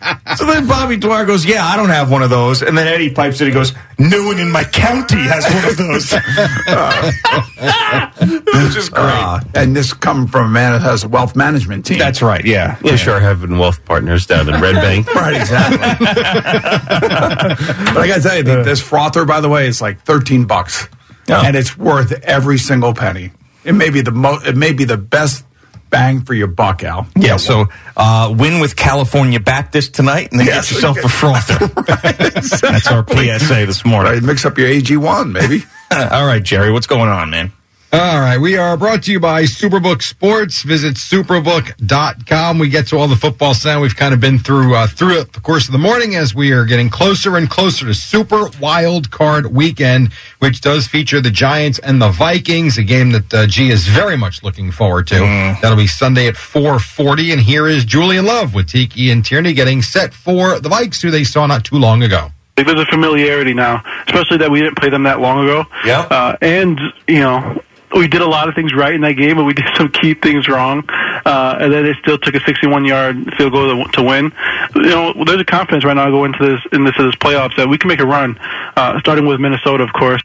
[0.36, 2.62] So then Bobby Dwyer goes, yeah, I don't have one of those.
[2.62, 5.76] And then Eddie pipes in and goes, no one in my county has one of
[5.76, 6.12] those.
[8.64, 9.02] Which is great.
[9.04, 11.98] Uh, and this coming from a man that has a wealth management team.
[11.98, 12.44] That's right.
[12.44, 12.78] Yeah.
[12.84, 13.18] Yeah, sure.
[13.18, 15.12] Having wealth partners down in Red Bank.
[15.16, 15.78] right, exactly.
[16.06, 20.88] but I got to tell you, this frother, by the way, is like thirteen bucks,
[21.28, 23.32] and it's worth every single penny.
[23.64, 25.44] It may be the mo- It may be the best
[25.90, 27.06] bang for your buck, Al.
[27.16, 30.68] Yeah, so uh, win with California Baptist tonight and then Yes.
[30.68, 31.66] get yourself a frother.
[31.76, 34.12] right That's our PSA this morning.
[34.12, 35.64] Right, mix up your AG1, maybe.
[35.90, 37.52] All right, Jerry, what's going on, man?
[37.92, 40.62] All right, we are brought to you by Superbook Sports.
[40.62, 42.60] Visit superbook.com.
[42.60, 45.40] We get to all the football sound we've kind of been through uh, through the
[45.40, 49.52] course of the morning as we are getting closer and closer to Super Wild Card
[49.52, 53.88] Weekend, which does feature the Giants and the Vikings, a game that uh, G is
[53.88, 55.18] very much looking forward to.
[55.60, 59.82] That'll be Sunday at 4:40 and here is Julian Love with Tiki and Tierney getting
[59.82, 62.30] set for the Vikes who they saw not too long ago.
[62.54, 65.64] There's a familiarity now, especially that we didn't play them that long ago.
[65.84, 66.02] Yeah.
[66.02, 66.78] Uh, and,
[67.08, 67.62] you know,
[67.94, 70.14] we did a lot of things right in that game, but we did some key
[70.14, 70.84] things wrong.
[70.88, 74.32] Uh, and then they still took a 61 yard field goal to, to win.
[74.74, 77.68] You know, there's a confidence right now going into this, in this, this playoffs that
[77.68, 78.38] we can make a run,
[78.76, 80.22] uh, starting with Minnesota, of course.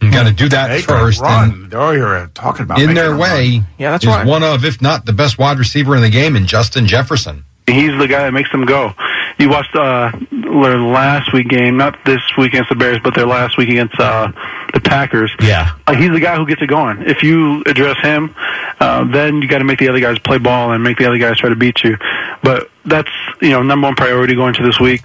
[0.00, 1.20] You got to do that They first.
[1.20, 1.68] can run.
[1.68, 3.66] They're talking about in their way run.
[3.78, 4.26] Yeah, that's is right.
[4.26, 7.44] one of, if not the best wide receiver in the game, in Justin Jefferson.
[7.66, 8.94] He's the guy that makes them go.
[9.40, 13.24] You watched uh, their last week game, not this week against the Bears, but their
[13.24, 14.30] last week against uh,
[14.74, 15.34] the Packers.
[15.40, 15.76] Yeah.
[15.86, 17.08] Uh, he's the guy who gets it going.
[17.08, 18.34] If you address him,
[18.80, 21.16] uh, then you got to make the other guys play ball and make the other
[21.16, 21.96] guys try to beat you.
[22.42, 23.08] But that's
[23.40, 25.00] you know number one priority going to this week.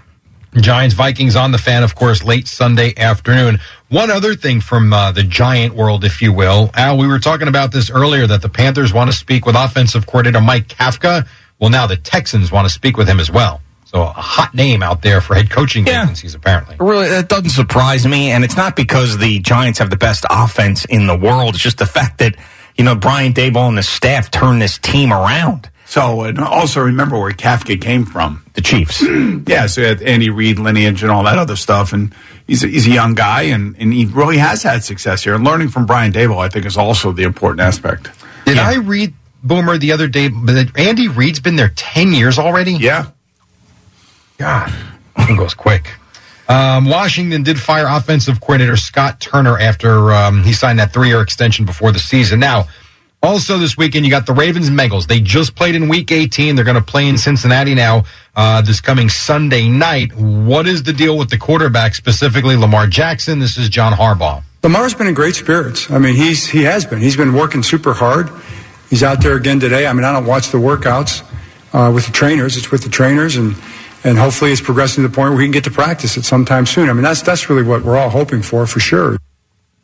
[0.55, 3.59] Giants Vikings on the fan, of course, late Sunday afternoon.
[3.87, 6.71] One other thing from uh, the Giant world, if you will.
[6.73, 10.05] Al, we were talking about this earlier that the Panthers want to speak with offensive
[10.05, 11.25] coordinator Mike Kafka.
[11.57, 13.61] Well, now the Texans want to speak with him as well.
[13.95, 16.75] So a hot name out there for head coaching vacancies, apparently.
[16.81, 20.83] Really, that doesn't surprise me, and it's not because the Giants have the best offense
[20.83, 21.55] in the world.
[21.55, 22.35] It's just the fact that
[22.75, 25.69] you know Brian Daboll and the staff turned this team around.
[25.85, 28.43] So, and also remember where Kafka came from.
[28.55, 29.01] The Chiefs.
[29.47, 31.93] yeah, so he had Andy Reid lineage and all that other stuff.
[31.93, 32.13] And
[32.47, 35.35] he's a, he's a young guy, and, and he really has had success here.
[35.35, 38.09] And learning from Brian Daboll, I think, is also the important aspect.
[38.45, 42.73] Did I read Boomer the other day that Andy Reid's been there 10 years already?
[42.73, 43.11] Yeah.
[44.37, 44.73] God,
[45.17, 45.93] it goes quick.
[46.47, 51.21] Um, Washington did fire offensive coordinator Scott Turner after um, he signed that three year
[51.21, 52.39] extension before the season.
[52.39, 52.67] Now,
[53.23, 55.07] also this weekend, you got the Ravens and Bengals.
[55.07, 56.55] They just played in week 18.
[56.55, 58.03] They're going to play in Cincinnati now
[58.35, 60.15] uh, this coming Sunday night.
[60.15, 63.39] What is the deal with the quarterback, specifically Lamar Jackson?
[63.39, 64.43] This is John Harbaugh.
[64.61, 65.89] Lamar's been in great spirits.
[65.89, 66.99] I mean, he's he has been.
[66.99, 68.29] He's been working super hard.
[68.89, 69.87] He's out there again today.
[69.87, 71.23] I mean, I don't watch the workouts
[71.73, 72.57] uh, with the trainers.
[72.57, 73.55] It's with the trainers, and
[74.05, 76.65] and hopefully it's progressing to the point where we can get to practice it sometime
[76.65, 76.89] soon.
[76.89, 79.15] I mean, that's that's really what we're all hoping for, for sure.
[79.15, 79.19] Of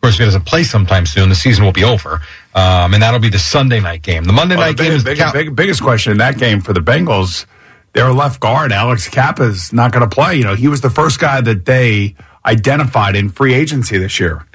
[0.02, 2.22] course, if he doesn't play sometime soon, the season will be over,
[2.56, 4.24] um, and that'll be the Sunday night game.
[4.24, 6.38] The Monday Well, night the game big, is big, Cow- big- biggest question in that
[6.38, 7.46] game for the Bengals.
[7.94, 10.38] Their left guard, Alex Cappa, is not going to play.
[10.38, 14.46] You know, he was the first guy that they identified in free agency this year,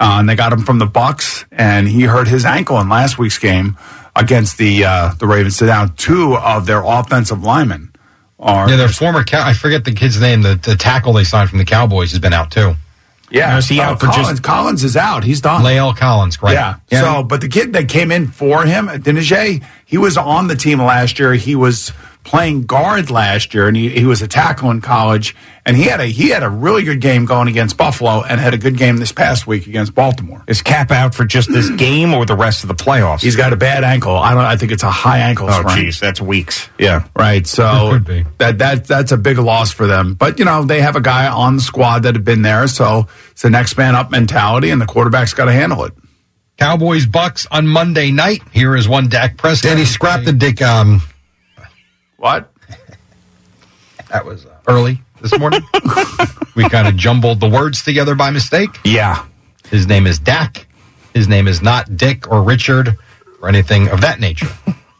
[0.00, 3.18] uh, and they got him from the Bucs, and he hurt his ankle in last
[3.18, 3.76] week's game
[4.16, 5.56] against the uh, the Ravens.
[5.56, 7.92] So now two of their offensive linemen
[8.38, 10.42] are yeah, their former cow- I forget the kid's name.
[10.42, 12.74] The, the tackle they signed from the Cowboys has been out too.
[13.30, 15.24] Yeah, Is he uh, out for just- Collins, Collins is out.
[15.24, 15.62] He's done.
[15.62, 16.52] La'el Collins, right?
[16.52, 16.76] Yeah.
[17.00, 20.80] So, but the kid that came in for him, Adeniji, he was on the team
[20.80, 21.34] last year.
[21.34, 21.92] He was
[22.26, 25.34] playing guard last year, and he, he was a tackle in college.
[25.64, 28.54] And he had a he had a really good game going against Buffalo, and had
[28.54, 30.44] a good game this past week against Baltimore.
[30.46, 33.22] Is Cap out for just this game or the rest of the playoffs?
[33.22, 34.14] He's got a bad ankle.
[34.16, 34.44] I don't.
[34.44, 35.86] I think it's a high ankle Oh, sprain.
[35.86, 36.68] jeez, that's weeks.
[36.78, 37.08] Yeah.
[37.16, 37.46] Right.
[37.48, 37.98] So
[38.38, 40.14] that that that's a big loss for them.
[40.14, 43.08] But you know they have a guy on the squad that had been there, so
[43.32, 45.94] it's the next man up mentality, and the quarterback's got to handle it.
[46.58, 48.40] Cowboys Bucs on Monday night.
[48.52, 49.68] Here is one Dak Prescott.
[49.72, 50.62] Danny, scrap the dick.
[50.62, 51.02] Um,
[52.16, 52.50] What?
[54.10, 55.60] That was uh, early this morning.
[56.54, 58.70] we kind of jumbled the words together by mistake.
[58.84, 59.26] Yeah.
[59.68, 60.66] His name is Dak.
[61.12, 62.96] His name is not Dick or Richard
[63.42, 64.48] or anything of that nature.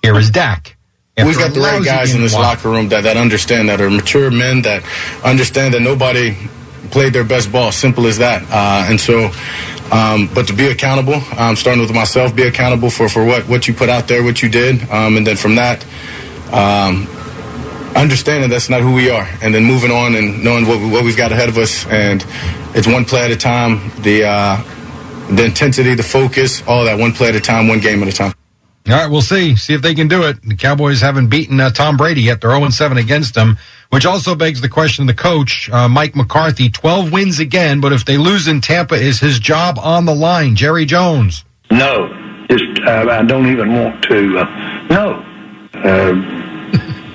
[0.02, 0.76] Here is Dak.
[1.16, 2.42] We've got a the right guys in this one.
[2.42, 4.82] locker room that, that understand, that are mature men, that
[5.24, 6.36] understand that nobody
[6.90, 7.72] played their best ball.
[7.72, 8.42] Simple as that.
[8.50, 9.30] Uh, and so,
[9.90, 13.66] um, but to be accountable, um, starting with myself, be accountable for, for what, what
[13.66, 14.82] you put out there, what you did.
[14.90, 15.86] Um, and then from that,
[16.52, 17.07] um,
[17.97, 19.28] understanding that's not who we are.
[19.42, 21.86] And then moving on and knowing what, what we've got ahead of us.
[21.86, 22.25] And
[22.75, 23.91] it's one play at a time.
[24.02, 24.62] The, uh,
[25.31, 28.12] the intensity, the focus, all that one play at a time, one game at a
[28.12, 28.34] time.
[28.89, 29.57] All right, we'll see.
[29.57, 30.41] See if they can do it.
[30.42, 32.41] The Cowboys haven't beaten uh, Tom Brady yet.
[32.41, 33.58] They're 0 7 against him,
[33.91, 36.68] which also begs the question of the coach, uh, Mike McCarthy.
[36.68, 40.55] 12 wins again, but if they lose in Tampa, is his job on the line?
[40.55, 41.44] Jerry Jones.
[41.68, 42.08] No,
[42.49, 44.39] just uh, I don't even want to.
[44.39, 45.35] Uh, no,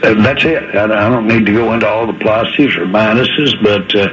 [0.01, 0.75] that's it.
[0.75, 4.09] I, I don't need to go into all the pluses or minuses, but uh,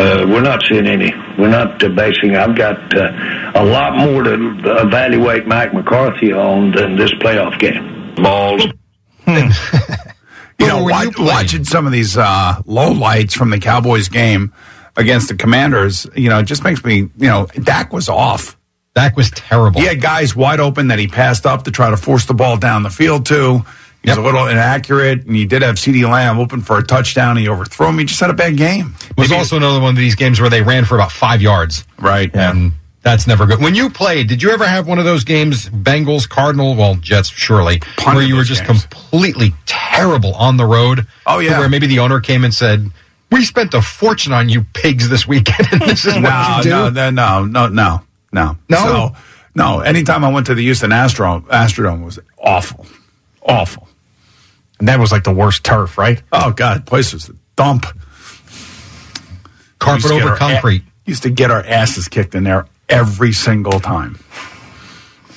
[0.00, 1.12] uh, we're not seeing any.
[1.38, 2.36] We're not uh, basing.
[2.36, 8.14] I've got uh, a lot more to evaluate Mike McCarthy on than this playoff game.
[8.16, 8.64] Balls.
[10.60, 14.52] You know, watch, watching some of these uh, low lights from the Cowboys game
[14.96, 18.57] against the Commanders, you know, it just makes me, you know, Dak was off.
[18.98, 19.80] Dak was terrible.
[19.80, 22.56] He had guys wide open that he passed up to try to force the ball
[22.56, 23.64] down the field to.
[24.02, 27.36] He was a little inaccurate, and he did have CeeDee Lamb open for a touchdown.
[27.36, 27.98] He overthrew him.
[27.98, 28.94] He just had a bad game.
[29.10, 31.84] It was also another one of these games where they ran for about five yards.
[32.00, 32.34] Right.
[32.34, 33.60] And that's never good.
[33.60, 37.28] When you played, did you ever have one of those games, Bengals, Cardinal, well, Jets,
[37.28, 41.06] surely, where you were just completely terrible on the road?
[41.24, 41.60] Oh, yeah.
[41.60, 42.90] Where maybe the owner came and said,
[43.30, 46.70] we spent a fortune on you pigs this weekend, and this is what you do?
[46.70, 48.00] no, no, no, no, no,
[48.32, 48.76] no, No?
[48.76, 49.12] So,
[49.54, 49.80] no.
[49.80, 52.86] Anytime I went to the Houston Astro, Astrodome was awful,
[53.42, 53.88] awful.
[54.78, 56.22] And that was like the worst turf, right?
[56.32, 57.86] Oh God, place was a dump.
[59.78, 60.82] Carpet over our concrete.
[61.04, 64.18] used to get our asses kicked in there every single time.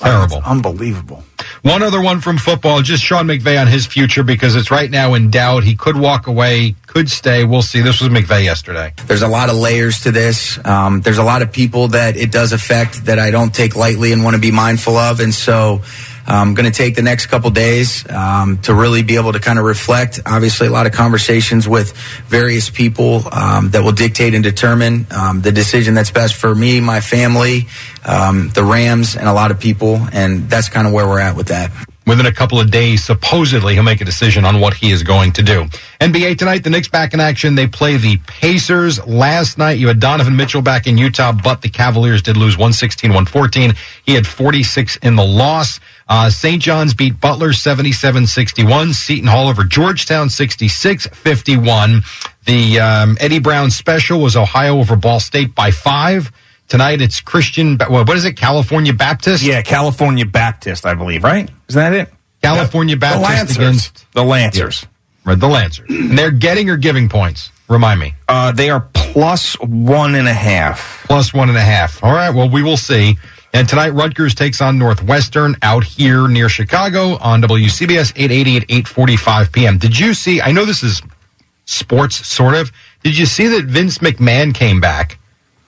[0.02, 0.42] Terrible.
[0.44, 1.22] unbelievable.
[1.62, 5.14] One other one from football, just Sean McVay on his future because it's right now
[5.14, 5.62] in doubt.
[5.64, 7.44] He could walk away, could stay.
[7.44, 7.80] We'll see.
[7.80, 8.92] This was McVay yesterday.
[9.06, 10.58] There's a lot of layers to this.
[10.64, 14.12] Um, there's a lot of people that it does affect that I don't take lightly
[14.12, 15.20] and want to be mindful of.
[15.20, 15.82] And so
[16.26, 19.58] I'm going to take the next couple days um, to really be able to kind
[19.58, 20.20] of reflect.
[20.24, 21.92] Obviously, a lot of conversations with
[22.26, 26.80] various people um, that will dictate and determine um, the decision that's best for me,
[26.80, 27.66] my family,
[28.04, 29.96] um, the Rams, and a lot of people.
[30.12, 31.70] And that's kind of where we're at with that.
[32.04, 35.32] Within a couple of days, supposedly, he'll make a decision on what he is going
[35.32, 35.66] to do.
[36.00, 37.54] NBA tonight, the Knicks back in action.
[37.54, 39.04] They play the Pacers.
[39.06, 43.10] Last night, you had Donovan Mitchell back in Utah, but the Cavaliers did lose 116
[43.10, 43.74] 114.
[44.04, 45.78] He had 46 in the loss.
[46.08, 46.60] Uh, St.
[46.62, 48.92] John's beat Butler 77 61.
[48.94, 52.02] Seton Hall over Georgetown 66 51.
[52.44, 56.32] The um, Eddie Brown special was Ohio over Ball State by five.
[56.68, 58.36] Tonight it's Christian, what is it?
[58.36, 59.42] California Baptist?
[59.44, 61.50] Yeah, California Baptist, I believe, right?
[61.68, 62.12] Isn't that it?
[62.42, 63.56] California Baptist Lancers.
[63.56, 64.86] against the Lancers.
[65.24, 65.86] Right, the Lancers.
[65.90, 67.50] And they're getting or giving points.
[67.68, 68.14] Remind me.
[68.28, 71.04] Uh, they are plus one and a half.
[71.06, 72.02] Plus one and a half.
[72.02, 72.30] All right.
[72.30, 73.16] Well, we will see.
[73.54, 79.52] And tonight, Rutgers takes on Northwestern out here near Chicago on WCBS 880 at 8:45
[79.52, 79.78] p.m.
[79.78, 80.40] Did you see?
[80.40, 81.02] I know this is
[81.66, 82.72] sports, sort of.
[83.02, 85.18] Did you see that Vince McMahon came back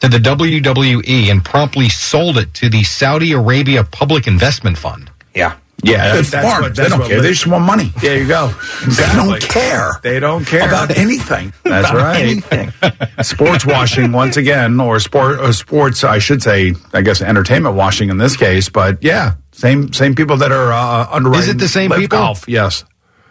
[0.01, 5.11] to the WWE and promptly sold it to the Saudi Arabia Public Investment Fund?
[5.35, 5.57] Yeah.
[5.85, 6.63] Yeah, That's- they're that's smart.
[6.63, 7.17] what- they don't what care.
[7.19, 7.93] lit- They just want money.
[8.01, 8.53] There you go.
[8.89, 9.91] They don't care.
[10.03, 11.53] They don't care about anything.
[11.65, 12.23] That's About right.
[12.23, 12.73] anything.
[13.23, 18.11] sports washing once again, or sport, or sports, I should say, I guess entertainment washing
[18.11, 18.69] in this case.
[18.69, 21.43] But yeah, same same people that are uh, underwriting.
[21.49, 22.19] Is it the same LIV people?
[22.19, 22.85] Golf, yes.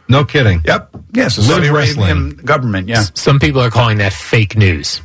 [0.09, 0.61] No kidding.
[0.65, 0.89] Yep.
[1.13, 1.37] Yes.
[1.37, 2.09] Live Saudi wrestling.
[2.11, 2.87] Arabian government.
[2.89, 3.03] Yeah.
[3.13, 5.01] Some people are calling that fake news.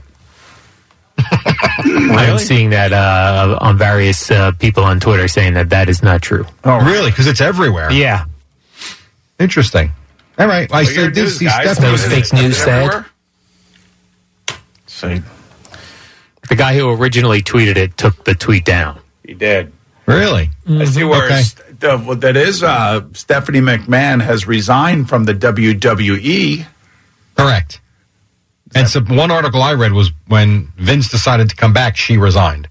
[1.18, 6.22] I'm seeing that uh, on various uh, people on Twitter saying that that is not
[6.22, 6.46] true.
[6.64, 7.10] Oh, really?
[7.10, 7.90] Because it's everywhere.
[7.90, 8.24] Yeah.
[9.38, 9.92] Interesting.
[10.38, 10.70] All right.
[10.72, 11.62] I Well, said your did see guys.
[11.76, 11.86] Stephanie.
[11.86, 13.04] That was fake news said.
[14.86, 15.18] So
[16.48, 19.00] The guy who originally tweeted it took the tweet down.
[19.24, 19.72] He did.
[20.06, 20.50] Really?
[20.68, 21.42] I see where Okay.
[21.42, 25.34] st- uh, well, that is uh, Stephanie McMahon has resigned from the.
[25.34, 26.66] WWE.
[27.36, 27.80] Correct.
[28.74, 32.68] And so one article I read was when Vince decided to come back, she resigned.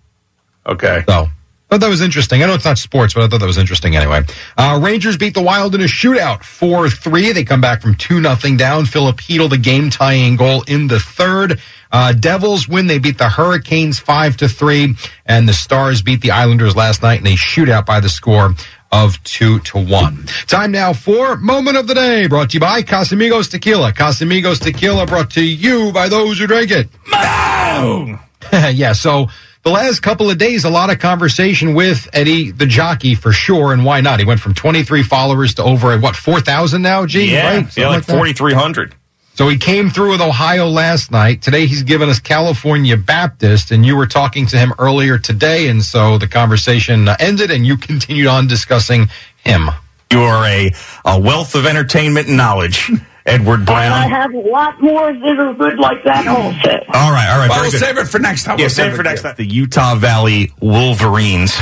[0.66, 1.04] Okay.
[1.08, 1.30] So
[1.70, 2.42] thought that was interesting.
[2.42, 4.24] I know it's not sports, but I thought that was interesting anyway.
[4.58, 7.34] Uh, Rangers beat the Wild in a shootout 4 3.
[7.34, 8.86] They come back from 2 nothing down.
[8.86, 11.60] Filip Chytil, the game tying goal in the third.
[11.92, 12.88] Uh, Devils win.
[12.88, 14.96] They beat the Hurricanes 5 to 3.
[15.26, 18.56] And the Stars beat the Islanders last night in a shootout by the score
[18.92, 20.26] of two to one.
[20.48, 23.92] Time now for Moment of the Day, brought to you by Casamigos Tequila.
[23.94, 26.90] Casamigos Tequila brought to you by those who drink it.
[28.52, 29.28] Yeah, so
[29.64, 33.74] the last couple of days, a lot of conversation with Eddie the jockey for sure,
[33.74, 34.20] and why not?
[34.20, 37.78] He went from 23 followers to over what 4,000 now, gee, yeah, right?
[37.78, 38.96] Yeah, like, like 4,300.
[39.38, 41.44] So he came through with Ohio last night.
[41.44, 45.84] Today he's given us California Baptist, and you were talking to him earlier today, and
[45.84, 49.10] so the conversation uh, ended, and you continued on discussing
[49.46, 49.70] him.
[50.12, 50.72] You are a,
[51.06, 52.90] a wealth of entertainment and knowledge,
[53.28, 53.92] Edward Brown.
[53.92, 54.22] I Brown.
[54.22, 56.70] have a lot more that are good like that also.
[56.98, 57.48] All right, all right.
[57.50, 57.80] Well, we'll good.
[57.80, 58.58] save it for next time.
[58.58, 59.36] Yeah, We'll save it for next time.
[59.38, 61.56] The Utah Valley Wolverines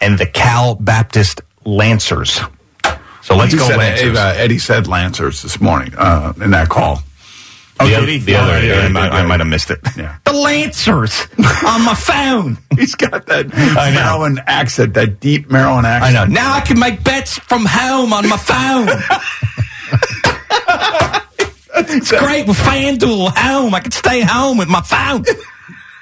[0.00, 2.40] and the Cal Baptist Lancers.
[3.22, 4.18] So let's He go said- Lancers.
[4.18, 7.02] uh, Eddie said Lancers this morning uh, in that call.
[7.80, 8.18] Oh, did he?
[8.18, 9.80] The other, I, might- I might have missed it.
[9.96, 10.16] Yeah.
[10.24, 11.26] The Lancers
[11.66, 12.56] on my phone.
[12.78, 14.00] He's got that I know.
[14.00, 16.16] Maryland accent, that deep Maryland accent.
[16.16, 16.32] I know.
[16.32, 18.88] Now I can make bets from home on my phone.
[21.74, 23.74] it's great with FanDuel home.
[23.74, 25.24] I can stay home with my phone.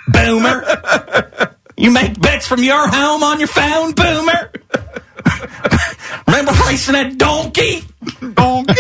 [0.09, 1.55] Boomer.
[1.77, 4.53] You make bets from your home on your phone, Boomer.
[6.27, 7.83] Remember racing that donkey?
[8.35, 8.75] Donkey.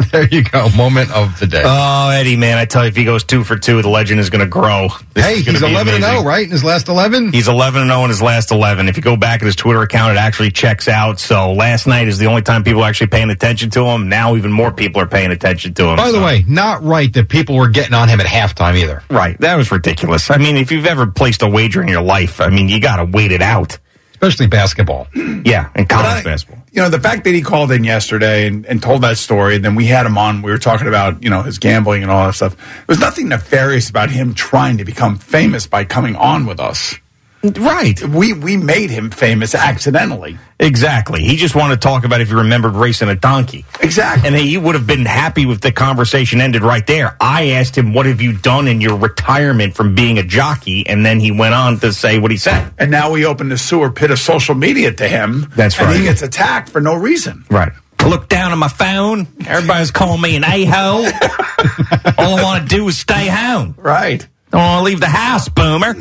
[0.10, 0.68] there you go.
[0.76, 1.62] Moment of the day.
[1.64, 4.30] Oh, Eddie, man, I tell you, if he goes two for two, the legend is
[4.30, 4.88] going to grow.
[5.14, 6.44] This hey, he's 11 and 0, right?
[6.44, 7.32] In his last 11?
[7.32, 8.88] He's 11 and 0 in his last 11.
[8.88, 11.18] If you go back at his Twitter account, it actually checks out.
[11.20, 14.08] So last night is the only time people are actually paying attention to him.
[14.08, 15.96] Now even more people are paying attention to him.
[15.96, 19.02] By the So- way, not right that people were getting on him at halftime either.
[19.10, 20.30] right, that was ridiculous.
[20.30, 22.96] I mean, if you've ever placed a wager in your life, I mean, you got
[22.96, 23.78] to wait it out.
[24.20, 25.08] Especially basketball.
[25.14, 26.62] Yeah, and college basketball.
[26.72, 29.64] You know, the fact that he called in yesterday and, and told that story, and
[29.64, 32.26] then we had him on, we were talking about, you know, his gambling and all
[32.26, 32.54] that stuff.
[32.54, 36.96] There was nothing nefarious about him trying to become famous by coming on with us.
[37.42, 38.02] Right.
[38.02, 40.38] We we made him famous accidentally.
[40.58, 41.22] Exactly.
[41.22, 43.64] He just wanted to talk about if you remembered racing a donkey.
[43.80, 44.28] Exactly.
[44.28, 47.16] And he would have been happy with the conversation ended right there.
[47.18, 50.86] I asked him, What have you done in your retirement from being a jockey?
[50.86, 52.74] And then he went on to say what he said.
[52.76, 55.50] And now we open the sewer pit of social media to him.
[55.56, 55.96] That's and right.
[55.96, 57.46] he gets attacked for no reason.
[57.50, 57.72] Right.
[57.98, 59.28] I look down at my phone.
[59.46, 61.04] Everybody's calling me an a hole.
[62.18, 63.74] All I want to do is stay home.
[63.78, 64.26] Right.
[64.50, 65.94] Don't want to leave the house, boomer.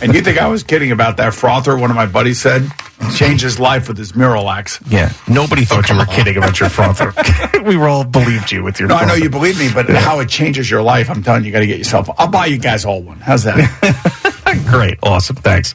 [0.00, 1.76] And you think I was kidding about that frother?
[1.76, 2.70] One of my buddies said
[3.14, 4.80] changed his life with his Miralax.
[4.90, 5.12] Yeah.
[5.28, 7.12] Nobody thought you were kidding about your frother.
[7.64, 10.20] we were all believed you with your No, I know you believe me, but how
[10.20, 12.08] it changes your life, I'm telling you, you got to get yourself.
[12.18, 13.18] I'll buy you guys all one.
[13.20, 14.64] How's that?
[14.66, 14.98] Great.
[15.02, 15.36] Awesome.
[15.36, 15.74] Thanks.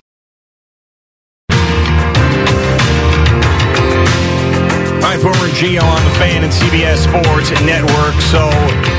[4.98, 8.20] All right, Boomer and Gio on the fan and CBS Sports Network.
[8.22, 8.50] So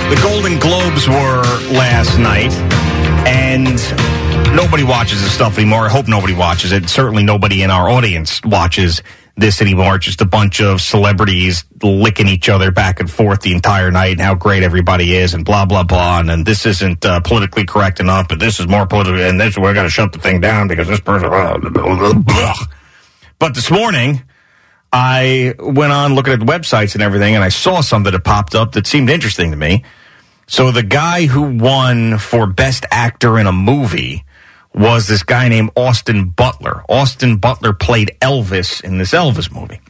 [0.08, 1.42] the Golden Globes were
[1.76, 2.52] last night,
[3.26, 3.78] and
[4.54, 5.86] nobody watches this stuff anymore.
[5.86, 6.88] I hope nobody watches it.
[6.88, 9.02] Certainly nobody in our audience watches
[9.36, 9.98] this anymore.
[9.98, 14.20] Just a bunch of celebrities licking each other back and forth the entire night and
[14.20, 16.20] how great everybody is and blah, blah, blah.
[16.20, 19.74] And, this isn't uh, politically correct enough, but this is more political, and this, we're
[19.74, 21.28] going to shut the thing down because this person.
[23.40, 24.24] But this morning,
[24.92, 28.56] I went on looking at the websites and everything, and I saw something that popped
[28.56, 29.84] up that seemed interesting to me.
[30.48, 34.24] So the guy who won for best actor in a movie
[34.74, 36.84] was this guy named Austin Butler.
[36.88, 39.80] Austin Butler played Elvis in this Elvis movie.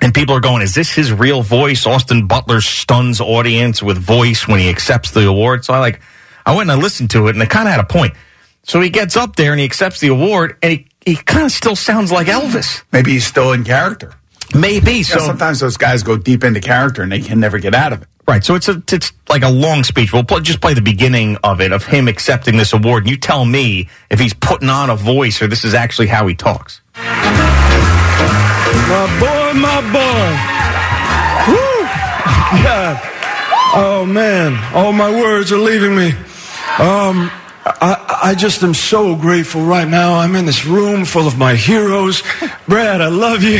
[0.00, 1.86] And people are going, is this his real voice?
[1.86, 5.64] Austin Butler stuns audience with voice when he accepts the award.
[5.64, 6.00] So I like,
[6.46, 8.14] I went and I listened to it and it kind of had a point.
[8.62, 11.52] So he gets up there and he accepts the award and he, he kind of
[11.52, 12.82] still sounds like Elvis.
[12.92, 14.14] Maybe he's still in character.
[14.54, 14.92] Maybe.
[14.92, 17.92] Yeah, So sometimes those guys go deep into character and they can never get out
[17.92, 18.08] of it.
[18.30, 18.44] Right.
[18.44, 20.12] So it's a, it's like a long speech.
[20.12, 23.02] We'll just play the beginning of it of him accepting this award.
[23.02, 26.28] And you tell me if he's putting on a voice or this is actually how
[26.28, 26.80] he talks.
[26.94, 27.08] My
[29.18, 30.30] boy, my boy.
[31.50, 31.82] Woo!
[32.62, 33.00] God.
[33.74, 36.10] Oh man, all my words are leaving me.
[36.78, 37.32] Um,
[37.66, 40.14] I, I just am so grateful right now.
[40.14, 42.22] I'm in this room full of my heroes.
[42.68, 43.58] Brad, I love you.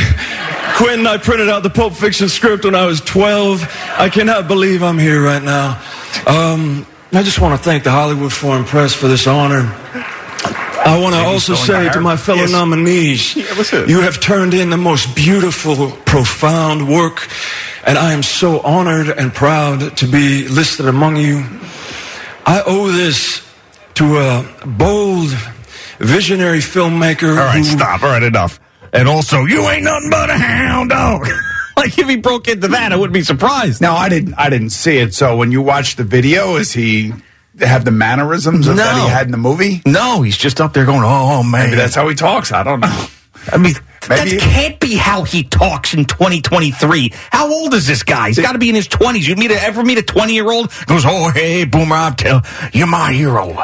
[0.81, 3.61] Quentin, I printed out the Pulp Fiction script when I was 12.
[3.99, 5.79] I cannot believe I'm here right now.
[6.25, 9.59] Um, I just want to thank the Hollywood Foreign Press for this honor.
[10.83, 12.51] I want to also say to my fellow Yes.
[12.51, 13.35] nominees,
[13.87, 17.27] you have turned in the most beautiful, profound work,
[17.85, 21.45] and I am so honored and proud to be listed among you.
[22.43, 23.47] I owe this
[23.95, 25.29] to a bold,
[25.99, 27.37] visionary filmmaker.
[27.37, 28.01] All right, who, stop.
[28.01, 28.59] All right, enough.
[28.93, 31.27] And also, you ain't nothing but a hound dog.
[31.77, 33.81] like if he broke into that, I wouldn't be surprised.
[33.81, 34.33] No, I didn't.
[34.35, 35.13] I didn't see it.
[35.13, 37.13] So when you watch the video, is he
[37.59, 39.81] have the mannerisms of that he had in the movie?
[39.85, 42.51] No, he's just up there going, "Oh man." Maybe that's how he talks.
[42.51, 43.07] I don't know.
[43.51, 43.75] I mean,
[44.09, 47.13] Maybe- that can't be how he talks in 2023.
[47.31, 48.27] How old is this guy?
[48.27, 49.27] He's got to be in his 20s.
[49.27, 50.71] You meet a, ever meet a 20 year old?
[50.87, 52.41] Goes, oh hey, Boomer, I'm tell
[52.73, 53.55] you're my hero.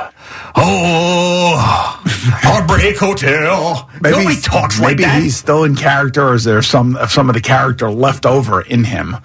[0.60, 3.90] Oh, Heartbreak Hotel.
[4.02, 5.08] Nobody he's- talks like that.
[5.14, 8.62] maybe he's still in character, or is there some some of the character left over
[8.62, 9.16] in him?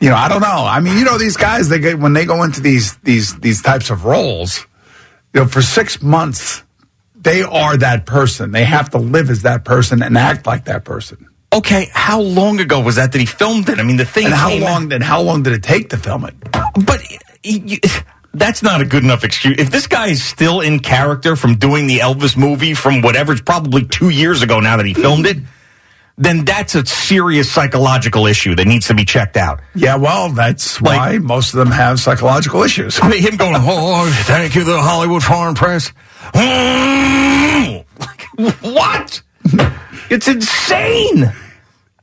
[0.00, 0.64] You know, I don't know.
[0.66, 3.62] I mean, you know, these guys they get when they go into these these these
[3.62, 4.66] types of roles,
[5.34, 6.62] you know, for six months,
[7.26, 8.52] they are that person.
[8.52, 11.28] They have to live as that person and act like that person.
[11.52, 13.80] Okay, how long ago was that that he filmed it?
[13.80, 14.26] I mean, the thing.
[14.26, 16.34] And how long did how long did it take to film it?
[16.84, 17.02] But
[17.42, 17.78] you,
[18.32, 19.56] that's not a good enough excuse.
[19.58, 23.40] If this guy is still in character from doing the Elvis movie from whatever, it's
[23.40, 25.38] probably two years ago now that he filmed it,
[26.18, 29.60] then that's a serious psychological issue that needs to be checked out.
[29.74, 32.98] Yeah, well, that's why most of them have psychological issues.
[33.02, 35.92] I mean, him going, oh, oh, oh thank you, the Hollywood Foreign Press.
[38.60, 39.22] What?
[40.10, 41.32] It's insane.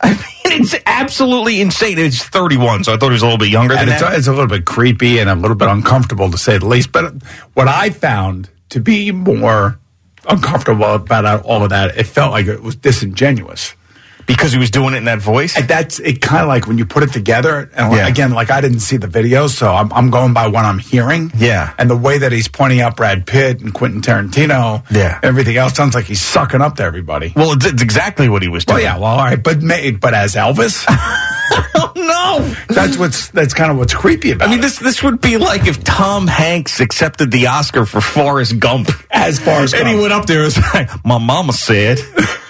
[0.01, 1.97] I mean, it's absolutely insane.
[1.99, 4.17] It's 31, so I thought he was a little bit younger than and it's, that.
[4.17, 6.91] it's a little bit creepy and a little bit uncomfortable to say the least.
[6.91, 7.13] But
[7.53, 9.79] what I found to be more
[10.27, 13.75] uncomfortable about all of that, it felt like it was disingenuous.
[14.25, 15.57] Because he was doing it in that voice?
[15.57, 17.69] And that's it kind of like when you put it together.
[17.75, 18.07] And Yeah.
[18.07, 21.31] again, like I didn't see the video, so I'm, I'm going by what I'm hearing.
[21.37, 21.73] Yeah.
[21.77, 25.19] And the way that he's pointing out Brad Pitt and Quentin Tarantino, Yeah.
[25.23, 27.33] everything else sounds like he's sucking up to everybody.
[27.35, 28.85] Well, it's, it's exactly what he was Well, doing.
[28.85, 29.59] yeah, well, all right, but
[29.99, 30.85] but as Elvis,
[31.75, 34.47] oh, no, that's what's that's kind of what's creepy about.
[34.47, 38.59] I mean, this this would be like if Tom Hanks accepted the Oscar for Forrest
[38.59, 38.89] Gump.
[39.11, 41.99] As Forrest and he went up there and was like, "My mama said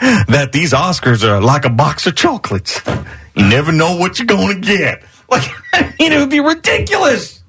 [0.00, 2.80] that these Oscars are like a box of chocolates.
[3.34, 7.42] You never know what you're going to get." Like, I mean, it would be ridiculous.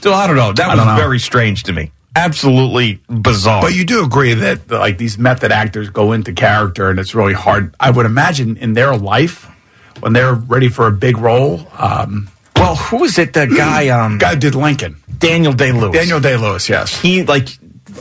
[0.00, 0.52] So I don't know.
[0.52, 0.96] That I was know.
[0.96, 1.92] very strange to me.
[2.14, 3.62] Absolutely bizarre.
[3.62, 7.32] But you do agree that like these method actors go into character, and it's really
[7.34, 7.74] hard.
[7.80, 9.48] I would imagine in their life
[10.00, 11.66] when they're ready for a big role.
[11.78, 13.32] Um, well, who is it?
[13.32, 15.96] The guy, um, guy did Lincoln, Daniel Day Lewis.
[15.96, 16.68] Daniel Day Lewis.
[16.68, 17.48] Yes, He like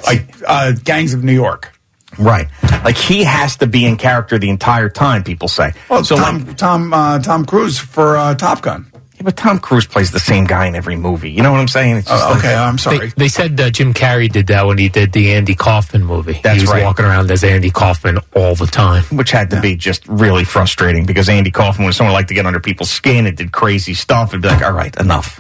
[0.06, 1.72] like uh, Gangs of New York.
[2.18, 2.48] Right.
[2.84, 5.24] Like he has to be in character the entire time.
[5.24, 5.74] People say.
[5.90, 8.91] Well, so Tom like, Tom uh, Tom Cruise for uh, Top Gun.
[9.22, 11.30] Yeah, but Tom Cruise plays the same guy in every movie.
[11.30, 11.98] You know what I'm saying?
[11.98, 12.98] It's just Oh, like- okay, I'm sorry.
[12.98, 16.40] They, they said uh, Jim Carrey did that when he did the Andy Kaufman movie.
[16.44, 16.84] That's he was right.
[16.84, 19.04] walking around as Andy Kaufman all the time.
[19.16, 22.34] which had to be just really frustrating because Andy Kaufman was someone who liked to
[22.34, 25.40] get under people's skin and did crazy stuff and be like, all right, enough.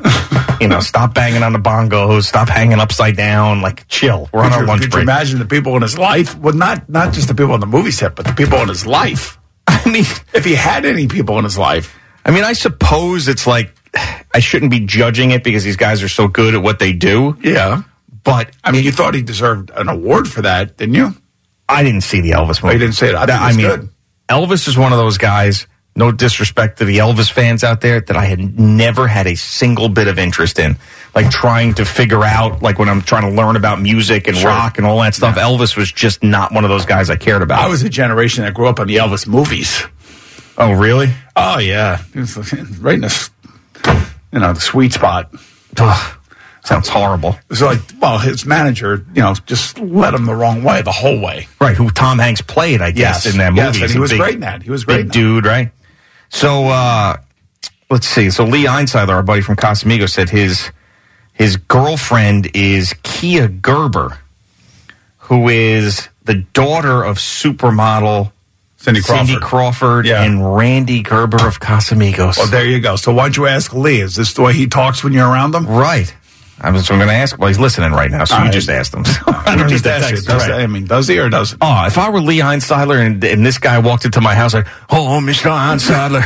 [0.62, 4.30] you know, stop banging on the bongos, stop hanging upside down, like chill.
[4.32, 5.04] We're on Could our you, lunch could you break.
[5.04, 6.38] imagine the people in his life?
[6.38, 8.86] Well, not not just the people on the movie set, but the people in his
[8.86, 9.40] life.
[9.68, 13.46] I mean, if he had any people in his life, I mean, I suppose it's
[13.48, 13.74] like,
[14.34, 17.38] I shouldn't be judging it because these guys are so good at what they do.
[17.42, 17.84] yeah.
[18.24, 21.16] But I mean, you thought he deserved an award for that, didn't you?
[21.68, 22.68] I didn't see the Elvis movie.
[22.68, 23.16] Oh, you didn't see it.
[23.16, 23.90] I That- it's mean, good.
[24.30, 25.66] Elvis is one of those guys.
[25.96, 29.90] No disrespect to the Elvis fans out there that I had never had a single
[29.90, 30.78] bit of interest in.
[31.16, 34.50] Like trying to figure out, like when I'm trying to learn about music and Sure.
[34.52, 35.36] rock and all that stuff.
[35.36, 37.60] Elvis was just not one of those guys I cared about.
[37.64, 39.84] I was a generation that grew up on the Elvis movies.
[40.58, 41.12] oh, really?
[41.36, 42.02] Oh yeah,
[42.80, 43.30] right in the
[44.34, 45.34] you know the sweet spot.
[45.78, 46.18] Ugh,
[46.66, 47.38] sounds horrible.
[47.54, 51.20] So like, well, his manager, you know, just led him the wrong way the whole
[51.22, 51.48] way.
[51.60, 53.62] Right, who Tom Hanks played, I guess, Yes, in that movie.
[53.62, 54.62] yes, and he was big- great in that.
[54.64, 55.72] He was great Big dude, right?
[56.30, 57.18] So, uh,
[57.90, 58.30] let's see.
[58.30, 60.72] So Lee Einsidler, our buddy from Casamigo, said his
[61.34, 64.18] his girlfriend is Kaia Gerber,
[65.18, 68.32] who is the daughter of supermodel
[68.82, 69.42] Cindy Crawford.
[69.42, 72.38] Crawford and Rande Gerber of Casamigos.
[72.38, 72.96] Well, there you go.
[72.96, 74.02] So why don't you ask Lee?
[74.02, 75.68] Is this the way he talks when you're around them?
[75.68, 76.14] Right.
[76.60, 77.38] I'm going to ask.
[77.38, 78.54] Well, he's listening right now, so you right.
[78.54, 79.04] just asked him.
[79.28, 80.22] I don't need ask you.
[80.22, 81.60] Does- I mean, does he or doesn't?
[81.62, 84.68] Oh, if I were Lee Einsidler and, and this guy walked into my house like,
[84.92, 85.50] oh, Mr.
[85.50, 86.22] Einsidler,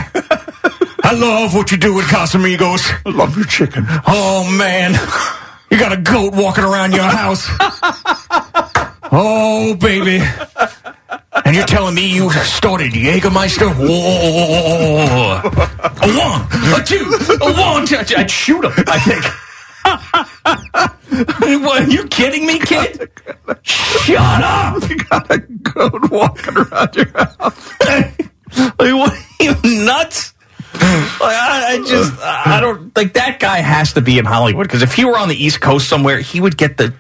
[1.03, 3.01] I love what you do with Casamigos.
[3.06, 3.85] I love your chicken.
[4.08, 4.93] Oh, man.
[5.69, 7.48] You got a goat walking around your house.
[9.15, 10.21] oh, baby.
[11.45, 13.73] And you're telling me you started Jägermeister?
[13.75, 15.39] Whoa.
[15.43, 16.41] A one,
[16.73, 17.05] a two,
[17.41, 17.85] a one.
[17.85, 17.97] two.
[17.97, 19.25] I'd shoot him, I think.
[21.63, 23.11] what, are you kidding me, kid?
[23.61, 24.83] Shut up!
[24.89, 27.71] You got a goat walking around your house.
[27.81, 28.31] like,
[28.79, 30.33] what are you nuts?
[30.73, 30.81] Like,
[31.21, 34.93] I, I just, I don't like that guy has to be in Hollywood because if
[34.93, 36.93] he were on the East Coast somewhere, he would get the,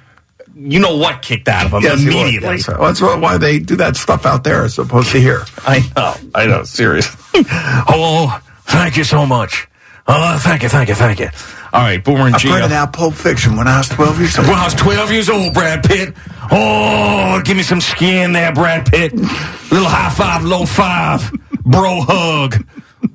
[0.55, 2.55] you know what, kicked out of him Yes, immediately.
[2.55, 2.67] Yes.
[2.67, 5.43] That's why why they do that stuff out there as opposed to here.
[5.59, 7.19] I know, I know, seriously.
[7.51, 9.67] oh, thank you so much.
[10.07, 11.29] Oh, thank you, thank you, thank you.
[11.73, 12.51] All right, Boomer and I Gio.
[12.51, 14.47] printed out Pulp Fiction when I was 12 years old.
[14.47, 16.13] When I was 12 years old, Brad Pitt.
[16.51, 19.13] Oh, give me some skin there, Brad Pitt.
[19.13, 21.31] Little high five, low five,
[21.65, 22.65] bro hug.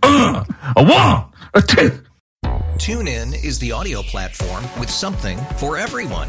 [0.03, 0.45] Uh,
[0.77, 2.03] a one, a two.
[2.77, 6.29] TuneIn is the audio platform with something for everyone.